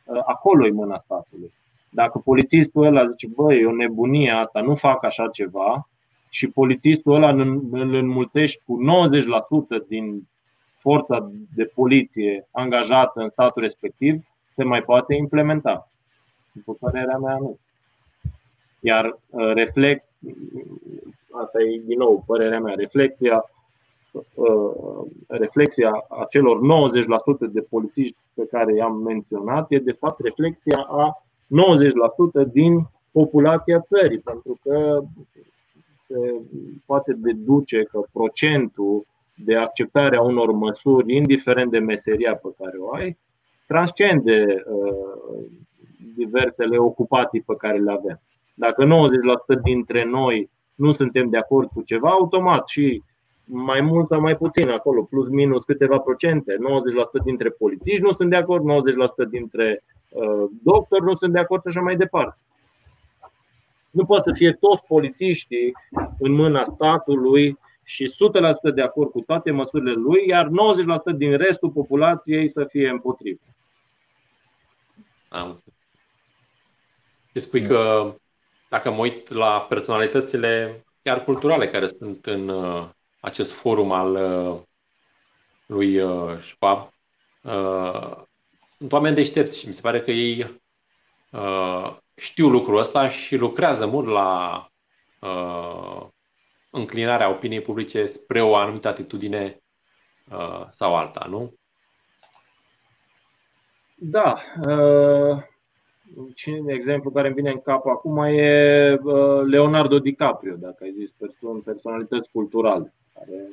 Uh, 0.06 0.22
acolo 0.26 0.66
e 0.66 0.72
mâna 0.72 0.98
statului. 0.98 1.54
Dacă 1.90 2.18
polițistul 2.18 2.86
ăla 2.86 3.10
zice, 3.10 3.28
băi, 3.28 3.60
e 3.60 3.66
o 3.66 3.72
nebunie 3.72 4.32
asta, 4.32 4.62
nu 4.62 4.76
fac 4.76 5.04
așa 5.04 5.28
ceva, 5.28 5.90
și 6.30 6.48
polițistul 6.48 7.14
ăla 7.14 7.30
îl 7.30 7.94
înmulțești 7.94 8.62
cu 8.66 8.78
90% 9.84 9.88
din 9.88 10.28
forța 10.80 11.32
de 11.56 11.64
poliție 11.64 12.48
angajată 12.52 13.20
în 13.22 13.30
statul 13.30 13.62
respectiv, 13.62 14.24
se 14.56 14.64
mai 14.64 14.82
poate 14.82 15.16
implementa. 15.16 15.92
După 16.52 16.74
părerea 16.74 17.18
mea, 17.18 17.38
nu. 17.38 17.58
Iar 18.80 19.06
uh, 19.06 19.54
reflect, 19.54 20.06
asta 21.44 21.62
e 21.62 21.82
din 21.86 21.98
nou 21.98 22.24
părerea 22.26 22.60
mea, 22.60 22.74
reflecția 22.74 23.36
Uh, 23.36 23.57
reflexia 25.28 26.06
acelor 26.10 26.60
90% 27.50 27.52
de 27.52 27.62
polițiști 27.62 28.18
pe 28.34 28.46
care 28.52 28.76
i-am 28.76 28.96
menționat 28.96 29.72
e 29.72 29.78
de 29.78 29.92
fapt 29.92 30.20
reflexia 30.20 30.78
a 30.78 31.24
90% 32.46 32.52
din 32.52 32.90
populația 33.12 33.80
țării, 33.80 34.20
pentru 34.20 34.60
că 34.64 35.02
se 36.08 36.42
poate 36.86 37.14
deduce 37.14 37.84
că 37.84 38.02
procentul 38.12 39.06
de 39.36 39.56
acceptare 39.56 40.18
a 40.18 40.22
unor 40.22 40.52
măsuri, 40.52 41.16
indiferent 41.16 41.72
de 41.72 41.80
meseria 41.80 42.36
pe 42.36 42.48
care 42.58 42.78
o 42.78 42.94
ai, 42.96 43.18
transcende 43.68 44.64
uh, 44.66 45.46
diversele 46.16 46.78
ocupații 46.78 47.42
pe 47.42 47.56
care 47.56 47.78
le 47.78 47.92
avem. 47.92 48.22
Dacă 48.54 48.86
90% 48.86 49.62
dintre 49.64 50.04
noi 50.04 50.50
nu 50.76 50.92
suntem 50.92 51.30
de 51.30 51.38
acord 51.38 51.70
cu 51.70 51.82
ceva, 51.82 52.10
automat 52.10 52.68
și 52.68 53.04
mai 53.50 53.82
mult 53.82 54.08
sau 54.08 54.20
mai 54.22 54.38
puțin 54.38 54.70
acolo, 54.70 55.04
plus 55.04 55.28
minus 55.28 55.66
câteva 55.66 55.98
procente. 55.98 56.54
90% 57.22 57.24
dintre 57.24 57.50
politici 57.50 58.00
nu 58.00 58.12
sunt 58.12 58.30
de 58.30 58.36
acord, 58.36 58.64
90% 59.26 59.30
dintre 59.30 59.84
uh, 60.10 60.50
doctori 60.64 61.04
nu 61.04 61.16
sunt 61.16 61.34
de 61.34 61.40
acord 61.40 61.62
și 61.62 61.68
așa 61.68 61.82
mai 61.82 61.96
departe. 61.96 62.38
Nu 63.90 64.06
poate 64.06 64.24
să 64.24 64.36
fie 64.36 64.52
toți 64.52 64.84
polițiștii 64.88 65.74
în 66.20 66.32
mâna 66.32 66.64
statului 66.64 67.58
și 67.84 68.14
100% 68.72 68.74
de 68.74 68.82
acord 68.82 69.12
cu 69.12 69.22
toate 69.22 69.52
măsurile 69.52 69.94
lui, 69.94 70.28
iar 70.28 70.48
90% 71.14 71.16
din 71.16 71.38
restul 71.38 71.70
populației 71.70 72.50
să 72.50 72.66
fie 72.70 72.90
împotrivă. 72.90 73.40
Am 75.30 75.64
Și 77.34 77.40
spui 77.40 77.62
da. 77.62 77.68
că 77.68 78.14
dacă 78.70 78.92
mă 78.92 78.98
uit 78.98 79.30
la 79.30 79.66
personalitățile 79.70 80.84
chiar 81.02 81.24
culturale 81.24 81.66
care 81.66 81.88
sunt 81.88 82.26
în 82.26 82.48
uh, 82.48 82.88
acest 83.28 83.52
forum 83.52 83.92
al 83.92 84.16
uh, 84.16 84.60
lui 85.66 86.00
uh, 86.00 86.38
Schwab, 86.40 86.94
uh, 87.44 88.26
sunt 88.78 88.92
oameni 88.92 89.16
deștepți 89.16 89.60
și 89.60 89.68
mi 89.68 89.74
se 89.74 89.82
pare 89.82 90.02
că 90.02 90.12
ei 90.12 90.62
uh, 91.32 91.98
știu 92.16 92.48
lucrul 92.48 92.78
ăsta 92.78 93.10
și 93.10 93.36
lucrează 93.36 93.86
mult 93.86 94.08
la 94.08 94.68
uh, 95.20 96.08
înclinarea 96.70 97.30
opiniei 97.30 97.62
publice 97.62 98.06
spre 98.06 98.42
o 98.42 98.56
anumită 98.56 98.88
atitudine 98.88 99.62
uh, 100.32 100.66
sau 100.70 100.96
alta, 100.96 101.26
nu? 101.30 101.54
Da. 103.96 104.42
Uh, 104.68 105.44
cine, 106.36 106.74
exemplu 106.74 107.12
care 107.12 107.28
îmi 107.28 107.36
vine 107.36 107.52
în 107.52 107.62
cap 107.62 107.86
acum 107.86 108.18
e 108.18 109.00
uh, 109.04 109.42
Leonardo 109.46 110.00
DiCaprio, 110.00 110.56
dacă 110.56 110.84
ai 110.84 110.96
zis 110.98 111.12
persoan, 111.12 111.62
personalități 111.62 112.32
culturale, 112.32 112.94
care 113.18 113.48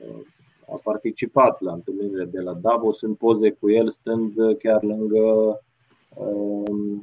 uh, 0.00 0.20
a 0.72 0.80
participat 0.82 1.60
la 1.60 1.72
întâlnirile 1.72 2.24
de 2.24 2.40
la 2.40 2.52
Davos, 2.52 2.98
sunt 2.98 3.18
poze 3.18 3.50
cu 3.50 3.70
el 3.70 3.90
stând 3.90 4.32
chiar 4.58 4.82
lângă 4.82 5.60
uh, 6.14 7.00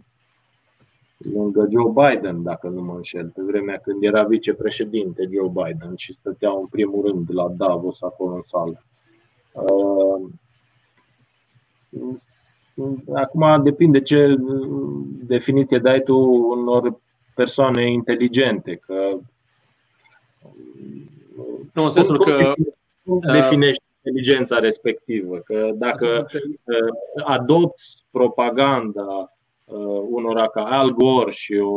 lângă 1.18 1.68
Joe 1.72 1.92
Biden, 1.92 2.44
dacă 2.44 2.68
nu 2.68 2.82
mă 2.82 2.94
înșel, 2.96 3.32
pe 3.36 3.42
vremea 3.42 3.78
când 3.78 4.04
era 4.04 4.24
vicepreședinte 4.24 5.30
Joe 5.34 5.52
Biden 5.54 5.96
și 5.96 6.14
stătea 6.14 6.50
în 6.50 6.66
primul 6.66 7.06
rând 7.06 7.34
la 7.34 7.50
Davos 7.50 8.02
acolo 8.02 8.36
în 8.36 8.42
sală. 8.46 8.84
Uh, 9.54 10.30
acum 13.14 13.64
depinde 13.64 14.02
ce 14.02 14.36
definiție 15.26 15.78
dai 15.78 16.02
tu 16.02 16.18
unor 16.50 17.00
persoane 17.36 17.92
inteligente, 17.92 18.76
că 18.76 19.18
nu, 21.76 21.84
în 21.84 21.90
sensul 21.90 22.24
că 22.24 22.54
definești 23.32 23.84
inteligența 24.04 24.60
respectivă, 24.60 25.38
că 25.38 25.70
dacă 25.74 26.28
uh, 26.32 27.24
adopți 27.26 28.06
propaganda 28.12 29.30
Uh, 29.66 30.06
unora 30.10 30.48
ca 30.48 30.64
Al 30.64 30.90
Gore 30.92 31.32
și 31.32 31.54
o 31.54 31.70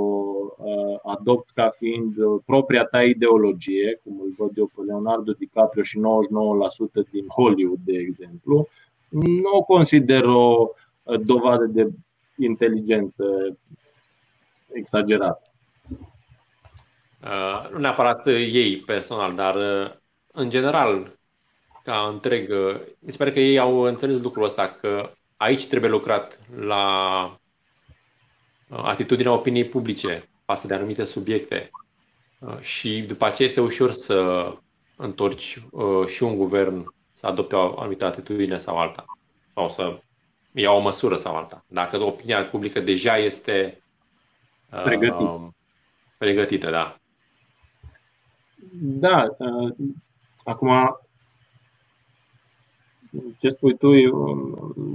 uh, 0.57 0.99
adopt 1.03 1.51
ca 1.51 1.75
fiind 1.77 2.17
uh, 2.17 2.41
propria 2.47 2.85
ta 2.85 3.03
ideologie, 3.03 4.01
cum 4.05 4.21
îl 4.21 4.35
văd 4.37 4.57
eu 4.57 4.71
pe 4.75 4.83
Leonardo 4.83 5.33
DiCaprio 5.33 5.83
și 5.83 5.99
99% 5.99 7.11
din 7.11 7.27
Hollywood, 7.29 7.79
de 7.85 7.99
exemplu, 7.99 8.69
nu 9.09 9.51
o 9.53 9.63
consider 9.63 10.25
o 10.25 10.71
dovadă 11.25 11.65
de 11.65 11.91
inteligență 12.37 13.57
exagerată. 14.73 15.48
Uh, 17.29 17.71
nu 17.71 17.79
neapărat 17.79 18.27
ei 18.27 18.77
personal, 18.77 19.35
dar 19.35 19.55
uh, 19.55 19.91
în 20.33 20.51
general, 20.51 21.19
ca 21.85 22.09
întreg, 22.13 22.51
uh, 22.51 22.81
mi 22.99 23.11
se 23.11 23.17
pare 23.17 23.33
că 23.33 23.41
ei 23.41 23.59
au 23.59 23.81
înțeles 23.81 24.19
lucrul 24.19 24.45
ăsta, 24.45 24.69
că 24.69 25.11
aici 25.37 25.67
trebuie 25.67 25.91
lucrat 25.91 26.39
la 26.57 27.39
Uh, 28.69 28.81
atitudinea 28.83 29.33
opiniei 29.33 29.69
publice 29.69 30.29
față 30.45 30.67
de 30.67 30.75
anumite 30.75 31.05
subiecte 31.05 31.71
uh, 32.39 32.59
și 32.61 33.03
după 33.03 33.25
aceea 33.25 33.49
este 33.49 33.61
ușor 33.61 33.93
să 33.93 34.53
întorci 34.97 35.63
uh, 35.71 36.07
și 36.07 36.23
un 36.23 36.37
guvern 36.37 36.95
să 37.13 37.27
adopte 37.27 37.55
o 37.55 37.79
anumită 37.81 38.05
atitudine 38.05 38.59
sau 38.59 38.79
alta 38.79 39.05
sau 39.55 39.69
să 39.69 40.01
ia 40.53 40.71
o 40.71 40.81
măsură 40.81 41.17
sau 41.17 41.37
alta. 41.37 41.65
Dacă 41.69 42.01
opinia 42.01 42.45
publică 42.45 42.81
deja 42.81 43.17
este 43.17 43.83
pregătită, 44.69 45.55
pregătită 46.19 46.71
da. 46.71 46.97
Da, 48.81 49.37
acum 50.45 51.01
ce 53.39 53.49
spui 53.49 53.77
tu, 53.77 53.91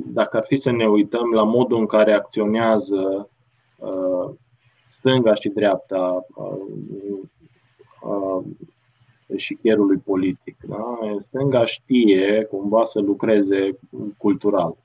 dacă 0.06 0.38
ar 0.38 0.46
fi 0.48 0.56
să 0.56 0.72
ne 0.72 0.88
uităm 0.88 1.32
la 1.32 1.44
modul 1.44 1.78
în 1.78 1.86
care 1.86 2.14
acționează 2.14 3.28
Uh, 3.84 4.34
stânga 4.92 5.34
și 5.34 5.50
dreapta 5.50 6.26
uh, 8.02 8.44
eșichierului 9.28 9.98
politic. 9.98 10.58
Da? 10.68 11.00
Stânga 11.20 11.66
știe 11.66 12.48
cumva 12.50 12.84
să 12.84 13.00
lucreze 13.00 13.80
cultural. 14.18 14.76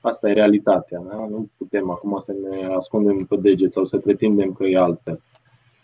Asta 0.00 0.28
e 0.28 0.32
realitatea. 0.32 1.02
Da? 1.08 1.26
Nu 1.30 1.48
putem 1.56 1.90
acum 1.90 2.18
să 2.18 2.32
ne 2.32 2.66
ascundem 2.66 3.16
pe 3.16 3.36
deget 3.36 3.72
sau 3.72 3.84
să 3.84 3.98
pretindem 3.98 4.52
că 4.52 4.64
e 4.64 4.76
altfel. 4.76 5.20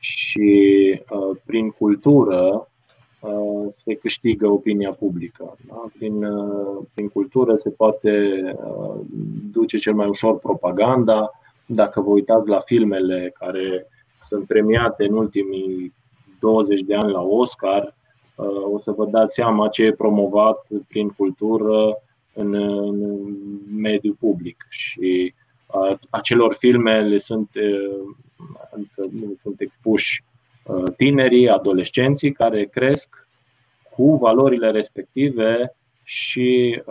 Și 0.04 1.00
uh, 1.10 1.36
prin 1.44 1.70
cultură 1.70 2.68
uh, 3.20 3.66
se 3.76 3.94
câștigă 3.94 4.46
opinia 4.46 4.90
publică. 4.90 5.56
Da? 5.68 5.84
Prin, 5.98 6.24
uh, 6.24 6.82
prin 6.94 7.08
cultură 7.08 7.56
se 7.56 7.70
poate 7.70 8.42
uh, 8.56 9.00
duce 9.52 9.76
cel 9.76 9.94
mai 9.94 10.08
ușor 10.08 10.38
propaganda, 10.38 11.30
dacă 11.66 12.00
vă 12.00 12.10
uitați 12.10 12.48
la 12.48 12.60
filmele 12.60 13.32
care 13.38 13.86
sunt 14.28 14.46
premiate 14.46 15.04
în 15.04 15.14
ultimii 15.14 15.92
20 16.40 16.80
de 16.80 16.94
ani 16.94 17.12
la 17.12 17.22
Oscar, 17.22 17.94
uh, 18.34 18.72
o 18.72 18.78
să 18.78 18.90
vă 18.90 19.06
dați 19.06 19.34
seama 19.34 19.68
ce 19.68 19.82
e 19.82 19.92
promovat 19.92 20.66
prin 20.88 21.08
cultură 21.08 22.02
în, 22.32 22.54
în 22.54 23.16
mediul 23.76 24.16
public. 24.20 24.66
Și 24.68 25.34
uh, 25.66 25.98
acelor 26.10 26.54
filme 26.54 27.00
le 27.00 27.18
sunt, 27.18 27.50
uh, 27.54 28.14
adică 28.74 29.10
sunt 29.38 29.60
expuși 29.60 30.24
tinerii, 30.96 31.48
adolescenții 31.48 32.32
care 32.32 32.64
cresc 32.64 33.28
cu 33.90 34.16
valorile 34.16 34.70
respective 34.70 35.76
și 36.04 36.82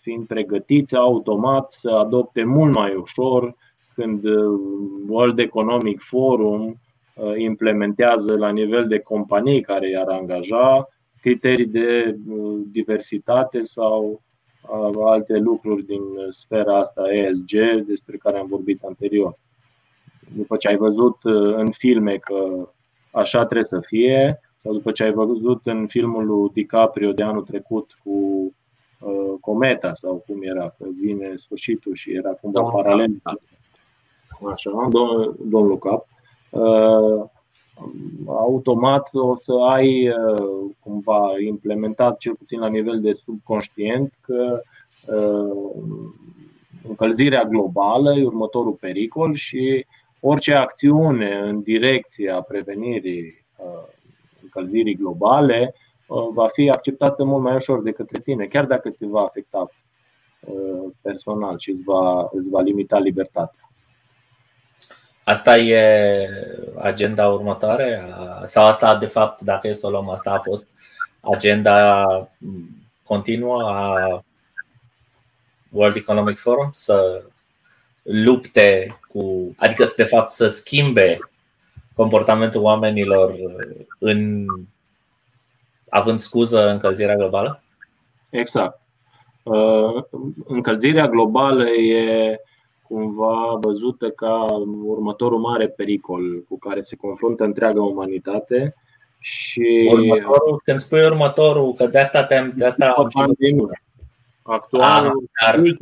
fiind 0.00 0.26
pregătiți 0.26 0.96
automat 0.96 1.72
să 1.72 1.90
adopte 1.90 2.44
mult 2.44 2.74
mai 2.74 2.94
ușor 2.94 3.56
când 3.98 4.24
uh, 4.24 4.60
World 5.08 5.38
Economic 5.38 6.00
Forum 6.00 6.80
uh, 7.14 7.32
implementează 7.36 8.36
la 8.36 8.50
nivel 8.50 8.88
de 8.88 8.98
companii 8.98 9.60
care 9.60 9.88
i-ar 9.90 10.08
angaja 10.08 10.88
criterii 11.20 11.66
de 11.66 12.16
uh, 12.28 12.60
diversitate 12.72 13.62
sau 13.62 14.22
alte 15.04 15.36
lucruri 15.36 15.86
din 15.86 16.02
sfera 16.30 16.78
asta 16.78 17.02
ESG 17.12 17.84
despre 17.86 18.16
care 18.16 18.38
am 18.38 18.46
vorbit 18.46 18.82
anterior. 18.82 19.38
După 20.36 20.56
ce 20.56 20.68
ai 20.68 20.76
văzut 20.76 21.16
în 21.56 21.70
filme 21.70 22.16
că 22.16 22.68
așa 23.10 23.44
trebuie 23.44 23.64
să 23.64 23.80
fie, 23.80 24.40
sau 24.62 24.72
după 24.72 24.92
ce 24.92 25.02
ai 25.02 25.12
văzut 25.12 25.60
în 25.64 25.86
filmul 25.86 26.26
lui 26.26 26.50
DiCaprio 26.52 27.12
de 27.12 27.22
anul 27.22 27.42
trecut 27.42 27.98
cu 28.04 28.52
Cometa 29.40 29.94
sau 29.94 30.24
cum 30.26 30.42
era, 30.42 30.74
că 30.78 30.86
vine 31.00 31.36
sfârșitul 31.36 31.94
și 31.94 32.14
era 32.14 32.30
cumva 32.30 32.62
paralel. 32.62 33.10
Așa, 34.52 34.70
domnul, 34.90 35.36
domnul 35.44 35.78
Cap, 35.78 36.06
uh, 36.50 37.24
automat 38.26 39.08
o 39.12 39.36
să 39.36 39.52
ai 39.52 40.08
uh, 40.08 40.70
cumva 40.80 41.28
implementat, 41.46 42.18
cel 42.18 42.34
puțin 42.34 42.58
la 42.58 42.68
nivel 42.68 43.00
de 43.00 43.12
subconștient, 43.12 44.12
că 44.20 44.60
uh, 45.14 45.82
încălzirea 46.88 47.44
globală 47.44 48.14
e 48.14 48.24
următorul 48.24 48.72
pericol 48.72 49.34
și 49.34 49.86
orice 50.20 50.54
acțiune 50.54 51.34
în 51.34 51.62
direcția 51.62 52.40
prevenirii 52.40 53.44
încălzirii 54.42 54.96
globale 54.96 55.74
va 56.32 56.48
fi 56.48 56.70
acceptată 56.70 57.24
mult 57.24 57.42
mai 57.42 57.54
ușor 57.54 57.82
de 57.82 57.92
către 57.92 58.20
tine, 58.20 58.46
chiar 58.46 58.64
dacă 58.64 58.90
te 58.90 59.06
va 59.06 59.20
afecta 59.20 59.70
personal 61.00 61.58
și 61.58 61.70
îți 61.70 61.82
va, 61.82 62.28
îți 62.32 62.48
va 62.48 62.60
limita 62.60 62.98
libertatea. 62.98 63.70
Asta 65.24 65.56
e 65.56 66.28
agenda 66.78 67.28
următoare? 67.28 68.04
Sau 68.42 68.66
asta, 68.66 68.96
de 68.96 69.06
fapt, 69.06 69.40
dacă 69.40 69.68
e 69.68 69.72
să 69.72 69.86
o 69.86 69.90
luăm, 69.90 70.08
asta 70.08 70.30
a 70.30 70.38
fost 70.38 70.68
agenda 71.20 72.06
continuă 73.02 73.62
a 73.62 74.22
World 75.70 75.96
Economic 75.96 76.38
Forum? 76.38 76.68
Să 76.72 77.24
lupte 78.10 78.98
cu, 79.08 79.54
adică 79.56 79.84
de 79.96 80.04
fapt 80.04 80.30
să 80.30 80.46
schimbe 80.46 81.18
comportamentul 81.94 82.62
oamenilor 82.62 83.34
în 83.98 84.46
având 85.88 86.18
scuză 86.18 86.70
încălzirea 86.70 87.16
globală? 87.16 87.62
Exact. 88.30 88.80
Uh, 89.42 90.04
încălzirea 90.46 91.08
globală 91.08 91.68
e 91.68 92.36
cumva 92.82 93.58
văzută 93.60 94.10
ca 94.10 94.44
următorul 94.84 95.38
mare 95.38 95.68
pericol 95.68 96.44
cu 96.48 96.58
care 96.58 96.80
se 96.80 96.96
confruntă 96.96 97.44
întreaga 97.44 97.82
umanitate. 97.82 98.74
Și 99.20 99.88
următorul, 99.92 100.60
când 100.64 100.78
spui 100.78 101.04
următorul, 101.04 101.72
că 101.72 101.86
de 101.86 101.98
asta 101.98 102.24
te 102.24 102.50
de 102.54 102.64
asta 102.64 102.94
am 102.96 103.08
pandemia. 103.12 103.82
Actualul 104.42 105.28
ah, 105.32 105.72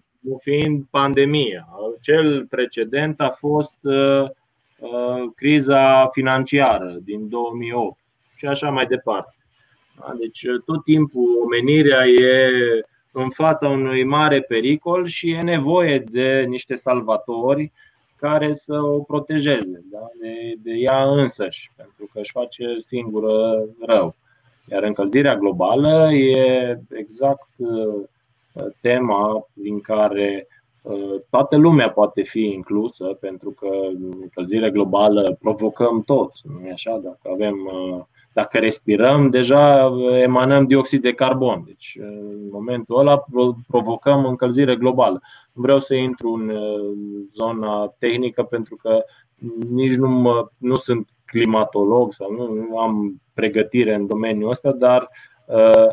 fiind 0.40 0.84
pandemia. 0.90 1.68
Cel 2.00 2.46
precedent 2.46 3.20
a 3.20 3.36
fost 3.38 3.76
uh, 3.82 4.24
criza 5.36 6.06
financiară 6.06 6.96
din 7.04 7.28
2008 7.28 7.98
și 8.34 8.46
așa 8.46 8.70
mai 8.70 8.86
departe. 8.86 9.34
Da? 9.98 10.14
Deci 10.18 10.44
tot 10.64 10.84
timpul 10.84 11.42
omenirea 11.44 12.06
e 12.06 12.50
în 13.12 13.30
fața 13.30 13.68
unui 13.68 14.04
mare 14.04 14.40
pericol 14.40 15.06
și 15.06 15.30
e 15.30 15.40
nevoie 15.40 15.98
de 15.98 16.44
niște 16.48 16.74
salvatori 16.74 17.72
care 18.16 18.52
să 18.52 18.80
o 18.80 18.98
protejeze 18.98 19.84
da? 19.90 20.08
de, 20.20 20.54
de 20.62 20.72
ea 20.72 21.10
însăși, 21.10 21.70
pentru 21.76 22.08
că 22.12 22.18
își 22.18 22.30
face 22.30 22.64
singură 22.78 23.64
rău. 23.86 24.14
Iar 24.70 24.82
încălzirea 24.82 25.36
globală 25.36 26.12
e 26.12 26.78
exact 26.92 27.48
uh, 27.56 28.04
tema 28.80 29.48
din 29.52 29.80
care 29.80 30.46
uh, 30.82 31.20
toată 31.30 31.56
lumea 31.56 31.90
poate 31.90 32.22
fi 32.22 32.40
inclusă, 32.40 33.04
pentru 33.04 33.50
că 33.50 33.68
încălzirea 34.20 34.70
globală 34.70 35.36
provocăm 35.40 36.02
toți, 36.02 36.42
nu 36.48 36.66
e 36.66 36.72
așa? 36.72 37.00
Dacă 37.02 37.30
avem 37.32 37.70
uh, 37.94 38.04
dacă 38.32 38.58
respirăm, 38.58 39.30
deja 39.30 39.92
emanăm 40.22 40.66
dioxid 40.66 41.02
de 41.02 41.12
carbon. 41.12 41.62
Deci, 41.66 41.98
în 42.00 42.48
momentul 42.50 42.98
ăla, 42.98 43.24
provocăm 43.66 44.24
încălzire 44.24 44.76
globală. 44.76 45.20
Nu 45.52 45.62
vreau 45.62 45.80
să 45.80 45.94
intru 45.94 46.32
în 46.32 46.52
zona 47.34 47.94
tehnică 47.98 48.42
pentru 48.42 48.76
că 48.76 49.04
nici 49.70 49.94
nu, 49.94 50.08
mă, 50.08 50.48
nu 50.58 50.76
sunt 50.76 51.08
climatolog 51.24 52.12
sau 52.12 52.32
nu, 52.32 52.52
nu 52.52 52.78
am 52.78 53.22
pregătire 53.34 53.94
în 53.94 54.06
domeniul 54.06 54.50
ăsta, 54.50 54.72
dar 54.72 55.08
uh, 55.46 55.90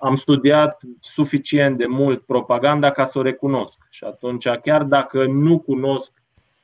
am 0.00 0.16
studiat 0.16 0.80
suficient 1.00 1.78
de 1.78 1.86
mult 1.86 2.22
propaganda 2.22 2.90
ca 2.90 3.04
să 3.04 3.18
o 3.18 3.22
recunosc. 3.22 3.78
Și 3.90 4.04
atunci, 4.04 4.48
chiar 4.48 4.82
dacă 4.82 5.24
nu 5.24 5.58
cunosc 5.58 6.12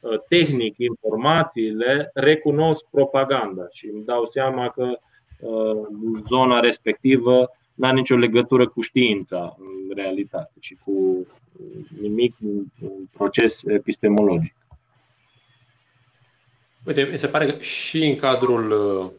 uh, 0.01 0.21
tehnic 0.29 0.75
informațiile, 0.79 2.11
recunosc 2.15 2.85
propaganda 2.91 3.67
și 3.73 3.87
îmi 3.87 4.05
dau 4.05 4.27
seama 4.27 4.69
că 4.69 4.99
uh, 5.41 5.87
zona 6.29 6.61
respectivă 6.61 7.51
nu 7.75 7.87
are 7.87 7.97
nicio 7.97 8.17
legătură 8.17 8.69
cu 8.69 8.81
știința 8.81 9.57
în 9.59 9.95
realitate, 9.95 10.53
ci 10.61 10.77
cu 10.85 11.27
nimic 12.01 12.35
un 12.41 12.65
proces 13.13 13.63
epistemologic. 13.65 14.55
Uite, 16.87 17.09
mi 17.11 17.19
se 17.19 17.29
pare 17.29 17.47
că 17.47 17.59
și 17.59 18.07
în 18.07 18.17
cadrul 18.17 18.71
uh, 18.71 19.11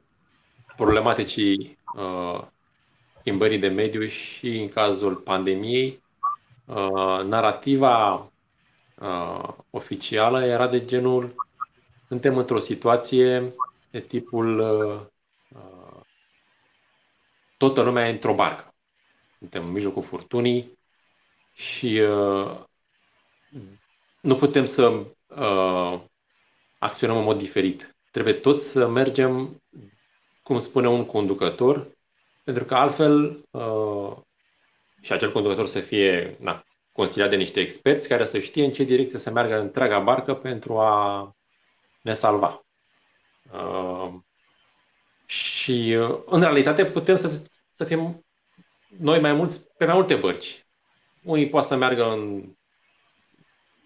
problematicii 0.76 1.78
uh, 1.96 2.48
schimbării 3.28 3.60
de 3.60 3.68
mediu 3.68 4.06
și 4.06 4.58
în 4.58 4.70
cazul 4.70 5.16
pandemiei, 5.16 6.04
uh, 6.66 7.22
narativa 7.24 8.14
uh, 8.96 9.50
oficială 9.70 10.46
era 10.46 10.68
de 10.68 10.86
genul 10.86 11.36
suntem 12.08 12.38
într-o 12.38 12.60
situație 12.60 13.54
de 13.92 14.00
tipul 14.00 14.60
uh, 14.60 15.02
uh, 15.50 16.02
toată 17.58 17.82
lumea 17.82 18.08
e 18.08 18.12
într-o 18.12 18.34
barcă. 18.34 18.76
Suntem 19.38 19.66
în 19.66 19.72
mijlocul 19.72 20.04
furtunii 20.04 20.78
și 21.54 22.00
uh, 22.00 22.60
nu 24.22 24.36
putem 24.36 24.66
să 24.66 24.88
uh, 25.28 26.00
acționăm 26.78 27.18
în 27.18 27.24
mod 27.24 27.38
diferit. 27.38 27.96
Trebuie 28.12 28.34
toți 28.34 28.70
să 28.70 28.88
mergem, 28.88 29.62
cum 30.44 30.60
spune 30.60 30.88
un 30.88 31.06
conducător, 31.06 31.96
pentru 32.48 32.66
că 32.66 32.76
altfel 32.76 33.44
uh, 33.52 34.18
și 35.02 35.12
acel 35.12 35.32
conducător 35.32 35.68
să 35.68 35.80
fie 35.80 36.38
na, 36.40 36.64
consiliat 36.92 37.30
de 37.30 37.36
niște 37.36 37.60
experți 37.60 38.08
care 38.08 38.26
să 38.26 38.40
știe 38.40 38.66
în 38.66 38.72
ce 38.72 38.84
direcție 38.84 39.20
să 39.20 39.32
meargă 39.32 39.60
întreaga 39.60 40.00
barcă 40.00 40.36
pentru 40.36 40.80
a 40.80 41.36
ne 42.02 42.14
salva. 42.14 42.66
Uh, 43.52 44.14
și 45.26 45.96
uh, 46.00 46.20
în 46.26 46.42
realitate 46.42 46.86
putem 46.86 47.16
să, 47.16 47.42
să 47.74 47.84
fim 47.84 48.26
noi 48.98 49.20
mai 49.20 49.34
mulți 49.34 49.68
pe 49.78 49.86
mai 49.86 49.96
multe 49.96 50.16
bărci. 50.16 50.66
Unii 51.24 51.50
poate 51.50 51.68
să 51.68 51.76
meargă 51.76 52.12
în, 52.12 52.52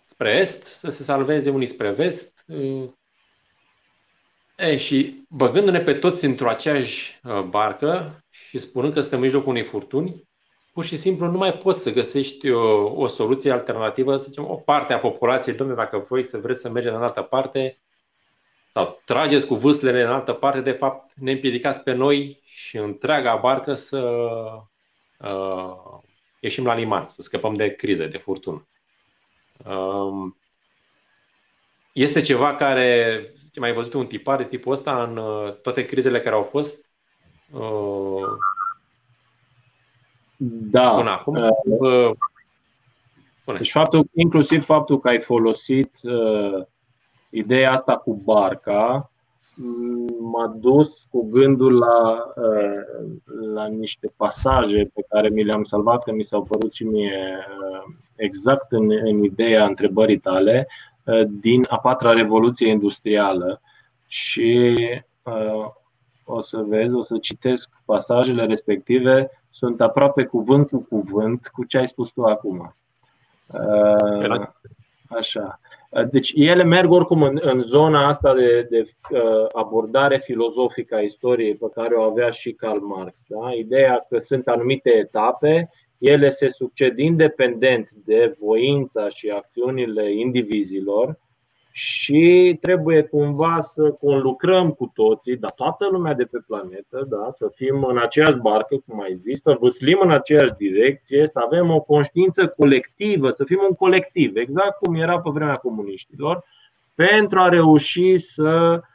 spre 0.06 0.30
est, 0.30 0.64
să 0.64 0.90
se 0.90 1.04
salveze, 1.04 1.50
unii 1.50 1.68
spre 1.68 1.92
vest, 1.92 2.46
E, 4.62 4.78
și 4.78 5.24
băgându-ne 5.30 5.80
pe 5.80 5.94
toți 5.94 6.26
într-o 6.26 6.50
aceeași 6.50 7.20
uh, 7.24 7.42
barcă 7.42 8.24
și 8.30 8.58
spunând 8.58 8.94
că 8.94 9.00
suntem 9.00 9.20
în 9.20 9.24
mijlocul 9.24 9.50
unei 9.50 9.64
furtuni, 9.64 10.28
pur 10.74 10.86
și 10.86 10.98
simplu 10.98 11.26
nu 11.26 11.38
mai 11.38 11.54
poți 11.54 11.82
să 11.82 11.92
găsești 11.92 12.52
o, 12.52 12.92
o 13.02 13.08
soluție 13.08 13.52
alternativă, 13.52 14.18
să 14.18 14.24
zicem, 14.24 14.50
o 14.50 14.56
parte 14.56 14.94
a 14.94 15.00
populației, 15.00 15.56
domnule, 15.56 15.80
dacă 15.80 16.06
voi 16.10 16.24
să 16.24 16.38
vreți 16.38 16.62
să 16.62 16.70
mergem 16.70 16.96
în 16.96 17.04
altă 17.04 17.22
parte 17.22 17.80
sau 18.74 19.02
trageți 19.06 19.48
cu 19.48 19.56
vâslele 19.56 20.02
în 20.02 20.10
altă 20.10 20.34
parte, 20.34 20.62
de 20.62 20.72
fapt 20.72 21.12
ne 21.16 21.32
împiedicați 21.32 21.80
pe 21.80 21.94
noi 21.94 22.42
și 22.44 22.78
întreaga 22.78 23.36
barcă 23.36 23.74
să 23.74 24.00
uh, 25.18 26.00
ieșim 26.40 26.66
la 26.66 26.76
liman, 26.76 27.08
să 27.08 27.22
scăpăm 27.22 27.54
de 27.54 27.76
crize, 27.76 28.08
de 28.08 28.18
furtună. 28.18 28.68
Uh, 29.66 30.32
este 31.94 32.22
ceva 32.22 32.56
care, 32.56 33.34
ce 33.52 33.60
mai 33.60 33.74
văzut 33.74 33.94
un 33.94 34.06
tipar 34.06 34.38
de 34.38 34.44
tipul 34.44 34.74
ăsta 34.74 35.04
în 35.04 35.18
uh, 35.18 35.54
toate 35.62 35.86
crizele 35.86 36.20
care 36.20 36.36
au 36.36 36.44
fost? 36.44 36.90
Uh, 37.52 38.28
da. 40.72 40.90
Până 40.90 41.10
acum? 41.10 41.36
Uh, 41.64 42.12
Pune. 43.44 43.58
Deci 43.58 43.72
faptul, 43.72 44.06
inclusiv 44.14 44.64
faptul 44.64 45.00
că 45.00 45.08
ai 45.08 45.20
folosit 45.20 45.92
uh, 46.02 46.64
ideea 47.30 47.72
asta 47.72 47.98
cu 47.98 48.14
barca 48.14 49.12
m-a 50.20 50.48
dus 50.48 51.08
cu 51.10 51.30
gândul 51.30 51.78
la, 51.78 52.26
uh, 52.36 53.12
la 53.54 53.68
niște 53.68 54.14
pasaje 54.16 54.92
pe 54.94 55.06
care 55.10 55.30
mi 55.30 55.44
le-am 55.44 55.64
salvat, 55.64 56.04
că 56.04 56.12
mi 56.12 56.24
s-au 56.24 56.44
părut 56.44 56.74
și 56.74 56.84
mie 56.84 57.46
uh, 57.62 57.94
exact 58.16 58.72
în, 58.72 58.92
în 58.92 59.24
ideea 59.24 59.66
întrebării 59.66 60.20
tale, 60.20 60.68
Uh, 60.68 60.91
din 61.28 61.66
a 61.70 61.80
patra 61.80 62.12
revoluție 62.12 62.70
industrială 62.70 63.62
și 64.08 64.78
uh, 65.24 65.66
o 66.26 66.42
să 66.42 66.58
vezi, 66.58 66.94
o 66.94 67.04
să 67.04 67.18
citesc 67.18 67.70
pasajele 67.86 68.46
respective, 68.46 69.30
sunt 69.50 69.82
aproape 69.82 70.24
cuvânt 70.24 70.70
cu 70.70 70.86
cuvânt 70.90 71.48
cu 71.48 71.64
ce 71.64 71.78
ai 71.78 71.88
spus 71.88 72.12
tu 72.12 72.24
acum. 72.24 72.76
Uh, 73.48 74.48
așa. 75.10 75.60
Deci 76.12 76.32
ele 76.36 76.64
merg 76.64 76.92
oricum 76.92 77.24
în, 77.24 77.40
în 77.42 77.62
zona 77.62 78.08
asta 78.08 78.34
de, 78.34 78.68
de 78.70 78.94
abordare 79.54 80.18
filozofică 80.18 80.96
a 80.96 81.00
istoriei 81.00 81.56
pe 81.56 81.70
care 81.74 81.96
o 81.96 82.02
avea 82.02 82.30
și 82.30 82.52
Karl 82.52 82.84
Marx. 82.84 83.20
Da? 83.28 83.52
Ideea 83.52 84.06
că 84.10 84.20
sunt 84.20 84.48
anumite 84.48 84.90
etape 84.90 85.70
ele 86.02 86.30
se 86.30 86.48
succed 86.48 86.98
independent 86.98 87.90
de 88.06 88.36
voința 88.40 89.10
și 89.10 89.30
acțiunile 89.30 90.14
indivizilor 90.14 91.20
și 91.72 92.58
trebuie 92.62 93.02
cumva 93.02 93.58
să 93.62 93.92
conlucrăm 93.92 94.72
cu 94.72 94.92
toții, 94.94 95.38
dar 95.38 95.52
toată 95.52 95.88
lumea 95.92 96.14
de 96.14 96.24
pe 96.24 96.38
planetă, 96.48 97.06
da, 97.10 97.28
să 97.30 97.52
fim 97.56 97.84
în 97.84 97.98
aceeași 97.98 98.38
barcă, 98.38 98.84
cum 98.88 99.02
ai 99.02 99.16
zis, 99.16 99.42
să 99.42 99.58
vâslim 99.60 100.00
în 100.02 100.12
aceeași 100.12 100.54
direcție, 100.58 101.28
să 101.28 101.40
avem 101.46 101.70
o 101.70 101.82
conștiință 101.82 102.48
colectivă, 102.48 103.30
să 103.30 103.44
fim 103.44 103.60
un 103.70 103.76
colectiv, 103.76 104.36
exact 104.36 104.78
cum 104.78 104.96
era 104.96 105.20
pe 105.20 105.30
vremea 105.34 105.56
comuniștilor, 105.56 106.44
pentru 106.96 107.40
a 107.40 107.50
reuși 107.50 108.18
să 108.18 108.80
Uh, 108.82 108.91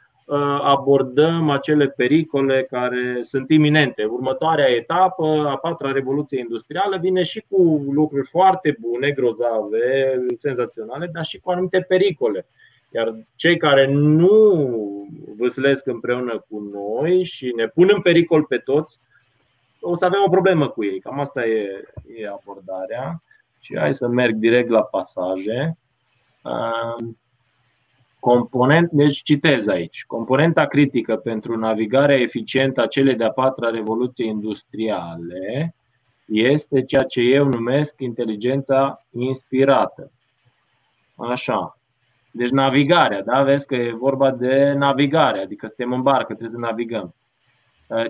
abordăm 0.61 1.49
acele 1.49 1.87
pericole 1.87 2.67
care 2.69 3.19
sunt 3.23 3.49
iminente. 3.49 4.03
Următoarea 4.03 4.69
etapă, 4.69 5.47
a 5.47 5.57
patra 5.57 5.91
revoluție 5.91 6.39
industrială, 6.39 6.97
vine 6.97 7.23
și 7.23 7.45
cu 7.49 7.85
lucruri 7.91 8.27
foarte 8.27 8.77
bune, 8.79 9.11
grozave, 9.11 10.15
senzaționale, 10.37 11.09
dar 11.13 11.23
și 11.23 11.39
cu 11.39 11.49
anumite 11.51 11.81
pericole. 11.81 12.45
Iar 12.91 13.15
cei 13.35 13.57
care 13.57 13.87
nu 13.91 14.67
vâslesc 15.37 15.87
împreună 15.87 16.45
cu 16.49 16.59
noi 16.73 17.23
și 17.23 17.53
ne 17.55 17.67
pun 17.67 17.89
în 17.93 18.01
pericol 18.01 18.43
pe 18.43 18.57
toți, 18.57 18.99
o 19.79 19.97
să 19.97 20.05
avem 20.05 20.19
o 20.25 20.29
problemă 20.29 20.67
cu 20.67 20.83
ei. 20.83 20.99
Cam 20.99 21.19
asta 21.19 21.45
e, 21.45 21.83
e 22.17 22.27
abordarea. 22.27 23.21
Și 23.59 23.77
hai 23.77 23.93
să 23.93 24.07
merg 24.07 24.35
direct 24.35 24.69
la 24.69 24.83
pasaje. 24.83 25.77
Uh, 26.43 27.07
Component, 28.19 28.91
deci 28.91 29.21
citez 29.21 29.67
aici. 29.67 30.05
Componenta 30.05 30.65
critică 30.65 31.15
pentru 31.15 31.57
navigarea 31.57 32.19
eficientă 32.19 32.81
a 32.81 32.87
celei 32.87 33.15
de-a 33.15 33.31
patra 33.31 33.69
revoluție 33.69 34.25
industriale 34.25 35.75
este 36.25 36.83
ceea 36.83 37.03
ce 37.03 37.21
eu 37.21 37.45
numesc 37.45 37.95
inteligența 37.99 39.05
inspirată. 39.11 40.11
Așa. 41.15 41.77
Deci 42.31 42.49
navigarea, 42.49 43.23
da? 43.23 43.43
Vezi 43.43 43.67
că 43.67 43.75
e 43.75 43.91
vorba 43.91 44.31
de 44.31 44.73
navigare, 44.73 45.39
adică 45.39 45.65
suntem 45.67 45.93
în 45.93 46.01
barcă, 46.01 46.33
trebuie 46.33 46.59
să 46.59 46.65
navigăm. 46.65 47.15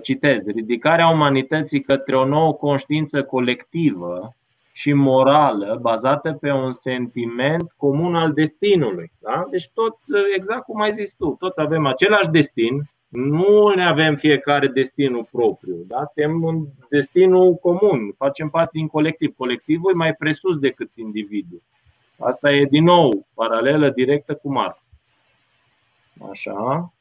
Citez. 0.02 0.46
Ridicarea 0.46 1.08
umanității 1.08 1.80
către 1.80 2.16
o 2.16 2.24
nouă 2.24 2.54
conștiință 2.54 3.24
colectivă 3.24 4.36
și 4.78 4.92
morală 4.92 5.78
bazată 5.80 6.32
pe 6.32 6.50
un 6.50 6.72
sentiment 6.72 7.72
comun 7.76 8.14
al 8.14 8.32
destinului. 8.32 9.12
Da? 9.18 9.46
Deci 9.50 9.68
tot, 9.74 9.96
exact 10.36 10.64
cum 10.64 10.80
ai 10.80 10.92
zis 10.92 11.14
tu, 11.14 11.36
tot 11.38 11.56
avem 11.56 11.86
același 11.86 12.28
destin, 12.28 12.90
nu 13.08 13.72
ne 13.74 13.84
avem 13.84 14.16
fiecare 14.16 14.66
destinul 14.66 15.28
propriu, 15.30 15.76
da? 15.86 16.10
Suntem 16.14 16.42
un 16.42 16.66
destinul 16.88 17.54
comun, 17.54 18.12
facem 18.16 18.48
parte 18.48 18.70
din 18.72 18.86
colectiv. 18.86 19.34
Colectivul 19.36 19.90
e 19.90 19.96
mai 19.96 20.14
presus 20.14 20.58
decât 20.58 20.90
individul. 20.94 21.62
Asta 22.18 22.52
e 22.52 22.64
din 22.64 22.84
nou 22.84 23.26
paralelă 23.34 23.90
directă 23.90 24.34
cu 24.34 24.52
Marx. 24.52 24.78
Așa. 26.30 26.92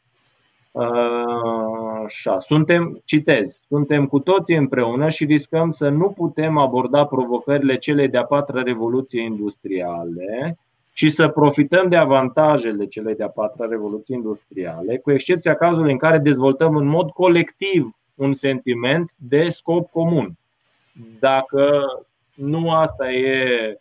Așa. 2.06 2.40
Suntem, 2.40 3.02
citez, 3.06 3.60
suntem 3.68 4.06
cu 4.06 4.20
toții 4.20 4.56
împreună 4.56 5.10
și 5.10 5.26
riscăm 5.26 5.72
să 5.72 5.90
nu 5.90 6.10
putem 6.10 6.58
aborda 6.58 7.06
provocările 7.06 7.78
celei 7.78 8.08
de-a 8.08 8.26
patra 8.26 8.62
revoluție 8.62 9.22
industriale 9.22 10.58
și 10.94 11.10
să 11.10 11.28
profităm 11.28 11.90
de 11.90 11.96
avantajele 11.96 12.86
celei 12.86 13.16
de-a 13.16 13.30
patra 13.30 13.66
revoluție 13.66 14.16
industriale, 14.16 14.98
cu 14.98 15.12
excepția 15.12 15.56
cazului 15.56 15.92
în 15.92 15.98
care 15.98 16.18
dezvoltăm 16.18 16.76
în 16.76 16.86
mod 16.86 17.10
colectiv 17.10 17.96
un 18.16 18.34
sentiment 18.34 19.12
de 19.16 19.50
scop 19.50 19.92
comun. 19.92 20.38
Dacă 21.20 21.84
nu 22.34 22.72
asta 22.72 23.12
e, 23.12 23.80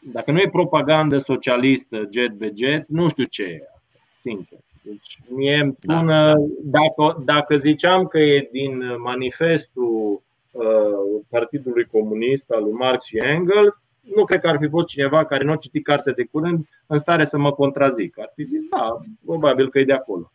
dacă 0.00 0.30
nu 0.30 0.38
e 0.38 0.48
propagandă 0.48 1.18
socialistă 1.18 2.08
jet 2.12 2.32
be 2.32 2.52
jet, 2.56 2.88
nu 2.88 3.08
știu 3.08 3.24
ce 3.24 3.42
e 3.42 3.60
asta, 3.74 4.00
sincer. 4.20 4.58
Deci 4.90 5.18
mie 5.28 5.60
îmi 5.60 5.76
da. 5.80 6.34
dacă, 6.62 7.22
dacă 7.24 7.56
ziceam 7.56 8.06
că 8.06 8.18
e 8.18 8.48
din 8.52 9.00
manifestul 9.02 10.22
uh, 10.50 11.22
Partidului 11.28 11.84
Comunist 11.84 12.50
al 12.50 12.62
lui 12.62 12.72
Marx 12.72 13.04
și 13.04 13.16
Engels, 13.16 13.88
nu 14.14 14.24
cred 14.24 14.40
că 14.40 14.48
ar 14.48 14.56
fi 14.60 14.68
fost 14.68 14.86
cineva 14.86 15.24
care 15.24 15.44
nu 15.44 15.52
a 15.52 15.56
citit 15.56 15.84
carte 15.84 16.10
de 16.10 16.24
curând 16.24 16.68
în 16.86 16.98
stare 16.98 17.24
să 17.24 17.38
mă 17.38 17.52
contrazic. 17.52 18.18
Ar 18.18 18.32
fi 18.34 18.42
zis, 18.42 18.60
da, 18.70 19.00
probabil 19.24 19.70
că 19.70 19.78
e 19.78 19.84
de 19.84 19.92
acolo. 19.92 20.30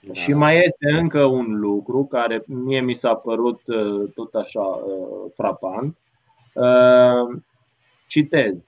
Da. 0.00 0.12
Și 0.12 0.32
mai 0.32 0.62
este 0.64 0.90
încă 0.90 1.24
un 1.24 1.58
lucru 1.58 2.04
care 2.04 2.42
mie 2.46 2.80
mi 2.80 2.94
s-a 2.94 3.14
părut 3.14 3.60
uh, 3.66 4.10
tot 4.14 4.34
așa 4.34 4.60
uh, 4.60 5.30
frapant. 5.34 5.96
Citez. 8.06 8.67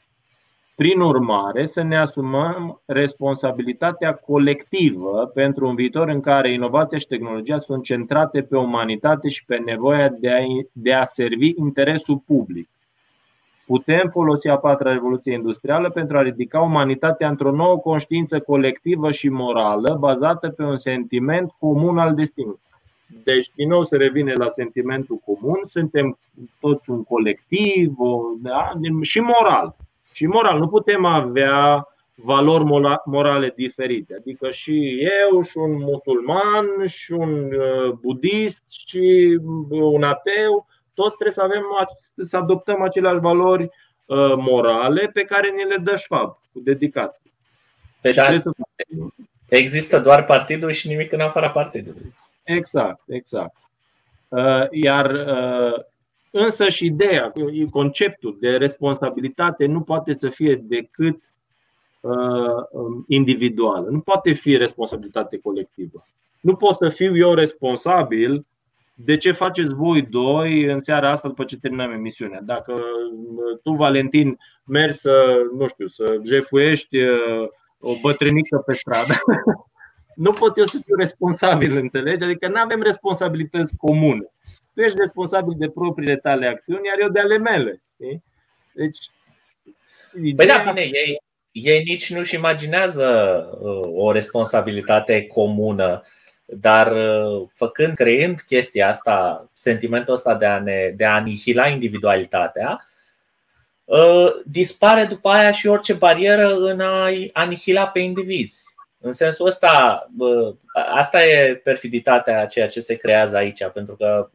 Prin 0.80 1.00
urmare, 1.00 1.66
să 1.66 1.82
ne 1.82 1.98
asumăm 1.98 2.82
responsabilitatea 2.84 4.14
colectivă 4.14 5.30
pentru 5.34 5.66
un 5.66 5.74
viitor 5.74 6.08
în 6.08 6.20
care 6.20 6.52
inovația 6.52 6.98
și 6.98 7.06
tehnologia 7.06 7.58
sunt 7.58 7.82
centrate 7.82 8.42
pe 8.42 8.56
umanitate 8.56 9.28
și 9.28 9.44
pe 9.44 9.56
nevoia 9.56 10.08
de 10.08 10.30
a, 10.30 10.38
de 10.72 10.92
a 10.92 11.04
servi 11.04 11.52
interesul 11.56 12.22
public. 12.26 12.68
Putem 13.66 14.08
folosi 14.12 14.48
a 14.48 14.56
patra 14.56 14.92
revoluție 14.92 15.32
industrială 15.32 15.90
pentru 15.90 16.18
a 16.18 16.22
ridica 16.22 16.60
umanitatea 16.60 17.28
într-o 17.28 17.52
nouă 17.52 17.78
conștiință 17.78 18.40
colectivă 18.40 19.10
și 19.10 19.28
morală 19.28 19.96
bazată 20.00 20.48
pe 20.48 20.62
un 20.62 20.76
sentiment 20.76 21.50
comun 21.58 21.98
al 21.98 22.14
destinului. 22.14 22.60
Deci, 23.24 23.50
din 23.54 23.68
nou 23.68 23.84
se 23.84 23.96
revine 23.96 24.32
la 24.32 24.48
sentimentul 24.48 25.20
comun, 25.24 25.60
suntem 25.64 26.18
toți 26.60 26.90
un 26.90 27.04
colectiv 27.04 27.94
da? 28.42 28.72
și 29.00 29.20
moral 29.20 29.76
și 30.20 30.26
moral. 30.26 30.58
Nu 30.58 30.68
putem 30.68 31.04
avea 31.04 31.88
valori 32.14 32.64
morale 33.04 33.52
diferite. 33.56 34.14
Adică 34.18 34.50
și 34.50 34.98
eu, 35.22 35.42
și 35.42 35.56
un 35.56 35.72
musulman, 35.72 36.86
și 36.86 37.12
un 37.12 37.52
uh, 37.52 37.90
budist, 37.90 38.62
și 38.86 39.38
uh, 39.68 39.80
un 39.80 40.02
ateu, 40.02 40.66
toți 40.94 41.14
trebuie 41.14 41.34
să 41.34 41.42
avem 41.42 41.62
să 42.16 42.36
adoptăm 42.36 42.82
aceleași 42.82 43.18
valori 43.18 43.62
uh, 43.62 44.34
morale 44.36 45.10
pe 45.12 45.22
care 45.22 45.50
ne 45.50 45.62
le 45.62 45.76
dă 45.76 45.96
șfab, 45.96 46.38
cu 46.52 46.60
dedicat. 46.60 47.20
Pe 48.00 48.10
da, 48.10 48.22
să... 48.38 48.50
Există 49.48 50.00
doar 50.00 50.24
partidul 50.24 50.70
și 50.70 50.88
nimic 50.88 51.12
în 51.12 51.20
afara 51.20 51.50
partidului. 51.50 52.14
Exact, 52.42 53.00
exact. 53.06 53.56
Iar 54.70 55.10
Însă 56.30 56.68
și 56.68 56.84
ideea, 56.84 57.32
conceptul 57.70 58.36
de 58.40 58.56
responsabilitate 58.56 59.66
nu 59.66 59.80
poate 59.80 60.12
să 60.12 60.28
fie 60.28 60.54
decât 60.54 61.22
uh, 62.00 62.12
um, 62.70 63.04
individuală. 63.08 63.88
Nu 63.90 64.00
poate 64.00 64.32
fi 64.32 64.56
responsabilitate 64.56 65.38
colectivă. 65.38 66.06
Nu 66.40 66.56
pot 66.56 66.76
să 66.76 66.88
fiu 66.88 67.16
eu 67.16 67.34
responsabil 67.34 68.46
de 68.94 69.16
ce 69.16 69.32
faceți 69.32 69.74
voi 69.74 70.02
doi 70.02 70.64
în 70.64 70.80
seara 70.80 71.10
asta 71.10 71.28
după 71.28 71.44
ce 71.44 71.58
terminăm 71.58 71.90
emisiunea. 71.90 72.40
Dacă 72.42 72.72
uh, 72.72 73.58
tu, 73.62 73.72
Valentin, 73.72 74.38
mergi 74.64 74.96
să, 74.96 75.40
nu 75.58 75.66
știu, 75.66 75.86
să 75.86 76.20
jefuiești 76.24 76.98
uh, 76.98 77.48
o 77.78 77.92
bătrânică 78.02 78.62
pe 78.66 78.72
stradă, 78.72 79.14
nu 80.24 80.32
pot 80.32 80.56
eu 80.56 80.64
să 80.64 80.78
fiu 80.84 80.94
responsabil, 80.94 81.76
înțelegi? 81.76 82.24
Adică 82.24 82.48
nu 82.48 82.60
avem 82.60 82.82
responsabilități 82.82 83.76
comune 83.76 84.30
tu 84.74 84.80
ești 84.80 84.98
responsabil 84.98 85.54
de 85.56 85.68
propriile 85.68 86.16
tale 86.16 86.46
acțiuni, 86.46 86.86
iar 86.86 86.98
eu 87.00 87.08
de 87.08 87.20
ale 87.20 87.38
mele. 87.38 87.82
Deci, 88.72 88.98
Păi 90.36 90.46
da, 90.46 90.62
bine, 90.66 90.80
ei, 90.80 91.22
ei 91.52 91.82
nici 91.82 92.12
nu-și 92.12 92.34
imaginează 92.34 93.06
uh, 93.60 93.90
o 93.94 94.12
responsabilitate 94.12 95.26
comună, 95.26 96.02
dar 96.44 96.92
uh, 96.92 97.46
făcând, 97.54 97.94
creând 97.94 98.40
chestia 98.40 98.88
asta, 98.88 99.48
sentimentul 99.54 100.14
ăsta 100.14 100.34
de 100.34 100.46
a, 100.46 100.58
ne, 100.58 100.92
de 100.96 101.04
a 101.04 101.14
anihila 101.14 101.68
individualitatea, 101.68 102.88
uh, 103.84 104.26
dispare 104.44 105.04
după 105.04 105.28
aia 105.28 105.52
și 105.52 105.66
orice 105.66 105.92
barieră 105.92 106.56
în 106.56 106.80
a 106.80 107.08
anihila 107.32 107.88
pe 107.88 107.98
indivizi. 107.98 108.69
În 109.02 109.12
sensul 109.12 109.46
ăsta, 109.46 110.06
asta 110.94 111.24
e 111.24 111.54
perfiditatea 111.54 112.40
a 112.40 112.46
ceea 112.46 112.68
ce 112.68 112.80
se 112.80 112.94
creează 112.94 113.36
aici, 113.36 113.64
pentru 113.74 113.96
că, 113.96 114.30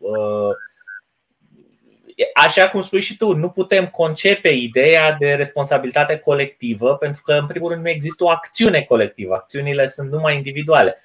așa 2.33 2.69
cum 2.69 2.81
spui 2.81 3.01
și 3.01 3.17
tu, 3.17 3.33
nu 3.33 3.49
putem 3.49 3.87
concepe 3.87 4.49
ideea 4.49 5.11
de 5.11 5.33
responsabilitate 5.33 6.17
colectivă, 6.17 6.97
pentru 6.97 7.21
că, 7.21 7.33
în 7.33 7.47
primul 7.47 7.69
rând, 7.69 7.83
nu 7.83 7.89
există 7.89 8.23
o 8.23 8.29
acțiune 8.29 8.81
colectivă. 8.81 9.33
Acțiunile 9.35 9.87
sunt 9.87 10.11
numai 10.11 10.35
individuale. 10.35 10.97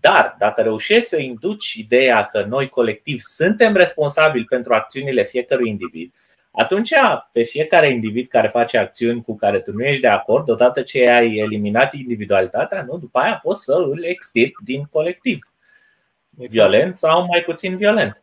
Dar, 0.00 0.36
dacă 0.38 0.62
reușești 0.62 1.08
să 1.08 1.20
induci 1.20 1.72
ideea 1.72 2.24
că 2.24 2.42
noi, 2.42 2.68
colectiv, 2.68 3.20
suntem 3.20 3.74
responsabili 3.74 4.44
pentru 4.44 4.72
acțiunile 4.72 5.24
fiecărui 5.24 5.68
individ, 5.68 6.14
atunci 6.56 6.92
pe 7.32 7.42
fiecare 7.42 7.90
individ 7.90 8.28
care 8.28 8.48
face 8.48 8.78
acțiuni 8.78 9.22
cu 9.22 9.36
care 9.36 9.60
tu 9.60 9.72
nu 9.72 9.84
ești 9.84 10.00
de 10.00 10.08
acord, 10.08 10.48
odată 10.48 10.82
ce 10.82 11.08
ai 11.10 11.36
eliminat 11.36 11.94
individualitatea, 11.94 12.82
nu, 12.82 12.98
după 12.98 13.18
aia 13.18 13.40
poți 13.42 13.64
să 13.64 13.72
îl 13.72 14.04
extirpi 14.04 14.64
din 14.64 14.84
colectiv. 14.90 15.38
Violent 16.30 16.96
sau 16.96 17.26
mai 17.26 17.40
puțin 17.40 17.76
violent. 17.76 18.20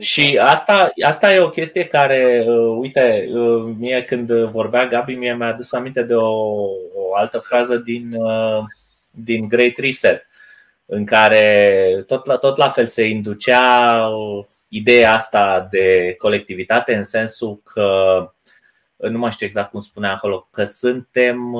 Și 0.00 0.38
asta, 0.42 0.92
asta 1.04 1.34
e 1.34 1.38
o 1.38 1.50
chestie 1.50 1.84
care, 1.84 2.44
uh, 2.46 2.76
uite, 2.78 3.28
uh, 3.32 3.74
mie 3.78 4.04
când 4.04 4.32
vorbea 4.32 4.86
Gabi, 4.86 5.14
mie 5.14 5.34
mi-a 5.34 5.46
adus 5.46 5.72
aminte 5.72 6.02
de 6.02 6.14
o, 6.14 6.28
o 6.94 7.14
altă 7.14 7.38
frază 7.38 7.76
din, 7.76 8.12
uh, 8.12 8.64
din 9.10 9.48
Great 9.48 9.76
Reset, 9.76 10.28
în 10.86 11.04
care 11.04 12.04
tot 12.06 12.26
la, 12.26 12.36
tot 12.36 12.56
la 12.56 12.68
fel 12.68 12.86
se 12.86 13.04
inducea 13.04 13.96
ideea 14.76 15.14
asta 15.14 15.68
de 15.70 16.14
colectivitate 16.18 16.94
în 16.94 17.04
sensul 17.04 17.60
că, 17.64 18.32
nu 18.96 19.18
mai 19.18 19.30
știu 19.30 19.46
exact 19.46 19.70
cum 19.70 19.80
spunea 19.80 20.12
acolo, 20.12 20.48
că 20.50 20.64
suntem, 20.64 21.54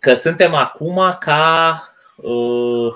că 0.00 0.14
suntem 0.14 0.54
acum 0.54 1.16
ca 1.20 1.82
uh, 2.16 2.94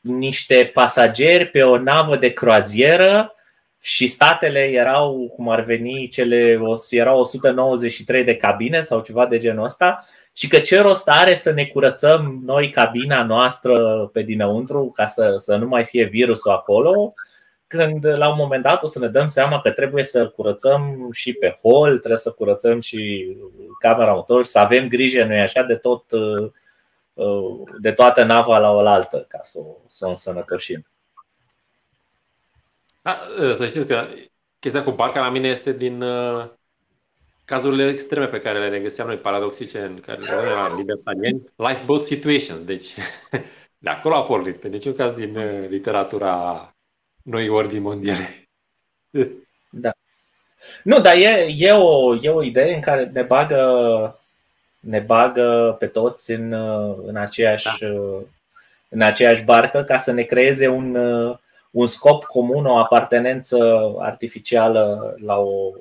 niște 0.00 0.70
pasageri 0.74 1.46
pe 1.46 1.62
o 1.62 1.78
navă 1.78 2.16
de 2.16 2.32
croazieră 2.32 3.34
și 3.80 4.06
statele 4.06 4.60
erau, 4.60 5.32
cum 5.34 5.48
ar 5.48 5.60
veni, 5.60 6.08
cele, 6.08 6.60
erau 6.90 7.20
193 7.20 8.24
de 8.24 8.36
cabine 8.36 8.80
sau 8.80 9.00
ceva 9.00 9.26
de 9.26 9.38
genul 9.38 9.64
ăsta 9.64 10.06
și 10.40 10.48
că 10.48 10.58
ce 10.58 10.80
rost 10.80 11.08
are 11.08 11.34
să 11.34 11.50
ne 11.52 11.66
curățăm 11.66 12.40
noi 12.44 12.70
cabina 12.70 13.24
noastră 13.24 14.06
pe 14.12 14.22
dinăuntru 14.22 14.90
ca 14.94 15.06
să, 15.06 15.34
să 15.38 15.56
nu 15.56 15.66
mai 15.66 15.84
fie 15.84 16.04
virusul 16.04 16.50
acolo, 16.50 17.14
când 17.66 18.06
la 18.06 18.28
un 18.28 18.36
moment 18.36 18.62
dat 18.62 18.82
o 18.82 18.86
să 18.86 18.98
ne 18.98 19.08
dăm 19.08 19.28
seama 19.28 19.60
că 19.60 19.70
trebuie 19.70 20.04
să 20.04 20.28
curățăm 20.28 21.08
și 21.12 21.32
pe 21.32 21.58
hol, 21.62 21.98
trebuie 21.98 22.18
să 22.18 22.30
curățăm 22.30 22.80
și 22.80 23.28
camera 23.78 24.12
motor, 24.12 24.44
să 24.44 24.58
avem 24.58 24.88
grijă, 24.88 25.24
noi 25.24 25.40
așa, 25.40 25.62
de 25.62 25.74
tot 25.74 26.04
de 27.80 27.92
toată 27.92 28.24
nava 28.24 28.58
la 28.58 28.70
oaltă 28.70 29.24
ca 29.28 29.40
să 29.42 29.58
o, 29.58 29.76
să 29.88 30.06
o 30.06 30.08
însănătoșim. 30.08 30.86
Da, 33.02 33.20
să 33.56 33.66
știți 33.66 33.86
că 33.86 34.06
chestia 34.58 34.84
cu 34.84 34.90
barca 34.90 35.20
la 35.20 35.30
mine 35.30 35.48
este 35.48 35.72
din 35.72 36.04
cazurile 37.50 37.88
extreme 37.88 38.26
pe 38.26 38.40
care 38.40 38.58
le 38.58 38.68
regăseam 38.68 39.06
noi, 39.06 39.16
paradoxice, 39.16 39.80
în 39.80 40.00
care 40.06 40.20
le 40.20 40.50
la 40.50 40.74
libertarieni, 40.76 41.42
lifeboat 41.56 42.04
situations. 42.04 42.62
Deci, 42.62 42.94
de 43.84 43.90
acolo 43.90 44.14
a 44.14 44.22
pornit, 44.22 44.56
pe 44.56 44.68
niciun 44.68 44.94
caz 44.94 45.12
din 45.12 45.36
uh, 45.36 45.68
literatura 45.68 46.74
noi 47.22 47.48
ordini 47.48 47.80
mondiale. 47.80 48.28
Da. 49.72 49.90
Nu, 50.82 51.00
dar 51.00 51.14
e, 51.14 51.46
e, 51.56 51.72
o, 51.72 52.16
e 52.22 52.28
o 52.28 52.42
idee 52.42 52.74
în 52.74 52.80
care 52.80 53.10
ne 53.12 53.22
bagă, 53.22 54.20
ne 54.80 54.98
bagă 54.98 55.76
pe 55.78 55.86
toți 55.86 56.30
în, 56.30 56.52
în, 57.06 57.16
aceeași, 57.16 57.80
da. 57.80 57.86
în 58.88 59.00
aceeași 59.00 59.44
barcă 59.44 59.82
ca 59.82 59.96
să 59.96 60.12
ne 60.12 60.22
creeze 60.22 60.68
un, 60.68 60.94
un 61.70 61.86
scop 61.86 62.24
comun, 62.24 62.66
o 62.66 62.76
apartenență 62.76 63.58
artificială 63.98 65.14
la 65.18 65.38
o, 65.38 65.72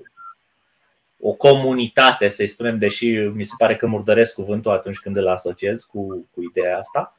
o 1.21 1.33
comunitate, 1.33 2.27
să-i 2.27 2.47
spunem, 2.47 2.77
deși 2.77 3.09
mi 3.09 3.43
se 3.43 3.53
pare 3.57 3.75
că 3.75 3.87
murdăresc 3.87 4.33
cuvântul 4.33 4.71
atunci 4.71 4.99
când 4.99 5.17
îl 5.17 5.27
asociez 5.27 5.83
cu, 5.83 6.27
cu 6.33 6.41
ideea 6.41 6.77
asta, 6.77 7.15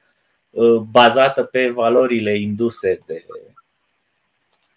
bazată 0.90 1.42
pe 1.42 1.70
valorile 1.70 2.38
induse 2.38 2.98
de. 3.06 3.24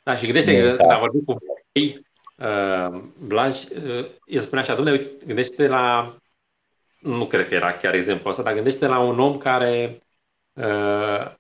Da, 0.03 0.15
și 0.15 0.25
gândește 0.25 0.75
că 0.75 0.83
am 0.83 0.99
vorbit 0.99 1.25
cu 1.25 1.37
ei, 1.71 2.05
uh, 2.37 3.01
Blaj, 3.17 3.63
uh, 3.63 4.05
el 4.25 4.41
spunea 4.41 4.63
așa, 4.63 4.75
domnule, 4.75 5.11
gândește 5.25 5.67
la, 5.67 6.15
nu 6.99 7.27
cred 7.27 7.47
că 7.47 7.53
era 7.53 7.73
chiar 7.73 7.93
exemplul 7.93 8.29
ăsta, 8.29 8.43
dar 8.43 8.53
gândește 8.53 8.87
la 8.87 8.99
un 8.99 9.19
om 9.19 9.37
care 9.37 10.01
uh, 10.53 11.31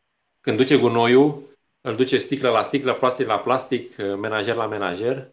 când 0.41 0.57
duce 0.57 0.77
gunoiul, 0.77 1.41
îl 1.81 1.95
duce 1.95 2.17
sticlă 2.17 2.49
la 2.49 2.61
sticlă, 2.61 2.93
plastic 2.93 3.27
la 3.27 3.39
plastic, 3.39 3.95
menajer 3.97 4.55
la 4.55 4.67
menajer, 4.67 5.32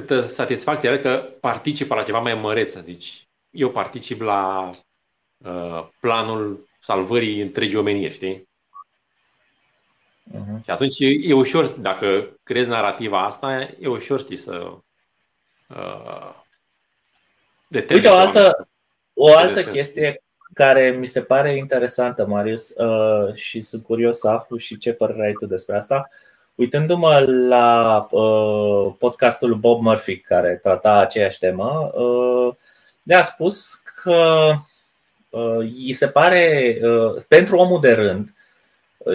câtă 0.00 0.20
satisfacție 0.20 0.88
are 0.88 0.98
că 0.98 1.28
participă 1.40 1.94
la 1.94 2.02
ceva 2.02 2.18
mai 2.18 2.34
măreț. 2.34 2.74
Deci 2.74 3.28
eu 3.50 3.70
particip 3.70 4.20
la 4.20 4.70
uh, 5.36 5.88
planul 6.00 6.68
salvării 6.80 7.40
întregii 7.40 7.78
omeniri, 7.78 8.14
știi? 8.14 8.48
Uh-huh. 10.30 10.64
Și 10.64 10.70
atunci 10.70 10.98
e, 10.98 11.06
e 11.06 11.32
ușor, 11.32 11.66
dacă 11.66 12.38
crezi 12.42 12.68
narrativa 12.68 13.24
asta, 13.24 13.68
e 13.78 13.86
ușor, 13.86 14.20
știi, 14.20 14.36
să 14.36 14.72
uh, 15.68 16.34
Uite, 17.70 18.08
o 18.08 18.16
altă, 18.16 18.68
o 19.14 19.36
altă 19.36 19.64
chestie 19.64 20.22
care 20.54 20.90
mi 20.90 21.06
se 21.06 21.22
pare 21.22 21.56
interesantă, 21.56 22.26
Marius, 22.26 22.70
uh, 22.70 23.34
și 23.34 23.62
sunt 23.62 23.82
curios 23.82 24.18
să 24.18 24.28
aflu 24.28 24.56
și 24.56 24.78
ce 24.78 24.92
părere 24.92 25.26
ai 25.26 25.32
tu 25.32 25.46
despre 25.46 25.76
asta. 25.76 26.08
Uitându-mă 26.54 27.18
la 27.48 28.06
uh, 28.10 28.94
podcastul 28.98 29.54
Bob 29.54 29.82
Murphy, 29.82 30.18
care 30.18 30.58
trata 30.62 30.92
aceeași 30.92 31.38
temă, 31.38 31.90
uh, 31.94 32.54
ne-a 33.02 33.22
spus 33.22 33.74
că 34.02 34.52
uh, 35.28 35.56
îi 35.56 35.92
se 35.92 36.06
pare, 36.08 36.76
uh, 36.82 37.22
pentru 37.28 37.56
omul 37.56 37.80
de 37.80 37.92
rând, 37.92 38.34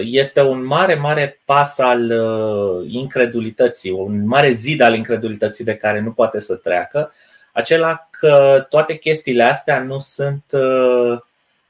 este 0.02 0.40
un 0.40 0.64
mare, 0.64 0.94
mare 0.94 1.40
pas 1.44 1.78
al 1.78 2.10
uh, 2.10 2.86
incredulității, 2.90 3.90
un 3.90 4.26
mare 4.26 4.50
zid 4.50 4.80
al 4.80 4.94
incredulității 4.94 5.64
de 5.64 5.76
care 5.76 6.00
nu 6.00 6.12
poate 6.12 6.40
să 6.40 6.54
treacă, 6.54 7.12
acela 7.52 8.08
că 8.10 8.66
toate 8.68 8.96
chestiile 8.96 9.42
astea 9.42 9.82
nu 9.82 9.98
sunt, 9.98 10.44
uh, 10.52 11.18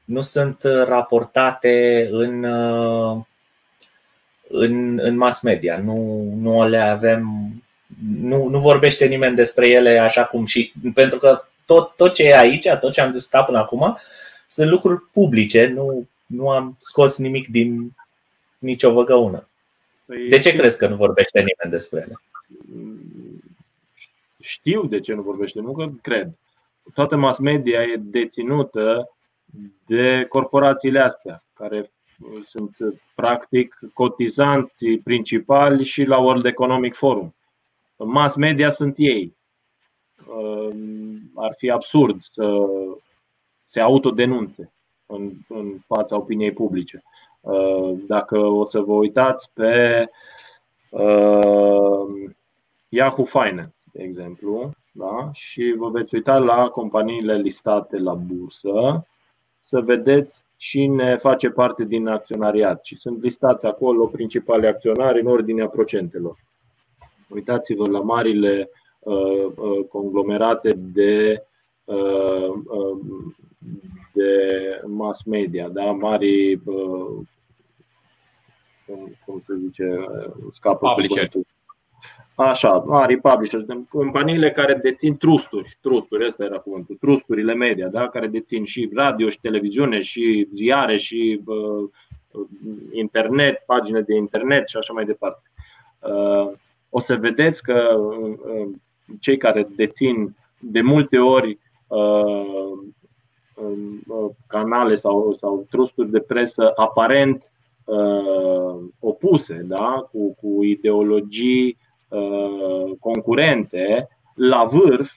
nu 0.05 0.21
sunt 0.21 0.63
raportate 0.85 2.07
în, 2.11 2.43
uh, 2.43 3.17
în, 4.49 4.99
în 5.01 5.17
mass 5.17 5.41
media. 5.41 5.77
Nu, 5.77 6.23
nu 6.41 6.67
le 6.67 6.77
avem, 6.77 7.49
nu, 8.21 8.47
nu 8.47 8.59
vorbește 8.59 9.05
nimeni 9.05 9.35
despre 9.35 9.67
ele 9.67 9.99
așa 9.99 10.25
cum 10.25 10.45
și. 10.45 10.73
Pentru 10.93 11.19
că 11.19 11.43
tot, 11.65 11.95
tot 11.95 12.13
ce 12.13 12.23
e 12.23 12.37
aici, 12.37 12.67
tot 12.79 12.91
ce 12.91 13.01
am 13.01 13.11
discutat 13.11 13.45
până 13.45 13.57
acum, 13.57 13.97
sunt 14.47 14.69
lucruri 14.69 15.03
publice, 15.11 15.67
nu, 15.67 16.07
nu 16.25 16.49
am 16.49 16.77
scos 16.79 17.17
nimic 17.17 17.47
din 17.47 17.91
nicio 18.57 18.91
văgăună. 18.91 19.47
Păi 20.05 20.29
de 20.29 20.39
ce 20.39 20.55
crezi 20.55 20.77
că 20.77 20.87
nu 20.87 20.95
vorbește 20.95 21.37
nimeni 21.37 21.71
despre 21.71 21.99
ele? 21.99 22.21
Știu 24.41 24.85
de 24.85 24.99
ce 24.99 25.13
nu 25.13 25.21
vorbește, 25.21 25.59
nu 25.59 25.71
că 25.71 25.89
cred. 26.01 26.29
Toată 26.93 27.15
mass 27.15 27.39
media 27.39 27.81
e 27.81 27.95
deținută 27.97 29.11
de 29.85 30.25
corporațiile 30.29 30.99
astea, 30.99 31.43
care 31.53 31.91
sunt 32.43 32.77
practic 33.15 33.79
cotizanții 33.93 34.99
principali 34.99 35.83
și 35.83 36.03
la 36.03 36.17
World 36.17 36.45
Economic 36.45 36.93
Forum. 36.93 37.35
Mass 37.97 38.35
media 38.35 38.69
sunt 38.69 38.93
ei. 38.97 39.35
Ar 41.35 41.53
fi 41.57 41.69
absurd 41.69 42.21
să 42.21 42.67
se 43.67 43.79
autodenunțe 43.79 44.73
în, 45.05 45.31
în 45.47 45.77
fața 45.87 46.15
opiniei 46.15 46.53
publice. 46.53 47.03
Uh, 47.41 47.99
dacă 48.07 48.37
o 48.37 48.65
să 48.65 48.79
vă 48.79 48.93
uitați 48.93 49.51
pe 49.53 50.05
uh, 50.89 52.31
Yahoo 52.89 53.25
Finance, 53.25 53.75
de 53.91 54.03
exemplu, 54.03 54.71
da? 54.91 55.29
și 55.33 55.73
vă 55.77 55.89
veți 55.89 56.15
uita 56.15 56.37
la 56.37 56.69
companiile 56.69 57.37
listate 57.37 57.97
la 57.97 58.13
bursă, 58.13 59.05
să 59.59 59.81
vedeți 59.81 60.45
cine 60.57 61.17
face 61.17 61.49
parte 61.49 61.83
din 61.83 62.07
acționariat 62.07 62.85
și 62.85 62.97
sunt 62.97 63.21
listați 63.21 63.65
acolo 63.65 64.05
principale 64.05 64.67
acționari 64.67 65.19
în 65.19 65.27
ordinea 65.27 65.67
procentelor. 65.67 66.37
Uitați-vă 67.29 67.89
la 67.89 67.99
marile 67.99 68.69
uh, 68.99 69.45
uh, 69.55 69.85
conglomerate 69.89 70.73
de 70.75 71.43
uh, 71.83 72.49
uh, 72.65 72.97
de 74.13 74.81
mass 74.85 75.23
media, 75.23 75.69
da? 75.69 75.83
mari 75.83 76.53
uh, 76.53 77.25
cum, 78.85 79.15
cum 79.25 79.43
se 79.45 79.53
zice, 79.55 80.05
scapă 80.51 80.87
publisher. 80.87 81.29
Așa, 82.39 82.83
mari 82.85 83.17
publisher, 83.17 83.65
companiile 83.89 84.51
care 84.51 84.73
dețin 84.73 85.17
trusturi, 85.17 85.77
trusturi, 85.81 86.25
ăsta 86.25 86.43
era 86.43 86.57
cuvântul, 86.57 86.95
trusturile 86.95 87.53
media, 87.53 87.87
da? 87.87 88.07
care 88.09 88.27
dețin 88.27 88.65
și 88.65 88.89
radio, 88.93 89.29
și 89.29 89.39
televiziune, 89.39 90.01
și 90.01 90.47
ziare, 90.53 90.97
și 90.97 91.41
uh, 91.45 91.89
internet, 92.91 93.63
pagine 93.65 94.01
de 94.01 94.15
internet 94.15 94.67
și 94.67 94.77
așa 94.77 94.93
mai 94.93 95.05
departe. 95.05 95.41
Uh, 95.99 96.51
o 96.89 96.99
să 96.99 97.15
vedeți 97.15 97.63
că 97.63 97.97
uh, 97.99 98.69
cei 99.19 99.37
care 99.37 99.67
dețin 99.75 100.35
de 100.59 100.81
multe 100.81 101.17
ori 101.17 101.59
uh, 101.87 102.71
uh, 103.53 104.29
canale 104.47 104.95
sau, 104.95 105.35
sau 105.39 105.65
trusturi 105.69 106.11
de 106.11 106.19
presă 106.19 106.71
aparent 106.75 107.51
uh, 107.85 108.75
opuse, 108.99 109.65
da? 109.67 110.07
cu, 110.11 110.35
cu 110.41 110.63
ideologii 110.63 111.77
uh, 111.79 111.85
concurente, 112.99 114.07
la 114.35 114.63
vârf 114.63 115.11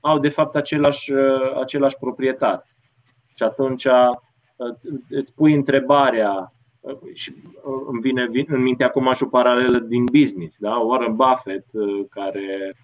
au 0.00 0.18
de 0.18 0.28
fapt 0.28 0.56
același, 0.56 1.12
uh, 1.12 1.56
același 1.60 1.96
proprietar. 1.96 2.66
Și 3.36 3.42
atunci 3.42 3.84
uh, 3.84 4.10
îți 5.08 5.34
pui 5.34 5.54
întrebarea 5.54 6.52
uh, 6.80 6.96
și 7.14 7.34
uh, 7.34 7.82
îmi 7.86 8.00
vine 8.00 8.28
în 8.46 8.62
minte 8.62 8.84
acum 8.84 9.12
și 9.12 9.22
o 9.22 9.26
paralelă 9.26 9.78
din 9.78 10.04
business. 10.04 10.56
Da? 10.58 10.76
Warren 10.76 11.16
Buffett, 11.16 11.66
care 12.10 12.76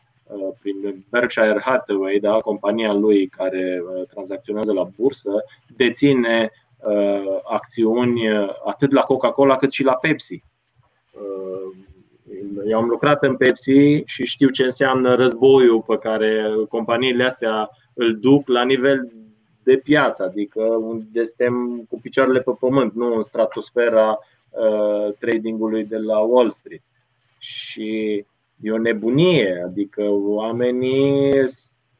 prin 0.60 1.05
Berkshire 1.10 1.60
Hathaway, 1.60 2.18
da, 2.18 2.39
compania 2.39 2.93
lui 2.93 3.26
care 3.26 3.82
tranzacționează 4.10 4.72
la 4.72 4.89
bursă, 4.97 5.30
deține 5.76 6.51
Uh, 6.86 7.39
acțiuni 7.44 8.30
uh, 8.30 8.48
atât 8.64 8.93
la 8.93 9.01
Coca-Cola 9.01 9.56
cât 9.56 9.72
și 9.72 9.82
la 9.82 9.94
Pepsi. 9.94 10.43
Uh, 11.12 11.76
eu 12.66 12.78
am 12.78 12.88
lucrat 12.88 13.22
în 13.22 13.36
Pepsi 13.36 14.02
și 14.05 14.24
știu 14.24 14.48
ce 14.48 14.64
înseamnă 14.64 15.14
războiul 15.14 15.82
pe 15.86 15.98
care 15.98 16.44
companiile 16.68 17.24
astea 17.24 17.70
îl 17.94 18.18
duc 18.18 18.48
la 18.48 18.64
nivel 18.64 19.12
de 19.62 19.76
piață, 19.76 20.22
adică 20.22 20.62
unde 20.62 21.24
suntem 21.24 21.86
cu 21.88 22.00
picioarele 22.00 22.40
pe 22.40 22.50
pământ, 22.60 22.94
nu 22.94 23.16
în 23.16 23.22
stratosfera 23.22 24.18
uh, 24.50 25.12
tradingului 25.18 25.84
de 25.84 25.96
la 25.96 26.18
Wall 26.18 26.50
Street. 26.50 26.82
Și 27.38 28.24
e 28.60 28.70
o 28.70 28.78
nebunie, 28.78 29.62
adică 29.66 30.02
oamenii 30.10 31.48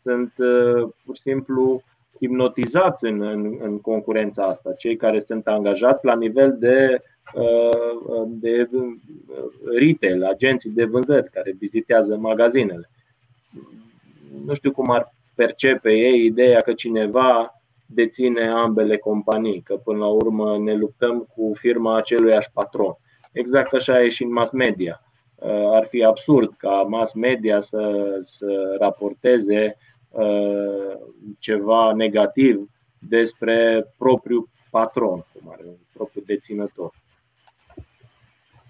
sunt 0.01 0.33
uh, 0.37 0.89
pur 1.05 1.17
și 1.17 1.23
simplu 1.23 1.83
hipnotizați 2.19 3.05
în, 3.05 3.21
în, 3.21 3.59
în 3.61 3.81
concurența 3.81 4.45
asta, 4.45 4.73
cei 4.73 4.97
care 4.97 5.21
sunt 5.21 5.47
angajați 5.47 6.05
la 6.05 6.15
nivel 6.15 6.57
de, 6.59 7.03
uh, 7.35 8.23
de 8.27 8.69
uh, 8.73 8.87
retail, 9.79 10.25
agenții 10.25 10.71
de 10.71 10.85
vânzări 10.85 11.31
care 11.31 11.55
vizitează 11.59 12.17
magazinele. 12.17 12.91
Nu 14.47 14.55
știu 14.55 14.73
cum 14.73 14.91
ar 14.91 15.15
percepe 15.35 15.93
ei 15.93 16.25
ideea 16.25 16.61
că 16.61 16.73
cineva 16.73 17.53
deține 17.87 18.49
ambele 18.49 18.97
companii, 18.97 19.61
că 19.61 19.75
până 19.75 19.99
la 19.99 20.07
urmă 20.07 20.59
ne 20.59 20.75
luptăm 20.75 21.29
cu 21.35 21.53
firma 21.55 21.97
aceluiași 21.97 22.53
patron. 22.53 22.97
Exact 23.33 23.75
așa 23.75 24.03
e 24.03 24.09
și 24.09 24.23
în 24.23 24.33
mass 24.33 24.51
media. 24.51 25.03
Uh, 25.35 25.71
ar 25.73 25.87
fi 25.87 26.05
absurd 26.05 26.55
ca 26.57 26.87
mass 26.89 27.13
media 27.13 27.61
să, 27.61 28.05
să 28.23 28.77
raporteze 28.79 29.77
Uh, 29.77 29.88
ceva 31.39 31.93
negativ 31.93 32.71
despre 32.99 33.87
propriul 33.99 34.49
patron, 34.71 35.27
cum 35.33 35.51
are 35.51 35.63
un 35.65 35.77
propriu 35.93 36.23
deținător. 36.27 36.93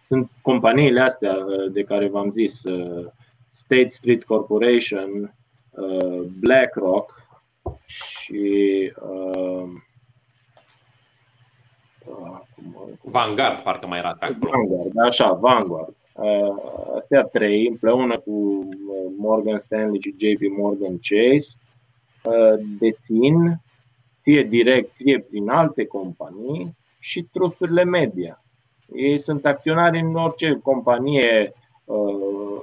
sunt 0.07 0.31
companiile 0.43 1.01
astea 1.01 1.37
de 1.71 1.83
care 1.83 2.09
v-am 2.09 2.31
zis, 2.31 2.63
State 3.51 3.89
Street 3.89 4.25
Corporation, 4.25 5.35
BlackRock 6.41 7.23
și 7.87 8.93
Vanguard, 13.03 13.61
parcă 13.61 13.87
mai 13.87 13.99
era 13.99 14.19
Vanguard, 14.21 14.99
așa, 15.07 15.33
Vanguard. 15.33 15.98
Astea 16.97 17.23
trei, 17.23 17.67
împreună 17.67 18.19
cu 18.19 18.69
Morgan 19.17 19.59
Stanley 19.59 20.01
și 20.01 20.15
JP 20.19 20.57
Morgan 20.59 20.99
Chase, 20.99 21.59
dețin 22.79 23.61
fie 24.23 24.43
direct, 24.43 24.91
fie 24.95 25.21
prin 25.31 25.49
alte 25.49 25.87
companii 25.87 26.77
și 26.99 27.23
trusturile 27.33 27.85
media. 27.85 28.43
Ei 28.95 29.19
sunt 29.19 29.47
acționari 29.47 30.01
în 30.01 30.15
orice 30.15 30.59
companie 30.63 31.53
uh, 31.85 32.61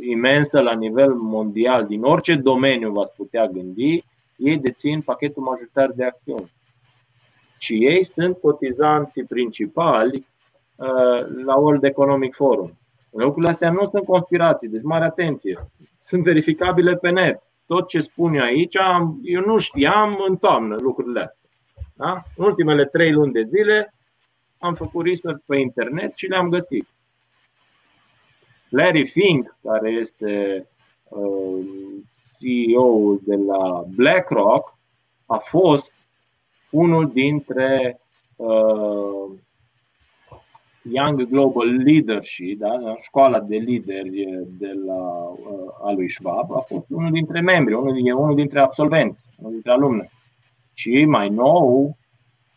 imensă 0.00 0.60
la 0.60 0.74
nivel 0.74 1.14
mondial, 1.14 1.86
din 1.86 2.02
orice 2.02 2.34
domeniu 2.34 2.90
v-ați 2.90 3.14
putea 3.16 3.46
gândi, 3.46 4.04
ei 4.36 4.58
dețin 4.58 5.00
pachetul 5.00 5.42
majoritar 5.42 5.90
de 5.90 6.04
acțiuni. 6.04 6.52
Și 7.58 7.84
ei 7.84 8.04
sunt 8.04 8.36
cotizanții 8.36 9.24
principali 9.24 10.16
uh, 10.16 10.35
la 11.44 11.54
World 11.54 11.84
Economic 11.84 12.34
Forum. 12.34 12.78
Lucrurile 13.10 13.50
astea 13.50 13.70
nu 13.70 13.88
sunt 13.90 14.04
conspirații, 14.04 14.68
deci 14.68 14.82
mare 14.82 15.04
atenție. 15.04 15.70
Sunt 16.04 16.22
verificabile 16.22 16.96
pe 16.96 17.10
net. 17.10 17.42
Tot 17.66 17.88
ce 17.88 18.00
spun 18.00 18.34
eu 18.34 18.42
aici, 18.42 18.76
eu 19.22 19.40
nu 19.46 19.58
știam 19.58 20.24
în 20.28 20.36
toamnă 20.36 20.76
lucrurile 20.80 21.20
astea. 21.20 21.50
Da? 21.94 22.22
În 22.36 22.44
ultimele 22.44 22.84
trei 22.84 23.12
luni 23.12 23.32
de 23.32 23.42
zile 23.42 23.94
am 24.58 24.74
făcut 24.74 25.06
research 25.06 25.42
pe 25.46 25.56
internet 25.56 26.16
și 26.16 26.26
le-am 26.26 26.48
găsit. 26.48 26.88
Larry 28.68 29.06
Fink, 29.06 29.56
care 29.62 29.90
este 29.90 30.66
uh, 31.08 31.64
CEO 32.38 33.16
de 33.22 33.36
la 33.36 33.84
BlackRock, 33.94 34.78
a 35.26 35.36
fost 35.36 35.92
unul 36.70 37.10
dintre 37.10 38.00
uh, 38.36 39.30
Young 40.90 41.22
Global 41.28 41.82
Leadership, 41.82 42.58
da? 42.58 42.94
școala 43.00 43.40
de 43.40 43.56
lideri 43.56 44.28
de 44.58 44.72
la 44.86 44.94
uh, 44.94 45.86
a 45.86 45.92
lui 45.92 46.10
Schwab, 46.10 46.52
a 46.52 46.58
fost 46.58 46.84
unul 46.88 47.10
dintre 47.10 47.40
membri, 47.40 47.74
unul, 47.74 48.18
unul 48.18 48.34
dintre 48.34 48.60
absolvenți, 48.60 49.20
unul 49.38 49.52
dintre 49.52 49.70
alumni. 49.70 50.10
Și 50.74 51.04
mai 51.04 51.28
nou 51.28 51.96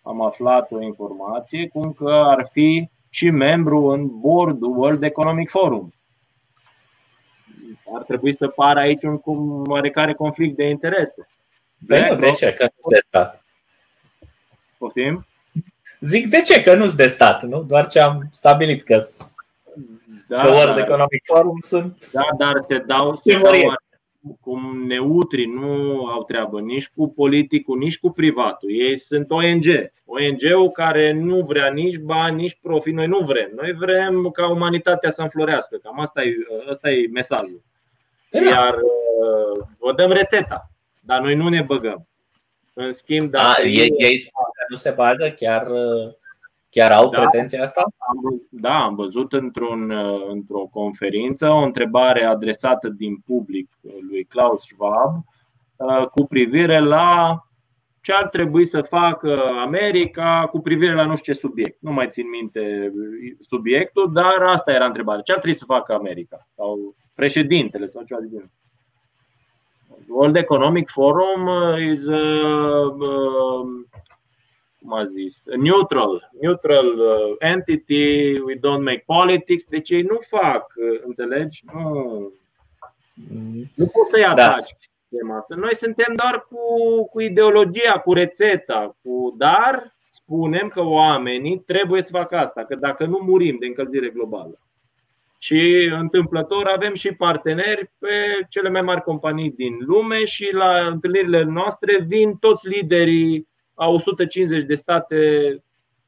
am 0.01 0.21
aflat 0.21 0.71
o 0.71 0.81
informație 0.81 1.67
cum 1.67 1.93
că 1.93 2.09
ar 2.09 2.49
fi 2.51 2.89
și 3.09 3.29
membru 3.29 3.85
în 3.85 4.19
bordul 4.19 4.77
World 4.77 5.03
Economic 5.03 5.49
Forum. 5.49 5.93
Ar 7.93 8.03
trebui 8.03 8.33
să 8.33 8.47
pară 8.47 8.79
aici 8.79 9.03
un 9.03 9.17
cum 9.17 9.63
oarecare 9.67 10.13
conflict 10.13 10.55
de 10.55 10.69
interese. 10.69 11.27
Păi 11.87 12.07
nu, 12.09 12.15
de 12.15 12.31
ce? 12.31 12.53
Că 12.53 12.63
nu 12.63 12.89
de 12.89 12.99
stat. 13.07 13.43
Poftim? 14.77 15.25
Zic 15.99 16.29
de 16.29 16.41
ce? 16.41 16.61
Că 16.61 16.75
nu-s 16.75 16.95
de 16.95 17.07
stat, 17.07 17.43
nu? 17.43 17.63
Doar 17.63 17.87
ce 17.87 17.99
am 17.99 18.29
stabilit 18.31 18.83
că, 18.83 19.01
da, 20.27 20.37
că 20.37 20.47
World 20.47 20.75
dar, 20.75 20.79
Economic 20.79 21.23
Forum 21.23 21.57
sunt... 21.59 22.11
Da, 22.11 22.27
dar 22.37 22.63
te 22.67 22.77
dau, 22.77 23.15
se 23.15 23.37
dau 23.37 23.51
cum 24.41 24.83
neutri 24.87 25.45
nu 25.45 26.05
au 26.05 26.23
treabă 26.23 26.61
nici 26.61 26.89
cu 26.95 27.09
politicul, 27.09 27.77
nici 27.77 27.99
cu 27.99 28.09
privatul. 28.09 28.69
Ei 28.71 28.97
sunt 28.97 29.31
ONG. 29.31 29.65
ONG-ul 30.05 30.69
care 30.69 31.11
nu 31.11 31.41
vrea 31.41 31.69
nici 31.69 31.97
bani, 31.97 32.41
nici 32.41 32.57
profit. 32.61 32.93
Noi 32.93 33.07
nu 33.07 33.19
vrem. 33.19 33.51
Noi 33.55 33.73
vrem 33.73 34.29
ca 34.29 34.49
umanitatea 34.49 35.11
să 35.11 35.21
înflorească. 35.21 35.77
Cam 35.77 35.99
asta 35.99 36.23
e, 36.23 36.35
asta 36.69 36.89
e 36.89 37.07
mesajul. 37.11 37.61
Da. 38.31 38.39
Iar 38.39 38.73
uh, 38.73 39.65
vă 39.77 39.93
dăm 39.93 40.11
rețeta, 40.11 40.69
dar 40.99 41.21
noi 41.21 41.35
nu 41.35 41.49
ne 41.49 41.61
băgăm. 41.61 42.07
În 42.73 42.91
schimb, 42.91 43.31
dacă. 43.31 43.61
ei, 43.61 43.93
ei 43.97 44.17
spun 44.17 44.43
că 44.48 44.48
nu 44.69 44.75
se 44.75 44.91
bagă 44.91 45.33
chiar 45.37 45.67
uh, 45.67 46.13
Chiar 46.69 46.91
au 46.91 47.09
da, 47.09 47.19
pretenția 47.19 47.63
asta? 47.63 47.81
Am, 47.97 48.41
da, 48.49 48.83
am 48.83 48.95
văzut 48.95 49.33
într-un, 49.33 49.89
uh, 49.89 50.27
într-o 50.29 50.69
conferință 50.71 51.49
o 51.49 51.57
întrebare 51.57 52.25
adresată 52.25 52.89
din 52.89 53.17
public 53.17 53.69
lui 54.09 54.23
Klaus 54.23 54.63
Schwab 54.63 55.23
uh, 55.75 56.07
cu 56.07 56.25
privire 56.25 56.79
la 56.79 57.39
ce 58.01 58.13
ar 58.13 58.27
trebui 58.27 58.65
să 58.65 58.81
facă 58.81 59.45
America 59.61 60.47
cu 60.51 60.59
privire 60.59 60.93
la 60.93 61.05
nu 61.05 61.15
știu 61.15 61.33
ce 61.33 61.39
subiect. 61.39 61.77
Nu 61.81 61.91
mai 61.91 62.09
țin 62.09 62.29
minte 62.29 62.91
subiectul, 63.39 64.13
dar 64.13 64.41
asta 64.41 64.71
era 64.71 64.85
întrebarea. 64.85 65.21
Ce 65.21 65.31
ar 65.31 65.37
trebui 65.37 65.57
să 65.57 65.65
facă 65.65 65.93
America? 65.93 66.47
Sau 66.55 66.95
președintele 67.13 67.87
sau 67.87 68.03
ceva 68.03 68.19
de 68.19 68.27
genul. 68.27 68.51
World 70.07 70.35
Economic 70.35 70.89
Forum 70.89 71.49
is 71.91 72.07
a, 72.07 72.15
a 72.99 74.08
cum 74.79 74.93
a 74.93 75.05
zis, 75.05 75.41
neutral, 75.57 76.29
neutral 76.41 76.87
uh, 76.87 77.35
entity, 77.39 78.39
we 78.39 78.55
don't 78.55 78.83
make 78.83 79.03
politics, 79.05 79.65
deci 79.65 79.89
ei 79.89 80.01
nu 80.01 80.19
fac, 80.27 80.73
uh, 80.75 81.01
înțelegi? 81.05 81.63
Nu, 81.73 82.31
nu 83.75 83.85
poți 83.85 84.09
să-i 84.11 84.21
da. 84.21 84.29
ataci. 84.31 84.75
Da. 85.09 85.55
Noi 85.55 85.75
suntem 85.75 86.13
doar 86.15 86.47
cu, 86.49 87.03
cu 87.05 87.21
ideologia, 87.21 87.99
cu 87.99 88.13
rețeta, 88.13 88.95
cu 89.01 89.35
dar 89.37 89.93
spunem 90.11 90.67
că 90.67 90.81
oamenii 90.81 91.59
trebuie 91.59 92.01
să 92.01 92.09
facă 92.11 92.37
asta, 92.37 92.63
că 92.63 92.75
dacă 92.75 93.05
nu 93.05 93.19
murim 93.21 93.57
de 93.59 93.65
încălzire 93.65 94.09
globală. 94.09 94.59
Și 95.37 95.89
întâmplător 95.99 96.67
avem 96.67 96.93
și 96.93 97.11
parteneri 97.11 97.91
pe 97.99 98.45
cele 98.49 98.69
mai 98.69 98.81
mari 98.81 99.01
companii 99.01 99.51
din 99.51 99.77
lume 99.79 100.25
și 100.25 100.49
la 100.53 100.87
întâlnirile 100.87 101.43
noastre 101.43 102.05
vin 102.07 102.35
toți 102.35 102.67
liderii 102.67 103.47
a 103.79 103.87
150 103.87 104.63
de 104.63 104.75
state 104.75 105.17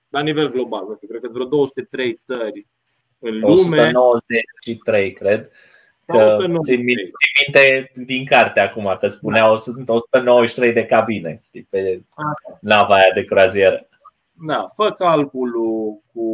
la 0.09 0.21
nivel 0.21 0.51
global. 0.51 0.85
Nu 0.87 0.95
știu, 0.95 1.07
cred 1.07 1.21
că 1.21 1.29
vreo 1.31 1.45
203 1.45 2.21
țări 2.25 2.67
în 3.19 3.39
lume. 3.39 3.77
193, 3.77 5.13
cred. 5.13 5.49
Că 6.05 6.37
țin 6.63 6.83
minte 6.83 7.91
din 8.05 8.25
carte 8.25 8.59
acum, 8.59 8.97
că 8.99 9.07
spuneau 9.07 9.53
că 9.53 9.59
sunt 9.59 9.89
193 9.89 10.73
de 10.73 10.85
cabine 10.85 11.41
știi, 11.43 11.67
pe 11.69 12.01
nava 12.61 12.93
aia 12.93 13.11
de 13.13 13.23
croazieră. 13.23 13.87
Da, 14.45 14.71
fă 14.75 14.91
calculul 14.91 16.01
cu 16.13 16.25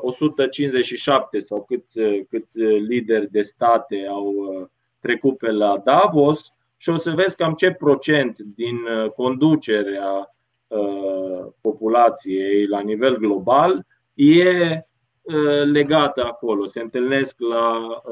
157 0.00 1.38
sau 1.38 1.64
câți, 1.64 2.00
câți 2.30 2.58
lideri 2.88 3.30
de 3.30 3.42
state 3.42 4.06
au 4.08 4.26
uh, 4.26 4.66
trecut 5.00 5.38
pe 5.38 5.50
la 5.50 5.80
Davos 5.84 6.52
și 6.80 6.88
o 6.88 6.96
să 6.96 7.10
vezi 7.10 7.36
cam 7.36 7.54
ce 7.54 7.70
procent 7.70 8.38
din 8.38 8.76
uh, 8.76 9.10
conducerea 9.10 10.34
uh, 10.66 11.46
populației 11.60 12.66
la 12.66 12.80
nivel 12.80 13.16
global 13.16 13.86
e 14.14 14.76
uh, 15.22 15.62
legată 15.64 16.24
acolo. 16.24 16.66
Se 16.66 16.80
întâlnesc 16.80 17.34
la, 17.38 18.02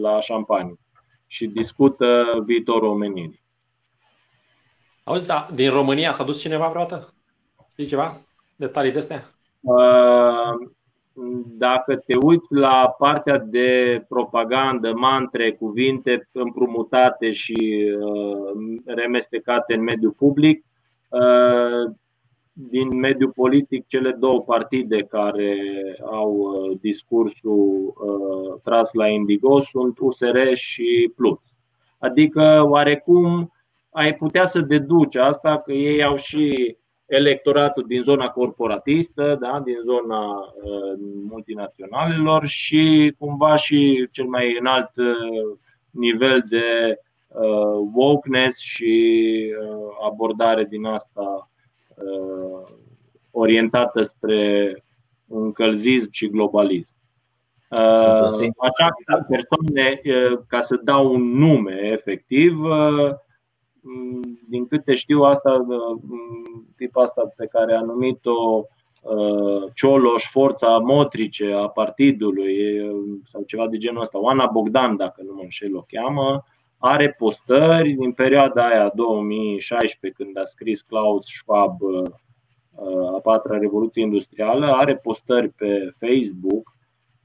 la 0.00 0.20
șampanie 0.20 0.78
și 1.26 1.46
discută 1.46 2.24
viitorul 2.44 2.88
omenirii. 2.88 3.42
Auzi, 5.04 5.26
da, 5.26 5.48
din 5.54 5.70
România 5.70 6.12
s-a 6.12 6.24
dus 6.24 6.40
cineva 6.40 6.68
vreodată? 6.68 7.14
Știi 7.70 7.86
ceva? 7.86 8.20
Detalii 8.56 8.92
de 8.92 8.98
astea? 8.98 9.30
Dacă 11.46 11.96
te 11.96 12.14
uiți 12.16 12.52
la 12.52 12.94
partea 12.98 13.38
de 13.38 14.04
propagandă, 14.08 14.92
mantre, 14.92 15.52
cuvinte 15.52 16.28
împrumutate 16.32 17.32
și 17.32 17.90
uh, 18.00 18.80
remestecate 18.84 19.74
în 19.74 19.82
mediul 19.82 20.12
public, 20.12 20.64
uh, 21.08 21.92
din 22.52 22.98
mediul 22.98 23.30
politic, 23.30 23.86
cele 23.86 24.10
două 24.10 24.40
partide 24.42 25.02
care 25.02 25.56
au 26.10 26.32
uh, 26.32 26.78
discursul 26.80 27.92
tras 28.64 28.92
la 28.92 29.08
Indigo 29.08 29.60
sunt 29.60 29.98
USR 29.98 30.52
și 30.54 31.12
Plus. 31.16 31.38
Adică, 31.98 32.66
oarecum, 32.68 33.52
ai 33.90 34.14
putea 34.14 34.46
să 34.46 34.60
deduci 34.60 35.16
asta 35.16 35.58
că 35.58 35.72
ei 35.72 36.04
au 36.04 36.16
și 36.16 36.76
electoratul 37.08 37.84
din 37.86 38.02
zona 38.02 38.28
corporatistă, 38.28 39.36
da, 39.40 39.60
din 39.64 39.76
zona 39.84 40.24
uh, 40.28 40.98
multinaționalelor 41.28 42.46
și 42.46 43.14
cumva 43.18 43.56
și 43.56 44.08
cel 44.12 44.24
mai 44.24 44.56
înalt 44.58 44.90
uh, 44.96 45.58
nivel 45.90 46.44
de 46.48 46.98
uh, 47.28 47.88
wokeness 47.92 48.58
și 48.58 49.24
uh, 49.62 50.06
abordare 50.10 50.64
din 50.64 50.84
asta 50.84 51.50
uh, 51.96 52.72
orientată 53.30 54.02
spre 54.02 54.72
încălzism 55.28 56.08
și 56.10 56.28
globalism. 56.28 56.96
Uh, 57.70 57.78
așa 58.58 58.88
că 59.04 59.24
persoane, 59.28 60.00
uh, 60.04 60.38
ca 60.46 60.60
să 60.60 60.80
dau 60.84 61.14
un 61.14 61.38
nume 61.38 61.80
efectiv, 61.82 62.62
uh, 62.62 63.10
din 64.48 64.66
câte 64.66 64.94
știu 64.94 65.22
asta, 65.22 65.66
tipa 66.76 67.02
asta 67.02 67.32
pe 67.36 67.46
care 67.46 67.74
a 67.74 67.80
numit-o 67.80 68.62
Cioloș, 69.74 70.30
forța 70.30 70.78
motrice 70.78 71.52
a 71.52 71.68
partidului 71.68 72.56
sau 73.24 73.42
ceva 73.42 73.68
de 73.68 73.76
genul 73.76 74.00
ăsta, 74.00 74.20
Oana 74.20 74.46
Bogdan, 74.46 74.96
dacă 74.96 75.22
nu 75.26 75.34
mă 75.34 75.40
înșel 75.42 75.76
o 75.76 75.84
cheamă, 75.88 76.44
are 76.78 77.14
postări 77.18 77.92
din 77.92 78.12
perioada 78.12 78.66
aia 78.66 78.92
2016 78.94 80.22
când 80.22 80.38
a 80.38 80.44
scris 80.44 80.82
Klaus 80.82 81.26
Schwab 81.26 81.76
a 83.14 83.20
patra 83.22 83.58
revoluție 83.58 84.02
industrială, 84.02 84.66
are 84.66 84.96
postări 84.96 85.48
pe 85.48 85.92
Facebook 85.98 86.76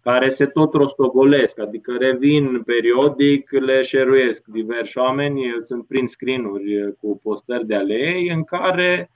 care 0.03 0.29
se 0.29 0.45
tot 0.45 0.73
rostogolesc, 0.73 1.59
adică 1.59 1.95
revin 1.99 2.61
periodic, 2.65 3.51
le 3.51 3.81
șeruiesc 3.81 4.45
diversi 4.45 4.97
oameni, 4.97 5.41
sunt 5.65 5.87
prin 5.87 6.07
screen-uri 6.07 6.95
cu 7.01 7.19
postări 7.23 7.65
de 7.65 7.75
ale 7.75 7.93
ei 7.93 8.29
în 8.29 8.43
care 8.43 9.09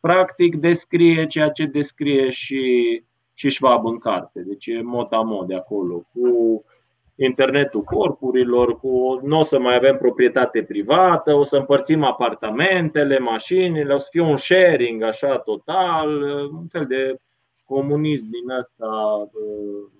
practic 0.00 0.56
descrie 0.56 1.26
ceea 1.26 1.48
ce 1.48 1.64
descrie 1.64 2.30
și, 2.30 3.02
și 3.34 3.50
Schwab 3.50 3.86
în 3.86 3.98
carte. 3.98 4.40
Deci 4.40 4.66
e 4.66 4.80
mod 4.82 5.08
de 5.46 5.54
acolo, 5.54 6.06
cu 6.12 6.64
internetul 7.16 7.82
corpurilor, 7.82 8.78
cu 8.78 9.20
nu 9.22 9.38
o 9.38 9.42
să 9.42 9.58
mai 9.58 9.74
avem 9.76 9.96
proprietate 9.96 10.62
privată, 10.62 11.34
o 11.34 11.44
să 11.44 11.56
împărțim 11.56 12.04
apartamentele, 12.04 13.18
mașinile, 13.18 13.94
o 13.94 13.98
să 13.98 14.08
fie 14.10 14.22
un 14.22 14.36
sharing 14.36 15.02
așa 15.02 15.38
total, 15.38 16.22
un 16.52 16.66
fel 16.68 16.84
de 16.84 17.20
comunism 17.64 18.26
din 18.30 18.50
asta 18.50 18.86
uh, 19.32 19.97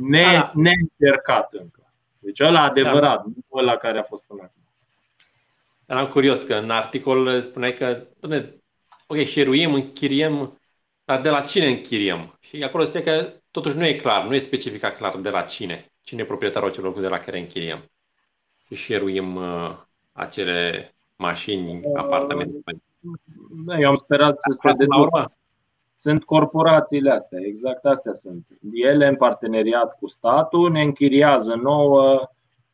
ne, 0.00 0.22
da, 0.22 0.30
da. 0.30 0.52
neîncercat 0.54 1.52
încă. 1.52 1.92
Deci 2.18 2.40
ăla 2.40 2.62
adevărat, 2.62 3.16
da. 3.16 3.24
nu 3.24 3.58
ăla 3.58 3.76
care 3.76 3.98
a 3.98 4.02
fost 4.02 4.22
până 4.22 4.42
acum. 4.42 4.62
Eram 5.86 6.08
curios 6.08 6.42
că 6.42 6.54
în 6.54 6.70
articol 6.70 7.40
spuneai 7.40 7.74
că, 7.74 8.06
ok, 9.06 9.24
șeruim, 9.24 9.74
închiriem, 9.74 10.60
dar 11.04 11.20
de 11.20 11.28
la 11.28 11.40
cine 11.40 11.66
închiriem? 11.66 12.36
Și 12.40 12.62
acolo 12.62 12.84
zice 12.84 13.02
că 13.02 13.32
totuși 13.50 13.76
nu 13.76 13.86
e 13.86 13.94
clar, 13.94 14.26
nu 14.26 14.34
e 14.34 14.38
specificat 14.38 14.96
clar 14.96 15.16
de 15.16 15.30
la 15.30 15.42
cine. 15.42 15.92
Cine 16.00 16.22
e 16.22 16.24
proprietarul 16.24 16.68
acelor 16.68 17.00
de 17.00 17.08
la 17.08 17.18
care 17.18 17.38
închiriem? 17.38 17.90
Și 18.66 18.74
șeruim 18.74 19.36
uh, 19.36 19.76
acele 20.12 20.94
mașini, 21.16 21.80
uh, 21.84 21.98
apartamente. 21.98 22.74
Da, 23.64 23.78
eu 23.78 23.88
am 23.88 23.96
sperat 23.96 24.36
să 24.36 24.58
se 24.60 24.72
deducă 24.72 25.32
sunt 26.02 26.24
corporațiile 26.24 27.10
astea, 27.10 27.38
exact 27.42 27.84
astea 27.84 28.12
sunt. 28.12 28.46
Ele, 28.72 29.06
în 29.06 29.16
parteneriat 29.16 29.96
cu 29.98 30.08
statul, 30.08 30.70
ne 30.70 30.82
închiriază 30.82 31.54
nouă 31.54 32.28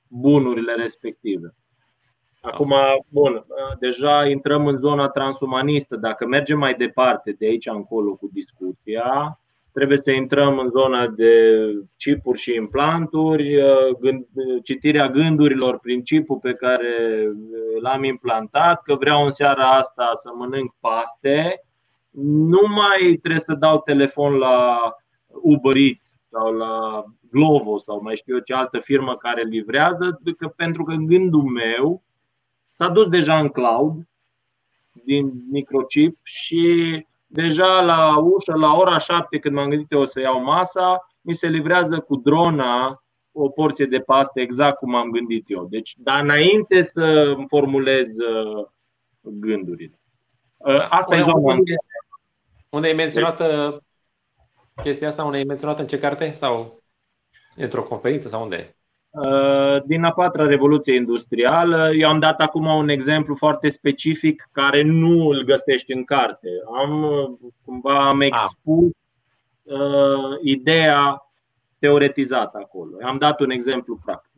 bunurile 0.08 0.72
respective. 0.74 1.54
Acum, 2.40 2.74
bun, 3.08 3.46
deja 3.78 4.28
intrăm 4.28 4.66
în 4.66 4.76
zona 4.76 5.08
transumanistă. 5.08 5.96
Dacă 5.96 6.26
mergem 6.26 6.58
mai 6.58 6.74
departe 6.74 7.34
de 7.38 7.46
aici 7.46 7.66
încolo 7.66 8.14
cu 8.14 8.28
discuția, 8.32 9.40
trebuie 9.72 9.98
să 9.98 10.10
intrăm 10.10 10.58
în 10.58 10.68
zona 10.68 11.06
de 11.06 11.32
chipuri 11.96 12.38
și 12.38 12.54
implanturi, 12.54 13.58
gând, 14.00 14.26
citirea 14.62 15.08
gândurilor 15.08 15.78
prin 15.78 16.02
chipul 16.02 16.38
pe 16.38 16.52
care 16.52 17.22
l-am 17.80 18.04
implantat, 18.04 18.82
că 18.82 18.94
vreau 18.94 19.24
în 19.24 19.30
seara 19.30 19.70
asta 19.70 20.10
să 20.14 20.30
mănânc 20.34 20.74
paste 20.80 21.62
nu 22.22 22.60
mai 22.68 23.18
trebuie 23.22 23.40
să 23.40 23.54
dau 23.54 23.80
telefon 23.80 24.32
la 24.32 24.78
Uber 25.26 25.76
Eats 25.76 26.14
sau 26.30 26.52
la 26.52 27.04
Glovo 27.30 27.78
sau 27.78 28.02
mai 28.02 28.16
știu 28.16 28.34
eu 28.34 28.40
ce 28.40 28.54
altă 28.54 28.78
firmă 28.78 29.16
care 29.16 29.42
livrează, 29.42 30.20
că 30.38 30.48
pentru 30.48 30.84
că 30.84 30.94
gândul 30.94 31.42
meu 31.42 32.02
s-a 32.72 32.88
dus 32.88 33.08
deja 33.08 33.38
în 33.38 33.48
cloud 33.48 34.08
din 35.04 35.32
microchip 35.50 36.18
și 36.22 37.06
deja 37.26 37.80
la 37.80 38.18
ușă, 38.18 38.54
la 38.54 38.74
ora 38.74 38.98
7 38.98 39.38
când 39.38 39.54
m-am 39.54 39.68
gândit 39.68 39.92
eu 39.92 40.00
o 40.00 40.06
să 40.06 40.20
iau 40.20 40.42
masa, 40.42 41.08
mi 41.20 41.34
se 41.34 41.48
livrează 41.48 42.00
cu 42.00 42.16
drona 42.16 43.02
o 43.32 43.48
porție 43.48 43.86
de 43.86 43.98
paste 43.98 44.40
exact 44.40 44.78
cum 44.78 44.94
am 44.94 45.10
gândit 45.10 45.44
eu. 45.46 45.66
Deci, 45.70 45.94
dar 45.98 46.22
înainte 46.22 46.82
să 46.82 47.34
îmi 47.36 47.46
formulez 47.48 48.08
uh, 48.08 48.66
gândurile. 49.20 49.98
Uh, 50.56 50.86
asta 50.88 51.16
e 51.16 51.20
zona 51.20 51.56
unde 52.68 52.88
e 52.88 52.92
menționată 52.92 53.78
chestia 54.82 55.08
asta? 55.08 55.24
Unde 55.24 55.38
e 55.38 55.44
menționată 55.44 55.80
în 55.80 55.86
ce 55.86 55.98
carte? 55.98 56.32
Sau 56.32 56.82
într-o 57.56 57.82
conferință 57.82 58.28
sau 58.28 58.42
unde? 58.42 58.76
Uh, 59.10 59.82
din 59.84 60.04
a 60.04 60.12
patra 60.12 60.46
revoluție 60.46 60.94
industrială, 60.94 61.90
eu 61.94 62.08
am 62.08 62.18
dat 62.18 62.40
acum 62.40 62.66
un 62.66 62.88
exemplu 62.88 63.34
foarte 63.34 63.68
specific 63.68 64.48
care 64.52 64.82
nu 64.82 65.28
îl 65.28 65.42
găsești 65.42 65.92
în 65.92 66.04
carte. 66.04 66.48
Am 66.76 67.02
cumva 67.64 68.08
am 68.08 68.20
ah. 68.20 68.26
expus 68.26 68.90
uh, 69.62 70.38
ideea 70.42 71.22
teoretizată 71.78 72.58
acolo. 72.62 72.96
Am 73.02 73.18
dat 73.18 73.40
un 73.40 73.50
exemplu 73.50 73.98
practic. 74.04 74.30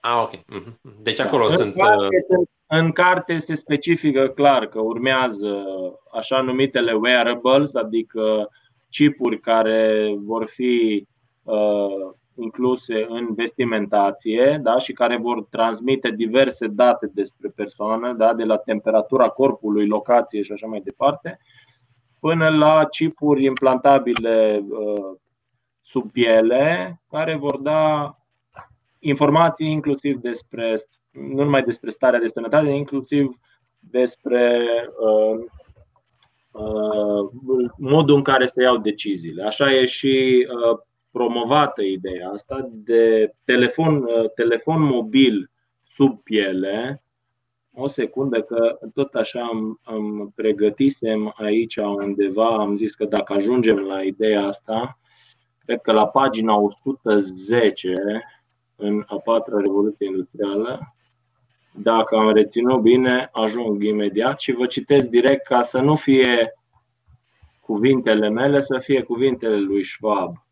Ah, 0.00 0.22
ok. 0.22 0.32
Mhm. 0.46 0.78
Deci 1.02 1.20
acolo 1.20 1.48
da. 1.48 1.54
sunt. 1.54 1.74
În 1.74 1.80
carte, 1.80 2.26
uh... 2.28 2.48
în 2.66 2.92
carte 2.92 3.38
se 3.38 3.54
specifică 3.54 4.28
clar 4.28 4.66
că 4.66 4.80
urmează 4.80 5.64
așa 6.12 6.40
numitele 6.40 6.92
wearables, 6.92 7.74
adică 7.74 8.48
chipuri 8.90 9.40
care 9.40 10.10
vor 10.18 10.46
fi 10.46 11.06
uh, 11.42 12.14
incluse 12.34 13.06
în 13.08 13.34
vestimentație 13.34 14.60
da, 14.62 14.78
și 14.78 14.92
care 14.92 15.16
vor 15.16 15.44
transmite 15.44 16.10
diverse 16.10 16.66
date 16.66 17.10
despre 17.14 17.48
persoană, 17.48 18.12
da, 18.12 18.34
de 18.34 18.44
la 18.44 18.56
temperatura 18.56 19.28
corpului, 19.28 19.86
locație 19.86 20.42
și 20.42 20.52
așa 20.52 20.66
mai 20.66 20.80
departe, 20.80 21.38
până 22.20 22.48
la 22.48 22.84
chipuri 22.84 23.44
implantabile 23.44 24.64
uh, 24.68 25.16
sub 25.82 26.12
piele, 26.12 27.00
care 27.10 27.36
vor 27.36 27.58
da 27.58 28.16
informații 28.98 29.70
inclusiv 29.70 30.20
despre, 30.20 30.74
nu 31.16 31.42
numai 31.42 31.62
despre 31.62 31.90
starea 31.90 32.18
de 32.18 32.26
sănătate, 32.26 32.68
inclusiv 32.68 33.38
despre 33.78 34.64
uh, 35.00 35.44
uh, 36.50 37.30
modul 37.78 38.16
în 38.16 38.22
care 38.22 38.46
se 38.46 38.62
iau 38.62 38.76
deciziile. 38.76 39.42
Așa 39.42 39.72
e 39.72 39.84
și 39.84 40.46
uh, 40.48 40.78
promovată 41.10 41.82
ideea 41.82 42.28
asta 42.28 42.68
de 42.72 43.32
telefon, 43.44 43.96
uh, 43.96 44.30
telefon 44.34 44.82
mobil 44.82 45.50
sub 45.82 46.22
piele. 46.22 47.02
O 47.74 47.86
secundă 47.86 48.42
că 48.42 48.78
tot 48.94 49.14
așa 49.14 49.40
am, 49.40 49.80
am 49.82 50.32
pregătisem 50.34 51.34
aici 51.36 51.76
undeva, 51.76 52.48
am 52.48 52.76
zis 52.76 52.94
că 52.94 53.04
dacă 53.04 53.32
ajungem 53.32 53.78
la 53.78 54.02
ideea 54.02 54.46
asta, 54.46 54.98
cred 55.64 55.80
că 55.80 55.92
la 55.92 56.08
pagina 56.08 56.56
110 56.56 57.94
în 58.76 59.04
a 59.06 59.16
patra 59.16 59.58
revoluție 59.58 60.06
industrială. 60.06 60.95
Dacă 61.78 62.16
am 62.16 62.32
reținut 62.32 62.80
bine, 62.80 63.28
ajung 63.32 63.82
imediat 63.82 64.40
și 64.40 64.52
vă 64.52 64.66
citesc 64.66 65.08
direct 65.08 65.46
ca 65.46 65.62
să 65.62 65.80
nu 65.80 65.96
fie 65.96 66.52
cuvintele 67.60 68.28
mele, 68.28 68.60
să 68.60 68.78
fie 68.78 69.02
cuvintele 69.02 69.58
lui 69.58 69.84
Schwab. 69.84 70.44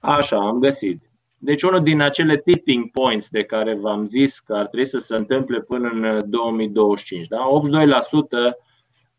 Așa, 0.00 0.36
am 0.36 0.58
găsit. 0.58 1.02
Deci 1.38 1.62
unul 1.62 1.82
din 1.82 2.00
acele 2.00 2.36
tipping 2.36 2.90
points 2.90 3.28
de 3.28 3.44
care 3.44 3.74
v-am 3.74 4.04
zis 4.04 4.38
că 4.38 4.54
ar 4.54 4.66
trebui 4.66 4.86
să 4.86 4.98
se 4.98 5.14
întâmple 5.14 5.60
până 5.60 5.88
în 5.88 6.30
2025. 6.30 7.26
Da? 7.26 7.38
82% 7.38 8.58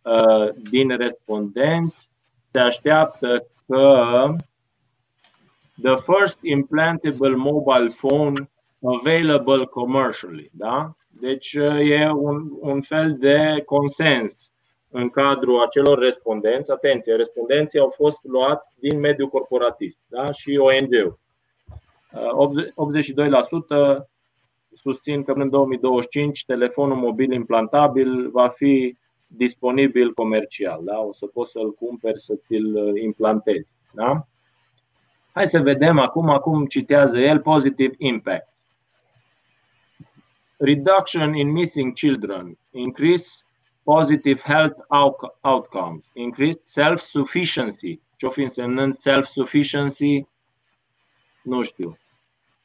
uh, 0.01 0.49
din 0.69 0.97
respondenți 0.97 2.09
se 2.51 2.59
așteaptă 2.59 3.47
că 3.67 4.35
the 5.81 5.95
first 5.95 6.37
implantable 6.41 7.35
mobile 7.35 7.93
phone 8.01 8.49
available 8.83 9.65
commercially. 9.65 10.49
Da? 10.53 10.95
Deci 11.07 11.53
e 11.83 12.09
un, 12.09 12.49
un 12.59 12.81
fel 12.81 13.17
de 13.17 13.63
consens 13.65 14.51
în 14.91 15.09
cadrul 15.09 15.61
acelor 15.61 15.99
respondenți. 15.99 16.71
Atenție, 16.71 17.15
respondenții 17.15 17.79
au 17.79 17.89
fost 17.95 18.17
luați 18.21 18.69
din 18.79 18.99
mediul 18.99 19.29
corporatist 19.29 19.99
da? 20.07 20.31
și 20.31 20.57
ONG-ul. 20.57 21.19
82% 23.97 24.03
susțin 24.75 25.23
că 25.23 25.31
în 25.31 25.49
2025 25.49 26.45
telefonul 26.45 26.95
mobil 26.95 27.31
implantabil 27.31 28.29
va 28.29 28.47
fi 28.47 28.97
disponibil 29.27 30.13
comercial. 30.13 30.81
Da? 30.83 30.99
O 30.99 31.13
să 31.13 31.25
poți 31.25 31.51
să-l 31.51 31.73
cumperi, 31.73 32.19
să 32.19 32.35
ți-l 32.35 32.97
implantezi. 32.97 33.73
Da? 33.93 34.27
Hai 35.33 35.47
să 35.47 35.59
vedem 35.59 35.99
acum, 35.99 36.29
acum 36.29 36.65
citează 36.65 37.19
el, 37.19 37.39
positive 37.39 37.93
impact. 37.97 38.58
Reduction 40.59 41.35
in 41.35 41.51
missing 41.51 41.95
children, 41.95 42.57
increase 42.71 43.43
positive 43.85 44.41
health 44.41 44.77
outcomes, 45.41 46.03
increased 46.13 46.61
self-sufficiency. 46.63 47.99
Ce-o 48.17 48.29
fi 48.29 48.41
însemnând 48.41 48.95
self-sufficiency? 48.95 50.27
Nu 51.43 51.63
știu. 51.63 51.97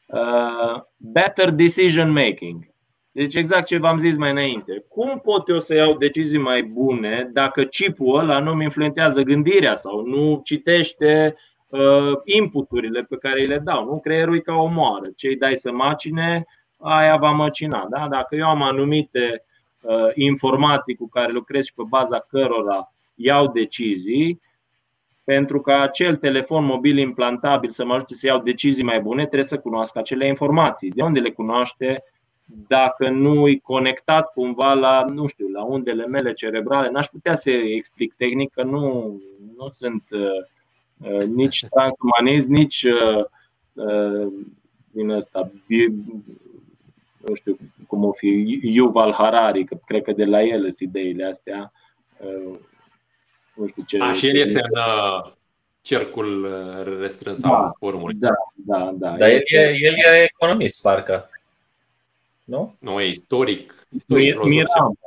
Uh, 0.06 0.82
better 0.96 1.50
decision 1.50 2.10
making. 2.10 2.72
Deci 3.12 3.34
exact 3.34 3.66
ce 3.66 3.78
v-am 3.78 3.98
zis 3.98 4.16
mai 4.16 4.30
înainte. 4.30 4.84
Cum 4.88 5.20
pot 5.20 5.48
eu 5.48 5.60
să 5.60 5.74
iau 5.74 5.96
decizii 5.96 6.38
mai 6.38 6.62
bune 6.62 7.30
dacă 7.32 7.64
chipul 7.64 8.18
ăla 8.18 8.38
nu 8.38 8.54
mi 8.54 8.64
influențează 8.64 9.22
gândirea 9.22 9.74
sau 9.74 10.06
nu 10.06 10.40
citește 10.44 11.36
uh, 11.68 12.12
inputurile 12.24 13.02
pe 13.02 13.16
care 13.16 13.40
îi 13.40 13.46
le 13.46 13.58
dau? 13.58 13.84
Nu? 13.84 14.00
Creierul 14.00 14.36
e 14.36 14.40
ca 14.40 14.54
o 14.54 14.66
moară. 14.66 15.10
Ce 15.16 15.28
îi 15.28 15.36
dai 15.36 15.56
să 15.56 15.72
macine, 15.72 16.46
aia 16.78 17.16
va 17.16 17.30
măcina. 17.30 17.86
Da? 17.90 18.08
Dacă 18.08 18.36
eu 18.36 18.46
am 18.46 18.62
anumite 18.62 19.44
uh, 19.80 20.10
informații 20.14 20.94
cu 20.94 21.08
care 21.08 21.32
lucrez 21.32 21.64
și 21.64 21.74
pe 21.74 21.82
baza 21.88 22.18
cărora 22.18 22.92
iau 23.14 23.48
decizii, 23.48 24.40
pentru 25.24 25.60
ca 25.60 25.80
acel 25.80 26.16
telefon 26.16 26.64
mobil 26.64 26.98
implantabil 26.98 27.70
să 27.70 27.84
mă 27.84 27.94
ajute 27.94 28.14
să 28.14 28.26
iau 28.26 28.38
decizii 28.38 28.84
mai 28.84 29.00
bune, 29.00 29.22
trebuie 29.22 29.48
să 29.48 29.58
cunoască 29.58 29.98
acele 29.98 30.26
informații. 30.26 30.90
De 30.90 31.02
unde 31.02 31.20
le 31.20 31.30
cunoaște? 31.30 32.04
Dacă 32.44 33.10
nu 33.10 33.48
e 33.48 33.56
conectat 33.62 34.32
cumva 34.32 34.72
la, 34.72 35.04
nu 35.12 35.26
știu, 35.26 35.48
la 35.48 35.64
undele 35.64 36.06
mele 36.06 36.32
cerebrale, 36.32 36.90
n-aș 36.90 37.06
putea 37.06 37.34
să 37.34 37.50
explic 37.50 38.14
tehnic 38.14 38.52
că 38.52 38.62
nu, 38.62 39.14
nu 39.56 39.68
sunt 39.74 40.02
uh, 40.10 41.10
uh 41.10 41.24
nici 41.26 41.66
transumanist, 41.70 42.46
nici 42.46 42.82
uh, 42.82 43.24
uh, 43.72 44.32
din 44.90 45.10
ăsta, 45.10 45.50
nu 47.26 47.34
știu 47.34 47.58
cum 47.86 48.04
o 48.04 48.12
fi, 48.12 48.60
Yuval 48.62 49.12
Harari, 49.12 49.64
că 49.64 49.76
cred 49.86 50.02
că 50.02 50.12
de 50.12 50.24
la 50.24 50.42
el 50.42 50.60
sunt 50.60 50.78
ideile 50.78 51.24
astea. 51.24 51.72
Uh, 52.16 52.58
nu 53.54 53.66
știu 53.66 53.82
ce. 53.86 53.98
A, 54.00 54.12
și 54.12 54.28
el 54.28 54.36
este 54.36 54.60
în 54.60 54.78
uh, 54.78 55.32
cercul 55.80 56.44
uh, 56.44 56.98
restrâns 57.00 57.38
da, 57.38 57.48
al 57.48 57.74
formului. 57.78 58.14
Da, 58.14 58.34
da, 58.54 58.90
da. 58.94 59.16
Dar 59.16 59.28
el 59.28 59.42
e, 59.44 59.58
el 59.58 59.94
e 59.94 60.22
economist, 60.22 60.82
parcă. 60.82 61.30
Nu? 62.44 62.76
Nu, 62.78 63.00
e 63.00 63.08
istoric. 63.08 63.86
istoric 63.96 64.42
Miram. 64.42 64.98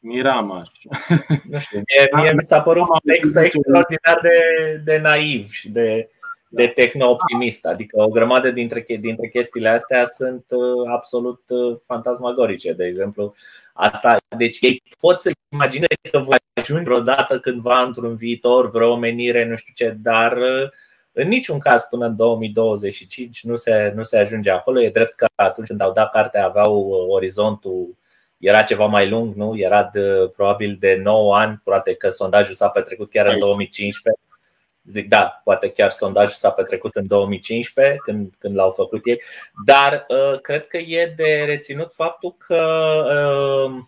Miramaș. 0.00 0.68
Nu 1.50 1.58
știu, 1.58 1.78
mie, 1.78 2.22
mie 2.22 2.32
mi 2.32 2.42
s-a 2.46 2.62
părut 2.62 2.88
extra, 3.04 3.44
extraordinar 3.44 4.20
de, 4.22 4.38
de 4.84 4.98
naiv 4.98 5.50
și 5.50 5.68
de, 5.68 6.10
de 6.48 6.66
tehno-optimist. 6.66 7.64
Adică 7.66 8.02
o 8.02 8.08
grămadă 8.08 8.50
dintre, 8.50 8.84
dintre 9.00 9.28
chestiile 9.28 9.68
astea 9.68 10.04
sunt 10.04 10.44
uh, 10.48 10.90
absolut 10.92 11.42
fantasmagorice. 11.86 12.72
De 12.72 12.84
exemplu, 12.84 13.34
Asta, 13.80 14.16
deci 14.36 14.58
ei 14.60 14.82
pot 15.00 15.20
să 15.20 15.30
imagineze 15.52 16.08
că 16.10 16.18
va 16.18 16.36
ajunge 16.52 16.82
vreodată 16.82 17.40
cândva 17.40 17.80
într-un 17.80 18.16
viitor 18.16 18.70
vreo 18.70 18.90
omenire, 18.90 19.44
nu 19.44 19.56
știu 19.56 19.72
ce, 19.76 19.96
dar 20.02 20.36
uh, 20.36 20.68
în 21.12 21.28
niciun 21.28 21.58
caz 21.58 21.82
până 21.82 22.06
în 22.06 22.16
2025 22.16 23.44
nu 23.44 23.56
se, 23.56 23.92
nu 23.94 24.02
se 24.02 24.18
ajunge 24.18 24.50
acolo. 24.50 24.82
E 24.82 24.90
drept 24.90 25.14
că 25.14 25.26
atunci 25.34 25.66
când 25.66 25.80
au 25.80 25.92
dat 25.92 26.10
cartea 26.10 26.44
aveau 26.44 26.76
uh, 26.76 27.06
orizontul 27.08 27.96
era 28.38 28.62
ceva 28.62 28.86
mai 28.86 29.08
lung, 29.08 29.34
nu? 29.34 29.58
Era 29.58 29.90
de, 29.92 30.30
probabil 30.36 30.76
de 30.80 31.00
9 31.02 31.36
ani, 31.36 31.60
poate 31.64 31.94
că 31.94 32.08
sondajul 32.08 32.54
s-a 32.54 32.68
petrecut 32.68 33.10
chiar 33.10 33.26
în 33.26 33.38
2015 33.38 34.22
Zic, 34.88 35.08
da, 35.08 35.40
poate 35.44 35.70
chiar 35.70 35.90
sondajul 35.90 36.34
s-a 36.34 36.50
petrecut 36.50 36.94
în 36.94 37.06
2015, 37.06 37.96
când, 37.96 38.32
când 38.38 38.56
l-au 38.56 38.70
făcut 38.70 39.00
ei, 39.04 39.20
dar 39.64 40.06
uh, 40.08 40.40
cred 40.40 40.66
că 40.66 40.76
e 40.76 41.14
de 41.16 41.44
reținut 41.46 41.92
faptul 41.94 42.36
că 42.46 42.62
uh, 43.66 43.82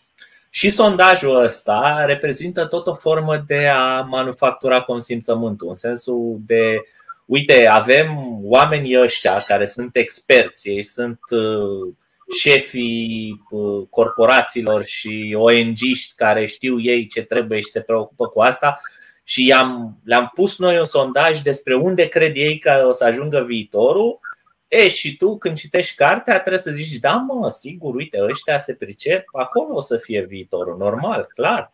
și 0.51 0.71
sondajul 0.71 1.43
ăsta 1.43 2.05
reprezintă 2.07 2.67
tot 2.67 2.87
o 2.87 2.95
formă 2.95 3.45
de 3.47 3.67
a 3.67 4.01
manufactura 4.01 4.81
consimțământul, 4.81 5.69
în 5.69 5.75
sensul 5.75 6.39
de, 6.47 6.83
uite, 7.27 7.67
avem 7.67 8.39
oamenii 8.43 9.01
ăștia 9.01 9.37
care 9.47 9.67
sunt 9.67 9.97
experți, 9.97 10.69
ei 10.69 10.83
sunt 10.83 11.21
uh, 11.31 11.95
șefii 12.39 13.43
uh, 13.51 13.87
corporațiilor 13.91 14.85
și 14.85 15.37
ONG-ști 15.39 16.15
care 16.17 16.47
știu 16.47 16.81
ei 16.81 17.07
ce 17.07 17.23
trebuie 17.23 17.61
și 17.61 17.71
se 17.71 17.81
preocupă 17.81 18.27
cu 18.27 18.41
asta 18.41 18.81
și 19.31 19.47
i-am, 19.47 19.97
le-am 20.05 20.31
pus 20.35 20.59
noi 20.59 20.79
un 20.79 20.85
sondaj 20.85 21.41
despre 21.41 21.75
unde 21.75 22.09
cred 22.09 22.37
ei 22.37 22.59
că 22.59 22.85
o 22.89 22.93
să 22.93 23.05
ajungă 23.05 23.43
viitorul. 23.43 24.21
E, 24.69 24.89
și 24.89 25.17
tu 25.17 25.39
când 25.39 25.57
citești 25.57 25.95
cartea 25.95 26.41
trebuie 26.41 26.63
să 26.63 26.71
zici, 26.71 26.99
da 26.99 27.15
mă, 27.15 27.51
sigur, 27.51 27.95
uite, 27.95 28.19
ăștia 28.23 28.59
se 28.59 28.75
pricep, 28.75 29.25
acolo 29.33 29.75
o 29.75 29.81
să 29.81 29.97
fie 29.97 30.25
viitorul, 30.25 30.77
normal, 30.77 31.27
clar. 31.35 31.73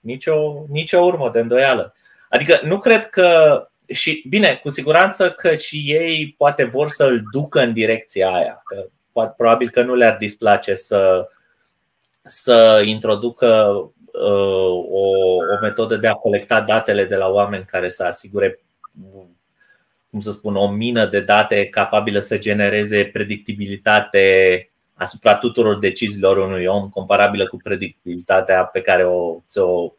Nicio, 0.00 0.64
nicio 0.68 1.00
urmă 1.00 1.30
de 1.30 1.38
îndoială. 1.38 1.94
Adică 2.28 2.60
nu 2.64 2.78
cred 2.78 3.08
că 3.08 3.56
și 3.86 4.24
bine, 4.28 4.60
cu 4.62 4.68
siguranță 4.68 5.30
că 5.30 5.54
și 5.54 5.84
ei 5.86 6.34
poate 6.38 6.64
vor 6.64 6.88
să-l 6.88 7.22
ducă 7.32 7.60
în 7.60 7.72
direcția 7.72 8.32
aia. 8.32 8.62
Că 8.64 8.86
probabil 9.36 9.70
că 9.70 9.82
nu 9.82 9.94
le-ar 9.94 10.16
displace 10.16 10.74
să, 10.74 11.28
să 12.22 12.82
introducă 12.84 13.74
o, 14.12 14.32
o 14.78 15.58
metodă 15.60 15.96
de 15.96 16.08
a 16.08 16.14
colecta 16.14 16.60
datele 16.60 17.04
de 17.04 17.16
la 17.16 17.28
oameni 17.28 17.64
care 17.64 17.88
să 17.88 18.04
asigure, 18.04 18.60
cum 20.10 20.20
să 20.20 20.30
spun, 20.30 20.56
o 20.56 20.70
mină 20.70 21.06
de 21.06 21.20
date 21.20 21.66
capabilă 21.66 22.18
să 22.18 22.38
genereze 22.38 23.04
predictibilitate 23.04 24.66
asupra 24.94 25.34
tuturor 25.36 25.78
deciziilor 25.78 26.36
unui 26.36 26.64
om, 26.66 26.88
comparabilă 26.88 27.46
cu 27.46 27.56
predictibilitatea 27.56 28.64
pe 28.64 28.80
care 28.80 29.04
o 29.04 29.38
ți-o, 29.48 29.92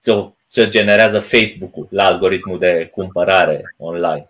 ți-o, 0.00 0.32
ți-o 0.50 0.64
generează 0.64 1.20
Facebook-ul 1.20 1.86
la 1.90 2.04
algoritmul 2.04 2.58
de 2.58 2.90
cumpărare 2.92 3.74
online. 3.78 4.26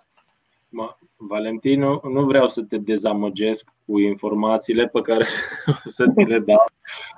Valentino, 1.29 2.01
nu 2.05 2.25
vreau 2.25 2.49
să 2.49 2.61
te 2.63 2.77
dezamăgesc 2.77 3.69
cu 3.87 3.99
informațiile 3.99 4.87
pe 4.87 5.01
care 5.01 5.27
o 5.87 5.89
să 5.91 6.05
ți 6.15 6.23
le 6.23 6.39
dau, 6.39 6.65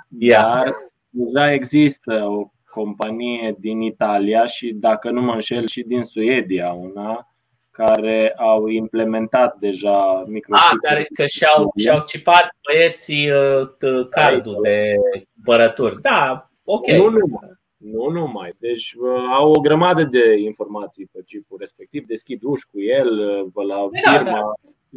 dar 0.09 0.75
deja 1.15 1.53
există 1.53 2.25
o 2.25 2.51
companie 2.71 3.57
din 3.59 3.81
Italia 3.81 4.47
și, 4.47 4.73
dacă 4.73 5.11
nu 5.11 5.21
mă 5.21 5.33
înșel, 5.33 5.67
și 5.67 5.83
din 5.83 6.03
Suedia 6.03 6.73
una, 6.73 7.29
care 7.71 8.35
au 8.37 8.67
implementat 8.67 9.57
deja 9.59 10.25
microchipuri. 10.27 10.79
Ah, 10.83 10.89
care 10.89 11.09
că 11.15 11.27
și-au, 11.27 11.73
și-au 11.77 12.05
cipat 12.07 12.57
băieții 12.67 13.31
uh, 13.31 14.09
cardul 14.11 14.59
de 14.63 14.95
cumpărături. 15.35 16.01
Da, 16.01 16.51
ok. 16.65 16.87
Nu 16.87 17.09
numai. 17.09 17.51
Nu 17.77 18.09
numai. 18.09 18.53
Deci 18.59 18.93
uh, 18.93 19.23
au 19.33 19.51
o 19.51 19.61
grămadă 19.61 20.05
de 20.05 20.39
informații 20.39 21.09
pe 21.13 21.23
chipul 21.27 21.57
respectiv, 21.61 22.07
deschid 22.07 22.41
uși 22.43 22.67
cu 22.67 22.81
el, 22.81 23.09
uh, 23.55 23.67
la 23.67 23.75
da, 23.77 24.13
firma, 24.13 24.31
da, 24.31 24.31
da. 24.31 24.53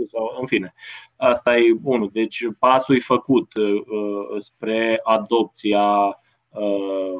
Sau 0.06 0.38
în 0.40 0.45
fine. 0.45 0.74
Asta 1.15 1.57
e 1.57 1.78
unul. 1.84 2.10
Deci 2.14 2.44
pasul 2.60 2.95
e 2.95 2.99
făcut 2.99 3.53
uh, 3.56 4.40
spre 4.40 4.99
adopția 5.03 6.19
uh, 6.49 7.14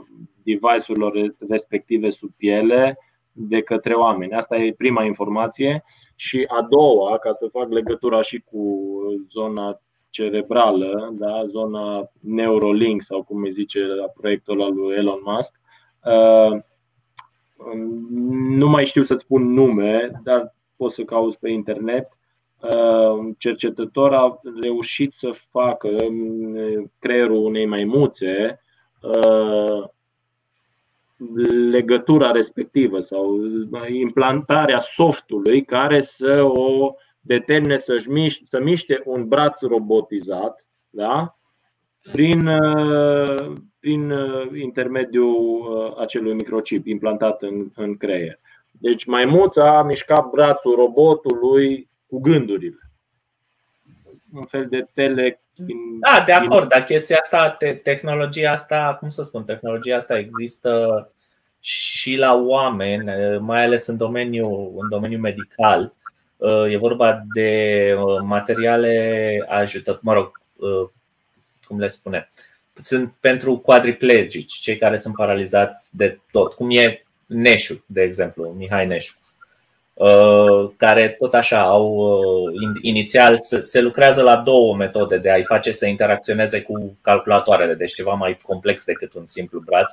device-urilor 0.44 1.36
respective 1.50 2.10
sub 2.10 2.30
piele 2.38 2.98
de 3.32 3.62
către 3.62 3.94
oameni. 3.94 4.34
Asta 4.34 4.56
e 4.56 4.74
prima 4.74 5.04
informație. 5.04 5.84
Și 6.16 6.46
a 6.48 6.62
doua, 6.62 7.18
ca 7.18 7.32
să 7.32 7.48
fac 7.52 7.70
legătura 7.70 8.22
și 8.22 8.40
cu 8.40 8.90
zona 9.30 9.82
cerebrală, 10.10 11.14
da? 11.20 11.46
zona 11.48 12.12
Neurolink 12.20 13.02
sau 13.02 13.24
cum 13.24 13.42
îi 13.42 13.52
zice 13.52 13.80
la 13.80 14.06
proiectul 14.08 14.62
al 14.62 14.74
lui 14.74 14.96
Elon 14.96 15.20
Musk. 15.24 15.60
Uh, 16.04 16.62
nu 18.50 18.68
mai 18.68 18.86
știu 18.86 19.04
să 19.04 19.16
spun 19.16 19.54
nume, 19.54 20.12
dar 20.24 20.56
poți 20.76 20.96
să 20.96 21.04
cauți 21.04 21.40
pe 21.40 21.50
internet. 21.50 22.17
Uh, 22.62 23.10
un 23.18 23.34
cercetător 23.38 24.14
a 24.14 24.40
reușit 24.62 25.14
să 25.14 25.32
facă 25.52 25.90
creierul 27.00 27.46
unei 27.46 27.66
maimuțe 27.66 28.62
uh, 29.02 29.84
legătura 31.70 32.32
respectivă 32.32 33.00
sau 33.00 33.40
implantarea 33.88 34.80
softului 34.80 35.64
care 35.64 36.02
să 36.02 36.42
o 36.44 36.94
determine 37.22 37.78
să-și 37.78 38.10
miște, 38.10 38.44
să 38.46 38.60
miște 38.60 39.02
un 39.06 39.28
braț 39.28 39.62
robotizat 39.62 40.66
da? 40.90 41.38
prin, 42.12 42.48
uh, 42.48 43.54
prin 43.80 44.14
intermediul 44.62 45.96
acelui 46.00 46.34
microchip 46.34 46.88
implantat 46.88 47.42
în, 47.42 47.72
în 47.76 47.98
creier. 47.98 48.40
Deci 48.72 49.06
maimuța 49.06 49.78
a 49.78 49.84
mișcat 49.84 50.30
brațul 50.30 50.76
robotului 50.76 51.90
cu 52.08 52.20
gândurile. 52.20 52.80
Un 54.34 54.46
fel 54.46 54.68
de 54.70 54.88
tele. 54.94 55.40
Da, 56.00 56.24
de 56.26 56.32
acord, 56.32 56.70
dar 56.70 56.84
chestia 56.84 57.18
asta, 57.22 57.50
te, 57.50 57.74
tehnologia 57.74 58.52
asta, 58.52 58.98
cum 59.00 59.10
să 59.10 59.24
spun, 59.24 59.44
tehnologia 59.44 59.98
asta 59.98 60.18
există 60.18 61.12
și 61.60 62.16
la 62.16 62.34
oameni, 62.34 63.38
mai 63.40 63.64
ales 63.64 63.88
în 63.88 63.98
domeniul, 63.98 64.74
în 64.78 64.90
domeniul 64.90 65.22
medical. 65.22 65.94
E 66.70 66.78
vorba 66.78 67.24
de 67.34 67.94
materiale 68.24 69.46
ajută, 69.48 70.00
mă 70.02 70.14
rog, 70.14 70.42
cum 71.68 71.80
le 71.80 71.88
spune, 71.88 72.28
sunt 72.74 73.14
pentru 73.20 73.58
quadriplegici, 73.58 74.54
cei 74.54 74.78
care 74.78 74.98
sunt 74.98 75.16
paralizați 75.16 75.98
de 75.98 76.20
tot, 76.32 76.54
cum 76.54 76.70
e 76.72 77.04
Neșu, 77.26 77.84
de 77.88 78.02
exemplu, 78.02 78.56
Mihai 78.58 78.88
Neșu. 78.88 79.16
Care 80.78 81.16
tot 81.20 81.34
așa 81.34 81.62
au 81.62 82.10
inițial 82.82 83.38
se 83.42 83.82
lucrează 83.82 84.22
la 84.22 84.36
două 84.36 84.76
metode 84.76 85.18
de 85.18 85.32
a-i 85.32 85.44
face 85.44 85.72
să 85.72 85.86
interacționeze 85.86 86.62
cu 86.62 86.98
calculatoarele, 87.02 87.74
deci 87.74 87.94
ceva 87.94 88.14
mai 88.14 88.38
complex 88.44 88.84
decât 88.84 89.14
un 89.14 89.26
simplu 89.26 89.60
braț. 89.60 89.92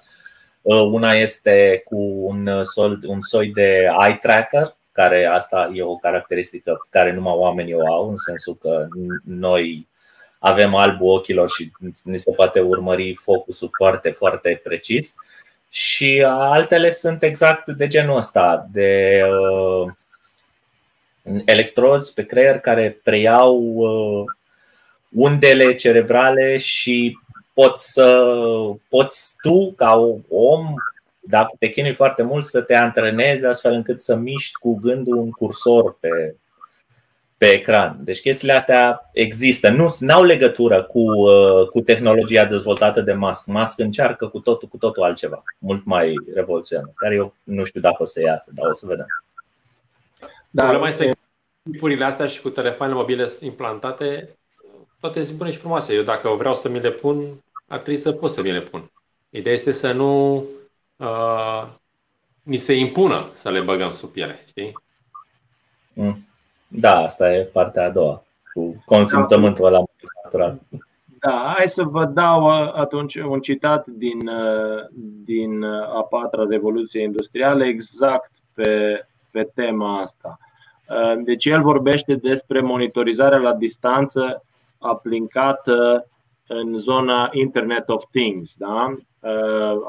Una 0.92 1.12
este 1.12 1.82
cu 1.84 1.96
un, 2.26 2.50
sol, 2.62 2.98
un 3.06 3.20
soi 3.20 3.48
de 3.48 3.86
eye 4.06 4.18
tracker, 4.20 4.76
care 4.92 5.26
asta 5.26 5.70
e 5.74 5.82
o 5.82 5.96
caracteristică 5.96 6.86
care 6.90 7.12
numai 7.12 7.34
oamenii 7.36 7.74
o 7.74 7.86
au, 7.86 8.08
în 8.08 8.16
sensul 8.16 8.56
că 8.60 8.86
noi 9.24 9.88
avem 10.38 10.74
albul 10.74 11.12
ochilor 11.12 11.50
și 11.50 11.70
ni 12.04 12.18
se 12.18 12.32
poate 12.36 12.60
urmări 12.60 13.14
focusul 13.14 13.68
foarte, 13.76 14.10
foarte 14.10 14.60
precis. 14.64 15.14
Și 15.74 16.24
altele 16.28 16.90
sunt 16.90 17.22
exact 17.22 17.68
de 17.68 17.86
genul 17.86 18.16
ăsta, 18.16 18.68
de 18.72 19.20
uh, 19.22 19.92
electrozi 21.44 22.14
pe 22.14 22.24
creier 22.24 22.58
care 22.58 23.00
preiau 23.02 23.58
uh, 23.74 24.24
undele 25.10 25.74
cerebrale 25.74 26.56
și 26.56 27.18
poți 27.54 27.92
să 27.92 28.26
poți 28.88 29.34
tu 29.42 29.72
ca 29.76 29.94
om 30.28 30.74
dacă 31.20 31.56
te 31.58 31.68
chinui 31.68 31.94
foarte 31.94 32.22
mult 32.22 32.44
să 32.44 32.60
te 32.60 32.74
antrenezi 32.74 33.46
astfel 33.46 33.72
încât 33.72 34.00
să 34.00 34.14
miști 34.14 34.54
cu 34.54 34.74
gândul 34.74 35.16
un 35.16 35.30
cursor 35.30 35.96
pe, 36.00 36.36
pe 37.44 37.50
ecran. 37.50 37.96
Deci 38.00 38.20
chestiile 38.20 38.52
astea 38.52 39.10
există. 39.12 39.70
Nu 39.70 40.14
au 40.14 40.22
legătură 40.22 40.82
cu, 40.82 40.98
uh, 40.98 41.68
cu 41.68 41.80
tehnologia 41.80 42.44
dezvoltată 42.44 43.00
de 43.00 43.12
Musk. 43.12 43.46
Musk 43.46 43.78
încearcă 43.78 44.26
cu 44.28 44.38
totul, 44.38 44.68
cu 44.68 44.76
totul 44.76 45.02
altceva, 45.02 45.42
mult 45.58 45.84
mai 45.84 46.14
revoluționar, 46.34 46.92
care 46.94 47.14
eu 47.14 47.34
nu 47.42 47.64
știu 47.64 47.80
dacă 47.80 48.02
o 48.02 48.04
să 48.04 48.20
iasă, 48.20 48.50
dar 48.54 48.66
o 48.66 48.72
să 48.72 48.86
vedem. 48.86 49.06
Dar 50.50 50.66
Problema 50.68 50.88
este 50.88 51.10
chipurile 51.70 52.04
astea 52.04 52.26
și 52.26 52.40
cu 52.40 52.48
telefoanele 52.48 52.98
mobile 52.98 53.28
implantate, 53.40 54.28
toate 55.00 55.24
sunt 55.24 55.36
bune 55.36 55.50
și 55.50 55.58
frumoase. 55.58 55.94
Eu 55.94 56.02
dacă 56.02 56.28
vreau 56.28 56.54
să 56.54 56.68
mi 56.68 56.80
le 56.80 56.90
pun, 56.90 57.44
ar 57.68 57.78
trebui 57.78 58.00
să 58.00 58.12
pot 58.12 58.30
să 58.30 58.42
mi 58.42 58.52
le 58.52 58.60
pun. 58.60 58.90
Ideea 59.30 59.54
este 59.54 59.72
să 59.72 59.92
nu 59.92 60.44
uh, 60.96 61.66
ni 62.42 62.56
se 62.56 62.72
impună 62.72 63.30
să 63.34 63.50
le 63.50 63.60
băgăm 63.60 63.92
sub 63.92 64.10
piele, 64.10 64.44
știi? 64.48 64.72
Mm. 65.92 66.26
Da, 66.68 67.02
asta 67.02 67.34
e 67.34 67.42
partea 67.52 67.84
a 67.84 67.90
doua, 67.90 68.22
cu 68.54 68.82
consimțământul 68.84 69.64
ăla 69.64 69.82
natural. 70.22 70.58
Da, 71.18 71.54
hai 71.56 71.68
să 71.68 71.82
vă 71.82 72.04
dau 72.04 72.46
atunci 72.72 73.14
un 73.14 73.40
citat 73.40 73.86
din, 73.86 74.30
din 75.24 75.64
a 75.64 76.06
patra 76.10 76.46
revoluție 76.48 77.02
industrială 77.02 77.64
exact 77.64 78.30
pe, 78.54 79.04
pe 79.30 79.50
tema 79.54 80.00
asta. 80.00 80.38
Deci 81.24 81.44
el 81.44 81.62
vorbește 81.62 82.14
despre 82.14 82.60
monitorizarea 82.60 83.38
la 83.38 83.54
distanță 83.54 84.44
aplicată 84.78 86.06
în 86.46 86.78
zona 86.78 87.30
Internet 87.32 87.88
of 87.88 88.04
Things, 88.10 88.54
da? 88.56 88.94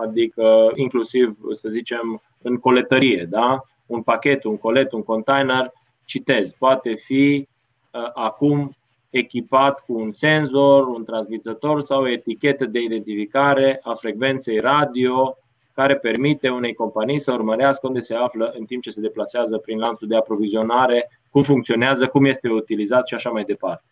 adică 0.01 0.71
inclusiv, 0.75 1.37
să 1.53 1.69
zicem, 1.69 2.21
în 2.41 2.57
coletărie. 2.57 3.27
Da? 3.29 3.61
Un 3.85 4.01
pachet, 4.01 4.43
un 4.43 4.57
colet, 4.57 4.91
un 4.91 5.03
container 5.03 5.71
citez, 6.05 6.51
poate 6.51 6.93
fi 6.93 7.47
uh, 7.91 8.01
acum 8.13 8.75
echipat 9.09 9.79
cu 9.79 9.93
un 9.93 10.11
senzor, 10.11 10.87
un 10.87 11.03
transmițător 11.03 11.83
sau 11.83 12.01
o 12.01 12.09
etichetă 12.09 12.65
de 12.65 12.79
identificare 12.79 13.79
a 13.83 13.93
frecvenței 13.93 14.59
radio 14.59 15.37
care 15.73 15.95
permite 15.95 16.49
unei 16.49 16.73
companii 16.73 17.19
să 17.19 17.31
urmărească 17.31 17.87
unde 17.87 17.99
se 17.99 18.13
află 18.13 18.53
în 18.57 18.65
timp 18.65 18.81
ce 18.81 18.89
se 18.89 19.01
deplasează 19.01 19.57
prin 19.57 19.79
lanțul 19.79 20.07
de 20.07 20.15
aprovizionare, 20.15 21.09
cum 21.29 21.43
funcționează, 21.43 22.07
cum 22.07 22.25
este 22.25 22.49
utilizat 22.49 23.07
și 23.07 23.13
așa 23.13 23.29
mai 23.29 23.43
departe. 23.43 23.83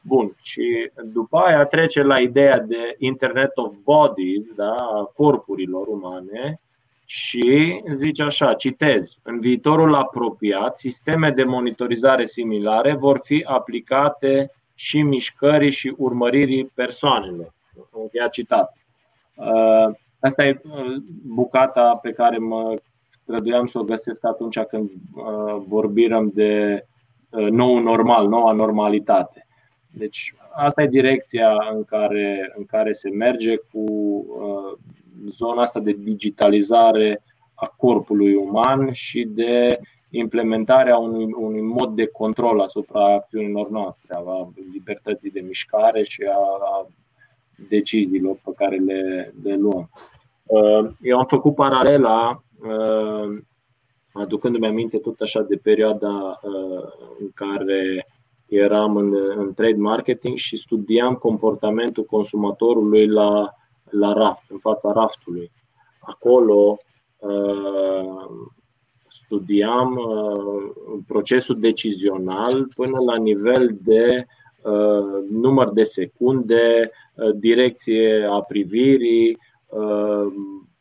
Bun, 0.00 0.36
și 0.42 0.90
după 1.04 1.38
aia 1.38 1.64
trece 1.64 2.02
la 2.02 2.18
ideea 2.18 2.58
de 2.58 2.94
Internet 2.98 3.56
of 3.56 3.74
Bodies, 3.82 4.52
da, 4.52 4.74
a 4.74 5.10
corpurilor 5.14 5.86
umane, 5.86 6.60
și 7.10 7.82
zice 7.94 8.22
așa, 8.22 8.54
citez, 8.54 9.18
în 9.22 9.40
viitorul 9.40 9.94
apropiat, 9.94 10.78
sisteme 10.78 11.30
de 11.30 11.42
monitorizare 11.42 12.26
similare 12.26 12.94
vor 12.94 13.20
fi 13.24 13.44
aplicate 13.46 14.50
și 14.74 15.02
mișcării 15.02 15.70
și 15.70 15.94
urmăririi 15.96 16.64
persoanelor. 16.64 17.54
Încheia 17.90 18.28
citat. 18.28 18.76
Uh, 19.34 19.94
asta 20.20 20.44
e 20.44 20.60
uh, 20.64 20.96
bucata 21.26 21.98
pe 22.02 22.12
care 22.12 22.38
mă 22.38 22.74
străduiam 23.22 23.66
să 23.66 23.78
o 23.78 23.84
găsesc 23.84 24.24
atunci 24.24 24.58
când 24.58 24.90
uh, 24.90 25.62
vorbim 25.66 26.30
de 26.34 26.84
nou 27.30 27.78
normal, 27.78 28.28
noua 28.28 28.52
normalitate. 28.52 29.46
Deci 29.90 30.34
asta 30.54 30.82
e 30.82 30.86
direcția 30.86 31.56
în 31.72 31.84
care, 31.84 32.52
în 32.56 32.64
care 32.64 32.92
se 32.92 33.10
merge 33.10 33.56
cu 33.56 33.84
zona 35.26 35.62
asta 35.62 35.80
de 35.80 35.92
digitalizare 35.92 37.22
a 37.54 37.74
corpului 37.76 38.34
uman 38.34 38.92
și 38.92 39.24
de 39.24 39.80
implementarea 40.10 40.98
unui, 40.98 41.32
unui 41.36 41.60
mod 41.60 41.94
de 41.94 42.06
control 42.06 42.60
asupra 42.60 43.14
acțiunilor 43.14 43.70
noastre, 43.70 44.14
a 44.14 44.48
libertății 44.72 45.30
de 45.30 45.40
mișcare 45.40 46.02
și 46.02 46.22
a, 46.22 46.38
a 46.60 46.86
deciziilor 47.68 48.38
pe 48.44 48.50
care 48.56 48.76
le, 48.76 49.32
le 49.42 49.56
luăm. 49.56 49.90
Uh, 50.44 50.90
eu 51.00 51.18
am 51.18 51.26
făcut 51.26 51.54
paralela, 51.54 52.42
uh, 52.60 53.38
aducându-mi 54.12 54.66
aminte 54.66 54.98
tot 54.98 55.20
așa 55.20 55.42
de 55.42 55.56
perioada 55.56 56.40
uh, 56.42 56.82
în 57.20 57.30
care 57.34 58.06
eram 58.46 58.96
în, 58.96 59.14
în 59.36 59.54
trade 59.54 59.76
marketing 59.76 60.36
și 60.36 60.56
studiam 60.56 61.14
comportamentul 61.14 62.04
consumatorului 62.04 63.06
la 63.06 63.54
la 63.90 64.12
raft, 64.12 64.50
în 64.50 64.58
fața 64.58 64.92
raftului. 64.92 65.50
Acolo 66.00 66.76
uh, 67.18 68.48
studiam 69.08 69.96
uh, 69.96 70.98
procesul 71.06 71.60
decizional 71.60 72.68
până 72.76 72.98
la 73.06 73.16
nivel 73.16 73.78
de 73.82 74.26
uh, 74.62 75.28
număr 75.30 75.70
de 75.70 75.82
secunde, 75.82 76.90
direcție 77.34 78.26
a 78.30 78.40
privirii, 78.40 79.38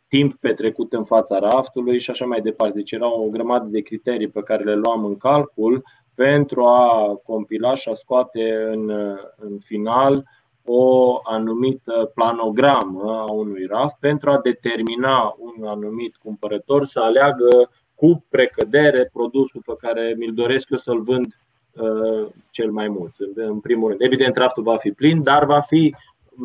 timp 0.07 0.35
petrecut 0.35 0.93
în 0.93 1.03
fața 1.03 1.39
raftului 1.39 1.99
și 1.99 2.09
așa 2.09 2.25
mai 2.25 2.41
departe. 2.41 2.77
Deci 2.77 2.91
era 2.91 3.13
o 3.13 3.29
grămadă 3.29 3.67
de 3.69 3.81
criterii 3.81 4.27
pe 4.27 4.41
care 4.41 4.63
le 4.63 4.75
luam 4.75 5.05
în 5.05 5.17
calcul 5.17 5.84
pentru 6.15 6.63
a 6.63 7.19
compila 7.23 7.75
și 7.75 7.89
a 7.89 7.93
scoate 7.93 8.69
în, 8.71 8.89
în 9.38 9.59
final 9.59 10.23
o 10.69 11.19
anumită 11.23 12.11
planogramă 12.14 13.11
a 13.11 13.31
unui 13.31 13.65
raft 13.65 13.95
pentru 13.99 14.30
a 14.30 14.39
determina 14.39 15.35
un 15.38 15.68
anumit 15.68 16.15
cumpărător 16.15 16.85
să 16.85 16.99
aleagă 16.99 17.69
cu 17.95 18.26
precădere 18.30 19.10
produsul 19.14 19.61
pe 19.65 19.76
care 19.77 20.15
mi-l 20.18 20.34
doresc 20.34 20.69
eu 20.69 20.77
să-l 20.77 21.02
vând 21.02 21.39
uh, 21.73 22.27
cel 22.52 22.72
mai 22.72 22.88
mult. 22.88 23.14
În 23.35 23.60
primul 23.60 23.88
rând, 23.88 24.02
evident, 24.02 24.35
raftul 24.35 24.64
va 24.64 24.77
fi 24.77 24.91
plin, 24.91 25.23
dar 25.23 25.45
va 25.45 25.60
fi 25.60 25.95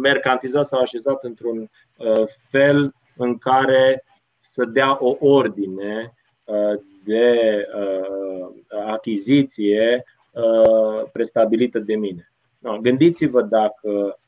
mercantizat 0.02 0.66
sau 0.66 0.80
așezat 0.80 1.24
într-un 1.24 1.70
uh, 1.96 2.24
fel 2.48 2.94
în 3.16 3.38
care 3.38 4.04
să 4.38 4.64
dea 4.64 4.96
o 5.00 5.16
ordine 5.20 6.14
uh, 6.44 6.80
de 7.04 7.66
uh, 7.76 8.48
achiziție 8.86 10.04
uh, 10.32 11.10
prestabilită 11.12 11.78
de 11.78 11.96
mine. 11.96 12.31
No, 12.62 12.78
gândiți-vă 12.78 13.42
dacă 13.42 14.18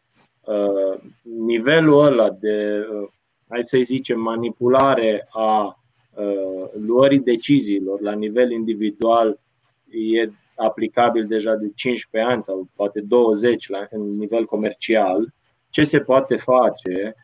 uh, 0.45 1.01
nivelul 1.23 2.05
ăla 2.05 2.31
de, 2.31 2.87
uh, 2.93 3.09
hai 3.49 3.65
să 3.65 3.79
zicem, 3.83 4.21
manipulare 4.21 5.27
a 5.31 5.83
uh, 6.15 6.69
luării 6.87 7.21
deciziilor 7.21 8.01
la 8.01 8.13
nivel 8.13 8.51
individual 8.51 9.41
e 9.91 10.31
aplicabil 10.57 11.27
deja 11.27 11.55
de 11.55 11.73
15 11.75 12.31
ani 12.33 12.43
sau 12.43 12.69
poate 12.77 13.01
20 13.01 13.69
la 13.69 13.87
în 13.91 14.11
nivel 14.11 14.45
comercial, 14.45 15.33
ce 15.71 15.83
se 15.83 16.01
poate 16.01 16.37
face 16.37 17.15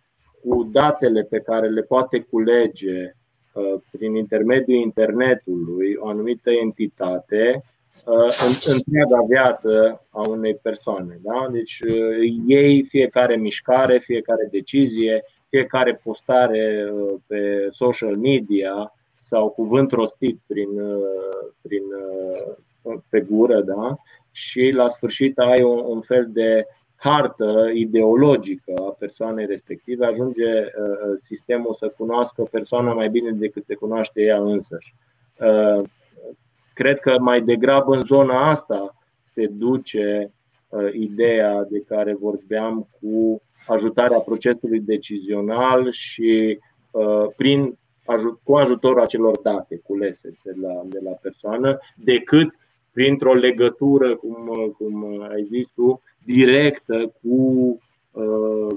cu 0.42 0.68
datele 0.72 1.22
pe 1.22 1.38
care 1.40 1.68
le 1.68 1.82
poate 1.82 2.20
culege 2.20 3.16
uh, 3.52 3.80
prin 3.90 4.14
intermediul 4.14 4.78
internetului 4.78 5.94
o 5.98 6.08
anumită 6.08 6.50
entitate 6.50 7.52
în 7.52 7.60
întreaga 8.66 9.24
viață 9.28 10.02
a 10.10 10.28
unei 10.28 10.54
persoane. 10.54 11.18
Da? 11.22 11.48
Deci 11.50 11.80
uh, 11.80 12.42
ei 12.46 12.82
fiecare 12.82 13.36
mișcare, 13.36 13.98
fiecare 13.98 14.48
decizie, 14.50 15.24
fiecare 15.48 16.00
postare 16.02 16.90
uh, 16.92 17.14
pe 17.26 17.68
social 17.70 18.16
media 18.16 18.92
sau 19.16 19.48
cuvânt 19.48 19.90
rostit 19.90 20.38
prin, 20.46 20.80
uh, 20.80 21.48
prin, 21.62 21.82
pe 23.08 23.20
gură, 23.20 23.60
da? 23.60 23.96
și 24.32 24.70
la 24.74 24.88
sfârșit 24.88 25.38
ai 25.38 25.62
un, 25.62 25.78
un 25.78 26.00
fel 26.00 26.28
de 26.32 26.66
hartă 26.96 27.70
ideologică 27.74 28.72
a 28.76 28.96
persoanei 28.98 29.46
respective, 29.46 30.06
ajunge 30.06 30.64
sistemul 31.20 31.74
să 31.74 31.88
cunoască 31.96 32.42
persoana 32.42 32.92
mai 32.92 33.08
bine 33.08 33.30
decât 33.30 33.64
se 33.64 33.74
cunoaște 33.74 34.22
ea 34.22 34.38
însăși 34.38 34.94
cred 36.80 37.00
că 37.00 37.18
mai 37.18 37.40
degrabă 37.42 37.94
în 37.94 38.00
zona 38.00 38.50
asta 38.50 38.96
se 39.22 39.46
duce 39.46 40.32
uh, 40.68 40.92
ideea 40.92 41.66
de 41.70 41.84
care 41.88 42.14
vorbeam 42.14 42.88
cu 43.00 43.42
ajutarea 43.66 44.18
procesului 44.18 44.80
decizional 44.80 45.92
și 45.92 46.58
uh, 46.90 47.26
prin 47.36 47.78
cu 48.42 48.56
ajutorul 48.56 49.00
acelor 49.00 49.38
date 49.40 49.80
culese 49.84 50.38
de 50.44 50.54
la, 50.60 50.82
de 50.84 50.98
la 51.02 51.10
persoană, 51.10 51.78
decât 51.96 52.54
printr-o 52.92 53.34
legătură, 53.34 54.16
cum, 54.16 54.74
cum 54.78 55.22
ai 55.30 55.46
zis 55.50 55.66
tu, 55.74 56.02
directă 56.24 57.12
cu 57.22 57.36
uh, 58.10 58.74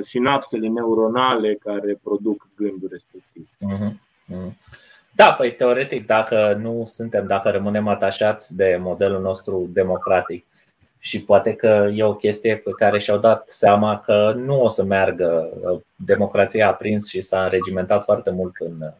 sinapsele 0.00 0.68
neuronale 0.68 1.54
care 1.54 1.98
produc 2.02 2.48
gândul 2.56 2.88
respectiv. 2.90 3.48
Uh-huh. 3.48 3.92
Da, 5.18 5.32
păi 5.32 5.54
teoretic, 5.54 6.06
dacă 6.06 6.58
nu 6.60 6.84
suntem, 6.86 7.26
dacă 7.26 7.50
rămânem 7.50 7.88
atașați 7.88 8.56
de 8.56 8.78
modelul 8.80 9.20
nostru 9.20 9.68
democratic 9.72 10.46
și 10.98 11.22
poate 11.22 11.54
că 11.54 11.90
e 11.94 12.02
o 12.04 12.14
chestie 12.14 12.56
pe 12.56 12.70
care 12.70 12.98
și-au 12.98 13.18
dat 13.18 13.48
seama 13.48 14.00
că 14.00 14.32
nu 14.36 14.62
o 14.62 14.68
să 14.68 14.84
meargă. 14.84 15.50
Democrația 15.96 16.68
a 16.68 16.74
prins 16.74 17.08
și 17.08 17.20
s-a 17.20 17.42
înregimentat 17.42 18.04
foarte 18.04 18.30
mult 18.30 18.56
în, 18.58 18.92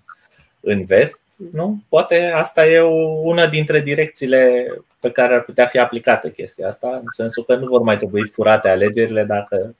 în 0.60 0.84
vest. 0.84 1.22
Nu? 1.52 1.82
Poate 1.88 2.32
asta 2.34 2.66
e 2.66 2.80
una 3.22 3.46
dintre 3.46 3.80
direcțiile 3.80 4.66
pe 5.00 5.10
care 5.10 5.34
ar 5.34 5.42
putea 5.42 5.66
fi 5.66 5.78
aplicată 5.78 6.28
chestia 6.28 6.68
asta, 6.68 6.88
în 6.88 7.10
sensul 7.10 7.44
că 7.44 7.54
nu 7.54 7.66
vor 7.66 7.80
mai 7.80 7.96
trebui 7.96 8.28
furate 8.28 8.68
alegerile 8.68 9.24
dacă 9.24 9.74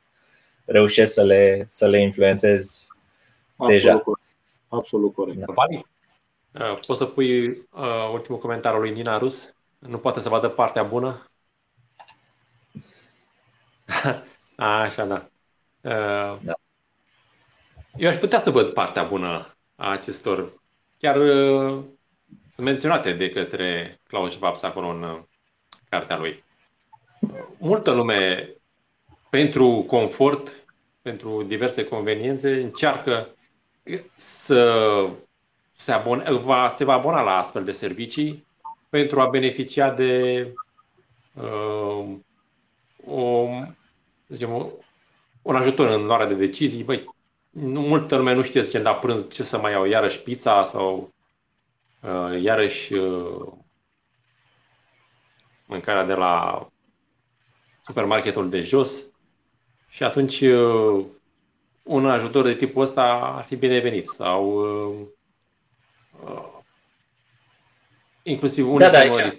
reușești 0.65 1.12
să 1.12 1.23
le, 1.23 1.66
să 1.70 1.86
le 1.86 2.01
influențezi 2.01 2.86
Absolut 3.56 3.82
deja. 3.82 3.98
Corect. 3.98 4.28
Absolut 4.69 5.15
corect. 5.15 5.39
Da. 5.39 5.44
Uh, 6.53 6.79
poți 6.87 6.99
să 6.99 7.05
pui 7.05 7.47
uh, 7.49 8.11
ultimul 8.12 8.41
comentariu 8.41 8.81
lui 8.81 8.91
Nina 8.91 9.19
Rus? 9.19 9.55
Nu 9.79 9.99
poate 9.99 10.20
să 10.20 10.29
vadă 10.29 10.49
partea 10.49 10.83
bună? 10.83 11.31
Așa, 14.57 15.05
da. 15.05 15.29
Uh, 15.81 16.39
da. 16.43 16.53
Eu 17.97 18.09
aș 18.09 18.16
putea 18.16 18.41
să 18.41 18.51
văd 18.51 18.73
partea 18.73 19.03
bună 19.03 19.57
a 19.77 19.91
acestor, 19.91 20.62
chiar 20.99 21.16
uh, 21.16 21.85
sunt 22.55 22.66
menționate 22.66 23.12
de 23.12 23.31
către 23.31 24.01
Klaus 24.07 24.33
Schwab 24.33 24.57
acolo 24.61 24.89
în 24.89 25.03
uh, 25.03 25.19
cartea 25.89 26.16
lui. 26.16 26.45
Multă 27.59 27.91
lume, 27.91 28.51
pentru 29.31 29.85
confort, 29.89 30.65
pentru 31.03 31.43
diverse 31.43 31.85
conveniențe, 31.85 32.62
încearcă 32.62 33.29
să 34.15 35.11
se, 35.79 35.93
abone, 35.93 36.33
va, 36.33 36.69
se 36.69 36.85
va 36.85 36.93
abona 36.93 37.23
la 37.23 37.39
astfel 37.39 37.65
de 37.65 37.73
servicii 37.73 38.47
pentru 38.89 39.21
a 39.21 39.29
beneficia 39.29 39.91
de 39.91 40.43
uh, 41.35 42.17
o, 43.07 43.49
zicem, 44.29 44.73
un 45.43 45.57
ajutor 45.57 45.89
în 45.89 46.07
luarea 46.07 46.27
de 46.27 46.35
decizii. 46.35 46.85
Băi, 46.85 47.15
nu, 47.51 47.81
multă 47.81 48.17
lume 48.17 48.35
nu 48.35 48.43
știe 48.43 48.63
să 48.63 48.79
da 48.79 48.95
prânz 48.95 49.31
ce 49.31 49.43
să 49.43 49.59
mai 49.59 49.73
iau, 49.73 49.85
iarăși 49.85 50.21
pizza 50.21 50.65
sau 50.65 51.13
uh, 52.01 52.43
iarăși 52.43 52.95
uh, 52.95 53.53
mâncarea 55.67 56.05
de 56.05 56.15
la 56.15 56.67
supermarketul 57.85 58.49
de 58.49 58.61
jos 58.61 59.05
și 59.89 60.03
atunci 60.03 60.41
uh, 60.41 61.07
un 61.83 62.07
ajutor 62.07 62.45
de 62.45 62.55
tipul 62.55 62.83
ăsta 62.83 63.35
ar 63.37 63.45
fi 63.45 63.57
binevenit 63.57 64.07
sau 64.07 64.47
uh, 64.47 64.99
uh, 65.01 65.17
inclusiv 68.23 68.66
unii 68.66 68.78
da, 68.78 68.90
da, 68.90 68.99
aici. 68.99 69.39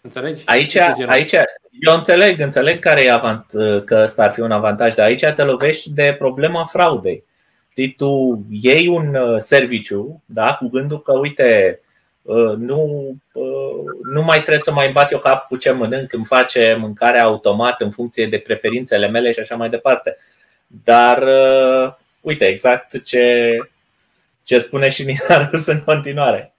Înțelegi? 0.00 0.42
Aici, 0.46 0.76
aici, 1.06 1.32
eu 1.80 1.94
înțeleg, 1.94 2.40
înțeleg 2.40 2.78
care 2.78 3.04
e 3.04 3.12
avant, 3.12 3.46
că 3.84 4.00
ăsta 4.02 4.22
ar 4.22 4.32
fi 4.32 4.40
un 4.40 4.52
avantaj, 4.52 4.94
dar 4.94 5.06
aici 5.06 5.24
te 5.36 5.42
lovești 5.42 5.90
de 5.90 6.14
problema 6.18 6.64
fraudei. 6.64 7.24
Știi, 7.70 7.94
tu 7.94 8.44
iei 8.50 8.86
un 8.86 9.14
uh, 9.14 9.40
serviciu, 9.40 10.22
da, 10.26 10.54
cu 10.54 10.68
gândul 10.68 11.02
că, 11.02 11.18
uite, 11.18 11.80
uh, 12.22 12.54
nu, 12.56 13.10
uh, 13.32 13.84
nu 14.12 14.22
mai 14.22 14.38
trebuie 14.38 14.58
să 14.58 14.72
mai 14.72 14.92
bat 14.92 15.12
eu 15.12 15.18
cap 15.18 15.46
cu 15.46 15.56
ce 15.56 15.70
mănânc, 15.70 16.12
îmi 16.12 16.24
face 16.24 16.76
mâncarea 16.80 17.24
automat 17.24 17.80
în 17.80 17.90
funcție 17.90 18.26
de 18.26 18.38
preferințele 18.38 19.08
mele 19.08 19.32
și 19.32 19.40
așa 19.40 19.56
mai 19.56 19.68
departe. 19.70 20.16
Dar, 20.66 21.22
uite, 22.20 22.44
exact 22.44 23.04
ce, 23.04 23.56
ce 24.48 24.58
spune 24.58 24.88
și 24.88 25.04
Nina 25.04 25.50
în 25.66 25.82
continuare. 25.84 26.54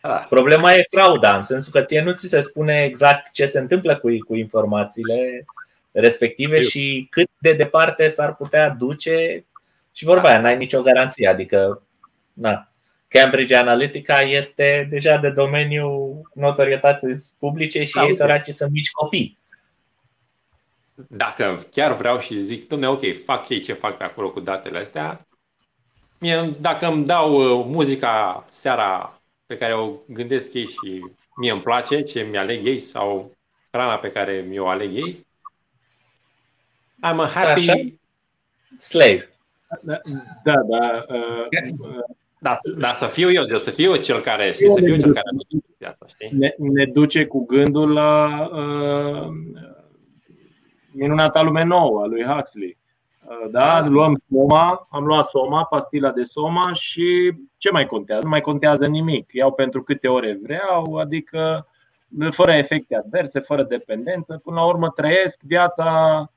Ah. 0.00 0.24
Problema 0.28 0.74
e 0.74 0.86
frauda, 0.90 1.36
în 1.36 1.42
sensul 1.42 1.72
că 1.72 1.82
ție 1.82 2.02
nu 2.02 2.12
ți 2.12 2.28
se 2.28 2.40
spune 2.40 2.84
exact 2.84 3.32
ce 3.32 3.46
se 3.46 3.58
întâmplă 3.58 3.96
cu, 3.96 4.08
cu 4.26 4.34
informațiile 4.34 5.44
respective 5.92 6.56
Eu. 6.56 6.62
și 6.62 7.06
cât 7.10 7.28
de 7.38 7.52
departe 7.52 8.08
s-ar 8.08 8.34
putea 8.34 8.68
duce 8.68 9.44
și 9.92 10.04
vorba 10.04 10.28
aia, 10.28 10.40
n-ai 10.40 10.56
nicio 10.56 10.82
garanție. 10.82 11.28
Adică, 11.28 11.82
na, 12.32 12.68
Cambridge 13.08 13.56
Analytica 13.56 14.20
este 14.20 14.86
deja 14.90 15.16
de 15.16 15.30
domeniul 15.30 16.30
notorietății 16.34 17.24
publice 17.38 17.84
și 17.84 17.94
da, 17.94 18.02
ei 18.02 18.14
săraci 18.14 18.48
sunt 18.48 18.70
mici 18.70 18.90
copii. 18.90 19.38
Dacă 20.94 21.66
chiar 21.70 21.96
vreau 21.96 22.18
și 22.18 22.36
zic, 22.36 22.68
domne, 22.68 22.88
ok, 22.88 23.24
fac 23.24 23.48
ei 23.48 23.60
ce 23.60 23.72
fac 23.72 23.96
pe 23.96 24.04
acolo 24.04 24.30
cu 24.30 24.40
datele 24.40 24.78
astea, 24.78 25.26
mie, 26.24 26.56
dacă 26.60 26.86
îmi 26.86 27.04
dau 27.04 27.34
uh, 27.34 27.64
muzica 27.68 28.44
seara 28.48 29.20
pe 29.46 29.56
care 29.56 29.74
o 29.74 29.92
gândesc 30.08 30.52
ei 30.52 30.66
și 30.66 31.00
mie 31.36 31.50
îmi 31.50 31.60
place 31.60 32.02
ce 32.02 32.26
mi-aleg 32.30 32.66
ei 32.66 32.78
sau 32.78 33.32
hrana 33.70 33.96
pe 33.96 34.12
care 34.12 34.44
mi-o 34.48 34.68
aleg 34.68 34.94
ei. 34.94 35.26
I'm 37.06 37.18
a 37.18 37.26
happy 37.26 37.70
Așa? 37.70 37.82
slave. 38.78 39.28
Da, 39.82 40.00
da. 40.44 40.54
da, 40.68 41.04
uh, 41.08 41.46
da, 42.38 42.58
da, 42.76 42.94
să 42.94 43.06
fiu 43.06 43.30
eu, 43.30 43.58
să 43.58 43.70
fiu 43.70 43.90
eu 43.90 43.96
cel 43.96 44.20
care 44.20 44.52
și 44.52 44.68
să 44.68 44.80
fiu 44.84 44.96
cel 44.96 45.12
care 45.12 45.28
asta, 45.88 46.06
știi? 46.08 46.30
Ne, 46.38 46.54
ne 46.58 46.84
duce 46.84 47.26
cu 47.26 47.46
gândul 47.46 47.92
la 47.92 48.48
uh, 48.52 49.28
minunata 50.92 51.42
lume 51.42 51.64
nouă 51.64 52.02
a 52.02 52.06
lui 52.06 52.24
Huxley. 52.24 52.76
Uh, 53.26 53.50
da, 53.50 53.86
luăm 53.86 54.22
Soma, 54.30 54.86
am 54.90 55.04
luat 55.04 55.26
Soma, 55.26 55.64
pastila 55.64 56.10
de 56.10 56.22
Soma 56.22 56.72
și 56.72 57.32
ce 57.56 57.70
mai 57.70 57.86
contează? 57.86 58.22
Nu 58.22 58.28
mai 58.28 58.40
contează 58.40 58.86
nimic. 58.86 59.32
Iau 59.32 59.52
pentru 59.52 59.82
câte 59.82 60.08
ore 60.08 60.38
vreau, 60.42 60.96
adică 60.96 61.66
fără 62.30 62.52
efecte 62.52 62.96
adverse, 62.96 63.40
fără 63.40 63.62
dependență. 63.62 64.40
Până 64.44 64.56
la 64.56 64.66
urmă 64.66 64.88
trăiesc 64.88 65.40
viața 65.42 66.28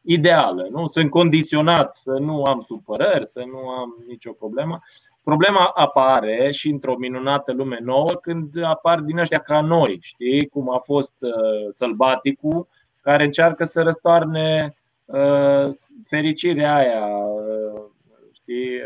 ideală. 0.00 0.66
Nu? 0.70 0.88
Sunt 0.88 1.10
condiționat 1.10 1.96
să 1.96 2.10
nu 2.10 2.42
am 2.42 2.64
supărări, 2.66 3.26
să 3.26 3.44
nu 3.50 3.68
am 3.68 4.04
nicio 4.06 4.32
problemă. 4.32 4.80
Problema 5.22 5.64
apare 5.74 6.50
și 6.52 6.68
într-o 6.68 6.96
minunată 6.96 7.52
lume 7.52 7.78
nouă 7.82 8.10
când 8.22 8.62
apar 8.62 9.00
din 9.00 9.18
ăștia 9.18 9.38
ca 9.38 9.60
noi, 9.60 9.98
știi? 10.00 10.48
Cum 10.48 10.70
a 10.70 10.78
fost 10.78 11.12
uh, 11.18 11.30
sălbaticul 11.72 12.68
care 13.00 13.24
încearcă 13.24 13.64
să 13.64 13.82
răstoarne 13.82 14.76
uh, 15.04 15.68
fericirea 16.04 16.74
aia 16.74 17.06
uh, 17.06 17.82
știi, 18.32 18.80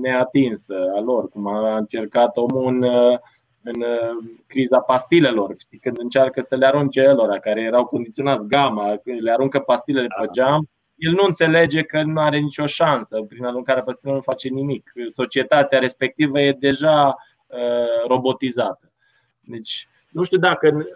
neatinsă 0.00 0.92
a 0.96 1.00
lor, 1.00 1.28
cum 1.28 1.46
a 1.46 1.76
încercat 1.76 2.36
omul 2.36 2.66
în, 2.66 2.82
în 3.62 3.84
criza 4.46 4.80
pastilelor, 4.80 5.54
știi, 5.58 5.78
când 5.78 5.98
încearcă 5.98 6.40
să 6.40 6.56
le 6.56 6.66
arunce 6.66 7.00
elora 7.00 7.38
care 7.38 7.60
erau 7.60 7.84
condiționați 7.84 8.46
gama, 8.46 8.96
când 9.04 9.22
le 9.22 9.32
aruncă 9.32 9.58
pastilele 9.58 10.06
pe 10.20 10.28
geam, 10.32 10.68
el 10.96 11.12
nu 11.12 11.24
înțelege 11.24 11.82
că 11.82 12.02
nu 12.02 12.20
are 12.20 12.38
nicio 12.38 12.66
șansă. 12.66 13.20
Prin 13.28 13.44
aruncarea 13.44 13.82
pastilelor 13.82 14.22
nu 14.24 14.32
face 14.32 14.48
nimic. 14.48 14.92
Societatea 15.14 15.78
respectivă 15.78 16.40
e 16.40 16.52
deja 16.52 17.16
uh, 17.46 18.06
robotizată. 18.06 18.92
Deci, 19.40 19.88
nu 20.10 20.22
știu 20.22 20.38
dacă 20.38 20.86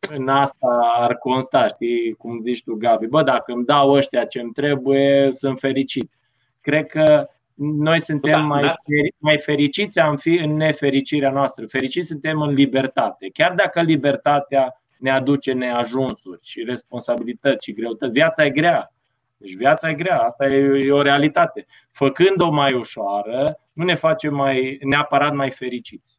în, 0.00 0.16
în 0.16 0.28
asta 0.28 0.96
ar 0.98 1.14
consta, 1.14 1.66
știi, 1.66 2.12
cum 2.12 2.40
zici 2.40 2.62
tu, 2.62 2.74
Gabi. 2.74 3.06
Bă, 3.06 3.22
dacă 3.22 3.52
îmi 3.52 3.64
dau 3.64 3.90
ăștia 3.90 4.24
ce 4.24 4.40
îmi 4.40 4.52
trebuie, 4.52 5.28
sunt 5.32 5.58
fericit. 5.58 6.12
Cred 6.60 6.86
că 6.86 7.28
noi 7.54 8.00
suntem 8.00 8.32
da, 8.32 8.46
mai, 8.46 8.62
da. 8.62 8.74
mai 9.18 9.38
fericiți 9.38 9.98
am 9.98 10.16
fi 10.16 10.38
în 10.38 10.56
nefericirea 10.56 11.30
noastră. 11.30 11.66
Fericiți 11.66 12.06
suntem 12.06 12.40
în 12.40 12.54
libertate. 12.54 13.28
Chiar 13.32 13.54
dacă 13.54 13.80
libertatea 13.80 14.82
ne 14.98 15.10
aduce 15.10 15.52
neajunsuri 15.52 16.40
și 16.42 16.62
responsabilități 16.62 17.64
și 17.64 17.72
greutăți. 17.72 18.12
Viața 18.12 18.44
e 18.44 18.50
grea. 18.50 18.92
Deci 19.36 19.54
viața 19.54 19.90
e 19.90 19.94
grea, 19.94 20.18
asta 20.18 20.46
e, 20.46 20.86
e 20.86 20.92
o 20.92 21.02
realitate. 21.02 21.66
Făcând-o 21.90 22.50
mai 22.50 22.72
ușoară, 22.72 23.60
nu 23.72 23.84
ne 23.84 23.94
face 23.94 24.28
mai, 24.28 24.78
neapărat 24.82 25.34
mai 25.34 25.50
fericiți. 25.50 26.17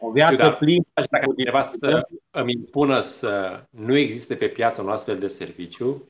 O 0.00 0.10
viață 0.10 0.36
da, 0.36 0.52
plină. 0.52 0.84
Dacă 1.10 1.32
cineva 1.36 1.62
să 1.62 2.06
îmi 2.30 2.52
impună 2.52 3.00
să 3.00 3.62
nu 3.70 3.96
existe 3.96 4.34
pe 4.34 4.46
piață 4.46 4.82
un 4.82 4.88
astfel 4.88 5.18
de 5.18 5.28
serviciu 5.28 6.08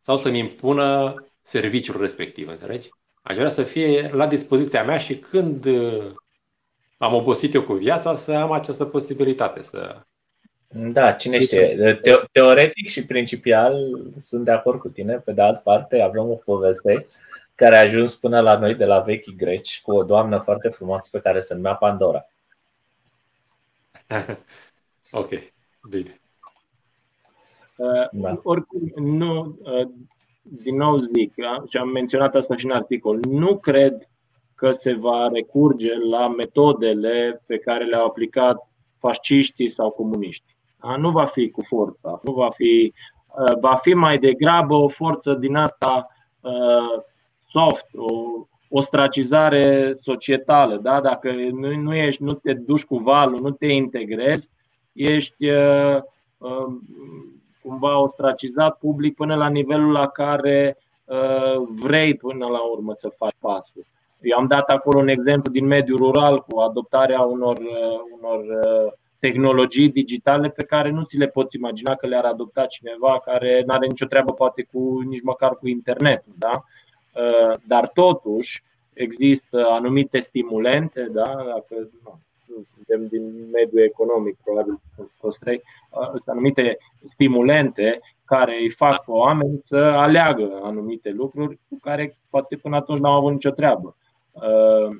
sau 0.00 0.16
să-mi 0.16 0.38
impună 0.38 1.14
serviciul 1.42 2.00
respectiv, 2.00 2.48
înțelegi? 2.48 2.88
Aș 3.22 3.36
vrea 3.36 3.48
să 3.48 3.62
fie 3.62 4.10
la 4.12 4.26
dispoziția 4.26 4.84
mea 4.84 4.96
și 4.96 5.16
când 5.16 5.66
am 6.98 7.14
obosit 7.14 7.54
eu 7.54 7.62
cu 7.62 7.72
viața 7.72 8.16
să 8.16 8.32
am 8.32 8.52
această 8.52 8.84
posibilitate 8.84 9.62
să 9.62 9.96
da, 10.68 11.12
cine 11.12 11.38
știe. 11.38 12.00
teoretic 12.32 12.88
și 12.88 13.06
principial 13.06 13.76
sunt 14.18 14.44
de 14.44 14.50
acord 14.50 14.78
cu 14.80 14.88
tine. 14.88 15.16
Pe 15.24 15.32
de 15.32 15.42
altă 15.42 15.60
parte, 15.64 16.00
avem 16.00 16.30
o 16.30 16.34
poveste 16.34 17.06
care 17.54 17.76
a 17.76 17.80
ajuns 17.80 18.16
până 18.16 18.40
la 18.40 18.58
noi 18.58 18.74
de 18.74 18.84
la 18.84 19.00
vechi 19.00 19.36
greci 19.36 19.80
cu 19.82 19.92
o 19.92 20.02
doamnă 20.02 20.38
foarte 20.38 20.68
frumoasă 20.68 21.08
pe 21.12 21.18
care 21.18 21.40
se 21.40 21.54
numea 21.54 21.74
Pandora. 21.74 22.26
ok, 25.20 25.28
bine. 25.88 26.20
Uh, 27.76 28.08
da. 28.12 28.40
Oricum, 28.42 28.92
nu, 29.04 29.58
uh, 29.62 29.88
din 30.42 30.76
nou 30.76 30.96
zic, 30.96 31.34
și 31.68 31.76
am 31.76 31.88
menționat 31.88 32.34
asta 32.34 32.56
și 32.56 32.64
în 32.64 32.70
articol, 32.70 33.20
nu 33.28 33.58
cred 33.58 34.08
că 34.54 34.70
se 34.70 34.94
va 34.94 35.28
recurge 35.32 35.94
la 36.10 36.28
metodele 36.28 37.42
pe 37.46 37.58
care 37.58 37.84
le-au 37.84 38.06
aplicat 38.06 38.68
fasciștii 38.98 39.68
sau 39.68 39.90
comuniștii. 39.90 40.56
Da? 40.80 40.96
Nu 40.96 41.10
va 41.10 41.24
fi 41.24 41.50
cu 41.50 41.62
forța, 41.62 42.20
nu 42.22 42.32
va 42.32 42.50
fi, 42.50 42.92
uh, 43.38 43.58
va 43.60 43.74
fi 43.74 43.94
mai 43.94 44.18
degrabă 44.18 44.74
o 44.74 44.88
forță 44.88 45.34
din 45.34 45.56
asta 45.56 46.06
uh, 46.40 47.02
soft, 47.48 47.86
o 47.94 48.46
ostracizare 48.68 49.96
societală. 50.00 50.76
Da? 50.76 51.00
Dacă 51.00 51.32
nu, 51.52 51.76
nu, 51.76 51.94
ești, 51.94 52.22
nu 52.22 52.32
te 52.32 52.52
duci 52.52 52.84
cu 52.84 52.96
valul, 52.96 53.40
nu 53.40 53.50
te 53.50 53.66
integrezi, 53.66 54.50
ești 54.92 55.50
uh, 55.50 55.96
uh, 56.38 56.66
cumva 57.62 57.98
ostracizat 57.98 58.78
public 58.78 59.14
până 59.14 59.34
la 59.34 59.48
nivelul 59.48 59.92
la 59.92 60.06
care 60.06 60.76
uh, 61.04 61.68
vrei 61.68 62.14
până 62.14 62.46
la 62.46 62.60
urmă 62.60 62.92
să 62.94 63.12
faci 63.16 63.36
pasul. 63.38 63.84
Eu 64.20 64.38
am 64.38 64.46
dat 64.46 64.68
acolo 64.68 64.98
un 64.98 65.08
exemplu 65.08 65.52
din 65.52 65.66
mediul 65.66 65.98
rural 65.98 66.42
cu 66.42 66.58
adoptarea 66.58 67.20
unor, 67.20 67.58
uh, 67.58 68.00
unor 68.18 68.40
uh, 68.40 68.92
tehnologii 69.18 69.88
digitale 69.88 70.48
pe 70.48 70.64
care 70.64 70.90
nu 70.90 71.02
ți 71.02 71.16
le 71.16 71.26
poți 71.26 71.56
imagina 71.56 71.94
că 71.94 72.06
le-ar 72.06 72.24
adopta 72.24 72.66
cineva 72.66 73.20
care 73.24 73.62
nu 73.66 73.74
are 73.74 73.86
nicio 73.86 74.06
treabă 74.06 74.32
poate 74.32 74.68
cu 74.72 75.00
nici 75.00 75.22
măcar 75.22 75.56
cu 75.56 75.68
internetul. 75.68 76.32
Da? 76.38 76.64
Uh, 77.16 77.58
dar 77.66 77.88
totuși 77.88 78.62
există 78.92 79.66
anumite 79.70 80.18
stimulente, 80.18 81.08
da? 81.12 81.34
dacă 81.46 81.88
nu, 82.04 82.64
suntem 82.74 83.06
din 83.06 83.50
mediul 83.52 83.82
economic, 83.82 84.36
probabil 84.44 84.80
toți 85.20 85.38
trei, 85.38 85.62
uh, 85.90 86.08
sunt 86.08 86.28
anumite 86.28 86.78
stimulente 87.04 88.00
care 88.24 88.56
îi 88.60 88.70
fac 88.70 89.04
pe 89.04 89.10
oameni 89.10 89.60
să 89.62 89.76
aleagă 89.76 90.60
anumite 90.62 91.10
lucruri 91.10 91.58
cu 91.68 91.78
care 91.80 92.16
poate 92.30 92.56
până 92.56 92.76
atunci 92.76 92.98
n-au 92.98 93.16
avut 93.16 93.32
nicio 93.32 93.50
treabă. 93.50 93.96
Uh, 94.32 94.96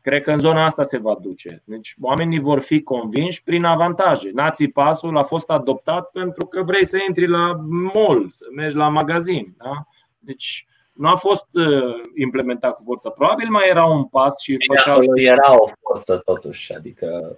cred 0.00 0.22
că 0.22 0.30
în 0.30 0.38
zona 0.38 0.64
asta 0.64 0.84
se 0.84 0.98
va 0.98 1.16
duce. 1.20 1.62
Deci 1.64 1.94
oamenii 2.00 2.38
vor 2.38 2.60
fi 2.60 2.82
convinși 2.82 3.42
prin 3.42 3.64
avantaje. 3.64 4.30
Nații 4.32 4.70
pasul 4.70 5.16
a 5.16 5.22
fost 5.22 5.50
adoptat 5.50 6.10
pentru 6.10 6.46
că 6.46 6.62
vrei 6.62 6.86
să 6.86 6.98
intri 7.08 7.26
la 7.26 7.60
mall, 7.94 8.30
să 8.32 8.44
mergi 8.54 8.76
la 8.76 8.88
magazin. 8.88 9.54
Da? 9.56 9.86
Deci 10.18 10.66
nu 11.00 11.08
a 11.08 11.16
fost 11.16 11.46
uh, 11.52 11.94
implementat 12.16 12.76
cu 12.76 12.82
forță. 12.84 13.08
Probabil 13.08 13.48
mai 13.48 13.68
era 13.68 13.84
un 13.84 14.04
pas 14.04 14.40
și 14.40 14.56
făceau. 14.66 14.92
Acolo 14.92 15.20
era 15.20 15.60
o 15.60 15.68
forță 15.80 16.16
totuși, 16.24 16.74
adică 16.74 17.36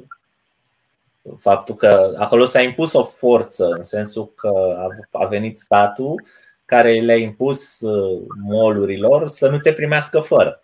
faptul 1.38 1.74
că 1.74 2.14
acolo 2.18 2.44
s-a 2.44 2.60
impus 2.60 2.92
o 2.92 3.04
forță 3.04 3.66
în 3.66 3.82
sensul 3.82 4.32
că 4.34 4.78
a 5.12 5.24
venit 5.24 5.58
statul 5.58 6.22
care 6.64 7.00
le-a 7.00 7.16
impus 7.16 7.80
uh, 7.80 8.22
molurilor 8.42 9.28
să 9.28 9.48
nu 9.48 9.58
te 9.58 9.72
primească 9.72 10.20
fără. 10.20 10.62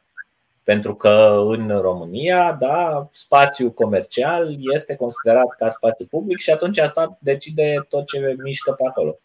Pentru 0.62 0.94
că 0.94 1.44
în 1.48 1.68
România, 1.80 2.52
da, 2.52 3.08
spațiul 3.12 3.70
comercial 3.70 4.56
este 4.74 4.96
considerat 4.96 5.54
ca 5.58 5.68
spațiu 5.68 6.06
public 6.10 6.38
și 6.38 6.50
atunci 6.50 6.78
asta 6.78 7.18
decide 7.20 7.86
tot 7.88 8.06
ce 8.06 8.36
mișcă 8.42 8.72
pe 8.72 8.86
acolo. 8.86 9.18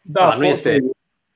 Da, 0.00 0.28
da 0.28 0.34
nu 0.34 0.46
este 0.46 0.78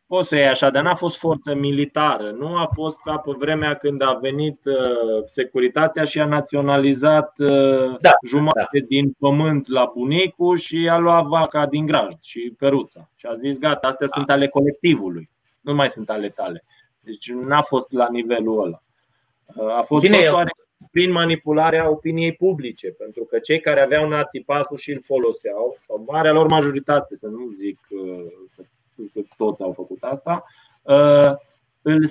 Poți 0.06 0.28
să 0.28 0.36
iei 0.36 0.46
așa, 0.46 0.70
dar 0.70 0.82
n-a 0.82 0.94
fost 0.94 1.18
forță 1.18 1.54
militară. 1.54 2.30
Nu 2.30 2.56
a 2.56 2.68
fost 2.72 2.98
ca 3.04 3.16
pe 3.16 3.30
vremea 3.38 3.74
când 3.74 4.02
a 4.02 4.18
venit 4.20 4.64
uh, 4.64 5.24
securitatea 5.26 6.04
și 6.04 6.20
a 6.20 6.24
naționalizat 6.24 7.34
uh, 7.38 7.96
da, 8.00 8.10
jumătate 8.26 8.80
da. 8.80 8.86
din 8.88 9.10
pământ 9.18 9.68
la 9.68 9.90
bunicul 9.94 10.56
și 10.56 10.88
a 10.88 10.98
luat 10.98 11.24
vaca 11.24 11.66
din 11.66 11.86
grajd 11.86 12.18
și 12.20 12.54
peruța. 12.58 13.10
Și 13.16 13.26
a 13.26 13.34
zis, 13.34 13.58
gata, 13.58 13.88
astea 13.88 14.06
da. 14.06 14.12
sunt 14.16 14.30
ale 14.30 14.48
colectivului, 14.48 15.30
nu 15.60 15.74
mai 15.74 15.90
sunt 15.90 16.10
ale 16.10 16.28
tale. 16.28 16.64
Deci 17.00 17.32
n-a 17.32 17.62
fost 17.62 17.92
la 17.92 18.08
nivelul 18.10 18.64
ăla. 18.64 18.82
Uh, 19.56 19.76
a 19.76 19.82
fost 19.82 20.02
Bine, 20.02 20.18
eu... 20.22 20.44
prin 20.90 21.10
manipularea 21.12 21.90
opiniei 21.90 22.32
publice, 22.32 22.88
pentru 22.88 23.24
că 23.24 23.38
cei 23.38 23.60
care 23.60 23.80
aveau 23.80 24.08
nații 24.08 24.42
pasul 24.42 24.76
și 24.76 24.90
îl 24.90 25.00
foloseau, 25.02 25.78
sau 25.86 26.04
marea 26.06 26.32
lor 26.32 26.46
majoritate, 26.46 27.14
să 27.14 27.26
nu 27.26 27.52
zic 27.56 27.78
uh, 27.90 28.66
că 29.12 29.20
toți 29.36 29.62
au 29.62 29.72
făcut 29.72 30.02
asta, 30.02 30.44
uh, 30.82 31.32
îl, 31.82 32.08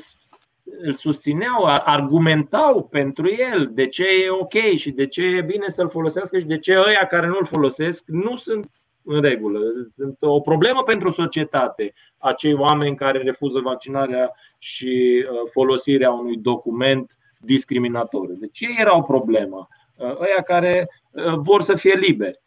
îl 0.82 0.94
susțineau, 0.94 1.66
argumentau 1.66 2.84
pentru 2.84 3.30
el 3.30 3.70
de 3.74 3.88
ce 3.88 4.04
e 4.04 4.30
ok 4.30 4.54
și 4.54 4.92
de 4.92 5.08
ce 5.08 5.22
e 5.22 5.42
bine 5.42 5.68
să-l 5.68 5.90
folosească 5.90 6.40
și 6.40 6.46
de 6.46 6.60
ce 6.60 6.78
ăia 6.78 7.08
care 7.08 7.28
nu-l 7.28 7.46
folosesc 7.46 8.04
nu 8.08 8.36
sunt 8.36 8.72
în 9.04 9.22
regulă. 9.22 9.60
Sunt 9.96 10.18
o 10.20 10.40
problemă 10.40 10.84
pentru 10.84 11.10
societate 11.10 11.94
acei 12.18 12.54
oameni 12.54 12.96
care 12.96 13.22
refuză 13.22 13.60
vaccinarea 13.60 14.32
și 14.58 15.26
uh, 15.30 15.50
folosirea 15.52 16.12
unui 16.12 16.38
document 16.38 17.18
discriminatoriu. 17.40 18.36
Deci 18.36 18.60
ei 18.60 18.76
erau 18.80 19.04
problemă. 19.04 19.68
Uh, 19.98 20.20
ăia 20.20 20.42
care 20.42 20.90
vor 21.36 21.62
să 21.62 21.76
fie 21.76 21.94
liberi. 21.94 22.44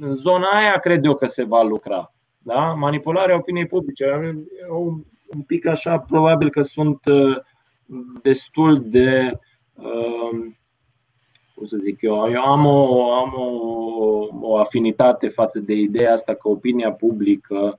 În 0.00 0.16
zona 0.16 0.48
aia 0.48 0.78
cred 0.78 1.04
eu 1.04 1.14
că 1.14 1.26
se 1.26 1.44
va 1.44 1.62
lucra. 1.62 2.14
Da? 2.46 2.74
Manipularea 2.74 3.36
opiniei 3.36 3.66
publice. 3.66 4.04
Eu, 4.68 5.04
un 5.34 5.42
pic 5.42 5.66
așa, 5.66 5.98
probabil 5.98 6.50
că 6.50 6.62
sunt 6.62 7.00
uh, 7.06 7.36
destul 8.22 8.82
de. 8.90 9.38
Uh, 9.74 10.46
cum 11.54 11.66
să 11.66 11.76
zic 11.76 12.02
eu, 12.02 12.30
eu 12.30 12.42
am, 12.42 12.66
o, 12.66 13.12
am 13.12 13.34
o, 13.36 14.28
o 14.40 14.56
afinitate 14.56 15.28
față 15.28 15.58
de 15.58 15.74
ideea 15.74 16.12
asta 16.12 16.34
că 16.34 16.48
opinia 16.48 16.92
publică 16.92 17.78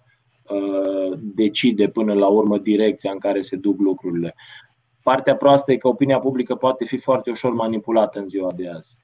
uh, 0.50 1.18
decide 1.20 1.88
până 1.88 2.14
la 2.14 2.28
urmă 2.28 2.58
direcția 2.58 3.12
în 3.12 3.20
care 3.20 3.42
se 3.42 3.56
duc 3.56 3.80
lucrurile. 3.80 4.36
Partea 5.04 5.36
proastă 5.36 5.72
e 5.72 5.78
că 5.78 5.88
opinia 5.88 6.20
publică 6.20 6.56
poate 6.56 6.86
fi 6.86 6.98
foarte 6.98 7.30
ușor 7.30 7.54
manipulată 7.54 8.20
în 8.20 8.28
ziua 8.28 8.52
de 8.56 8.70
azi. 8.70 8.98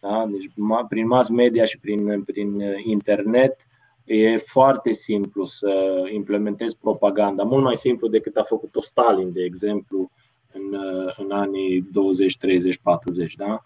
Da? 0.00 0.26
Deci, 0.30 0.50
prin 0.88 1.06
mass 1.06 1.28
media 1.28 1.64
și 1.64 1.78
prin, 1.78 2.22
prin 2.22 2.62
internet, 2.84 3.67
E 4.08 4.36
foarte 4.36 4.92
simplu 4.92 5.44
să 5.44 6.02
implementezi 6.12 6.78
propaganda, 6.78 7.42
mult 7.42 7.62
mai 7.62 7.76
simplu 7.76 8.08
decât 8.08 8.36
a 8.36 8.42
făcut-o 8.42 8.80
Stalin, 8.80 9.32
de 9.32 9.42
exemplu, 9.44 10.10
în, 10.52 10.78
în 11.16 11.30
anii 11.30 11.84
20, 11.92 12.36
30, 12.36 12.78
40. 12.78 13.34
Da? 13.34 13.62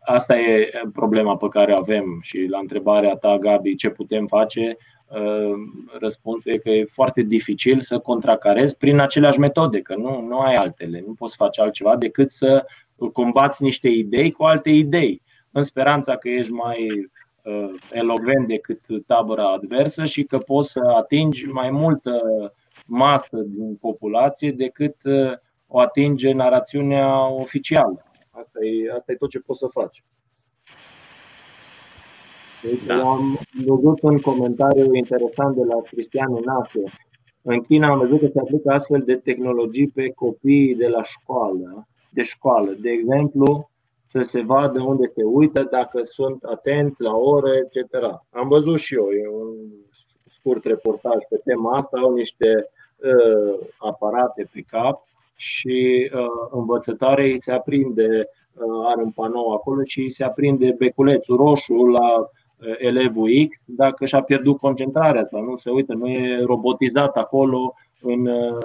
Asta 0.00 0.38
e 0.38 0.70
problema 0.92 1.36
pe 1.36 1.48
care 1.48 1.72
o 1.72 1.76
avem 1.76 2.18
și 2.22 2.46
la 2.50 2.58
întrebarea 2.58 3.14
ta, 3.14 3.38
Gabi, 3.38 3.74
ce 3.74 3.88
putem 3.88 4.26
face, 4.26 4.76
răspunsul 5.98 6.52
e 6.52 6.58
că 6.58 6.70
e 6.70 6.84
foarte 6.84 7.22
dificil 7.22 7.80
să 7.80 7.98
contracarezi 7.98 8.76
prin 8.76 8.98
aceleași 8.98 9.38
metode, 9.38 9.80
că 9.80 9.94
nu, 9.96 10.20
nu 10.20 10.38
ai 10.38 10.54
altele, 10.54 11.04
nu 11.06 11.12
poți 11.12 11.36
face 11.36 11.60
altceva 11.60 11.96
decât 11.96 12.30
să 12.30 12.64
combați 13.12 13.62
niște 13.62 13.88
idei 13.88 14.30
cu 14.30 14.44
alte 14.44 14.70
idei, 14.70 15.22
în 15.50 15.62
speranța 15.62 16.16
că 16.16 16.28
ești 16.28 16.52
mai 16.52 16.86
Uh, 16.88 17.27
elogvent 17.90 18.46
decât 18.46 18.80
tabăra 19.06 19.52
adversă 19.52 20.04
și 20.04 20.24
că 20.24 20.38
poți 20.38 20.70
să 20.70 20.80
atingi 20.96 21.46
mai 21.46 21.70
multă 21.70 22.20
masă 22.86 23.36
din 23.36 23.74
populație 23.74 24.52
decât 24.52 24.96
uh, 25.04 25.32
o 25.66 25.78
atinge 25.78 26.32
narațiunea 26.32 27.28
oficială. 27.28 28.04
Asta 28.30 28.58
e, 28.64 28.92
asta 28.92 29.12
e 29.12 29.14
tot 29.14 29.30
ce 29.30 29.38
poți 29.38 29.58
să 29.58 29.66
faci. 29.66 30.04
Deci 32.62 32.84
da. 32.86 32.94
am 32.94 33.38
văzut 33.66 34.02
un 34.02 34.18
comentariu 34.18 34.94
interesant 34.94 35.56
de 35.56 35.64
la 35.64 35.80
Cristian 35.80 36.36
Inache. 36.36 36.82
În 37.42 37.60
China 37.60 37.88
am 37.88 37.98
văzut 37.98 38.20
că 38.20 38.26
se 38.26 38.38
aplică 38.40 38.72
astfel 38.72 39.02
de 39.02 39.14
tehnologii 39.14 39.88
pe 39.88 40.10
copiii 40.10 40.74
de 40.74 40.88
la 40.88 41.02
școală, 41.02 41.88
de 42.10 42.22
școală. 42.22 42.70
De 42.80 42.90
exemplu, 42.90 43.70
să 44.08 44.20
se 44.20 44.42
vadă 44.42 44.82
unde 44.82 45.10
se 45.14 45.22
uită, 45.22 45.68
dacă 45.70 46.00
sunt 46.04 46.42
atenți 46.42 47.02
la 47.02 47.16
ore, 47.16 47.68
etc. 47.72 47.94
Am 48.30 48.48
văzut 48.48 48.78
și 48.78 48.94
eu, 48.94 49.08
e 49.10 49.28
un 49.28 49.54
scurt 50.38 50.64
reportaj 50.64 51.16
pe 51.28 51.40
tema 51.44 51.76
asta, 51.76 51.98
au 51.98 52.14
niște 52.14 52.70
uh, 52.96 53.66
aparate 53.76 54.48
pe 54.52 54.60
cap 54.70 55.06
și 55.36 56.10
uh, 56.14 56.48
învățătoarei 56.50 57.42
se 57.42 57.52
aprinde, 57.52 58.28
uh, 58.54 58.86
are 58.86 59.02
un 59.02 59.10
panou 59.10 59.52
acolo 59.52 59.82
și 59.84 60.08
se 60.08 60.24
aprinde 60.24 60.74
beculețul 60.78 61.36
roșu 61.36 61.74
la 61.74 62.18
uh, 62.18 62.74
elevul 62.78 63.30
X 63.50 63.62
dacă 63.66 64.04
și-a 64.04 64.22
pierdut 64.22 64.58
concentrarea 64.58 65.24
sau 65.24 65.42
nu 65.42 65.56
se 65.56 65.70
uită, 65.70 65.94
nu 65.94 66.08
e 66.08 66.42
robotizat 66.44 67.16
acolo, 67.16 67.74
în, 68.00 68.26
uh, 68.26 68.56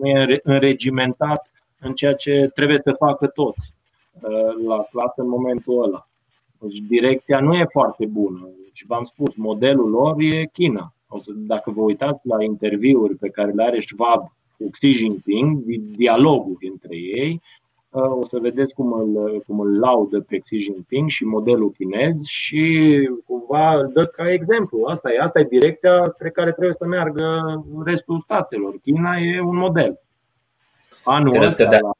nu 0.00 0.08
e 0.08 0.40
înregimentat 0.42 1.50
în 1.80 1.94
ceea 1.94 2.14
ce 2.14 2.50
trebuie 2.54 2.78
să 2.78 2.92
facă 2.92 3.26
toți 3.26 3.72
uh, 3.74 3.81
la 4.66 4.86
clasă 4.90 5.14
în 5.16 5.28
momentul 5.28 5.82
ăla. 5.82 6.06
Deci 6.60 6.78
direcția 6.78 7.40
nu 7.40 7.54
e 7.54 7.66
foarte 7.70 8.06
bună. 8.06 8.48
Și 8.72 8.86
v-am 8.86 9.04
spus, 9.04 9.34
modelul 9.34 9.90
lor 9.90 10.14
e 10.18 10.44
China. 10.52 10.94
O 11.08 11.20
să, 11.20 11.30
dacă 11.34 11.70
vă 11.70 11.80
uitați 11.80 12.26
la 12.26 12.44
interviuri 12.44 13.14
pe 13.14 13.28
care 13.28 13.50
le 13.50 13.62
are 13.62 13.80
Schwab 13.80 14.32
cu 14.56 14.70
Xi 14.70 14.90
Jinping, 14.90 15.62
dialoguri 15.96 16.68
între 16.68 16.96
ei, 16.96 17.40
uh, 17.90 18.02
o 18.02 18.24
să 18.26 18.38
vedeți 18.38 18.74
cum 18.74 18.92
îl, 18.92 19.42
cum 19.46 19.60
îl 19.60 19.78
laudă 19.78 20.20
pe 20.20 20.38
Xi 20.38 20.56
Jinping 20.56 21.08
și 21.08 21.24
modelul 21.24 21.70
chinez 21.70 22.22
și 22.24 22.88
cumva 23.26 23.74
îl 23.74 23.90
dă 23.92 24.04
ca 24.04 24.32
exemplu. 24.32 24.84
Asta 24.84 25.12
e, 25.12 25.18
asta 25.18 25.40
e 25.40 25.44
direcția 25.44 26.04
spre 26.14 26.30
care 26.30 26.52
trebuie 26.52 26.74
să 26.78 26.86
meargă 26.86 27.42
restul 27.84 28.20
statelor. 28.20 28.78
China 28.82 29.16
e 29.16 29.40
un 29.40 29.56
model. 29.56 30.00
Anul 31.04 31.42
ăsta, 31.42 31.68
la 31.70 31.90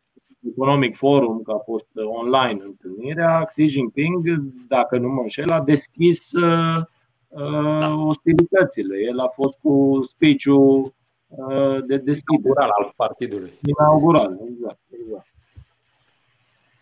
Economic 0.49 0.97
Forum, 0.97 1.43
că 1.43 1.53
a 1.53 1.59
fost 1.59 1.89
online 1.95 2.63
întâlnirea, 2.65 3.45
Xi 3.45 3.65
Jinping, 3.65 4.43
dacă 4.69 4.99
nu 4.99 5.09
mă 5.09 5.21
înșel, 5.21 5.51
a 5.51 5.61
deschis 5.61 6.33
uh, 6.33 6.83
da. 7.29 7.95
ostilitățile. 7.95 8.97
El 8.99 9.19
a 9.19 9.29
fost 9.29 9.59
cu 9.63 10.01
speech-ul 10.03 10.93
uh, 11.29 11.85
de 11.87 11.97
deschidere. 11.97 12.61
al 12.61 12.93
partidului. 12.97 13.53
Inaugural, 13.79 14.39
exact. 14.49 14.79
exact. 14.91 15.27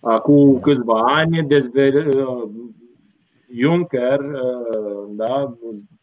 Acum 0.01 0.61
câțiva 0.61 1.01
ani, 1.01 1.43
dezve- 1.43 2.09
uh, 2.17 2.49
Juncker, 3.55 4.21
uh, 4.21 5.09
da, 5.09 5.57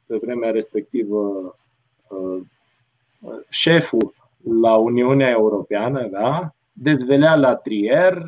pe 0.06 0.18
vremea 0.22 0.52
respectivă, 0.52 1.56
șeful 3.50 4.14
la 4.62 4.76
Uniunea 4.76 5.30
Europeană, 5.30 6.08
da, 6.08 6.56
dezvelea 6.80 7.36
la 7.36 7.56
Trier 7.56 8.26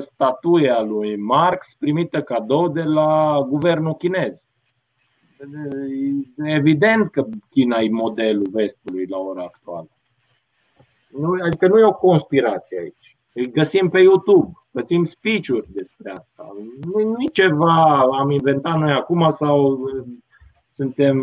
statuia 0.00 0.80
lui 0.80 1.16
Marx 1.16 1.74
primită 1.78 2.22
cadou 2.22 2.68
de 2.68 2.82
la 2.82 3.40
guvernul 3.48 3.94
chinez. 3.94 4.44
E 6.36 6.54
evident 6.54 7.10
că 7.10 7.26
China 7.50 7.78
e 7.78 7.90
modelul 7.90 8.48
vestului 8.52 9.06
la 9.06 9.18
ora 9.18 9.42
actuală. 9.42 9.88
Nu, 11.08 11.36
adică 11.44 11.68
nu 11.68 11.78
e 11.78 11.84
o 11.84 11.92
conspirație 11.92 12.78
aici. 12.78 13.16
Îl 13.32 13.46
găsim 13.46 13.88
pe 13.88 14.00
YouTube, 14.00 14.52
găsim 14.70 15.04
speech-uri 15.04 15.72
despre 15.72 16.10
asta. 16.10 16.56
Nu, 16.80 17.08
nu 17.08 17.16
e 17.18 17.30
ceva 17.32 17.98
am 17.98 18.30
inventat 18.30 18.78
noi 18.78 18.92
acum 18.92 19.30
sau 19.30 19.70
uh, 19.70 20.04
suntem 20.72 21.18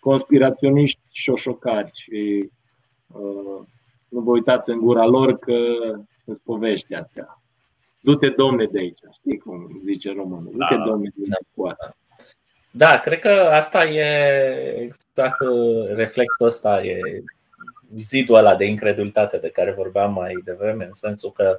conspiraționiști 0.00 1.00
șoșocari 1.10 1.90
și 1.94 2.50
uh, 3.06 3.60
nu 4.08 4.20
vă 4.20 4.30
uitați 4.30 4.70
în 4.70 4.78
gura 4.78 5.06
lor 5.06 5.38
că 5.38 5.56
îți 6.24 6.40
povești 6.40 6.94
astea. 6.94 7.40
Du-te, 8.00 8.28
domne, 8.28 8.64
de 8.64 8.78
aici. 8.78 8.98
Știi 9.12 9.38
cum 9.38 9.80
zice 9.84 10.12
românul? 10.12 10.52
Du-te, 10.52 10.74
da, 10.76 10.84
domne, 10.84 11.12
de 11.14 11.34
aici. 11.34 11.76
Da. 11.78 11.94
Da, 12.70 12.98
cred 12.98 13.18
că 13.18 13.28
asta 13.52 13.84
e 13.84 14.06
exact 14.80 15.40
uh, 15.40 15.94
reflexul 15.94 16.46
ăsta, 16.46 16.82
e 16.82 17.22
zidul 17.96 18.36
ăla 18.36 18.56
de 18.56 18.64
incredulitate 18.64 19.36
de 19.36 19.50
care 19.50 19.72
vorbeam 19.72 20.12
mai 20.12 20.40
devreme, 20.44 20.84
în 20.84 20.92
sensul 20.92 21.32
că 21.32 21.58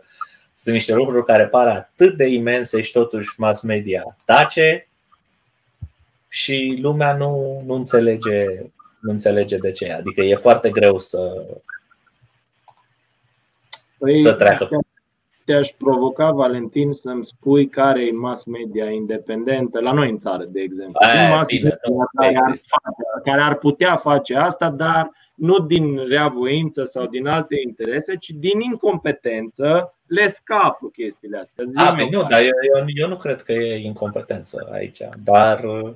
sunt 0.54 0.76
niște 0.76 0.94
lucruri 0.94 1.26
care 1.26 1.48
par 1.48 1.68
atât 1.68 2.18
de 2.18 2.28
imense 2.28 2.82
și 2.82 2.92
totuși 2.92 3.40
mass 3.40 3.62
media 3.62 4.18
tace 4.26 4.88
și 6.28 6.78
lumea 6.82 7.16
nu, 7.16 7.64
nu, 7.66 7.74
înțelege, 7.74 8.46
nu 9.00 9.12
înțelege 9.12 9.58
de 9.58 9.72
ce. 9.72 9.92
Adică 9.92 10.22
e 10.22 10.36
foarte 10.36 10.70
greu 10.70 10.98
să, 10.98 11.48
păi, 14.00 14.16
să 14.16 14.34
treacă. 14.34 14.70
te-aș 15.46 15.70
provoca, 15.70 16.32
Valentin, 16.32 16.92
să-mi 16.92 17.26
spui 17.26 17.68
care 17.68 18.06
e 18.06 18.12
mass 18.12 18.44
media 18.44 18.90
independentă 18.90 19.80
la 19.80 19.92
noi 19.92 20.10
în 20.10 20.18
țară, 20.18 20.44
de 20.44 20.62
exemplu. 20.62 20.98
Aia, 21.00 21.36
mass 21.36 21.48
bine, 21.48 21.80
media 21.84 22.10
care, 22.16 22.38
ar 22.38 22.56
face, 22.56 23.22
care 23.24 23.42
ar 23.42 23.56
putea 23.56 23.96
face 23.96 24.36
asta, 24.36 24.70
dar 24.70 25.12
nu 25.36 25.60
din 25.60 26.08
reavoință 26.08 26.84
sau 26.84 27.06
din 27.06 27.28
alte 27.28 27.56
interese, 27.68 28.16
ci 28.16 28.30
din 28.30 28.60
incompetență. 28.60 29.94
Le 30.08 30.28
scapă 30.28 30.88
chestiile 30.88 31.38
astea. 31.38 31.66
A, 31.76 31.92
bine, 31.92 32.10
nu, 32.12 32.24
dar 32.24 32.42
eu, 32.42 32.86
eu 32.96 33.08
nu 33.08 33.18
cred 33.18 33.42
că 33.42 33.52
e 33.52 33.86
incompetență 33.86 34.70
aici, 34.72 35.02
dar 35.24 35.64
uh, 35.64 35.94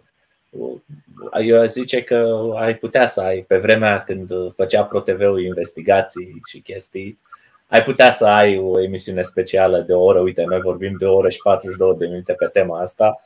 eu 1.46 1.66
zice 1.66 2.04
că 2.04 2.50
ai 2.56 2.76
putea 2.76 3.08
să 3.08 3.22
ai, 3.22 3.40
pe 3.48 3.58
vremea 3.58 4.04
când 4.04 4.32
făcea 4.56 4.84
ProTV-ul 4.84 5.42
investigații 5.42 6.42
și 6.48 6.60
chestii, 6.60 7.20
ai 7.68 7.84
putea 7.84 8.12
să 8.12 8.26
ai 8.26 8.58
o 8.58 8.82
emisiune 8.82 9.22
specială 9.22 9.80
de 9.80 9.94
o 9.94 10.04
oră. 10.04 10.20
Uite, 10.20 10.44
noi 10.44 10.60
vorbim 10.60 10.96
de 10.98 11.06
o 11.06 11.16
oră 11.16 11.30
și 11.30 11.42
42 11.42 11.96
de 11.96 12.06
minute 12.06 12.34
pe 12.34 12.48
tema 12.48 12.80
asta. 12.80 13.22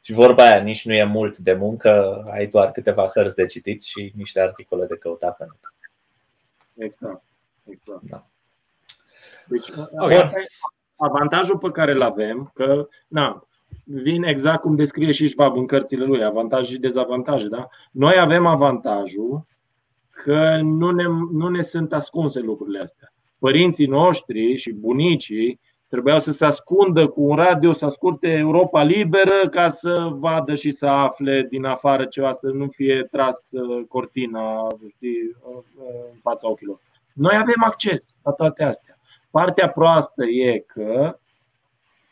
Și 0.00 0.12
vorba 0.12 0.42
aia, 0.42 0.62
nici 0.62 0.84
nu 0.84 0.92
e 0.92 1.04
mult 1.04 1.38
de 1.38 1.52
muncă, 1.52 2.22
ai 2.30 2.46
doar 2.46 2.70
câteva 2.70 3.10
hărți 3.14 3.34
de 3.34 3.46
citit 3.46 3.82
și 3.82 4.12
niște 4.16 4.40
articole 4.40 4.86
de 4.86 4.96
căutat 4.96 5.36
pe 5.36 5.44
net. 5.44 5.74
Exact. 6.86 7.22
exact. 7.70 8.02
Da. 8.02 8.26
Deci, 9.46 9.68
okay. 9.98 10.30
avantajul 10.96 11.58
pe 11.58 11.70
care 11.70 11.92
îl 11.92 12.02
avem, 12.02 12.50
că 12.54 12.88
na, 13.08 13.46
vin 13.84 14.22
exact 14.22 14.60
cum 14.60 14.76
descrie 14.76 15.12
și 15.12 15.26
Schwab 15.26 15.56
în 15.56 15.66
cărțile 15.66 16.04
lui, 16.04 16.24
avantaje 16.24 16.72
și 16.72 16.78
dezavantaje. 16.78 17.48
Da? 17.48 17.68
Noi 17.90 18.18
avem 18.18 18.46
avantajul 18.46 19.46
că 20.10 20.58
nu 20.62 20.90
ne, 20.90 21.04
nu 21.32 21.48
ne 21.48 21.62
sunt 21.62 21.92
ascunse 21.92 22.40
lucrurile 22.40 22.78
astea 22.78 23.12
părinții 23.42 23.86
noștri 23.86 24.56
și 24.56 24.72
bunicii 24.72 25.60
trebuiau 25.88 26.20
să 26.20 26.32
se 26.32 26.44
ascundă 26.44 27.08
cu 27.08 27.22
un 27.22 27.36
radio, 27.36 27.72
să 27.72 27.84
asculte 27.84 28.28
Europa 28.28 28.82
Liberă 28.82 29.48
ca 29.50 29.70
să 29.70 30.08
vadă 30.12 30.54
și 30.54 30.70
să 30.70 30.86
afle 30.86 31.46
din 31.50 31.64
afară 31.64 32.04
ceva, 32.04 32.32
să 32.32 32.46
nu 32.46 32.68
fie 32.68 33.08
tras 33.10 33.50
uh, 33.50 33.84
cortina 33.88 34.66
știi, 34.94 35.36
uh, 35.42 35.62
în 36.12 36.18
fața 36.22 36.50
ochilor. 36.50 36.80
Noi 37.12 37.36
avem 37.36 37.62
acces 37.64 38.14
la 38.22 38.32
toate 38.32 38.64
astea. 38.64 38.98
Partea 39.30 39.68
proastă 39.68 40.24
e 40.24 40.58
că 40.58 41.18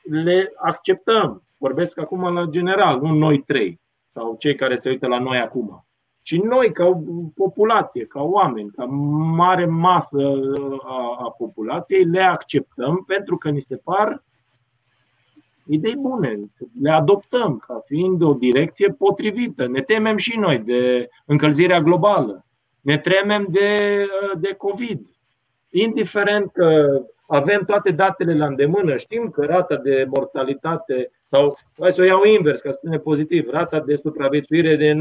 le 0.03 0.53
acceptăm. 0.57 1.43
Vorbesc 1.59 1.99
acum 1.99 2.35
la 2.35 2.45
general, 2.45 3.01
nu 3.01 3.13
noi 3.13 3.39
trei 3.39 3.81
sau 4.09 4.37
cei 4.39 4.55
care 4.55 4.77
se 4.77 4.89
uită 4.89 5.07
la 5.07 5.19
noi 5.19 5.39
acum 5.39 5.85
ci 6.23 6.37
noi, 6.37 6.73
ca 6.73 7.03
populație, 7.35 8.05
ca 8.05 8.23
oameni, 8.23 8.71
ca 8.71 8.85
mare 9.35 9.67
masă 9.67 10.19
a, 10.83 11.17
a 11.25 11.31
populației, 11.31 12.05
le 12.05 12.23
acceptăm 12.23 13.05
pentru 13.07 13.37
că 13.37 13.51
ni 13.51 13.61
se 13.61 13.77
par 13.77 14.23
idei 15.67 15.97
bune, 15.97 16.39
le 16.81 16.91
adoptăm 16.91 17.63
ca 17.67 17.83
fiind 17.87 18.23
o 18.23 18.33
direcție 18.33 18.89
potrivită. 18.89 19.67
Ne 19.67 19.83
temem 19.83 20.17
și 20.17 20.39
noi 20.39 20.59
de 20.59 21.09
încălzirea 21.27 21.81
globală, 21.81 22.45
ne 22.81 22.99
temem 22.99 23.47
de, 23.51 24.07
de 24.41 24.55
COVID. 24.55 25.07
Indiferent 25.71 26.51
că 26.53 27.01
avem 27.27 27.65
toate 27.67 27.91
datele 27.91 28.37
la 28.37 28.47
îndemână, 28.47 28.97
știm 28.97 29.31
că 29.31 29.45
rata 29.45 29.77
de 29.77 30.07
mortalitate 30.09 31.11
sau 31.31 31.59
hai 31.79 31.93
să 31.93 32.01
o 32.01 32.05
iau 32.05 32.25
invers, 32.25 32.61
ca 32.61 32.71
să 32.71 32.77
spune 32.77 32.99
pozitiv, 32.99 33.49
rata 33.49 33.81
de 33.81 33.97
supraviețuire 33.97 34.77
de 34.77 34.93
99,96% 34.93 34.99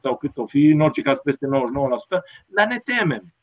sau 0.00 0.16
cât 0.16 0.36
o 0.36 0.46
fi, 0.46 0.66
în 0.66 0.80
orice 0.80 1.02
caz 1.02 1.18
peste 1.18 1.46
99%, 1.46 1.50
dar 2.46 2.66
ne 2.66 2.78
temem. 2.84 3.34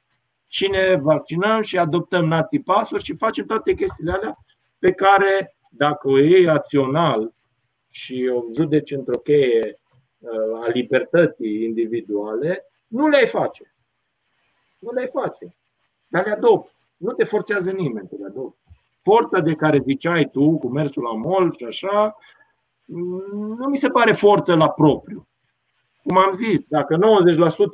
Și 0.48 0.68
ne 0.68 0.96
vaccinăm 1.02 1.62
și 1.62 1.78
adoptăm 1.78 2.26
nații 2.26 2.62
pasuri 2.62 3.04
și 3.04 3.16
facem 3.16 3.46
toate 3.46 3.74
chestiile 3.74 4.12
alea 4.12 4.38
pe 4.80 4.92
care, 4.92 5.58
dacă 5.70 6.08
o 6.08 6.18
iei 6.18 6.46
rațional 6.46 7.34
și 7.90 8.32
o 8.34 8.44
judeci 8.54 8.92
într-o 8.92 9.20
cheie 9.20 9.80
uh, 10.20 10.64
a 10.64 10.68
libertății 10.68 11.64
individuale, 11.64 12.66
nu 12.88 13.08
le-ai 13.08 13.28
face. 13.28 13.76
Nu 14.80 14.92
le-ai 14.92 15.10
face. 15.14 15.56
Dar 16.08 16.26
le 16.26 16.32
adopt. 16.32 16.76
Nu 16.98 17.12
te 17.12 17.24
forțează 17.24 17.72
nimeni 17.72 18.08
să 18.08 18.16
le 18.20 18.26
adopți 18.26 18.63
forța 19.04 19.40
de 19.40 19.54
care 19.54 19.84
ziceai 19.86 20.30
tu, 20.32 20.58
cu 20.58 20.68
mersul 20.68 21.04
la 21.04 21.14
mol 21.14 21.54
și 21.58 21.66
așa, 21.66 22.18
nu 23.58 23.68
mi 23.70 23.78
se 23.78 23.90
pare 23.90 24.14
forță 24.14 24.56
la 24.56 24.70
propriu. 24.70 25.28
Cum 26.04 26.18
am 26.18 26.32
zis, 26.32 26.60
dacă 26.68 26.98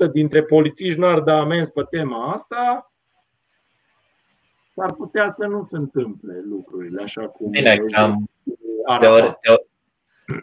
90% 0.07 0.11
dintre 0.11 0.43
polițiști 0.43 0.99
nu 0.99 1.05
ar 1.05 1.19
da 1.19 1.39
amenzi 1.39 1.71
pe 1.71 1.83
tema 1.89 2.31
asta, 2.31 2.91
ar 4.75 4.93
putea 4.93 5.33
să 5.37 5.45
nu 5.45 5.67
se 5.69 5.75
întâmple 5.75 6.41
lucrurile 6.49 7.03
așa 7.03 7.27
cum. 7.27 7.49
Bine, 7.49 7.75
cam, 7.75 8.29
teore, 8.99 9.39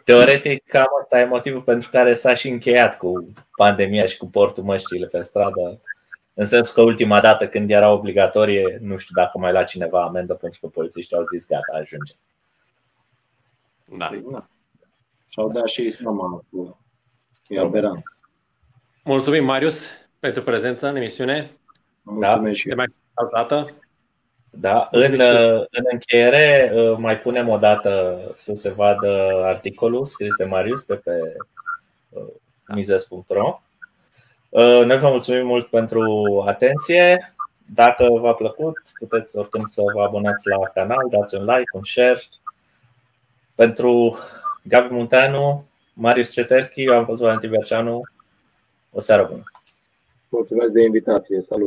teoretic, 0.03 0.63
cam 0.67 0.87
asta 1.01 1.19
e 1.19 1.25
motivul 1.25 1.61
pentru 1.61 1.89
care 1.91 2.13
s-a 2.13 2.33
și 2.33 2.49
încheiat 2.49 2.97
cu 2.97 3.31
pandemia 3.55 4.05
și 4.05 4.17
cu 4.17 4.27
portul 4.27 4.63
măștile 4.63 5.07
pe 5.07 5.21
stradă. 5.21 5.81
În 6.39 6.45
sensul 6.45 6.73
că 6.73 6.81
ultima 6.81 7.21
dată 7.21 7.47
când 7.47 7.69
era 7.69 7.91
obligatorie, 7.91 8.77
nu 8.81 8.97
știu 8.97 9.13
dacă 9.15 9.37
mai 9.37 9.51
la 9.51 9.63
cineva 9.63 10.03
amendă 10.03 10.33
pentru 10.33 10.59
că 10.59 10.67
polițiștii 10.67 11.17
au 11.17 11.23
zis 11.23 11.47
gata, 11.47 11.77
ajunge. 11.81 12.13
Da. 13.97 14.09
da. 14.31 14.47
Și-au 15.27 15.51
dat 15.51 15.67
și 15.67 15.81
ei 15.81 15.91
seama 15.91 16.43
cu 16.51 16.79
e 17.47 17.59
aberant. 17.59 18.03
Mulțumim, 19.03 19.43
Marius, 19.43 19.87
pentru 20.19 20.43
prezența 20.43 20.89
în 20.89 20.95
emisiune. 20.95 21.51
Mulțumesc 22.01 22.63
da. 22.63 22.69
Te 22.69 22.75
mai, 22.75 22.93
altă 23.13 23.35
dată. 23.35 23.73
Da, 24.49 24.87
în, 24.91 25.19
în 25.69 25.83
încheiere 25.91 26.71
mai 26.97 27.19
punem 27.19 27.47
o 27.47 27.57
dată 27.57 28.19
să 28.33 28.53
se 28.53 28.69
vadă 28.69 29.41
articolul 29.43 30.05
scris 30.05 30.35
de 30.35 30.45
Marius 30.45 30.85
de 30.85 30.95
pe 30.95 31.35
mizes.ro. 32.67 33.61
Noi 34.85 34.99
vă 34.99 35.09
mulțumim 35.09 35.45
mult 35.45 35.67
pentru 35.67 36.03
atenție. 36.47 37.33
Dacă 37.73 38.07
v-a 38.19 38.33
plăcut, 38.33 38.77
puteți 38.99 39.37
oricând 39.37 39.67
să 39.67 39.81
vă 39.93 40.01
abonați 40.03 40.47
la 40.47 40.67
canal, 40.73 41.07
dați 41.09 41.35
un 41.35 41.45
like, 41.45 41.69
un 41.73 41.83
share. 41.83 42.21
Pentru 43.55 44.17
Gabi 44.63 44.93
Munteanu, 44.93 45.65
Marius 45.93 46.31
Ceterchi, 46.31 46.83
eu 46.83 46.93
am 46.93 47.05
fost 47.05 47.21
Valentin 47.21 47.49
Berceanu. 47.49 48.01
O 48.91 48.99
seară 48.99 49.27
bună! 49.29 49.43
Mulțumesc 50.29 50.71
de 50.71 50.81
invitație. 50.81 51.41
Salut! 51.41 51.65